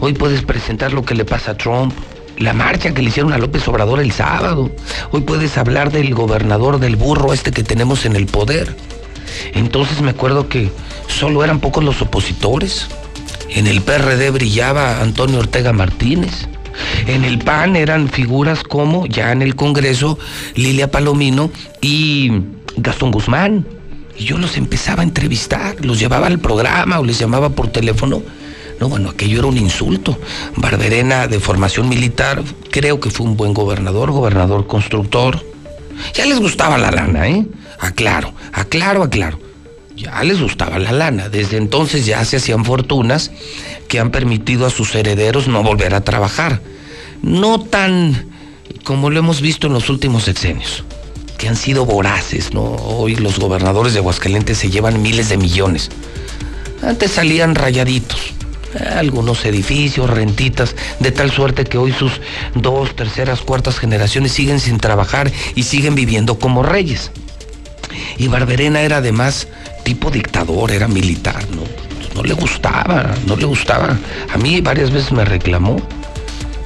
[0.00, 1.92] Hoy puedes presentar lo que le pasa a Trump,
[2.38, 4.70] la marcha que le hicieron a López Obrador el sábado.
[5.10, 8.76] Hoy puedes hablar del gobernador del burro este que tenemos en el poder.
[9.54, 10.70] Entonces me acuerdo que
[11.08, 12.88] solo eran pocos los opositores.
[13.50, 16.48] En el PRD brillaba Antonio Ortega Martínez.
[17.06, 20.18] En el PAN eran figuras como, ya en el Congreso,
[20.54, 21.50] Lilia Palomino
[21.80, 22.32] y
[22.76, 23.66] Gastón Guzmán.
[24.16, 28.22] Y yo los empezaba a entrevistar, los llevaba al programa o les llamaba por teléfono.
[28.80, 30.18] No, bueno, aquello era un insulto.
[30.56, 35.44] Barberena, de formación militar, creo que fue un buen gobernador, gobernador constructor.
[36.14, 37.46] Ya les gustaba la lana, ¿eh?
[37.78, 39.43] Aclaro, aclaro, aclaro.
[39.96, 41.28] Ya les gustaba la lana.
[41.28, 43.30] Desde entonces ya se hacían fortunas
[43.88, 46.60] que han permitido a sus herederos no volver a trabajar.
[47.22, 48.34] No tan
[48.84, 50.84] como lo hemos visto en los últimos sexenios,
[51.38, 52.62] que han sido voraces, ¿no?
[52.62, 55.90] Hoy los gobernadores de Aguascalientes se llevan miles de millones.
[56.82, 58.20] Antes salían rayaditos,
[58.96, 62.20] algunos edificios, rentitas, de tal suerte que hoy sus
[62.54, 67.10] dos, terceras, cuartas generaciones siguen sin trabajar y siguen viviendo como reyes.
[68.18, 69.48] Y Barberena era además
[69.84, 71.62] tipo dictador, era militar, ¿no?
[72.14, 73.96] No le gustaba, no le gustaba.
[74.32, 75.76] A mí varias veces me reclamó.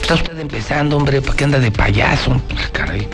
[0.00, 2.40] Está usted empezando, hombre, ¿para qué anda de payaso?
[2.72, 3.06] Caray.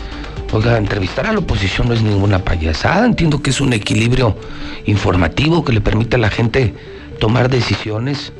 [0.51, 3.05] Oiga, entrevistar a la oposición no es ninguna payasada.
[3.05, 4.37] Entiendo que es un equilibrio
[4.85, 6.73] informativo que le permite a la gente
[7.19, 8.31] tomar decisiones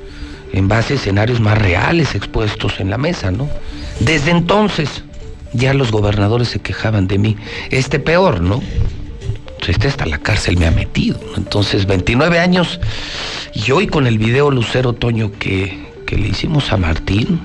[0.53, 3.49] en base a escenarios más reales expuestos en la mesa, ¿no?
[3.99, 5.03] Desde entonces
[5.53, 7.37] ya los gobernadores se quejaban de mí.
[7.71, 8.61] Este peor, ¿no?
[9.67, 11.19] Este hasta la cárcel me ha metido.
[11.37, 12.79] Entonces, 29 años
[13.53, 17.41] y hoy con el video Lucero Toño que, que le hicimos a Martín,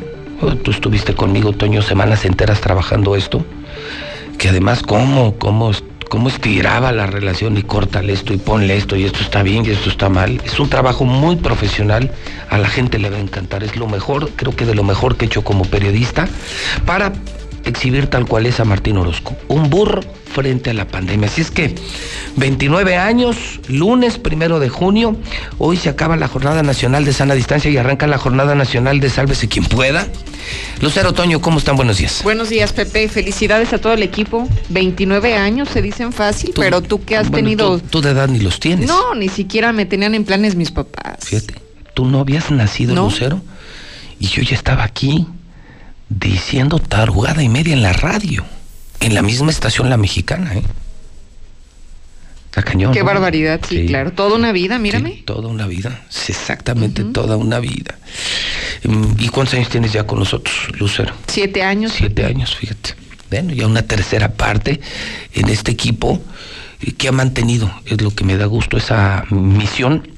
[0.62, 3.44] tú estuviste conmigo, Toño, semanas enteras trabajando esto,
[4.39, 5.73] que además cómo, cómo
[6.10, 9.70] cómo estiraba la relación y córtale esto y ponle esto y esto está bien y
[9.70, 10.42] esto está mal.
[10.44, 12.10] Es un trabajo muy profesional,
[12.50, 15.16] a la gente le va a encantar, es lo mejor, creo que de lo mejor
[15.16, 16.28] que he hecho como periodista
[16.84, 17.12] para
[17.65, 20.00] exhibir tal cual es a Martín Orozco, un burro
[20.31, 21.28] frente a la pandemia.
[21.28, 21.75] Así es que
[22.36, 23.36] 29 años,
[23.68, 25.17] lunes primero de junio,
[25.59, 29.10] hoy se acaba la Jornada Nacional de Sana Distancia y arranca la Jornada Nacional de
[29.10, 30.07] Sálvese quien pueda.
[30.81, 31.76] Lucero Toño, ¿cómo están?
[31.76, 32.23] Buenos días.
[32.23, 33.09] Buenos días, Pepe.
[33.09, 34.49] Felicidades a todo el equipo.
[34.70, 37.78] 29 años se dicen fácil, pero tú que has tenido.
[37.78, 38.89] Tú, de edad ni los tienes.
[38.89, 41.18] No, ni siquiera me tenían en planes mis papás.
[41.25, 41.55] Fíjate,
[41.94, 43.41] tú no habías nacido, Lucero,
[44.18, 45.26] y yo ya estaba aquí
[46.09, 48.44] diciendo tarugada y media en la radio,
[49.00, 50.62] en la misma estación La Mexicana, ¿eh?
[52.46, 52.92] Está cañón.
[52.92, 54.12] Qué barbaridad, sí, claro.
[54.12, 55.22] Toda una vida, mírame.
[55.24, 57.96] toda una vida, exactamente toda una vida.
[58.82, 61.14] Mm, ¿Y cuántos años tienes ya con nosotros, Lucero?
[61.28, 61.92] Siete años.
[61.96, 62.94] Siete años, fíjate.
[63.30, 64.80] Bueno, ya una tercera parte
[65.32, 66.20] en este equipo
[66.80, 70.08] eh, que ha mantenido, es lo que me da gusto, esa misión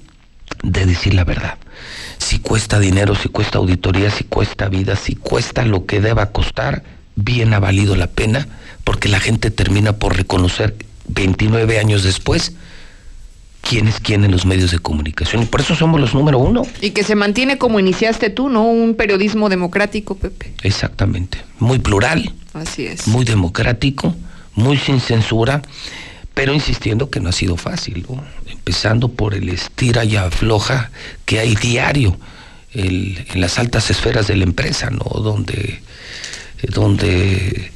[0.62, 1.58] de decir la verdad.
[2.16, 6.82] Si cuesta dinero, si cuesta auditoría, si cuesta vida, si cuesta lo que deba costar,
[7.16, 8.48] bien ha valido la pena,
[8.84, 10.76] porque la gente termina por reconocer
[11.08, 12.52] 29 años después
[13.62, 15.42] quién es quién en los medios de comunicación.
[15.42, 16.62] Y por eso somos los número uno.
[16.80, 18.64] Y que se mantiene como iniciaste tú, ¿no?
[18.64, 20.52] Un periodismo democrático, Pepe.
[20.62, 21.38] Exactamente.
[21.58, 22.32] Muy plural.
[22.52, 23.06] Así es.
[23.06, 24.14] Muy democrático,
[24.54, 25.62] muy sin censura,
[26.34, 28.04] pero insistiendo que no ha sido fácil,
[28.50, 30.90] Empezando por el estira y afloja
[31.24, 32.16] que hay diario
[32.74, 35.20] en las altas esferas de la empresa, ¿no?
[35.20, 35.82] Donde,
[36.68, 37.72] donde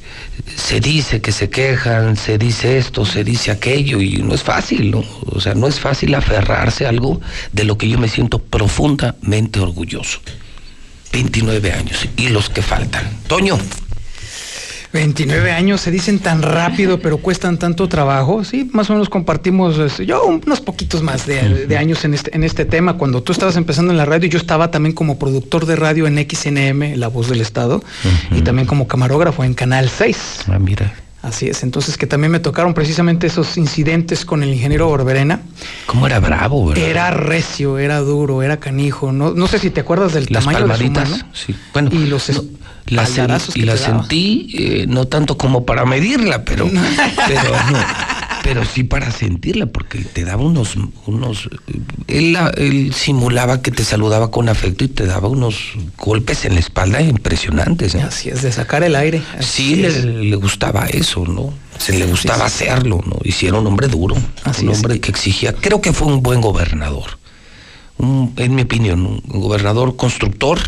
[0.55, 4.91] se dice que se quejan, se dice esto, se dice aquello, y no es fácil,
[4.91, 5.03] ¿no?
[5.25, 9.59] O sea, no es fácil aferrarse a algo de lo que yo me siento profundamente
[9.59, 10.19] orgulloso.
[11.11, 13.09] 29 años y los que faltan.
[13.27, 13.57] Toño.
[14.93, 18.43] 29 años se dicen tan rápido, pero cuestan tanto trabajo.
[18.43, 22.43] Sí, más o menos compartimos este, yo unos poquitos más de, años en este, en
[22.43, 22.93] este tema.
[22.97, 26.17] Cuando tú estabas empezando en la radio, yo estaba también como productor de radio en
[26.17, 27.83] XNM, La Voz del Estado,
[28.31, 30.45] y también como camarógrafo en Canal 6.
[30.47, 30.93] Ah, mira.
[31.23, 35.41] Así es, entonces que también me tocaron precisamente esos incidentes con el ingeniero Orberena.
[35.87, 36.83] ¿Cómo era bravo, verdad?
[36.83, 39.11] Era recio, era duro, era canijo.
[39.11, 41.55] No, no sé si te acuerdas del Las tamaño palmaditas, de su sí.
[41.73, 42.31] Bueno, y los
[42.89, 46.69] la, y la sentí, eh, no tanto como para medirla, pero,
[47.27, 47.51] pero,
[48.43, 50.75] pero, sí para sentirla, porque te daba unos,
[51.05, 51.49] unos
[52.07, 56.59] él, él, simulaba que te saludaba con afecto y te daba unos golpes en la
[56.59, 57.95] espalda impresionantes.
[57.95, 58.01] ¿eh?
[58.01, 59.21] Así es, de sacar el aire.
[59.39, 61.53] sí, le, gustaba eso, ¿no?
[61.77, 63.17] Se le gustaba hacerlo, ¿no?
[63.23, 65.53] Y si era un hombre duro, un hombre que exigía.
[65.53, 67.19] Creo que fue un buen gobernador.
[67.99, 70.59] en mi opinión, un gobernador constructor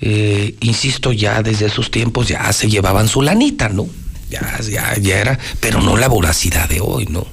[0.00, 3.86] eh, insisto, ya desde esos tiempos ya se llevaban su lanita, ¿no?
[4.30, 7.26] Ya, ya, ya era, pero no la voracidad de hoy, ¿no?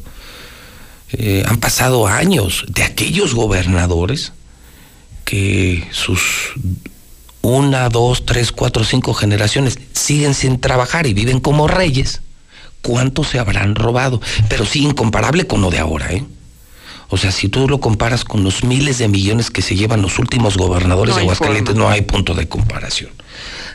[1.12, 4.34] Eh, han pasado años de aquellos gobernadores
[5.24, 6.54] que sus
[7.42, 12.22] una, dos, tres, cuatro, cinco generaciones siguen sin trabajar y viven como reyes.
[12.82, 14.20] ¿Cuántos se habrán robado?
[14.50, 16.26] Pero sí, incomparable con lo de ahora, ¿eh?
[17.10, 20.18] O sea, si tú lo comparas con los miles de millones que se llevan los
[20.20, 23.12] últimos gobernadores de Aguascalientes, no hay punto de comparación.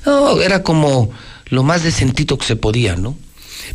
[0.04, 1.10] No, era como
[1.46, 3.16] lo más decentito que se podía, ¿no?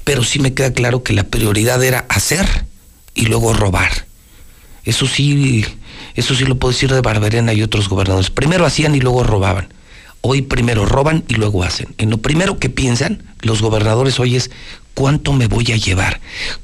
[0.03, 2.65] Pero sí me queda claro que la prioridad era hacer
[3.13, 4.05] y luego robar.
[4.83, 5.65] Eso sí,
[6.15, 8.29] eso sí lo puedo decir de Barberena y otros gobernadores.
[8.29, 9.69] Primero hacían y luego robaban.
[10.27, 11.93] Hoy primero roban y luego hacen.
[11.99, 14.49] En lo primero que piensan los gobernadores hoy es
[14.95, 16.19] cuánto me voy a llevar,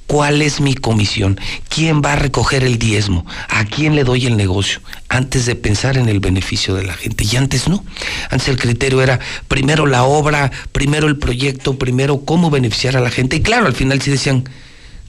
[0.07, 4.35] cuál es mi comisión, quién va a recoger el diezmo, a quién le doy el
[4.35, 7.23] negocio, antes de pensar en el beneficio de la gente.
[7.31, 7.85] Y antes no.
[8.31, 13.11] Antes el criterio era primero la obra, primero el proyecto, primero cómo beneficiar a la
[13.11, 13.35] gente.
[13.35, 14.43] Y claro, al final sí decían,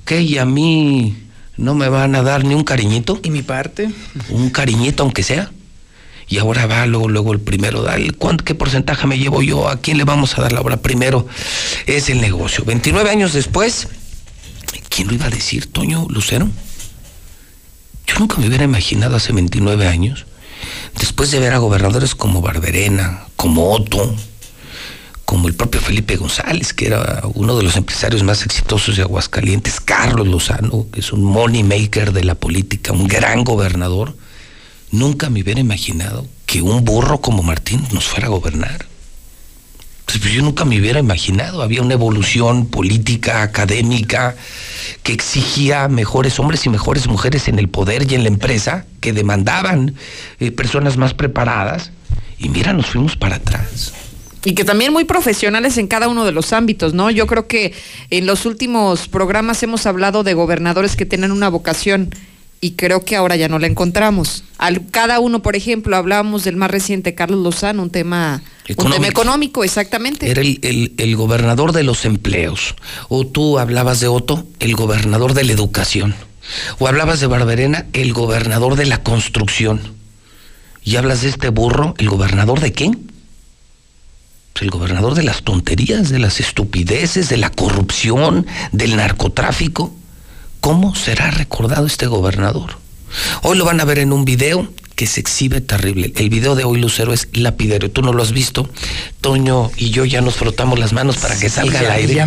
[0.04, 1.16] que y a mí
[1.56, 3.18] no me van a dar ni un cariñito.
[3.22, 3.90] ¿Y mi parte?
[4.28, 5.50] Un cariñito aunque sea
[6.28, 7.84] y ahora va luego, luego el primero,
[8.18, 9.68] ¿cuánto, ¿qué porcentaje me llevo yo?
[9.68, 11.26] ¿A quién le vamos a dar la obra primero?
[11.86, 12.64] Es el negocio.
[12.64, 13.88] 29 años después,
[14.88, 16.48] ¿quién lo iba a decir, Toño Lucero?
[18.06, 20.26] Yo nunca me hubiera imaginado hace 29 años,
[20.98, 24.14] después de ver a gobernadores como Barberena, como Otto,
[25.24, 29.80] como el propio Felipe González, que era uno de los empresarios más exitosos de Aguascalientes,
[29.80, 34.14] Carlos Lozano, que es un money maker de la política, un gran gobernador,
[34.92, 38.86] Nunca me hubiera imaginado que un burro como Martín nos fuera a gobernar.
[40.04, 41.62] Pues, pues, yo nunca me hubiera imaginado.
[41.62, 44.36] Había una evolución política, académica,
[45.02, 49.14] que exigía mejores hombres y mejores mujeres en el poder y en la empresa, que
[49.14, 49.94] demandaban
[50.38, 51.90] eh, personas más preparadas.
[52.38, 53.94] Y mira, nos fuimos para atrás.
[54.44, 57.10] Y que también muy profesionales en cada uno de los ámbitos, ¿no?
[57.10, 57.72] Yo creo que
[58.10, 62.10] en los últimos programas hemos hablado de gobernadores que tienen una vocación
[62.64, 64.44] y creo que ahora ya no la encontramos.
[64.56, 68.92] Al, cada uno, por ejemplo, hablábamos del más reciente, Carlos Lozano, un tema económico, un
[68.92, 70.30] tema económico exactamente.
[70.30, 72.76] Era el, el, gobernador de los empleos.
[73.08, 76.14] O tú hablabas de Otto, el gobernador de la educación.
[76.78, 79.80] O hablabas de Barberena, el gobernador de la construcción.
[80.84, 82.92] Y hablas de este burro, el gobernador de qué?
[84.52, 89.92] Pues el gobernador de las tonterías, de las estupideces, de la corrupción, del narcotráfico.
[90.62, 92.78] ¿Cómo será recordado este gobernador?
[93.42, 96.12] Hoy lo van a ver en un video que se exhibe terrible.
[96.14, 97.90] El video de hoy, Lucero, es lapidario.
[97.90, 98.70] Tú no lo has visto.
[99.20, 102.24] Toño y yo ya nos frotamos las manos para que salga al aire.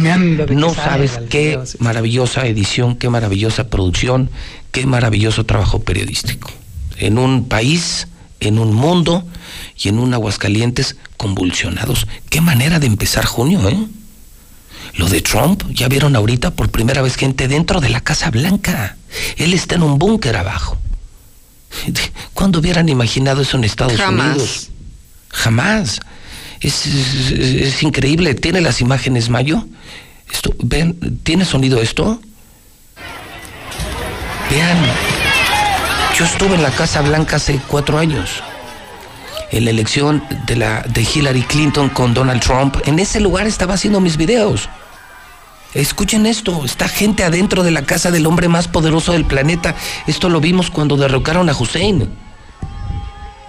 [0.49, 4.29] no sabes qué maravillosa edición, qué maravillosa producción,
[4.73, 6.51] qué maravilloso trabajo periodístico.
[6.97, 8.09] En un país,
[8.41, 9.23] en un mundo
[9.81, 12.05] y en un Aguascalientes convulsionados.
[12.29, 13.77] Qué manera de empezar junio, ¿eh?
[14.97, 18.95] Lo de Trump, ya vieron ahorita por primera vez gente dentro de la Casa Blanca.
[19.35, 20.77] Él está en un búnker abajo.
[22.33, 24.69] ¿Cuándo hubieran imaginado eso en Estados Unidos?
[25.29, 25.99] Jamás.
[26.61, 28.33] Es, increíble.
[28.35, 29.65] ¿Tiene las imágenes, Mayo?
[30.31, 32.19] Esto, ven, ¿tiene sonido esto?
[34.49, 34.77] Vean,
[36.17, 38.41] yo estuve en la Casa Blanca hace cuatro años.
[39.51, 42.77] En la elección de, la, de Hillary Clinton con Donald Trump.
[42.85, 44.69] En ese lugar estaba haciendo mis videos.
[45.75, 49.75] Escuchen esto, está gente adentro de la casa del hombre más poderoso del planeta.
[50.07, 52.09] Esto lo vimos cuando derrocaron a Hussein,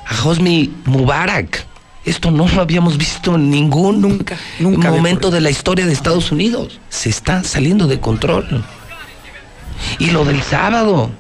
[0.04, 1.64] a Hosni Mubarak.
[2.04, 6.32] Esto no lo habíamos visto en ningún nunca, nunca momento de la historia de Estados
[6.32, 6.80] Unidos.
[6.88, 8.64] Se está saliendo de control.
[10.00, 11.10] Y lo del sábado,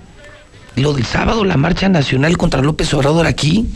[0.74, 3.68] lo del sábado, la marcha nacional contra López Obrador aquí,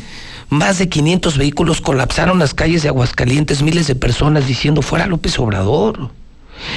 [0.49, 5.39] más de 500 vehículos colapsaron las calles de Aguascalientes, miles de personas diciendo fuera López
[5.39, 6.11] Obrador.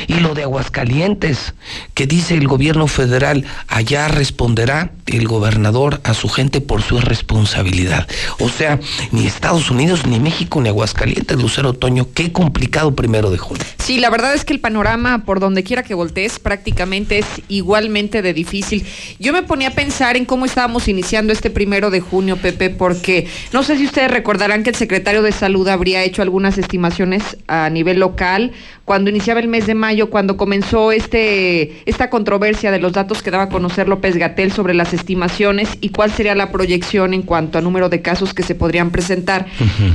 [0.07, 1.53] Y lo de Aguascalientes,
[1.93, 8.07] que dice el gobierno federal, allá responderá el gobernador a su gente por su responsabilidad.
[8.39, 8.79] O sea,
[9.11, 13.63] ni Estados Unidos, ni México, ni Aguascalientes, Lucero Otoño, qué complicado primero de junio.
[13.79, 18.21] Sí, la verdad es que el panorama, por donde quiera que voltees, prácticamente es igualmente
[18.21, 18.85] de difícil.
[19.19, 23.27] Yo me ponía a pensar en cómo estábamos iniciando este primero de junio, Pepe, porque
[23.51, 27.69] no sé si ustedes recordarán que el secretario de Salud habría hecho algunas estimaciones a
[27.69, 28.53] nivel local
[28.85, 33.31] cuando iniciaba el mes de mayo, cuando comenzó este, esta controversia de los datos que
[33.31, 37.57] daba a conocer López Gatel sobre las estimaciones y cuál sería la proyección en cuanto
[37.57, 39.45] a número de casos que se podrían presentar.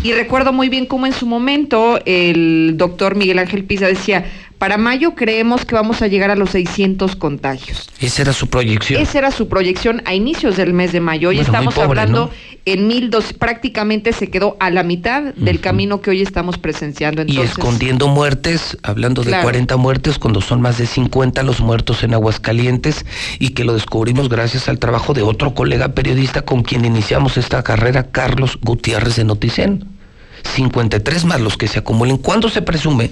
[0.03, 4.25] Y recuerdo muy bien cómo en su momento el doctor Miguel Ángel Pisa decía,
[4.59, 7.89] para mayo creemos que vamos a llegar a los 600 contagios.
[8.01, 9.01] Esa era su proyección.
[9.01, 11.29] Esa era su proyección a inicios del mes de mayo.
[11.29, 12.31] Hoy estamos hablando
[12.65, 17.23] en mil dos, prácticamente se quedó a la mitad del camino que hoy estamos presenciando.
[17.27, 22.15] y escondiendo muertes, hablando de 40 muertes, cuando son más de 50 los muertos en
[22.15, 23.07] Aguascalientes,
[23.39, 27.63] y que lo descubrimos gracias al trabajo de otro colega periodista con quien iniciamos esta
[27.63, 29.98] carrera, Carlos Gutiérrez de Noticen
[30.45, 32.19] 53 más los que se acumulen.
[32.19, 33.11] ¿Cuándo se presume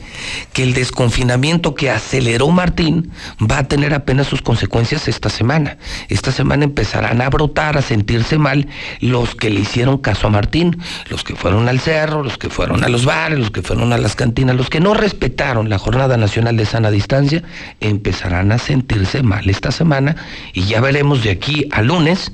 [0.52, 5.78] que el desconfinamiento que aceleró Martín va a tener apenas sus consecuencias esta semana?
[6.08, 8.68] Esta semana empezarán a brotar, a sentirse mal
[9.00, 12.84] los que le hicieron caso a Martín, los que fueron al cerro, los que fueron
[12.84, 16.16] a los bares, los que fueron a las cantinas, los que no respetaron la Jornada
[16.16, 17.42] Nacional de Sana Distancia,
[17.80, 20.16] empezarán a sentirse mal esta semana
[20.52, 22.32] y ya veremos de aquí a lunes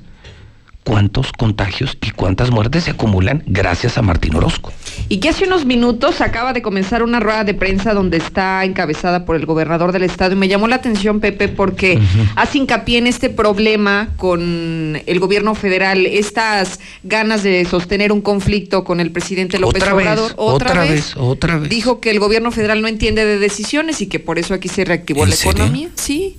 [0.84, 4.72] cuántos contagios y cuántas muertes se acumulan gracias a Martín Orozco.
[5.08, 9.24] Y que hace unos minutos acaba de comenzar una rueda de prensa donde está encabezada
[9.24, 12.00] por el gobernador del estado y me llamó la atención Pepe porque
[12.34, 18.82] hace hincapié en este problema con el gobierno federal, estas ganas de sostener un conflicto
[18.84, 20.28] con el presidente López Otra Obrador.
[20.30, 21.70] vez, otra vez, otra vez.
[21.70, 24.84] Dijo que el gobierno federal no entiende de decisiones y que por eso aquí se
[24.84, 25.52] reactivó ¿En la serio?
[25.52, 25.88] economía.
[25.94, 26.36] Sí.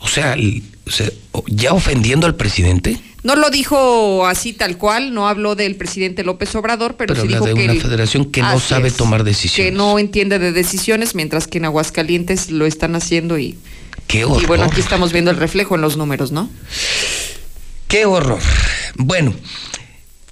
[0.00, 4.78] O sea, el- o sea, o- ya ofendiendo al presidente, No lo dijo así tal
[4.78, 7.72] cual, no habló del presidente López Obrador, pero, pero sí habla dijo de que una
[7.72, 9.72] el- federación que no sabe es, tomar que decisiones.
[9.74, 13.58] no entiende de decisiones, mientras que en Aguascalientes lo están haciendo y,
[14.06, 14.46] Qué y horror.
[14.46, 16.48] bueno, aquí estamos viendo el reflejo en los números, ¿no?
[17.88, 18.38] Qué horror.
[18.94, 19.34] Bueno,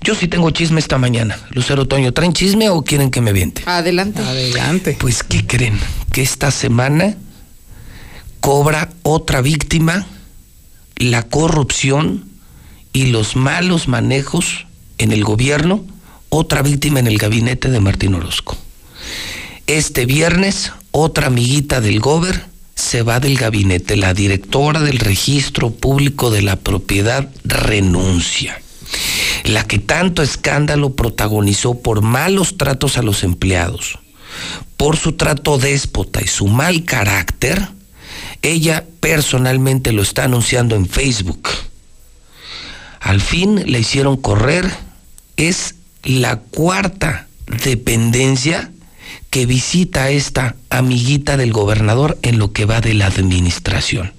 [0.00, 1.36] yo sí tengo chisme esta mañana.
[1.50, 3.62] Lucero Toño, ¿traen chisme o quieren que me viente?
[3.66, 4.22] Adelante.
[4.22, 4.96] Adelante.
[5.00, 5.80] Pues, ¿qué creen?
[6.12, 7.16] Que esta semana
[8.40, 10.06] cobra otra víctima
[10.96, 12.28] la corrupción
[12.94, 14.66] y los malos manejos
[14.98, 15.84] en el gobierno,
[16.30, 18.56] otra víctima en el gabinete de Martín Orozco.
[19.66, 23.96] Este viernes, otra amiguita del Gober se va del gabinete.
[23.96, 28.62] La directora del registro público de la propiedad renuncia.
[29.42, 33.98] La que tanto escándalo protagonizó por malos tratos a los empleados,
[34.76, 37.70] por su trato déspota y su mal carácter,
[38.42, 41.48] ella personalmente lo está anunciando en Facebook.
[43.04, 44.68] Al fin le hicieron correr.
[45.36, 47.26] Es la cuarta
[47.62, 48.70] dependencia
[49.28, 54.12] que visita esta amiguita del gobernador en lo que va de la administración.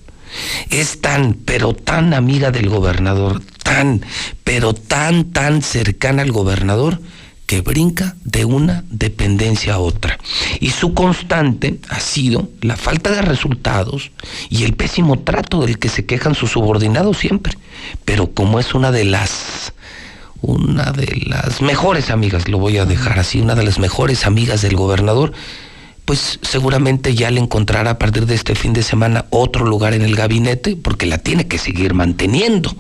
[0.70, 4.06] Es tan, pero tan amiga del gobernador, tan,
[4.44, 7.00] pero tan, tan cercana al gobernador,
[7.46, 10.18] que brinca de una dependencia a otra.
[10.60, 14.12] Y su constante ha sido la falta de resultados
[14.50, 17.58] y el pésimo trato del que se quejan sus subordinados siempre.
[18.04, 19.74] Pero como es una de las
[20.42, 24.62] una de las mejores amigas, lo voy a dejar así, una de las mejores amigas
[24.62, 25.34] del gobernador,
[26.06, 30.04] pues seguramente ya le encontrará a partir de este fin de semana otro lugar en
[30.04, 32.76] el gabinete, porque la tiene que seguir manteniendo.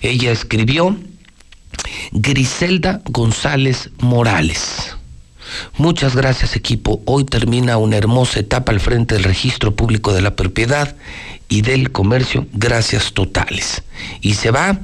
[0.00, 0.96] Ella escribió
[2.10, 4.96] Griselda González Morales.
[5.76, 7.02] Muchas gracias equipo.
[7.04, 10.96] Hoy termina una hermosa etapa al frente del registro público de la propiedad
[11.48, 12.46] y del comercio.
[12.52, 13.82] Gracias totales.
[14.20, 14.80] Y se va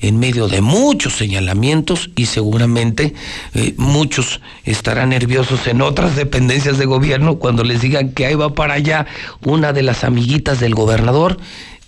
[0.00, 3.14] en medio de muchos señalamientos y seguramente
[3.54, 8.54] eh, muchos estarán nerviosos en otras dependencias de gobierno cuando les digan que ahí va
[8.54, 9.06] para allá
[9.44, 11.38] una de las amiguitas del gobernador,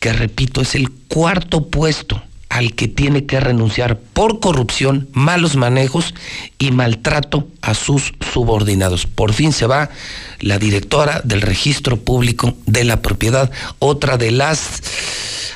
[0.01, 2.21] que repito, es el cuarto puesto
[2.55, 6.15] al que tiene que renunciar por corrupción, malos manejos
[6.57, 9.07] y maltrato a sus subordinados.
[9.07, 9.91] Por fin se va
[10.39, 13.51] la directora del registro público de la propiedad,
[13.81, 14.85] otra de las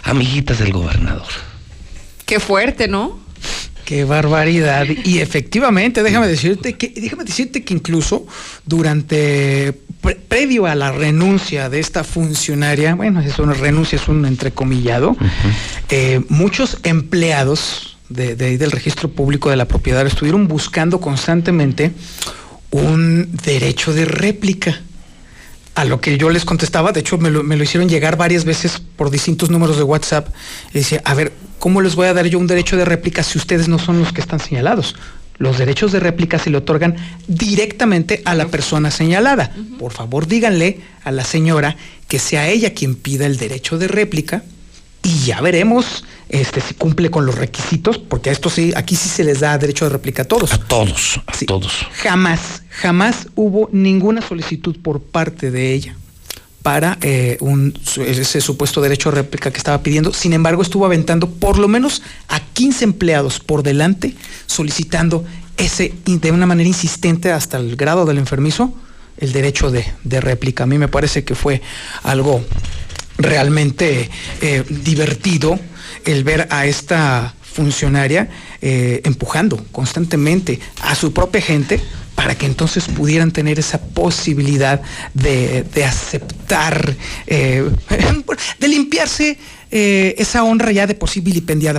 [0.02, 1.28] amiguitas del gobernador.
[2.26, 3.20] Qué fuerte, ¿no?
[3.84, 4.84] Qué barbaridad.
[5.04, 8.26] Y efectivamente, déjame decirte que, déjame decirte que incluso
[8.66, 14.24] durante pre- previo a la renuncia de esta funcionaria, bueno, es una renuncia, es un
[14.26, 15.16] entrecomillado,
[15.88, 21.92] eh, muchos empleados de, de- del registro público de la propiedad estuvieron buscando constantemente
[22.70, 24.80] un derecho de réplica.
[25.74, 28.44] A lo que yo les contestaba, de hecho me lo, me lo hicieron llegar varias
[28.44, 30.26] veces por distintos números de WhatsApp.
[30.74, 33.38] Y decía, a ver, ¿cómo les voy a dar yo un derecho de réplica si
[33.38, 34.96] ustedes no son los que están señalados?
[35.38, 36.96] Los derechos de réplica se le otorgan
[37.28, 39.52] directamente a la persona señalada.
[39.78, 41.76] Por favor, díganle a la señora
[42.08, 44.42] que sea ella quien pida el derecho de réplica
[45.02, 49.08] y ya veremos este, si cumple con los requisitos, porque a esto sí, aquí sí
[49.08, 50.52] se les da derecho de réplica a todos.
[50.52, 51.86] A todos, a todos.
[52.02, 55.96] Jamás, jamás hubo ninguna solicitud por parte de ella
[56.62, 57.38] para eh,
[58.06, 60.12] ese supuesto derecho de réplica que estaba pidiendo.
[60.12, 64.14] Sin embargo, estuvo aventando por lo menos a 15 empleados por delante
[64.46, 65.24] solicitando
[65.56, 68.74] ese, de una manera insistente hasta el grado del enfermizo,
[69.16, 70.64] el derecho de, de réplica.
[70.64, 71.62] A mí me parece que fue
[72.02, 72.44] algo
[73.18, 74.08] realmente
[74.40, 75.58] eh, divertido
[76.04, 78.28] el ver a esta funcionaria
[78.62, 81.80] eh, empujando constantemente a su propia gente
[82.18, 84.82] para que entonces pudieran tener esa posibilidad
[85.14, 86.96] de, de aceptar,
[87.28, 87.70] eh,
[88.58, 89.38] de limpiarse
[89.70, 91.20] eh, esa honra ya de por sí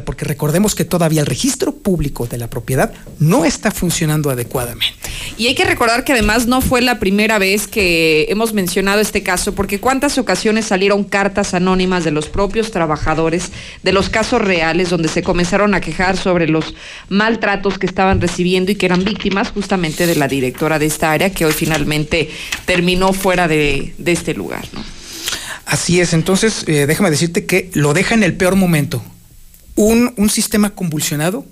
[0.06, 5.10] porque recordemos que todavía el registro público de la propiedad no está funcionando adecuadamente.
[5.38, 9.24] Y hay que recordar que además no fue la primera vez que hemos mencionado este
[9.24, 13.52] caso, porque cuántas ocasiones salieron cartas anónimas de los propios trabajadores,
[13.84, 16.76] de los casos reales, donde se comenzaron a quejar sobre los
[17.10, 21.32] maltratos que estaban recibiendo y que eran víctimas justamente de la directora de esta área,
[21.32, 22.30] que hoy finalmente
[22.66, 24.66] terminó fuera de, de este lugar.
[24.74, 24.99] ¿no?
[25.70, 29.04] Así es, entonces eh, déjame decirte que lo deja en el peor momento.
[29.76, 31.46] Un, sistema convulsionado,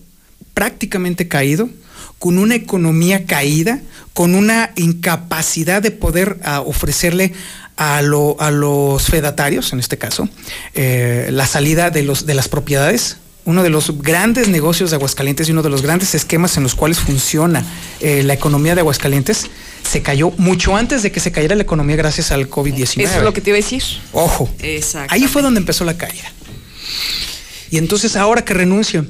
[0.55, 1.69] prácticamente caído,
[2.17, 3.79] con una economía caída,
[4.13, 7.33] con una incapacidad de poder uh, ofrecerle
[7.75, 10.27] a, lo, a, los fedatarios, en este caso,
[10.73, 13.17] eh, la salida de las propiedades.
[13.47, 16.75] Uno de los grandes negocios de Aguascalientes y uno de los grandes esquemas en los
[16.75, 17.65] cuales funciona
[18.01, 19.47] eh, la economía de Aguascalientes
[19.89, 23.03] se cayó mucho antes de que se cayera la economía gracias al COVID-19.
[23.03, 23.81] Eso es lo que te iba a decir.
[24.11, 24.49] Ojo.
[25.07, 26.29] Ahí fue donde empezó la caída.
[27.71, 29.05] Y entonces ahora que renuncia,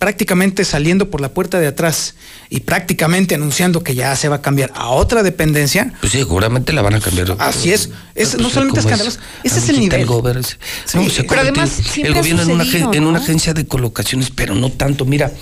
[0.00, 2.14] prácticamente saliendo por la puerta de atrás
[2.48, 5.92] y prácticamente anunciando que ya se va a cambiar a otra dependencia.
[6.00, 7.36] Pues sí, seguramente la van a cambiar.
[7.38, 7.90] Así es.
[8.14, 10.06] es no solamente escandaloso, ese es el nivel.
[10.86, 12.94] Sí, no, pero además, el gobierno en una, ¿no?
[12.94, 15.04] en una agencia de colocaciones, pero no tanto.
[15.04, 15.32] Mira,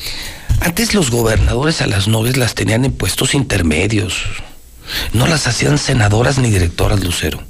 [0.59, 4.25] antes los gobernadores a las novias las tenían en puestos intermedios.
[5.13, 7.41] No las hacían senadoras ni directoras, Lucero.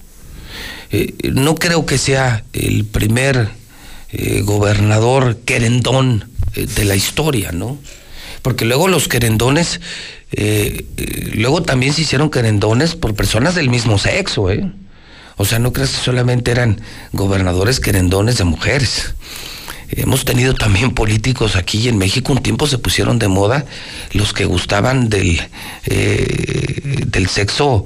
[0.91, 3.49] Eh, no creo que sea el primer
[4.11, 7.79] eh, gobernador querendón eh, de la historia, ¿no?
[8.41, 9.83] Porque luego los querendones,
[10.33, 10.87] eh,
[11.35, 14.71] luego también se hicieron querendones por personas del mismo sexo, ¿eh?
[15.37, 16.81] O sea, no creas que solamente eran
[17.13, 19.15] gobernadores querendones de mujeres.
[19.91, 23.67] Hemos tenido también políticos aquí en México, un tiempo se pusieron de moda
[24.13, 25.41] los que gustaban del,
[25.87, 27.85] del sexo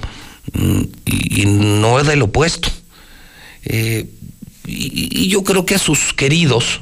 [0.55, 2.70] mm, y, y, no del opuesto.
[4.65, 6.81] Y, y, yo creo que a sus queridos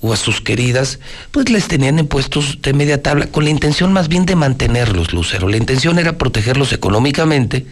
[0.00, 1.00] o a sus queridas,
[1.30, 5.12] pues les tenían en puestos de media tabla con la intención más bien de mantenerlos,
[5.12, 5.48] Lucero.
[5.48, 7.66] La intención era protegerlos económicamente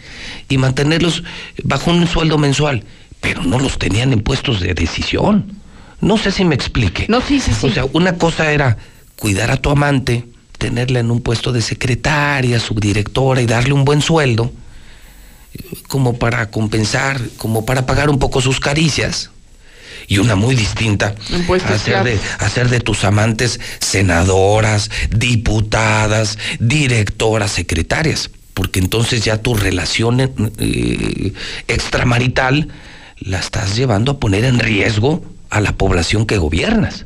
[0.49, 1.23] y mantenerlos
[1.63, 2.83] bajo un sueldo mensual,
[3.21, 5.53] pero no los tenían en puestos de decisión.
[6.01, 7.05] No sé si me explique.
[7.07, 7.65] No, sí, sí, sí.
[7.65, 8.77] O sea, una cosa era
[9.17, 10.25] cuidar a tu amante,
[10.57, 14.51] tenerla en un puesto de secretaria, subdirectora y darle un buen sueldo,
[15.87, 19.31] como para compensar, como para pagar un poco sus caricias.
[20.07, 21.15] Y una muy distinta,
[21.65, 30.21] hacer de, hacer de tus amantes senadoras, diputadas, directoras, secretarias, porque entonces ya tu relación
[30.21, 31.33] eh,
[31.67, 32.69] extramarital
[33.19, 37.05] la estás llevando a poner en riesgo a la población que gobiernas.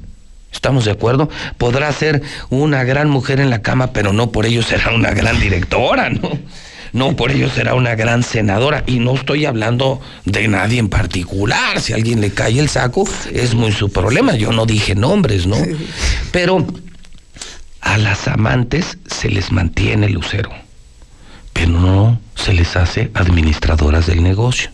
[0.51, 1.29] ¿Estamos de acuerdo?
[1.57, 5.39] Podrá ser una gran mujer en la cama, pero no por ello será una gran
[5.39, 6.37] directora, ¿no?
[6.93, 8.83] No por ello será una gran senadora.
[8.85, 11.79] Y no estoy hablando de nadie en particular.
[11.79, 14.35] Si alguien le cae el saco, es muy su problema.
[14.35, 15.57] Yo no dije nombres, ¿no?
[16.31, 16.65] Pero
[17.81, 20.51] a las amantes se les mantiene lucero,
[21.53, 24.69] pero no se les hace administradoras del negocio.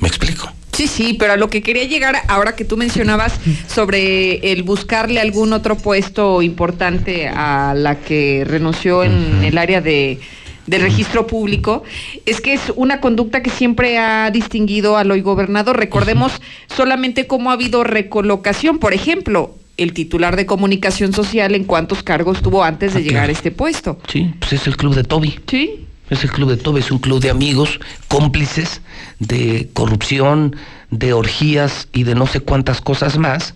[0.00, 0.50] ¿Me explico?
[0.74, 3.34] Sí, sí, pero a lo que quería llegar ahora que tú mencionabas
[3.68, 10.20] sobre el buscarle algún otro puesto importante a la que renunció en el área de
[10.66, 11.82] del registro público,
[12.24, 15.76] es que es una conducta que siempre ha distinguido al hoy gobernador.
[15.76, 16.32] Recordemos
[16.74, 22.42] solamente cómo ha habido recolocación, por ejemplo, el titular de comunicación social en cuántos cargos
[22.42, 23.30] tuvo antes de ah, llegar claro.
[23.30, 23.98] a este puesto.
[24.08, 25.38] Sí, pues es el club de Toby.
[25.46, 25.86] Sí.
[26.10, 28.82] Es el club de Toby, es un club de amigos, cómplices
[29.18, 30.56] de corrupción,
[30.90, 33.54] de orgías y de no sé cuántas cosas más,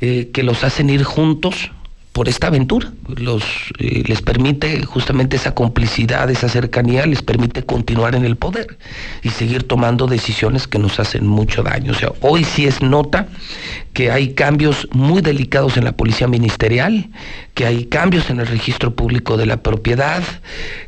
[0.00, 1.70] eh, que los hacen ir juntos
[2.16, 2.90] por esta aventura.
[3.14, 3.44] Los,
[3.78, 8.78] eh, les permite justamente esa complicidad, esa cercanía, les permite continuar en el poder
[9.22, 11.92] y seguir tomando decisiones que nos hacen mucho daño.
[11.92, 13.28] O sea, hoy sí es nota
[13.92, 17.10] que hay cambios muy delicados en la policía ministerial,
[17.52, 20.22] que hay cambios en el registro público de la propiedad,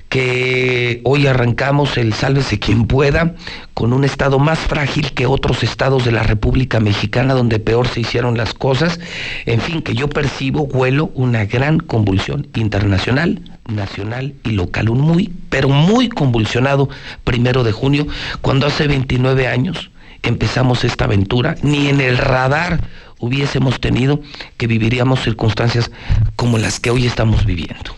[0.09, 3.35] que hoy arrancamos el sálvese quien pueda,
[3.75, 8.01] con un estado más frágil que otros estados de la República Mexicana donde peor se
[8.01, 8.99] hicieron las cosas.
[9.45, 14.89] En fin, que yo percibo, huelo una gran convulsión internacional, nacional y local.
[14.89, 16.89] Un muy, pero muy convulsionado
[17.25, 18.07] primero de junio,
[18.41, 19.91] cuando hace 29 años
[20.23, 22.81] empezamos esta aventura, ni en el radar
[23.20, 24.20] hubiésemos tenido
[24.57, 25.91] que viviríamos circunstancias
[26.37, 27.95] como las que hoy estamos viviendo.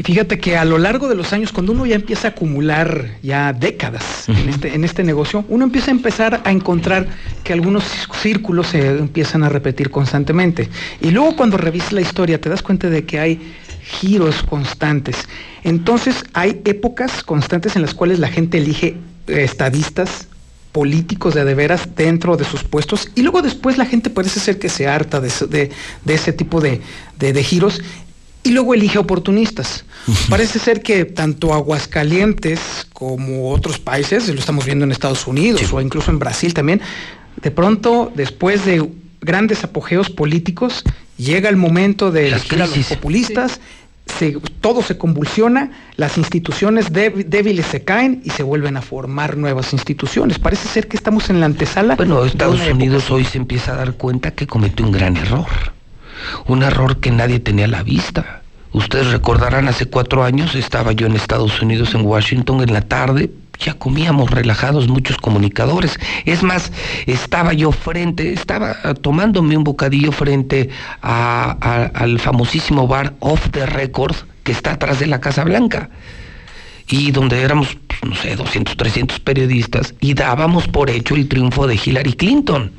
[0.00, 3.18] Y fíjate que a lo largo de los años, cuando uno ya empieza a acumular
[3.22, 4.42] ya décadas uh -huh.
[4.42, 7.06] en, este, en este negocio, uno empieza a empezar a encontrar
[7.44, 7.84] que algunos
[8.22, 10.70] círculos se empiezan a repetir constantemente.
[11.02, 13.40] Y luego cuando revisas la historia te das cuenta de que hay
[13.82, 15.16] giros constantes.
[15.64, 18.96] Entonces hay épocas constantes en las cuales la gente elige
[19.26, 20.28] estadistas,
[20.72, 24.58] políticos de, de veras dentro de sus puestos y luego después la gente parece ser
[24.58, 25.70] que se harta de, de,
[26.04, 26.80] de ese tipo de,
[27.18, 27.82] de, giros
[28.42, 29.84] y luego elige oportunistas.
[30.28, 35.80] Parece ser que tanto Aguascalientes como otros países, lo estamos viendo en Estados Unidos o
[35.80, 36.80] incluso en Brasil también,
[37.42, 38.88] de pronto, después de
[39.20, 40.82] grandes apogeos políticos,
[41.16, 43.60] llega el momento de elegir a los populistas,
[44.60, 50.38] todo se convulsiona, las instituciones débiles se caen y se vuelven a formar nuevas instituciones.
[50.38, 51.94] Parece ser que estamos en la antesala.
[51.96, 55.46] Bueno, Estados Unidos hoy se empieza a dar cuenta que cometió un gran error.
[56.46, 58.42] Un error que nadie tenía a la vista.
[58.72, 63.30] Ustedes recordarán, hace cuatro años estaba yo en Estados Unidos, en Washington, en la tarde,
[63.60, 65.98] ya comíamos relajados muchos comunicadores.
[66.24, 66.72] Es más,
[67.06, 70.70] estaba yo frente, estaba tomándome un bocadillo frente
[71.02, 75.90] al famosísimo bar Off the Record que está atrás de la Casa Blanca.
[76.88, 81.68] Y donde éramos, pues, no sé, 200, 300 periodistas y dábamos por hecho el triunfo
[81.68, 82.72] de Hillary Clinton.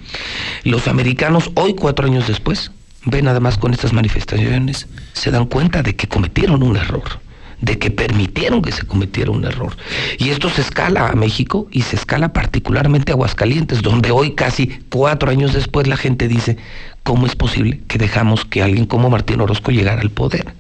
[0.64, 2.72] Los americanos, hoy, cuatro años después,
[3.06, 7.20] ven además con estas manifestaciones, se dan cuenta de que cometieron un error
[7.62, 9.76] de que permitieron que se cometiera un error.
[10.18, 14.68] Y esto se escala a México y se escala particularmente a Aguascalientes, donde hoy casi
[14.90, 16.58] cuatro años después la gente dice,
[17.04, 20.54] ¿cómo es posible que dejamos que alguien como Martín Orozco llegara al poder?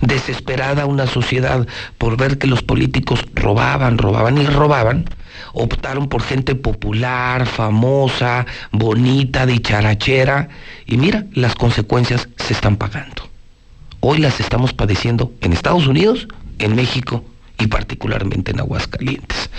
[0.00, 1.66] Desesperada una sociedad
[1.98, 5.06] por ver que los políticos robaban, robaban y robaban,
[5.52, 10.48] optaron por gente popular, famosa, bonita, dicharachera,
[10.86, 13.28] y mira, las consecuencias se están pagando.
[14.00, 17.24] Hoy las estamos padeciendo en Estados Unidos en México
[17.58, 19.50] y particularmente en Aguascalientes.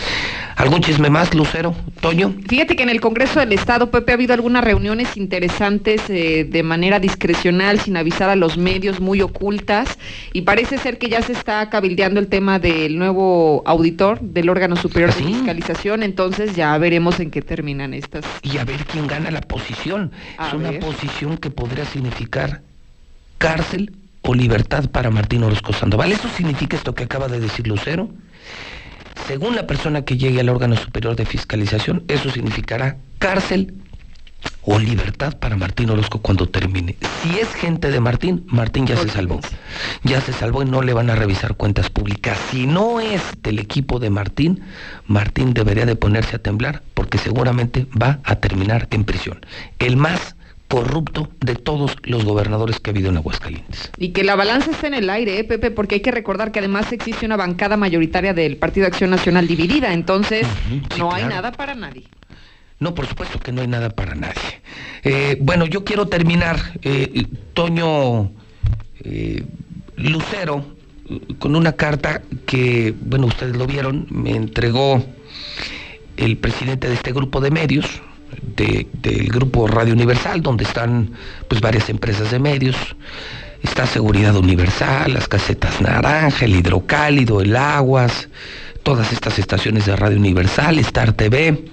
[0.57, 1.75] ¿Algún chisme más, Lucero?
[1.99, 2.33] Toño.
[2.48, 6.64] Fíjate que en el Congreso del Estado, Pepe, ha habido algunas reuniones interesantes eh, de
[6.64, 9.98] manera discrecional, sin avisar a los medios, muy ocultas,
[10.32, 14.77] y parece ser que ya se está cabildeando el tema del nuevo auditor del órgano
[14.77, 18.25] superior de ¿Ah, fiscalización, entonces ya veremos en qué terminan estas.
[18.41, 20.11] Y a ver quién gana la posición.
[20.40, 22.61] es una posición que podría significar
[23.38, 23.91] cárcel
[24.26, 26.12] o libertad para Martín Orozco Sandoval.
[26.12, 28.10] ¿Eso significa esto que acaba de decir Lucero?
[29.28, 33.74] Según la persona que llegue al órgano superior de fiscalización, eso significará cárcel
[34.62, 36.95] o libertad para Martín Orozco cuando termine.
[37.22, 39.40] Si es gente de Martín, Martín ya se salvó.
[40.04, 42.38] Ya se salvó y no le van a revisar cuentas públicas.
[42.52, 44.62] Si no es del equipo de Martín,
[45.08, 49.45] Martín debería de ponerse a temblar porque seguramente va a terminar en prisión.
[49.80, 50.36] El más
[50.76, 53.92] corrupto de todos los gobernadores que ha habido en Aguascalientes.
[53.98, 56.60] Y que la balanza está en el aire, ¿eh, Pepe, porque hay que recordar que
[56.60, 60.45] además existe una bancada mayoritaria del Partido de Acción Nacional dividida, entonces
[60.98, 62.04] no hay nada para nadie.
[62.82, 64.62] No, por supuesto que no hay nada para nadie.
[65.04, 68.34] Eh, bueno, yo quiero terminar, eh, Toño
[69.00, 69.45] eh,
[69.95, 70.76] Lucero,
[71.40, 75.06] con una carta que, bueno, ustedes lo vieron, me entregó
[76.18, 78.02] el presidente de este grupo de medios,
[78.56, 81.11] del grupo Radio Universal, donde están
[81.48, 82.75] pues varias empresas de medios.
[83.64, 88.30] Está Seguridad Universal, las casetas Naranja, el Hidrocálido, el Aguas,
[88.83, 91.65] todas estas estaciones de Radio Universal, Star TV,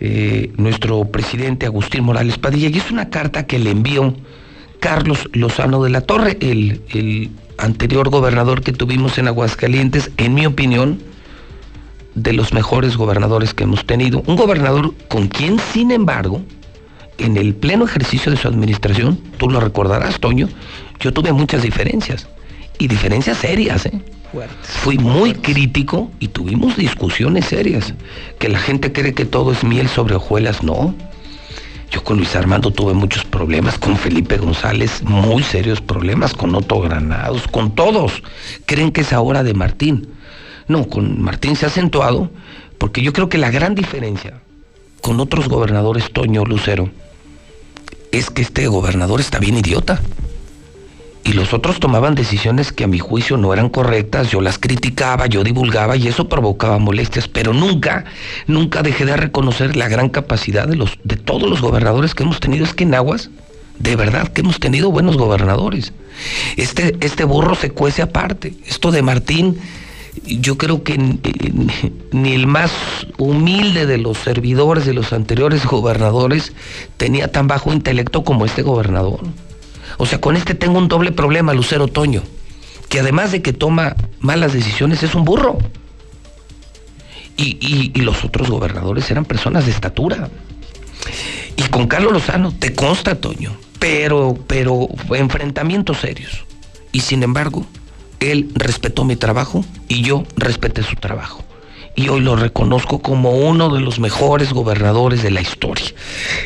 [0.00, 2.68] eh, nuestro presidente Agustín Morales Padilla.
[2.68, 4.16] Y es una carta que le envió
[4.80, 10.44] Carlos Lozano de la Torre, el, el anterior gobernador que tuvimos en Aguascalientes, en mi
[10.44, 10.98] opinión,
[12.14, 14.22] de los mejores gobernadores que hemos tenido.
[14.26, 16.42] Un gobernador con quien, sin embargo,
[17.18, 20.48] en el pleno ejercicio de su administración, tú lo recordarás, Toño,
[21.00, 22.28] yo tuve muchas diferencias.
[22.78, 24.00] Y diferencias serias, ¿eh?
[24.62, 27.94] Fui muy crítico y tuvimos discusiones serias.
[28.38, 30.94] Que la gente cree que todo es miel sobre hojuelas, no.
[31.90, 36.80] Yo con Luis Armando tuve muchos problemas, con Felipe González, muy serios problemas, con Otto
[36.80, 38.22] Granados, con todos.
[38.64, 40.08] Creen que es ahora de Martín.
[40.72, 42.30] No, con Martín se ha acentuado,
[42.78, 44.40] porque yo creo que la gran diferencia
[45.02, 46.88] con otros gobernadores, Toño Lucero,
[48.10, 50.00] es que este gobernador está bien idiota.
[51.24, 55.26] Y los otros tomaban decisiones que a mi juicio no eran correctas, yo las criticaba,
[55.26, 58.06] yo divulgaba y eso provocaba molestias, pero nunca,
[58.46, 62.40] nunca dejé de reconocer la gran capacidad de, los, de todos los gobernadores que hemos
[62.40, 62.64] tenido.
[62.64, 63.28] Es que en Aguas,
[63.78, 65.92] de verdad que hemos tenido buenos gobernadores.
[66.56, 68.54] Este, este burro se cuece aparte.
[68.66, 69.58] Esto de Martín
[70.24, 70.98] yo creo que
[72.12, 72.72] ni el más
[73.18, 76.52] humilde de los servidores de los anteriores gobernadores
[76.96, 79.20] tenía tan bajo intelecto como este gobernador.
[79.98, 82.22] O sea, con este tengo un doble problema, Lucero Toño,
[82.88, 85.58] que además de que toma malas decisiones, es un burro.
[87.36, 90.28] Y, y los otros gobernadores eran personas de estatura.
[91.56, 96.44] Y con Carlos Lozano, te consta, Toño, pero, pero enfrentamientos serios.
[96.92, 97.66] Y sin embargo,
[98.30, 101.42] él respetó mi trabajo y yo respeté su trabajo.
[101.96, 105.92] Y hoy lo reconozco como uno de los mejores gobernadores de la historia.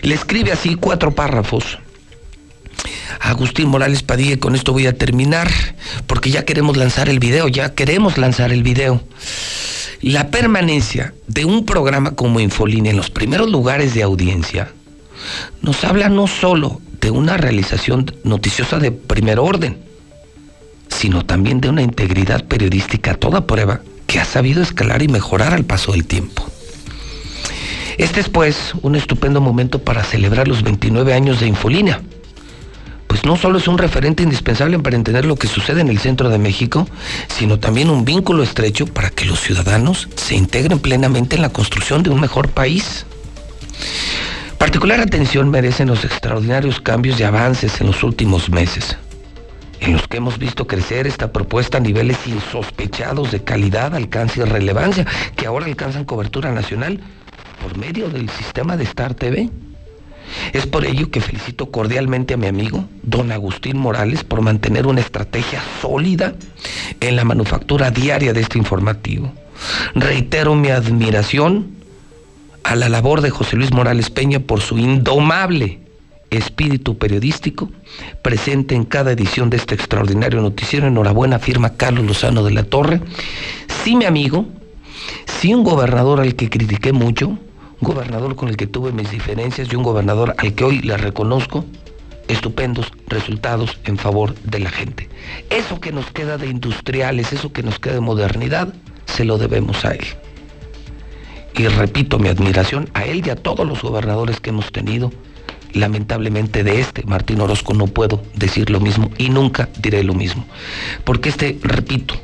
[0.03, 1.79] Le escribe así cuatro párrafos
[3.21, 5.51] Agustín Morales Padilla, con esto voy a terminar,
[6.07, 9.03] porque ya queremos lanzar el video, ya queremos lanzar el video.
[10.03, 14.73] La permanencia de un programa como Infolínea en los primeros lugares de audiencia
[15.63, 19.79] nos habla no solo de una realización noticiosa de primer orden,
[20.89, 25.53] sino también de una integridad periodística a toda prueba que ha sabido escalar y mejorar
[25.53, 26.47] al paso del tiempo.
[27.99, 32.03] Este es pues un estupendo momento para celebrar los 29 años de Infolínea.
[33.07, 36.29] Pues no solo es un referente indispensable para entender lo que sucede en el centro
[36.29, 36.87] de México,
[37.29, 42.03] sino también un vínculo estrecho para que los ciudadanos se integren plenamente en la construcción
[42.03, 43.07] de un mejor país.
[44.59, 48.99] Particular atención merecen los extraordinarios cambios y avances en los últimos meses,
[49.81, 54.45] en los que hemos visto crecer esta propuesta a niveles insospechados de calidad, alcance y
[54.45, 55.07] relevancia,
[55.37, 57.01] que ahora alcanzan cobertura nacional
[57.63, 59.51] por medio del sistema de Star TV.
[60.53, 65.01] Es por ello que felicito cordialmente a mi amigo, don Agustín Morales, por mantener una
[65.01, 66.35] estrategia sólida
[67.01, 69.33] en la manufactura diaria de este informativo.
[69.95, 71.77] Reitero mi admiración
[72.65, 75.86] a la labor de José Luis Morales Peña por su indomable
[76.31, 77.71] espíritu periodístico
[78.23, 80.87] presente en cada edición de este extraordinario noticiero.
[80.87, 83.01] Enhorabuena, firma Carlos Lozano de la Torre.
[83.85, 84.47] Sí, mi amigo,
[85.27, 87.39] sí un gobernador al que critiqué mucho, un
[87.81, 91.65] gobernador con el que tuve mis diferencias y un gobernador al que hoy le reconozco
[92.29, 95.09] estupendos resultados en favor de la gente.
[95.51, 98.75] Eso que nos queda de industriales, eso que nos queda de modernidad,
[99.07, 100.05] se lo debemos a él.
[101.55, 105.11] Y repito mi admiración a él y a todos los gobernadores que hemos tenido.
[105.73, 110.47] Lamentablemente de este, Martín Orozco, no puedo decir lo mismo y nunca diré lo mismo.
[111.05, 112.15] Porque este, repito,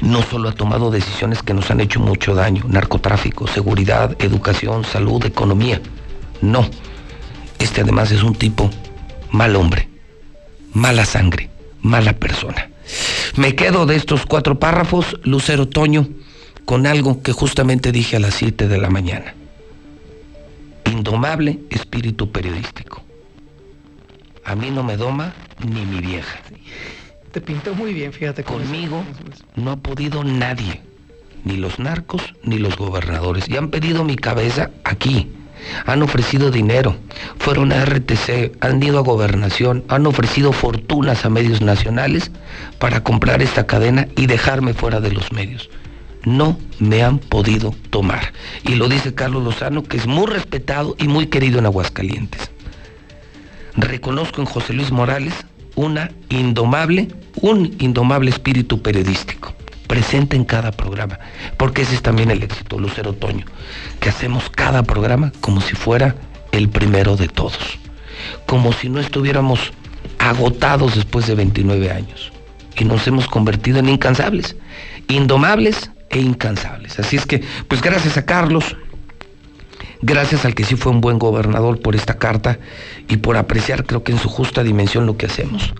[0.00, 5.24] no solo ha tomado decisiones que nos han hecho mucho daño, narcotráfico, seguridad, educación, salud,
[5.24, 5.80] economía.
[6.40, 6.68] No,
[7.58, 8.70] este además es un tipo
[9.30, 9.88] mal hombre,
[10.72, 12.70] mala sangre, mala persona.
[13.36, 16.08] Me quedo de estos cuatro párrafos, Lucero Toño,
[16.64, 19.34] con algo que justamente dije a las 7 de la mañana.
[20.90, 23.02] Indomable espíritu periodístico.
[24.44, 25.32] A mí no me doma
[25.66, 26.38] ni mi vieja.
[27.32, 28.44] Te pintó muy bien, fíjate.
[28.44, 29.02] Conmigo
[29.56, 30.82] no ha podido nadie,
[31.44, 33.48] ni los narcos ni los gobernadores.
[33.48, 35.30] Y han pedido mi cabeza aquí.
[35.86, 36.96] Han ofrecido dinero,
[37.38, 42.30] fueron a RTC, han ido a gobernación, han ofrecido fortunas a medios nacionales
[42.78, 45.70] para comprar esta cadena y dejarme fuera de los medios.
[46.24, 48.32] No me han podido tomar.
[48.64, 52.50] Y lo dice Carlos Lozano, que es muy respetado y muy querido en Aguascalientes.
[53.76, 55.34] Reconozco en José Luis Morales
[55.74, 57.08] una indomable,
[57.40, 59.54] un indomable espíritu periodístico
[59.86, 61.18] presente en cada programa,
[61.56, 63.44] porque ese es también el éxito, Lucero Otoño,
[64.00, 66.16] que hacemos cada programa como si fuera
[66.52, 67.78] el primero de todos,
[68.46, 69.72] como si no estuviéramos
[70.18, 72.32] agotados después de 29 años
[72.78, 74.56] y nos hemos convertido en incansables,
[75.08, 76.98] indomables e incansables.
[76.98, 78.76] Así es que, pues gracias a Carlos,
[80.02, 82.58] gracias al que sí fue un buen gobernador por esta carta
[83.08, 85.72] y por apreciar creo que en su justa dimensión lo que hacemos.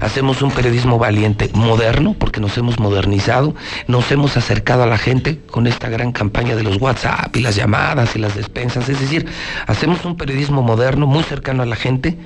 [0.00, 3.54] Hacemos un periodismo valiente, moderno, porque nos hemos modernizado,
[3.88, 7.56] nos hemos acercado a la gente con esta gran campaña de los WhatsApp y las
[7.56, 9.26] llamadas y las despensas, es decir,
[9.66, 12.16] hacemos un periodismo moderno, muy cercano a la gente,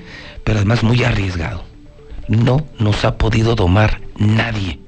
[0.44, 1.64] pero además muy arriesgado.
[2.28, 4.85] No nos ha podido domar nadie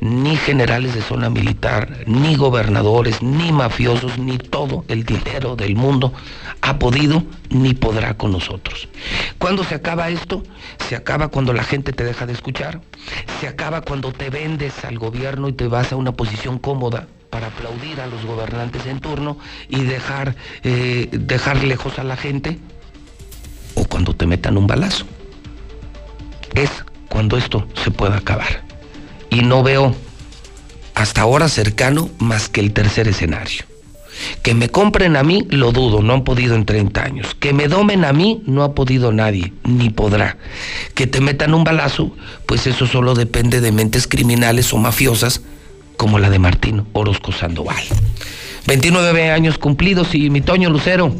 [0.00, 6.12] ni generales de zona militar, ni gobernadores, ni mafiosos, ni todo el dinero del mundo
[6.60, 8.88] ha podido ni podrá con nosotros.
[9.38, 10.42] ¿Cuándo se acaba esto?
[10.88, 12.80] Se acaba cuando la gente te deja de escuchar,
[13.40, 17.46] se acaba cuando te vendes al gobierno y te vas a una posición cómoda para
[17.46, 22.58] aplaudir a los gobernantes en turno y dejar, eh, dejar lejos a la gente,
[23.74, 25.06] o cuando te metan un balazo.
[26.54, 26.70] Es
[27.08, 28.71] cuando esto se pueda acabar
[29.32, 29.94] y no veo
[30.94, 33.64] hasta ahora cercano más que el tercer escenario.
[34.42, 37.34] Que me compren a mí, lo dudo, no han podido en 30 años.
[37.40, 40.36] Que me domen a mí, no ha podido nadie, ni podrá.
[40.94, 45.40] Que te metan un balazo, pues eso solo depende de mentes criminales o mafiosas
[45.96, 47.82] como la de Martín Orozco Sandoval.
[48.66, 51.16] 29 años cumplidos y mi Toño Lucero,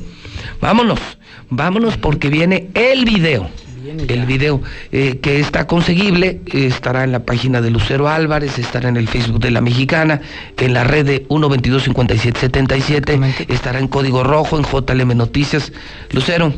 [0.61, 1.01] vámonos,
[1.49, 3.49] vámonos porque viene el video
[3.85, 4.63] el video
[4.93, 9.41] eh, que está conseguible estará en la página de Lucero Álvarez, estará en el Facebook
[9.41, 10.21] de la Mexicana,
[10.57, 15.73] en la red de 122-5777, estará en Código Rojo, en JLM Noticias.
[16.11, 16.53] Lucero,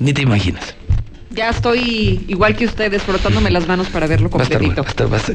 [0.00, 0.74] ni te imaginas.
[1.30, 4.84] Ya estoy igual que ustedes, frotándome las manos para verlo completito.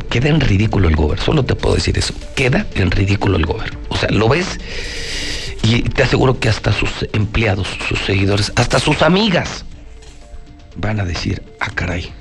[0.09, 2.13] queda en ridículo el gober, solo te puedo decir eso.
[2.35, 3.77] Queda en ridículo el gober.
[3.89, 4.59] O sea, lo ves
[5.63, 9.65] y te aseguro que hasta sus empleados, sus seguidores, hasta sus amigas
[10.79, 12.11] van a decir, ah caray,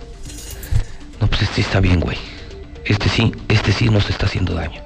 [1.39, 2.17] pues este está bien, güey.
[2.85, 4.81] Este sí, este sí nos está haciendo daño.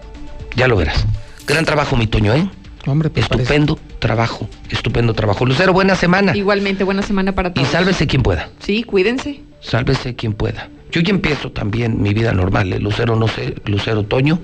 [0.57, 1.05] Ya lo verás.
[1.47, 2.49] Gran trabajo, mi Toño, ¿eh?
[2.87, 5.47] Hombre, pues estupendo trabajo, estupendo trabajo.
[5.47, 6.37] Lucero, buena semana.
[6.37, 7.67] Igualmente, buena semana para todos.
[7.67, 8.51] Y sálvese quien pueda.
[8.59, 9.41] Sí, cuídense.
[9.61, 10.69] Sálvese quien pueda.
[10.91, 12.81] Yo ya empiezo también mi vida normal, ¿eh?
[12.81, 14.41] Lucero, no sé, Lucero Toño.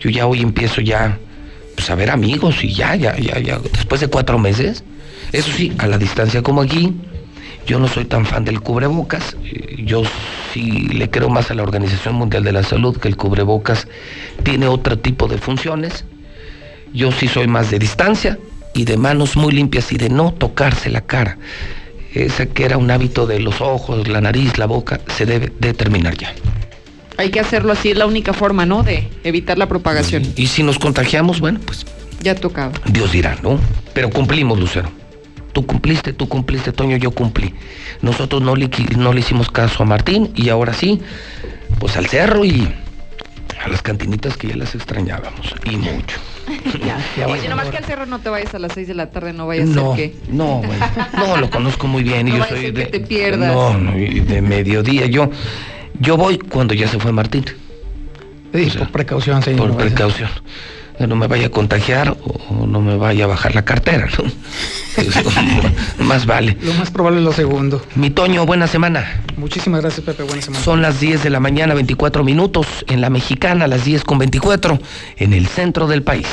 [0.00, 1.18] Yo ya hoy empiezo ya,
[1.76, 3.58] pues a ver amigos y ya, ya, ya, ya.
[3.58, 4.82] Después de cuatro meses,
[5.32, 6.92] eso sí, a la distancia como aquí,
[7.66, 9.36] yo no soy tan fan del cubrebocas.
[9.44, 10.02] Eh, Yo
[10.52, 13.86] sí le creo más a la Organización Mundial de la Salud que el cubrebocas
[14.42, 16.04] tiene otro tipo de funciones.
[16.92, 18.38] Yo sí soy más de distancia
[18.74, 21.38] y de manos muy limpias y de no tocarse la cara.
[22.12, 25.74] Ese que era un hábito de los ojos, la nariz, la boca, se debe de
[25.74, 26.32] terminar ya.
[27.16, 28.82] Hay que hacerlo así, es la única forma, ¿no?
[28.82, 30.22] De evitar la propagación.
[30.36, 31.84] Y si nos contagiamos, bueno, pues
[32.22, 32.72] Ya tocaba.
[32.86, 33.58] Dios dirá, ¿no?
[33.92, 34.88] Pero cumplimos, Lucero.
[35.54, 37.54] Tú cumpliste, tú cumpliste, Toño, yo cumplí.
[38.02, 38.68] Nosotros no le,
[38.98, 41.00] no le hicimos caso a Martín y ahora sí,
[41.78, 42.68] pues al cerro y
[43.64, 45.54] a las cantinitas que ya las extrañábamos.
[45.64, 46.18] Y mucho.
[47.16, 49.32] Ya Oye, nomás que al cerro no te vayas a las 6 de la tarde,
[49.32, 50.14] no vaya a ser No, que.
[50.28, 50.78] no, güey.
[51.16, 52.84] No, lo conozco muy bien y No yo soy de.
[52.84, 53.54] que te pierdas.
[53.54, 55.06] No, no, y de mediodía.
[55.06, 55.30] Yo,
[56.00, 57.46] yo voy cuando ya se fue Martín.
[58.52, 59.60] Sí, por precaución, señor.
[59.60, 60.30] Por no vaya
[60.98, 62.16] no me vaya a contagiar
[62.50, 64.24] o no me vaya a bajar la cartera, ¿no?
[66.04, 66.56] Más vale.
[66.62, 67.82] Lo más probable es lo segundo.
[67.96, 69.22] Mi Toño, buena semana.
[69.36, 70.22] Muchísimas gracias, Pepe.
[70.22, 70.64] Buena semana.
[70.64, 72.66] Son las 10 de la mañana, 24 minutos.
[72.86, 74.78] En la mexicana, las 10 con 24,
[75.16, 76.28] en el centro del país.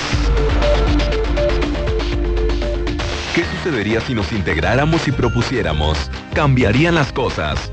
[3.33, 5.97] ¿Qué sucedería si nos integráramos y propusiéramos?
[6.33, 7.71] Cambiarían las cosas.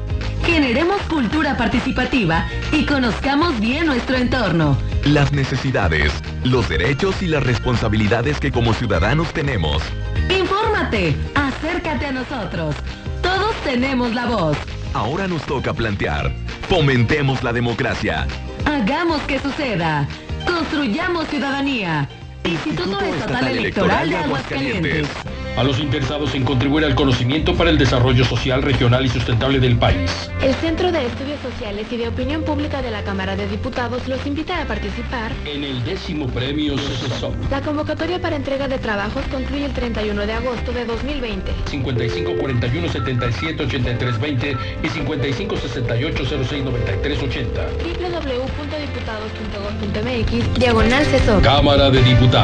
[0.48, 4.78] Generemos cultura participativa y conozcamos bien nuestro entorno.
[5.04, 6.10] Las necesidades,
[6.42, 9.82] los derechos y las responsabilidades que como ciudadanos tenemos.
[10.30, 12.74] Infórmate, acércate a nosotros.
[13.22, 14.56] Todos tenemos la voz.
[14.94, 16.32] Ahora nos toca plantear.
[16.66, 18.26] Fomentemos la democracia.
[18.64, 20.08] Hagamos que suceda.
[20.46, 22.08] Construyamos ciudadanía.
[22.48, 25.08] Instituto Estatal Electoral de Aguascalientes.
[25.56, 29.76] A los interesados en contribuir al conocimiento para el desarrollo social, regional y sustentable del
[29.76, 30.30] país.
[30.40, 34.24] El Centro de Estudios Sociales y de Opinión Pública de la Cámara de Diputados los
[34.24, 35.32] invita a participar.
[35.44, 37.34] En el décimo premio CESOP.
[37.50, 41.50] La convocatoria para entrega de trabajos concluye el 31 de agosto de 2020.
[41.66, 47.66] 55 41 77 83 20 y 55 68 06 93 80.
[47.82, 51.42] www.diputados.gov.mx Diagonal CESOP.
[51.42, 52.37] Cámara de Diputados.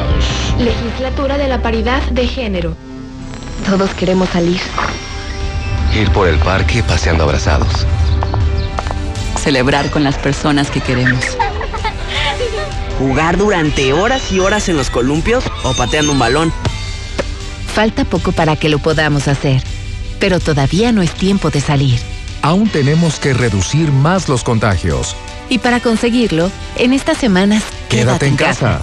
[0.59, 2.77] Legislatura de la Paridad de Género.
[3.69, 4.61] Todos queremos salir.
[5.95, 7.87] Ir por el parque paseando abrazados.
[9.39, 11.25] Celebrar con las personas que queremos.
[12.99, 16.53] ¿Jugar durante horas y horas en los columpios o pateando un balón?
[17.75, 19.63] Falta poco para que lo podamos hacer,
[20.21, 22.01] pero todavía no es tiempo de salir.
[22.43, 25.17] Aún tenemos que reducir más los contagios.
[25.49, 28.83] Y para conseguirlo, en estas semanas, Quédate, en casa.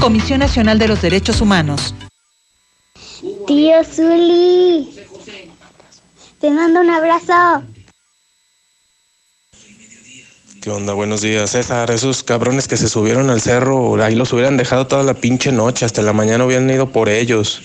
[0.00, 1.94] Comisión Nacional de los Derechos Humanos.
[3.46, 4.94] Tío Zuli,
[6.40, 7.64] te mando un abrazo.
[10.62, 10.92] ¿Qué onda?
[10.92, 11.90] Buenos días, César.
[11.90, 15.84] Esos cabrones que se subieron al cerro, ahí los hubieran dejado toda la pinche noche,
[15.84, 17.62] hasta la mañana hubieran ido por ellos.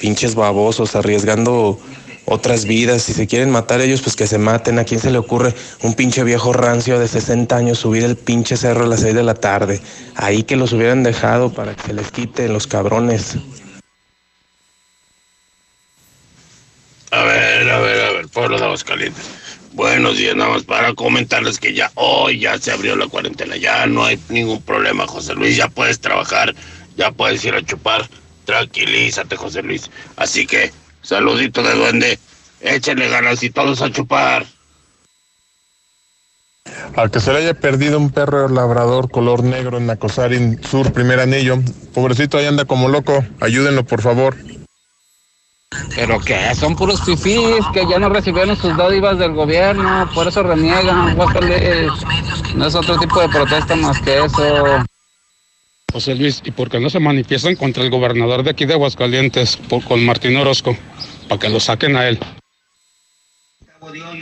[0.00, 1.78] Pinches babosos, arriesgando
[2.26, 3.02] otras vidas.
[3.02, 4.78] Si se quieren matar ellos, pues que se maten.
[4.78, 8.56] ¿A quién se le ocurre un pinche viejo rancio de 60 años subir el pinche
[8.56, 9.80] cerro a las 6 de la tarde?
[10.14, 13.36] Ahí que los hubieran dejado para que se les quiten los cabrones.
[17.10, 19.24] A ver, a ver, a ver, pueblo de Aguascalientes.
[19.74, 23.86] Buenos días, nada más para comentarles que ya hoy ya se abrió la cuarentena, ya
[23.86, 26.54] no hay ningún problema, José Luis, ya puedes trabajar,
[26.96, 28.08] ya puedes ir a chupar.
[28.44, 29.90] Tranquilízate, José Luis.
[30.16, 30.70] Así que,
[31.04, 32.18] saludito de duende,
[32.60, 34.44] échenle ganas y todos a chupar.
[36.96, 41.20] Al que se le haya perdido un perro labrador color negro en Nacosarin Sur, primer
[41.20, 41.58] anillo.
[41.92, 43.24] Pobrecito ahí anda como loco.
[43.40, 44.36] Ayúdenlo, por favor.
[45.94, 50.42] Pero que son puros fifís que ya no recibieron sus dádivas del gobierno, por eso
[50.42, 51.14] reniegan.
[51.16, 51.90] Guácales.
[52.54, 54.84] No es otro tipo de protesta más que eso.
[55.92, 59.56] José Luis, ¿y por qué no se manifiestan contra el gobernador de aquí de Aguascalientes,
[59.56, 60.76] por- con Martín Orozco,
[61.28, 62.18] para que lo saquen a él?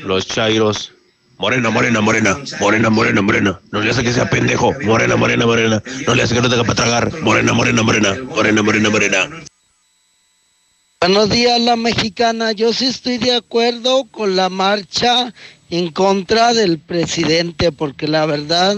[0.04, 0.92] Los chairos
[1.42, 3.60] Morena, morena, morena, morena, morena, morena.
[3.72, 4.72] No le hace que sea pendejo.
[4.84, 5.82] Morena, morena, morena.
[6.06, 7.20] No le hace que no tenga para tragar.
[7.20, 8.14] Morena, morena, morena.
[8.36, 9.28] Morena, morena, morena.
[11.00, 12.52] Buenos días, la mexicana.
[12.52, 15.34] Yo sí estoy de acuerdo con la marcha
[15.68, 18.76] en contra del presidente, porque la verdad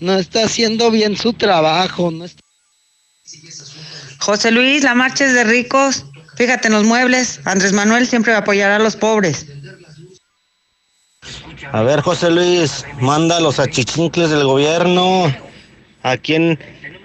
[0.00, 2.10] no está haciendo bien su trabajo.
[2.10, 2.40] No está...
[4.20, 6.06] José Luis, la marcha es de ricos.
[6.36, 7.40] Fíjate en los muebles.
[7.44, 9.46] Andrés Manuel siempre apoyará a los pobres.
[11.72, 15.34] A ver, José Luis, manda a los achichincles del gobierno.
[16.02, 16.58] A quien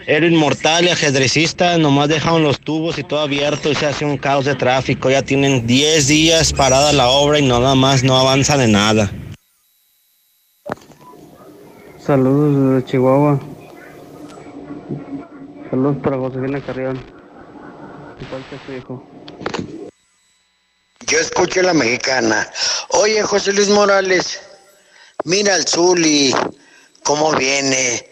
[0.06, 4.18] era inmortal y ajedrecista, nomás dejaron los tubos y todo abierto y se hace un
[4.18, 5.10] caos de tráfico.
[5.10, 9.10] Ya tienen 10 días parada la obra y nada más no avanza de nada.
[12.00, 13.40] Saludos desde Chihuahua.
[15.70, 17.00] Saludos para Josefina Carrión.
[18.20, 19.11] Igual que su hijo.
[21.08, 22.50] Yo escucho a la mexicana.
[22.90, 24.40] Oye, José Luis Morales,
[25.26, 26.34] mira al Zuli,
[27.04, 28.08] cómo viene.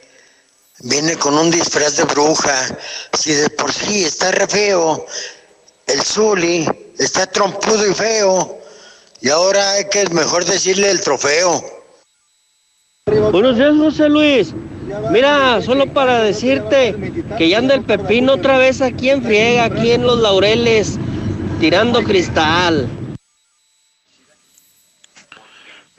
[0.81, 2.77] Viene con un disfraz de bruja.
[3.17, 5.05] Si de por sí está re feo,
[5.87, 6.67] el Zuli
[6.97, 8.59] está trompudo y feo.
[9.21, 11.63] Y ahora hay que mejor decirle el trofeo.
[13.31, 14.53] Buenos días, José Luis.
[15.11, 16.95] Mira, solo para decirte
[17.37, 20.97] que ya anda el pepino otra vez aquí en friega, aquí en los laureles,
[21.59, 22.89] tirando cristal.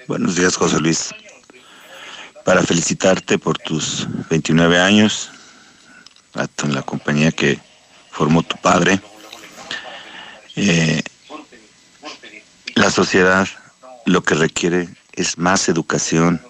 [0.08, 1.14] Buenos días, José Luis.
[2.44, 5.30] Para felicitarte por tus 29 años,
[6.62, 7.58] en la compañía que
[8.10, 9.00] formó tu padre.
[10.56, 11.02] Eh,
[12.74, 13.46] la sociedad
[14.06, 16.40] lo que requiere es más educación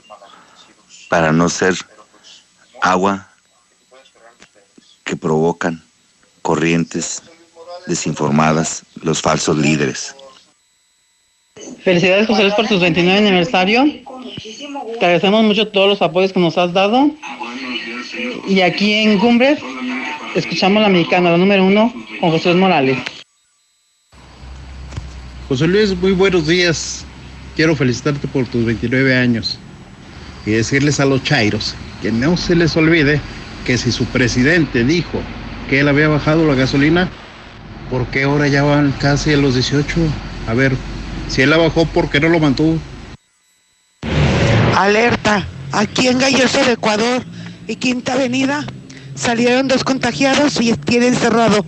[1.08, 1.74] para no ser
[2.80, 3.28] agua
[5.04, 5.82] que provocan
[6.42, 7.22] corrientes
[7.90, 10.14] desinformadas, los falsos líderes.
[11.84, 13.84] Felicidades, José Luis, por tus 29 aniversario.
[14.98, 17.10] Te agradecemos mucho todos los apoyos que nos has dado.
[18.48, 19.58] Y aquí en Cumbres,
[20.34, 22.98] escuchamos la mexicana, la número uno, con José Luis Morales.
[25.48, 27.04] José Luis, muy buenos días.
[27.56, 29.58] Quiero felicitarte por tus 29 años
[30.46, 33.20] y decirles a los chairos que no se les olvide
[33.66, 35.20] que si su presidente dijo
[35.68, 37.10] que él había bajado la gasolina,
[37.90, 39.96] ¿por qué ahora ya van casi a los 18?
[40.46, 40.72] A ver,
[41.28, 42.78] si él la bajó, ¿por qué no lo mantuvo?
[44.76, 47.22] Alerta, aquí en Galloso de Ecuador
[47.66, 48.64] y Quinta Avenida
[49.14, 51.64] salieron dos contagiados y tienen cerrado.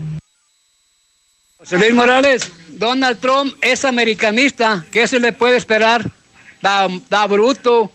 [1.59, 6.11] José Luis Morales, Donald Trump es americanista, ¿qué se le puede esperar?
[6.63, 7.93] Da, da bruto.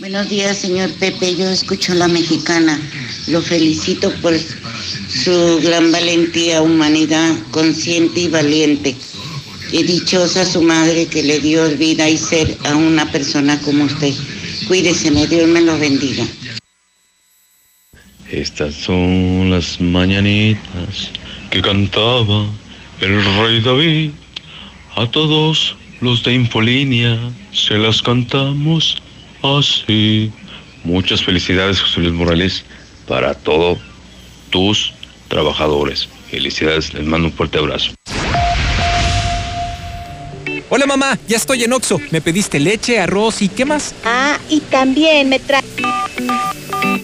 [0.00, 1.36] Buenos días, señor Pepe.
[1.36, 2.80] Yo escucho a la mexicana.
[3.28, 8.96] Lo felicito por su gran valentía, humanidad, consciente y valiente.
[9.70, 14.12] Y dichosa su madre que le dio vida y ser a una persona como usted.
[14.66, 16.24] Cuídese, Dios me lo bendiga.
[18.32, 21.12] Estas son las mañanitas
[21.50, 22.46] que cantaba
[23.00, 24.10] el rey David.
[24.96, 27.16] A todos los de Infolínea
[27.52, 28.96] se las cantamos
[29.44, 30.32] así.
[30.84, 32.64] Muchas felicidades, José Luis Morales,
[33.06, 33.78] para todos
[34.50, 34.92] tus
[35.28, 36.08] trabajadores.
[36.30, 37.92] Felicidades, les mando un fuerte abrazo.
[40.68, 42.00] Hola mamá, ya estoy en Oxo.
[42.10, 43.94] Me pediste leche, arroz y ¿qué más?
[44.04, 45.62] Ah, y también me trae...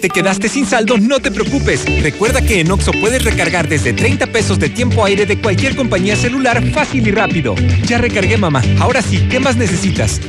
[0.01, 0.97] ¿Te quedaste sin saldo?
[0.97, 1.85] No te preocupes.
[2.03, 6.17] Recuerda que en Oxo puedes recargar desde 30 pesos de tiempo aire de cualquier compañía
[6.17, 7.55] celular fácil y rápido.
[7.85, 8.63] Ya recargué mamá.
[8.79, 10.21] Ahora sí, ¿qué más necesitas?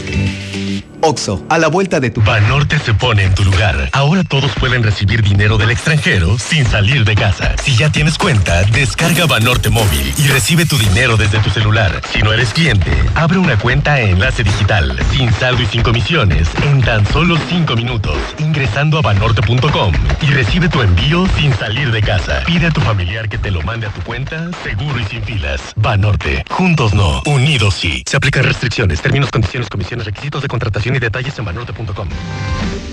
[1.01, 2.21] Oxo, a la vuelta de tu...
[2.21, 3.89] Banorte se pone en tu lugar.
[3.91, 7.55] Ahora todos pueden recibir dinero del extranjero sin salir de casa.
[7.63, 12.01] Si ya tienes cuenta, descarga Banorte Móvil y recibe tu dinero desde tu celular.
[12.11, 16.47] Si no eres cliente, abre una cuenta en Enlace Digital, sin saldo y sin comisiones,
[16.63, 22.01] en tan solo 5 minutos, ingresando a banorte.com y recibe tu envío sin salir de
[22.01, 22.43] casa.
[22.45, 25.61] Pide a tu familiar que te lo mande a tu cuenta, seguro y sin filas.
[25.75, 28.03] Banorte, juntos no, unidos sí.
[28.05, 32.09] Se aplican restricciones, términos, condiciones, comisiones, requisitos de contratación y detalles en banorte.com.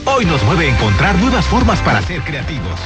[0.04, 2.80] Hoy nos mueve encontrar nuevas formas para ser creativos.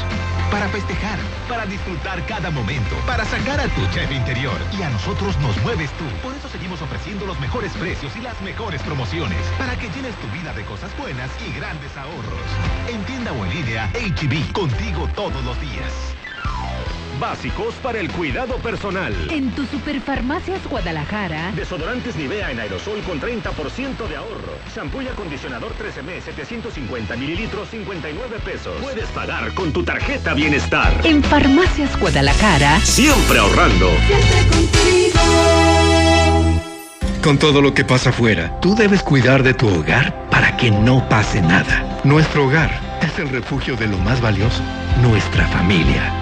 [0.51, 1.19] Para festejar,
[1.49, 4.57] para disfrutar cada momento, para sacar a tu chef interior.
[4.79, 6.05] Y a nosotros nos mueves tú.
[6.23, 9.39] Por eso seguimos ofreciendo los mejores precios y las mejores promociones.
[9.59, 12.49] Para que llenes tu vida de cosas buenas y grandes ahorros.
[12.89, 15.93] En tienda o en línea, HB, contigo todos los días.
[17.23, 19.15] Básicos para el cuidado personal.
[19.31, 21.53] En tu Superfarmacias Guadalajara.
[21.53, 24.59] Desodorantes Nivea en aerosol con 30% de ahorro.
[24.75, 28.75] Shampoo y acondicionador 13M 750 mililitros 59 pesos.
[28.83, 30.93] Puedes pagar con tu tarjeta Bienestar.
[31.05, 32.81] En Farmacias Guadalajara.
[32.81, 33.89] Siempre ahorrando.
[34.09, 35.21] Siempre contigo.
[37.23, 38.59] con todo lo que pasa afuera.
[38.61, 42.01] Tú debes cuidar de tu hogar para que no pase nada.
[42.03, 44.61] Nuestro hogar es el refugio de lo más valioso,
[45.01, 46.22] nuestra familia.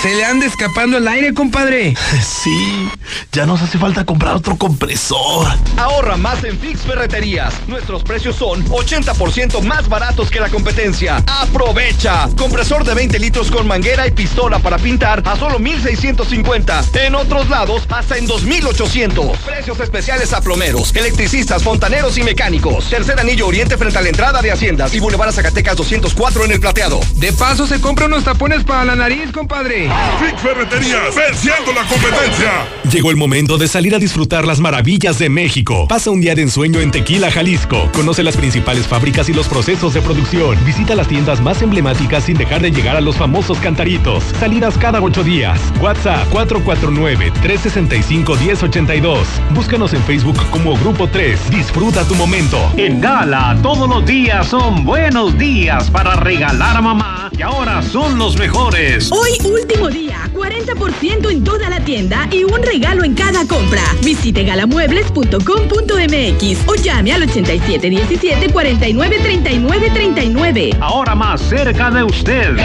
[0.00, 1.96] Se le anda escapando el aire, compadre.
[2.22, 2.88] Sí,
[3.32, 5.48] ya nos hace falta comprar otro compresor.
[5.76, 7.52] Ahorra más en Fix Ferreterías.
[7.66, 11.22] Nuestros precios son 80% más baratos que la competencia.
[11.26, 12.28] ¡Aprovecha!
[12.36, 16.84] Compresor de 20 litros con manguera y pistola para pintar a solo 1650.
[16.94, 19.36] En otros lados, hasta en 2800.
[19.38, 22.88] Precios especiales a plomeros, electricistas, fontaneros y mecánicos.
[22.88, 26.60] Tercer anillo oriente frente a la entrada de Haciendas y Boulevard Zacatecas 204 en el
[26.60, 27.00] plateado.
[27.14, 29.87] De paso se compra unos tapones para la nariz, compadre.
[30.20, 32.66] Fix Ferreterías, venciendo la competencia.
[32.90, 35.86] Llegó el momento de salir a disfrutar las maravillas de México.
[35.88, 37.88] Pasa un día de ensueño en Tequila, Jalisco.
[37.92, 40.56] Conoce las principales fábricas y los procesos de producción.
[40.64, 44.24] Visita las tiendas más emblemáticas sin dejar de llegar a los famosos cantaritos.
[44.40, 45.60] Salidas cada ocho días.
[45.80, 49.18] WhatsApp 449-365-1082.
[49.54, 51.50] Búscanos en Facebook como Grupo 3.
[51.50, 52.58] Disfruta tu momento.
[52.76, 58.18] En Gala, todos los días son buenos días para regalar a mamá y ahora son
[58.18, 59.10] los mejores.
[59.12, 63.82] Hoy último día, 40% en toda la tienda y un regalo en cada compra.
[64.02, 70.70] Visite galamuebles.com.mx o llame al 8717 49 39 39.
[70.80, 72.56] Ahora más cerca de usted.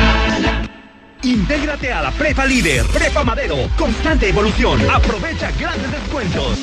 [1.22, 4.82] Intégrate a la Prepa Líder, Prepa Madero, constante evolución.
[4.90, 6.58] Aprovecha grandes descuentos.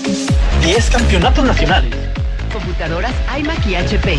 [0.63, 1.95] 10 campeonatos nacionales.
[2.53, 4.19] Computadoras iMac y HP.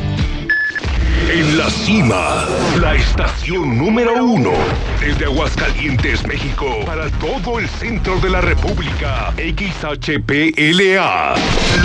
[1.29, 2.45] En la cima,
[2.79, 4.51] la estación número uno.
[4.99, 9.33] Desde Aguascalientes, México, para todo el centro de la República.
[9.37, 11.35] XHPLA.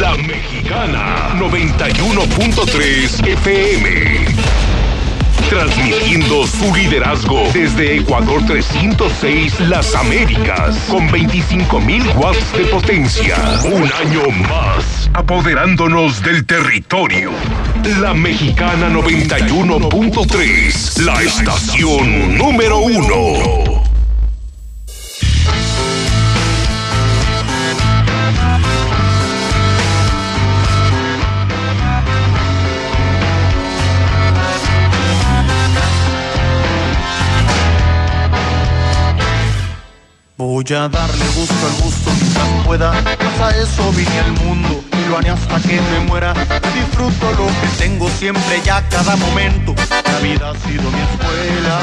[0.00, 1.36] La Mexicana.
[1.38, 4.26] 91.3 FM.
[5.48, 13.36] Transmitiendo su liderazgo desde Ecuador 306 Las Américas con 25.000 watts de potencia.
[13.64, 17.30] Un año más, apoderándonos del territorio.
[18.00, 23.82] La Mexicana 91.3, la estación número uno.
[40.36, 42.05] Voy a darle gusto al gusto
[42.66, 46.34] pueda, pues a eso vine al mundo y lo haré hasta que me muera.
[46.74, 49.74] Disfruto lo que tengo siempre ya cada momento.
[49.88, 51.78] La vida ha sido mi escuela.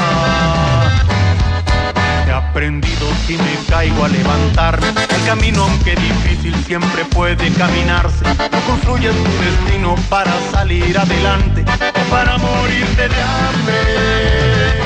[2.28, 4.88] He aprendido si me caigo a levantarme.
[4.88, 8.24] El camino aunque difícil siempre puede caminarse.
[8.52, 14.84] No construyes tu destino para salir adelante o para morirte de hambre.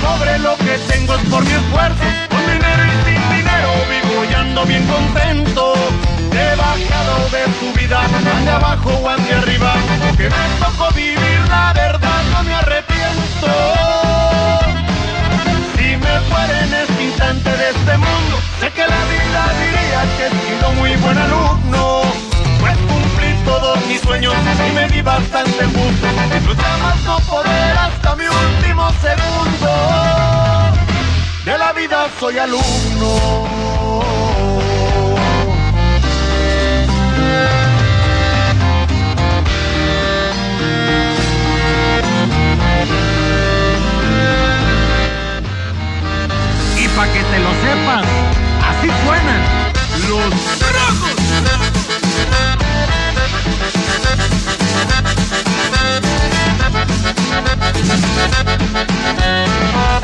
[0.00, 2.31] Cobre lo que tengo es por mi esfuerzo.
[4.22, 5.74] Vivo y ando bien contento.
[6.32, 8.00] He bajado de su vida,
[8.36, 9.74] ande abajo o ande arriba.
[10.16, 13.48] Que me tocó vivir la verdad, no me arrepiento.
[15.76, 20.26] Si me fuera en este instante de este mundo, sé que la vida diría que
[20.26, 22.02] he sido muy buen alumno.
[22.60, 24.34] Pues cumplí todos mis sueños
[24.68, 26.06] y me di bastante gusto.
[26.32, 30.91] Disfruté más no poder hasta mi último segundo.
[31.44, 33.42] De la vida soy alumno.
[46.78, 48.06] Y para que te lo sepas,
[48.68, 49.42] así suenan
[50.08, 50.30] los
[50.60, 51.22] tragos.
[59.24, 60.01] He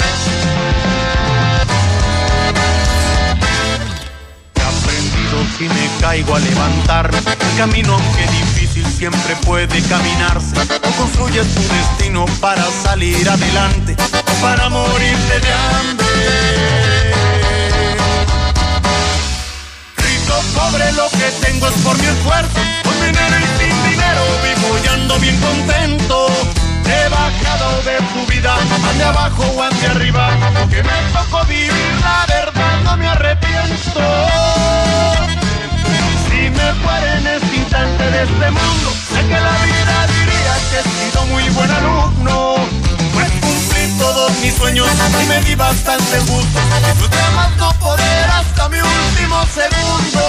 [5.56, 7.18] si me caigo a levantarme.
[7.18, 10.54] El camino que difícil siempre puede caminarse.
[10.56, 17.14] O construyes tu destino para salir adelante o para morirte de hambre.
[19.96, 22.60] Rico, pobre, lo que tengo es por mi esfuerzo.
[22.82, 26.57] Con dinero y sin dinero vivo y ando bien contento.
[26.89, 28.55] He bajado de tu vida,
[28.91, 30.31] ande abajo o ande arriba.
[30.70, 34.00] Que me tocó vivir la verdad, no me arrepiento.
[36.26, 40.78] Si me fuera en este instante de este mundo, sé que la vida diría que
[40.78, 42.57] he sido muy buen alumno.
[43.12, 44.89] Pues cumplí todos mis sueños
[45.23, 46.60] y me di bastante gusto.
[46.86, 50.20] Disfruté más no poder hasta mi último segundo.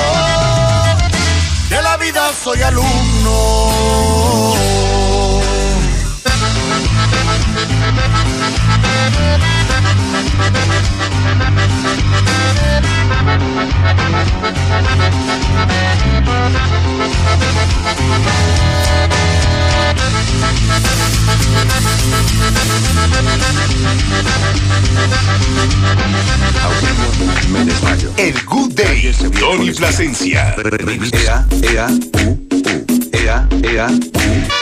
[1.70, 3.30] De la vida soy alumno.
[28.18, 30.54] El Good Day, Tony Plasencia.
[31.14, 31.88] Ea, ea,
[32.26, 32.86] u, u.
[33.14, 34.59] Ea, ea, u.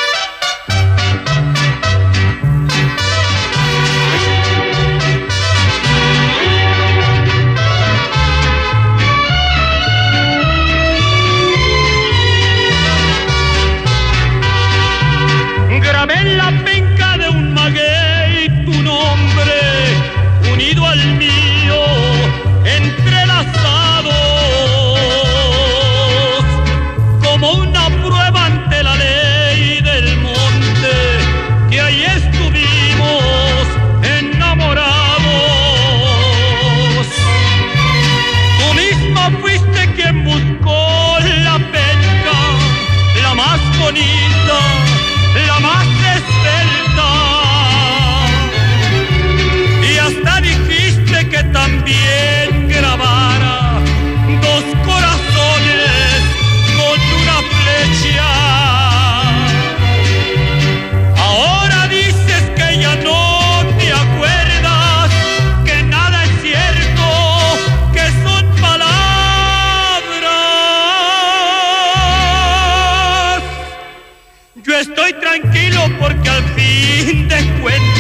[75.40, 77.97] tranquilo porque al fin de cuentas,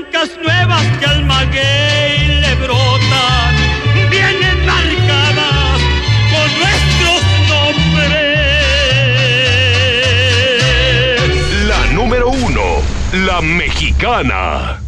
[0.00, 3.54] nuevas que almaguey le brotan,
[4.10, 5.80] vienen marcadas
[6.30, 8.26] con nuestros nombres.
[11.66, 12.62] La número uno,
[13.26, 14.80] la mexicana.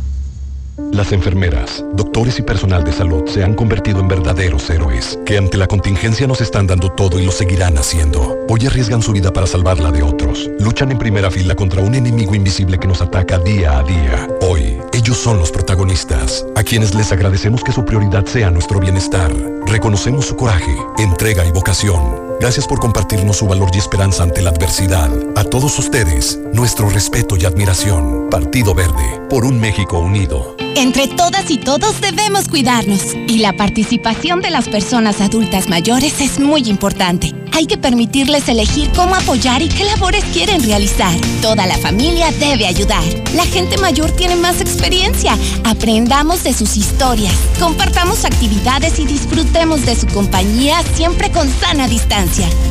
[0.92, 5.56] Las enfermeras, doctores y personal de salud se han convertido en verdaderos héroes, que ante
[5.56, 8.36] la contingencia nos están dando todo y lo seguirán haciendo.
[8.48, 10.50] Hoy arriesgan su vida para salvarla de otros.
[10.60, 14.28] Luchan en primera fila contra un enemigo invisible que nos ataca día a día.
[14.42, 19.32] Hoy ellos son los protagonistas, a quienes les agradecemos que su prioridad sea nuestro bienestar.
[19.64, 22.27] Reconocemos su coraje, entrega y vocación.
[22.41, 25.10] Gracias por compartirnos su valor y esperanza ante la adversidad.
[25.36, 28.28] A todos ustedes, nuestro respeto y admiración.
[28.31, 30.57] Partido Verde, por un México unido.
[30.76, 33.15] Entre todas y todos debemos cuidarnos.
[33.26, 37.34] Y la participación de las personas adultas mayores es muy importante.
[37.52, 41.12] Hay que permitirles elegir cómo apoyar y qué labores quieren realizar.
[41.42, 43.02] Toda la familia debe ayudar.
[43.34, 45.36] La gente mayor tiene más experiencia.
[45.65, 47.34] Aprendamos de sus historias.
[47.58, 52.27] Compartamos actividades y disfrutemos de su compañía siempre con sana distancia.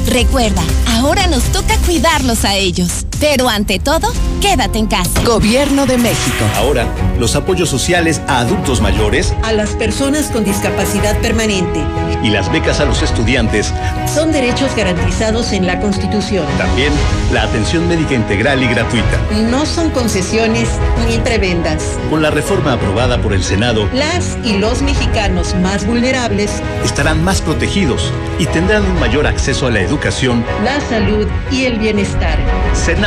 [0.07, 3.05] Recuerda, ahora nos toca cuidarlos a ellos.
[3.19, 5.09] Pero ante todo, quédate en casa.
[5.25, 6.45] Gobierno de México.
[6.55, 6.85] Ahora,
[7.17, 11.83] los apoyos sociales a adultos mayores, a las personas con discapacidad permanente
[12.23, 13.73] y las becas a los estudiantes
[14.13, 16.45] son derechos garantizados en la Constitución.
[16.59, 16.93] También
[17.33, 19.19] la atención médica integral y gratuita.
[19.49, 20.69] No son concesiones
[21.07, 21.97] ni prebendas.
[22.11, 26.51] Con la reforma aprobada por el Senado, las y los mexicanos más vulnerables
[26.85, 31.79] estarán más protegidos y tendrán un mayor acceso a la educación, la salud y el
[31.79, 32.37] bienestar.
[32.73, 33.06] Senado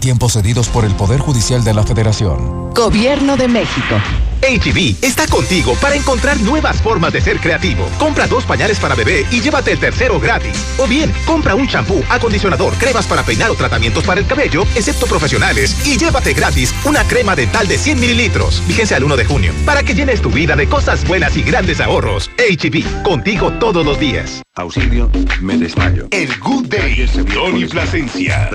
[0.00, 2.70] Tiempos cedidos por el Poder Judicial de la Federación.
[2.74, 3.96] Gobierno de México.
[4.40, 7.86] HB está contigo para encontrar nuevas formas de ser creativo.
[7.98, 10.56] Compra dos pañales para bebé y llévate el tercero gratis.
[10.78, 15.06] O bien, compra un champú, acondicionador, cremas para peinar o tratamientos para el cabello, excepto
[15.06, 18.62] profesionales, y llévate gratis una crema dental de 100 mililitros.
[18.66, 21.78] Fíjense al 1 de junio, para que llenes tu vida de cosas buenas y grandes
[21.80, 22.30] ahorros.
[22.38, 24.40] HB, contigo todos los días.
[24.60, 26.06] Auxilio, me desmayo.
[26.10, 28.50] El Good Day, Don y Plasencia.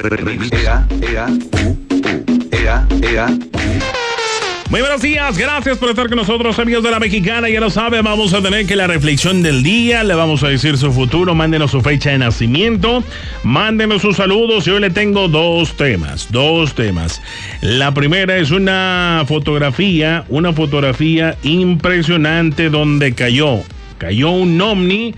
[0.51, 2.25] Ea, ea, u, u.
[2.51, 4.69] Ea, ea, u.
[4.69, 7.49] Muy buenos días, gracias por estar con nosotros, amigos de la Mexicana.
[7.49, 10.77] Ya lo sabe, vamos a tener que la reflexión del día, le vamos a decir
[10.77, 13.03] su futuro, mándenos su fecha de nacimiento,
[13.43, 14.67] mándenos sus saludos.
[14.67, 17.19] Y hoy le tengo dos temas, dos temas.
[17.61, 23.61] La primera es una fotografía, una fotografía impresionante donde cayó,
[23.97, 25.15] cayó un ovni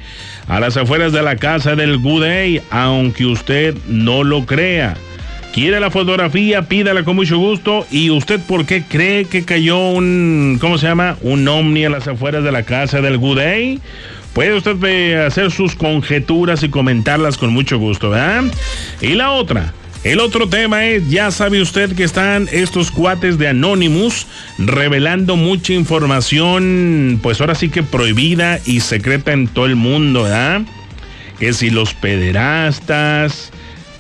[0.48, 4.96] a las afueras de la casa del Day, aunque usted no lo crea.
[5.54, 7.86] Quiere la fotografía, pídala con mucho gusto.
[7.90, 11.18] ¿Y usted por qué cree que cayó un, ¿cómo se llama?
[11.22, 13.80] Un ovni a las afueras de la casa del Day?
[14.34, 18.44] Puede usted eh, hacer sus conjeturas y comentarlas con mucho gusto, ¿verdad?
[19.02, 23.50] Y la otra, el otro tema es, ya sabe usted que están estos cuates de
[23.50, 24.28] Anonymous
[24.58, 30.62] revelando mucha información, pues ahora sí que prohibida y secreta en todo el mundo, ¿verdad?
[31.40, 33.52] Que si los pederastas,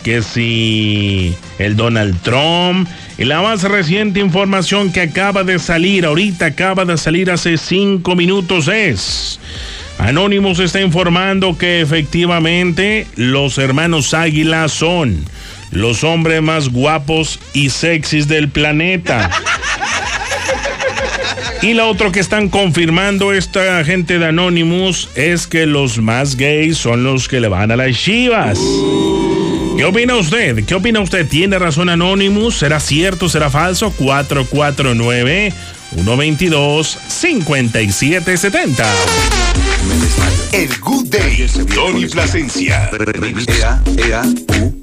[0.03, 2.87] que si el Donald Trump.
[3.17, 8.15] Y la más reciente información que acaba de salir, ahorita acaba de salir hace cinco
[8.15, 9.39] minutos es...
[9.99, 15.25] Anónimos está informando que efectivamente los hermanos Águila son
[15.71, 19.29] los hombres más guapos y sexys del planeta.
[21.61, 26.77] Y la otra que están confirmando esta gente de Anonymous es que los más gays
[26.77, 28.59] son los que le van a las chivas.
[29.75, 30.65] ¿Qué opina usted?
[30.65, 31.27] ¿Qué opina usted?
[31.27, 32.57] ¿Tiene razón Anonymous?
[32.57, 33.27] ¿Será cierto?
[33.27, 33.91] ¿Será falso?
[33.91, 35.53] 449
[35.93, 38.85] 122 5770.
[40.51, 42.89] El Good Day, Tony Plasencia.
[43.47, 44.23] Ea, ea,
[44.59, 44.76] u, u.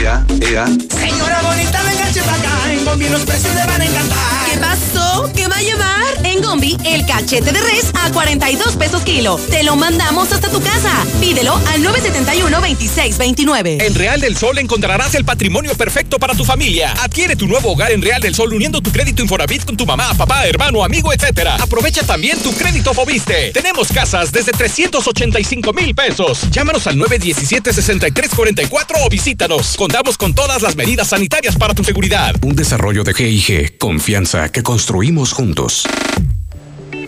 [0.00, 0.64] Ea, ea.
[0.64, 2.72] Señora bonita, venga para acá.
[2.72, 4.46] En Gombi los precios le van a encantar.
[4.50, 4.99] ¿Qué pasó?
[5.28, 6.00] ¿Qué va a llevar?
[6.24, 9.38] En Gombi, el cachete de res a 42 pesos kilo.
[9.50, 11.04] Te lo mandamos hasta tu casa.
[11.20, 13.82] Pídelo al 971-2629.
[13.82, 16.94] En Real del Sol encontrarás el patrimonio perfecto para tu familia.
[17.02, 20.14] Adquiere tu nuevo hogar en Real del Sol uniendo tu crédito Infonavit con tu mamá,
[20.14, 21.60] papá, hermano, amigo, etc.
[21.60, 23.50] Aprovecha también tu crédito Fobiste.
[23.52, 26.50] Tenemos casas desde 385 mil pesos.
[26.50, 29.76] Llámanos al 917-6344 o visítanos.
[29.76, 32.34] Contamos con todas las medidas sanitarias para tu seguridad.
[32.42, 33.76] Un desarrollo de GIG.
[33.78, 35.86] Confianza que construimos juntos.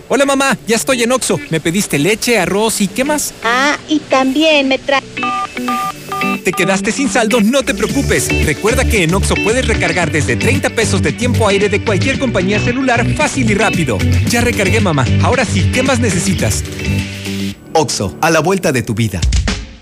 [0.09, 1.39] Hola mamá, ya estoy en Oxo.
[1.49, 3.33] Me pediste leche, arroz y ¿qué más?
[3.43, 5.01] Ah, y también me trae...
[6.43, 7.39] ¿Te quedaste sin saldo?
[7.39, 8.27] No te preocupes.
[8.45, 12.59] Recuerda que en Oxo puedes recargar desde 30 pesos de tiempo aire de cualquier compañía
[12.59, 13.97] celular fácil y rápido.
[14.27, 15.05] Ya recargué, mamá.
[15.21, 16.63] Ahora sí, ¿qué más necesitas?
[17.71, 19.21] Oxo, a la vuelta de tu vida.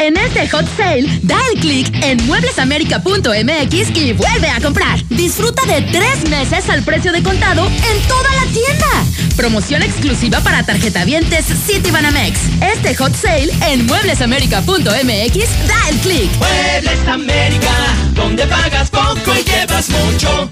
[0.01, 4.99] En este hot sale, da el clic en mueblesamerica.mx y vuelve a comprar.
[5.09, 8.87] Disfruta de tres meses al precio de contado en toda la tienda.
[9.35, 12.39] Promoción exclusiva para tarjetavientes Citibanamex.
[12.73, 16.31] Este hot sale en mueblesamerica.mx, da el clic.
[16.39, 17.71] Muebles América,
[18.15, 20.49] donde pagas poco y llevas mucho.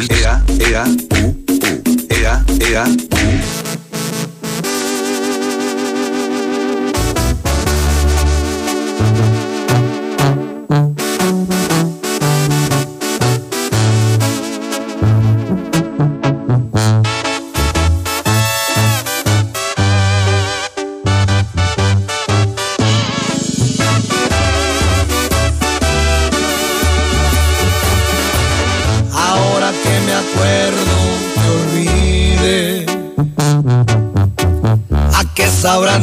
[0.09, 0.83] Ea, ea,
[1.19, 1.35] u, u.
[2.09, 3.62] Ea, ea, u.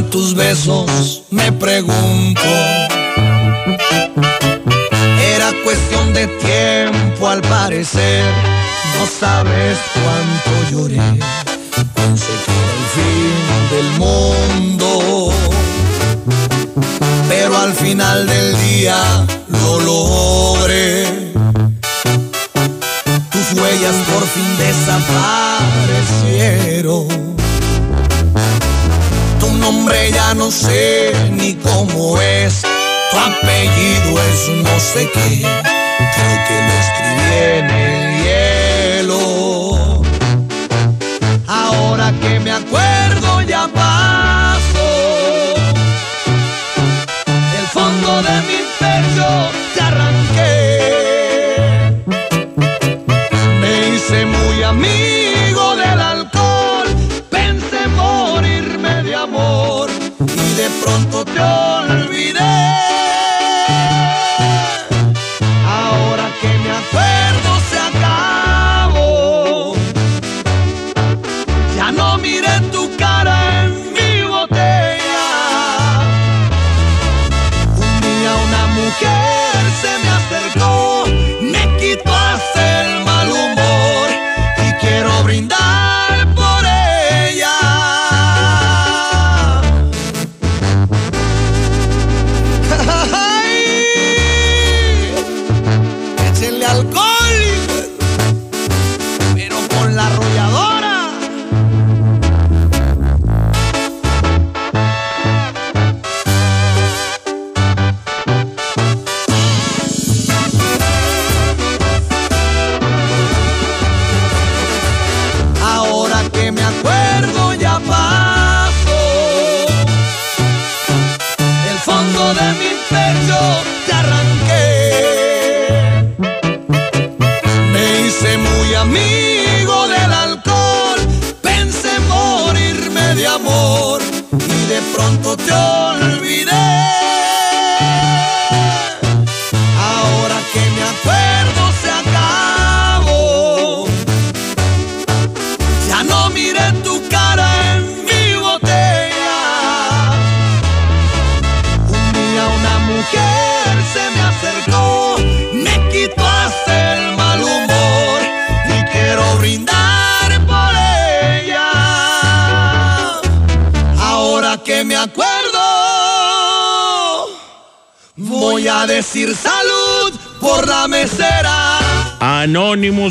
[0.02, 1.22] tus besos?
[1.30, 2.42] Me pregunto.
[5.34, 8.24] Era cuestión de tiempo al parecer.
[8.98, 10.96] No sabes cuánto lloré.
[11.94, 13.38] Pensé que era el fin
[13.70, 15.32] del mundo.
[17.28, 21.32] Pero al final del día lo logré.
[23.30, 27.39] Tus huellas por fin desaparecieron.
[29.60, 32.62] Nombre ya no sé ni cómo es.
[33.10, 35.46] Tu apellido es no sé qué.
[36.14, 40.02] Creo que lo escribí en el hielo.
[41.46, 44.90] Ahora que me acuerdo ya pasó.
[47.52, 49.59] Del fondo de mi pecho
[60.90, 62.59] pronto te olvidé.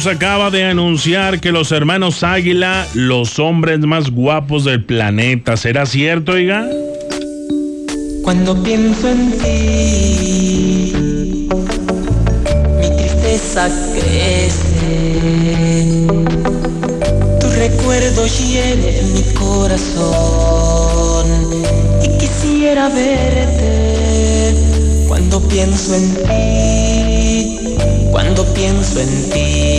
[0.07, 5.57] Acaba de anunciar que los hermanos Águila, los hombres más guapos del planeta.
[5.57, 6.65] ¿Será cierto, oiga?
[8.23, 10.93] Cuando pienso en ti,
[12.79, 14.87] mi tristeza crece.
[17.41, 21.27] Tu recuerdo hiere mi corazón
[22.03, 24.55] y quisiera verte.
[25.07, 26.99] Cuando pienso en ti,
[28.59, 29.78] pienso en ti.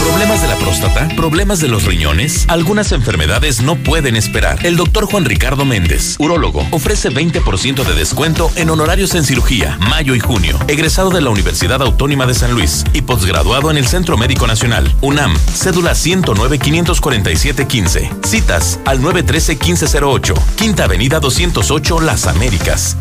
[0.00, 1.08] ¿Problemas de la próstata?
[1.14, 2.46] ¿Problemas de los riñones?
[2.48, 4.64] Algunas enfermedades no pueden esperar.
[4.64, 10.14] El doctor Juan Ricardo Méndez, urólogo, ofrece 20% de descuento en honorarios en cirugía, mayo
[10.14, 10.58] y junio.
[10.68, 14.90] Egresado de la Universidad Autónoma de San Luis y posgraduado en el Centro Médico Nacional,
[15.02, 18.24] UNAM, cédula 109-547-15.
[18.24, 22.96] Citas al 913-1508, Quinta Avenida 208, Las Américas.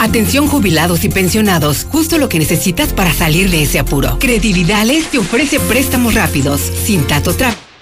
[0.00, 4.18] Atención jubilados y pensionados, justo lo que necesitas para salir de ese apuro.
[4.18, 7.69] Credividales te ofrece préstamos rápidos, sin tato trámite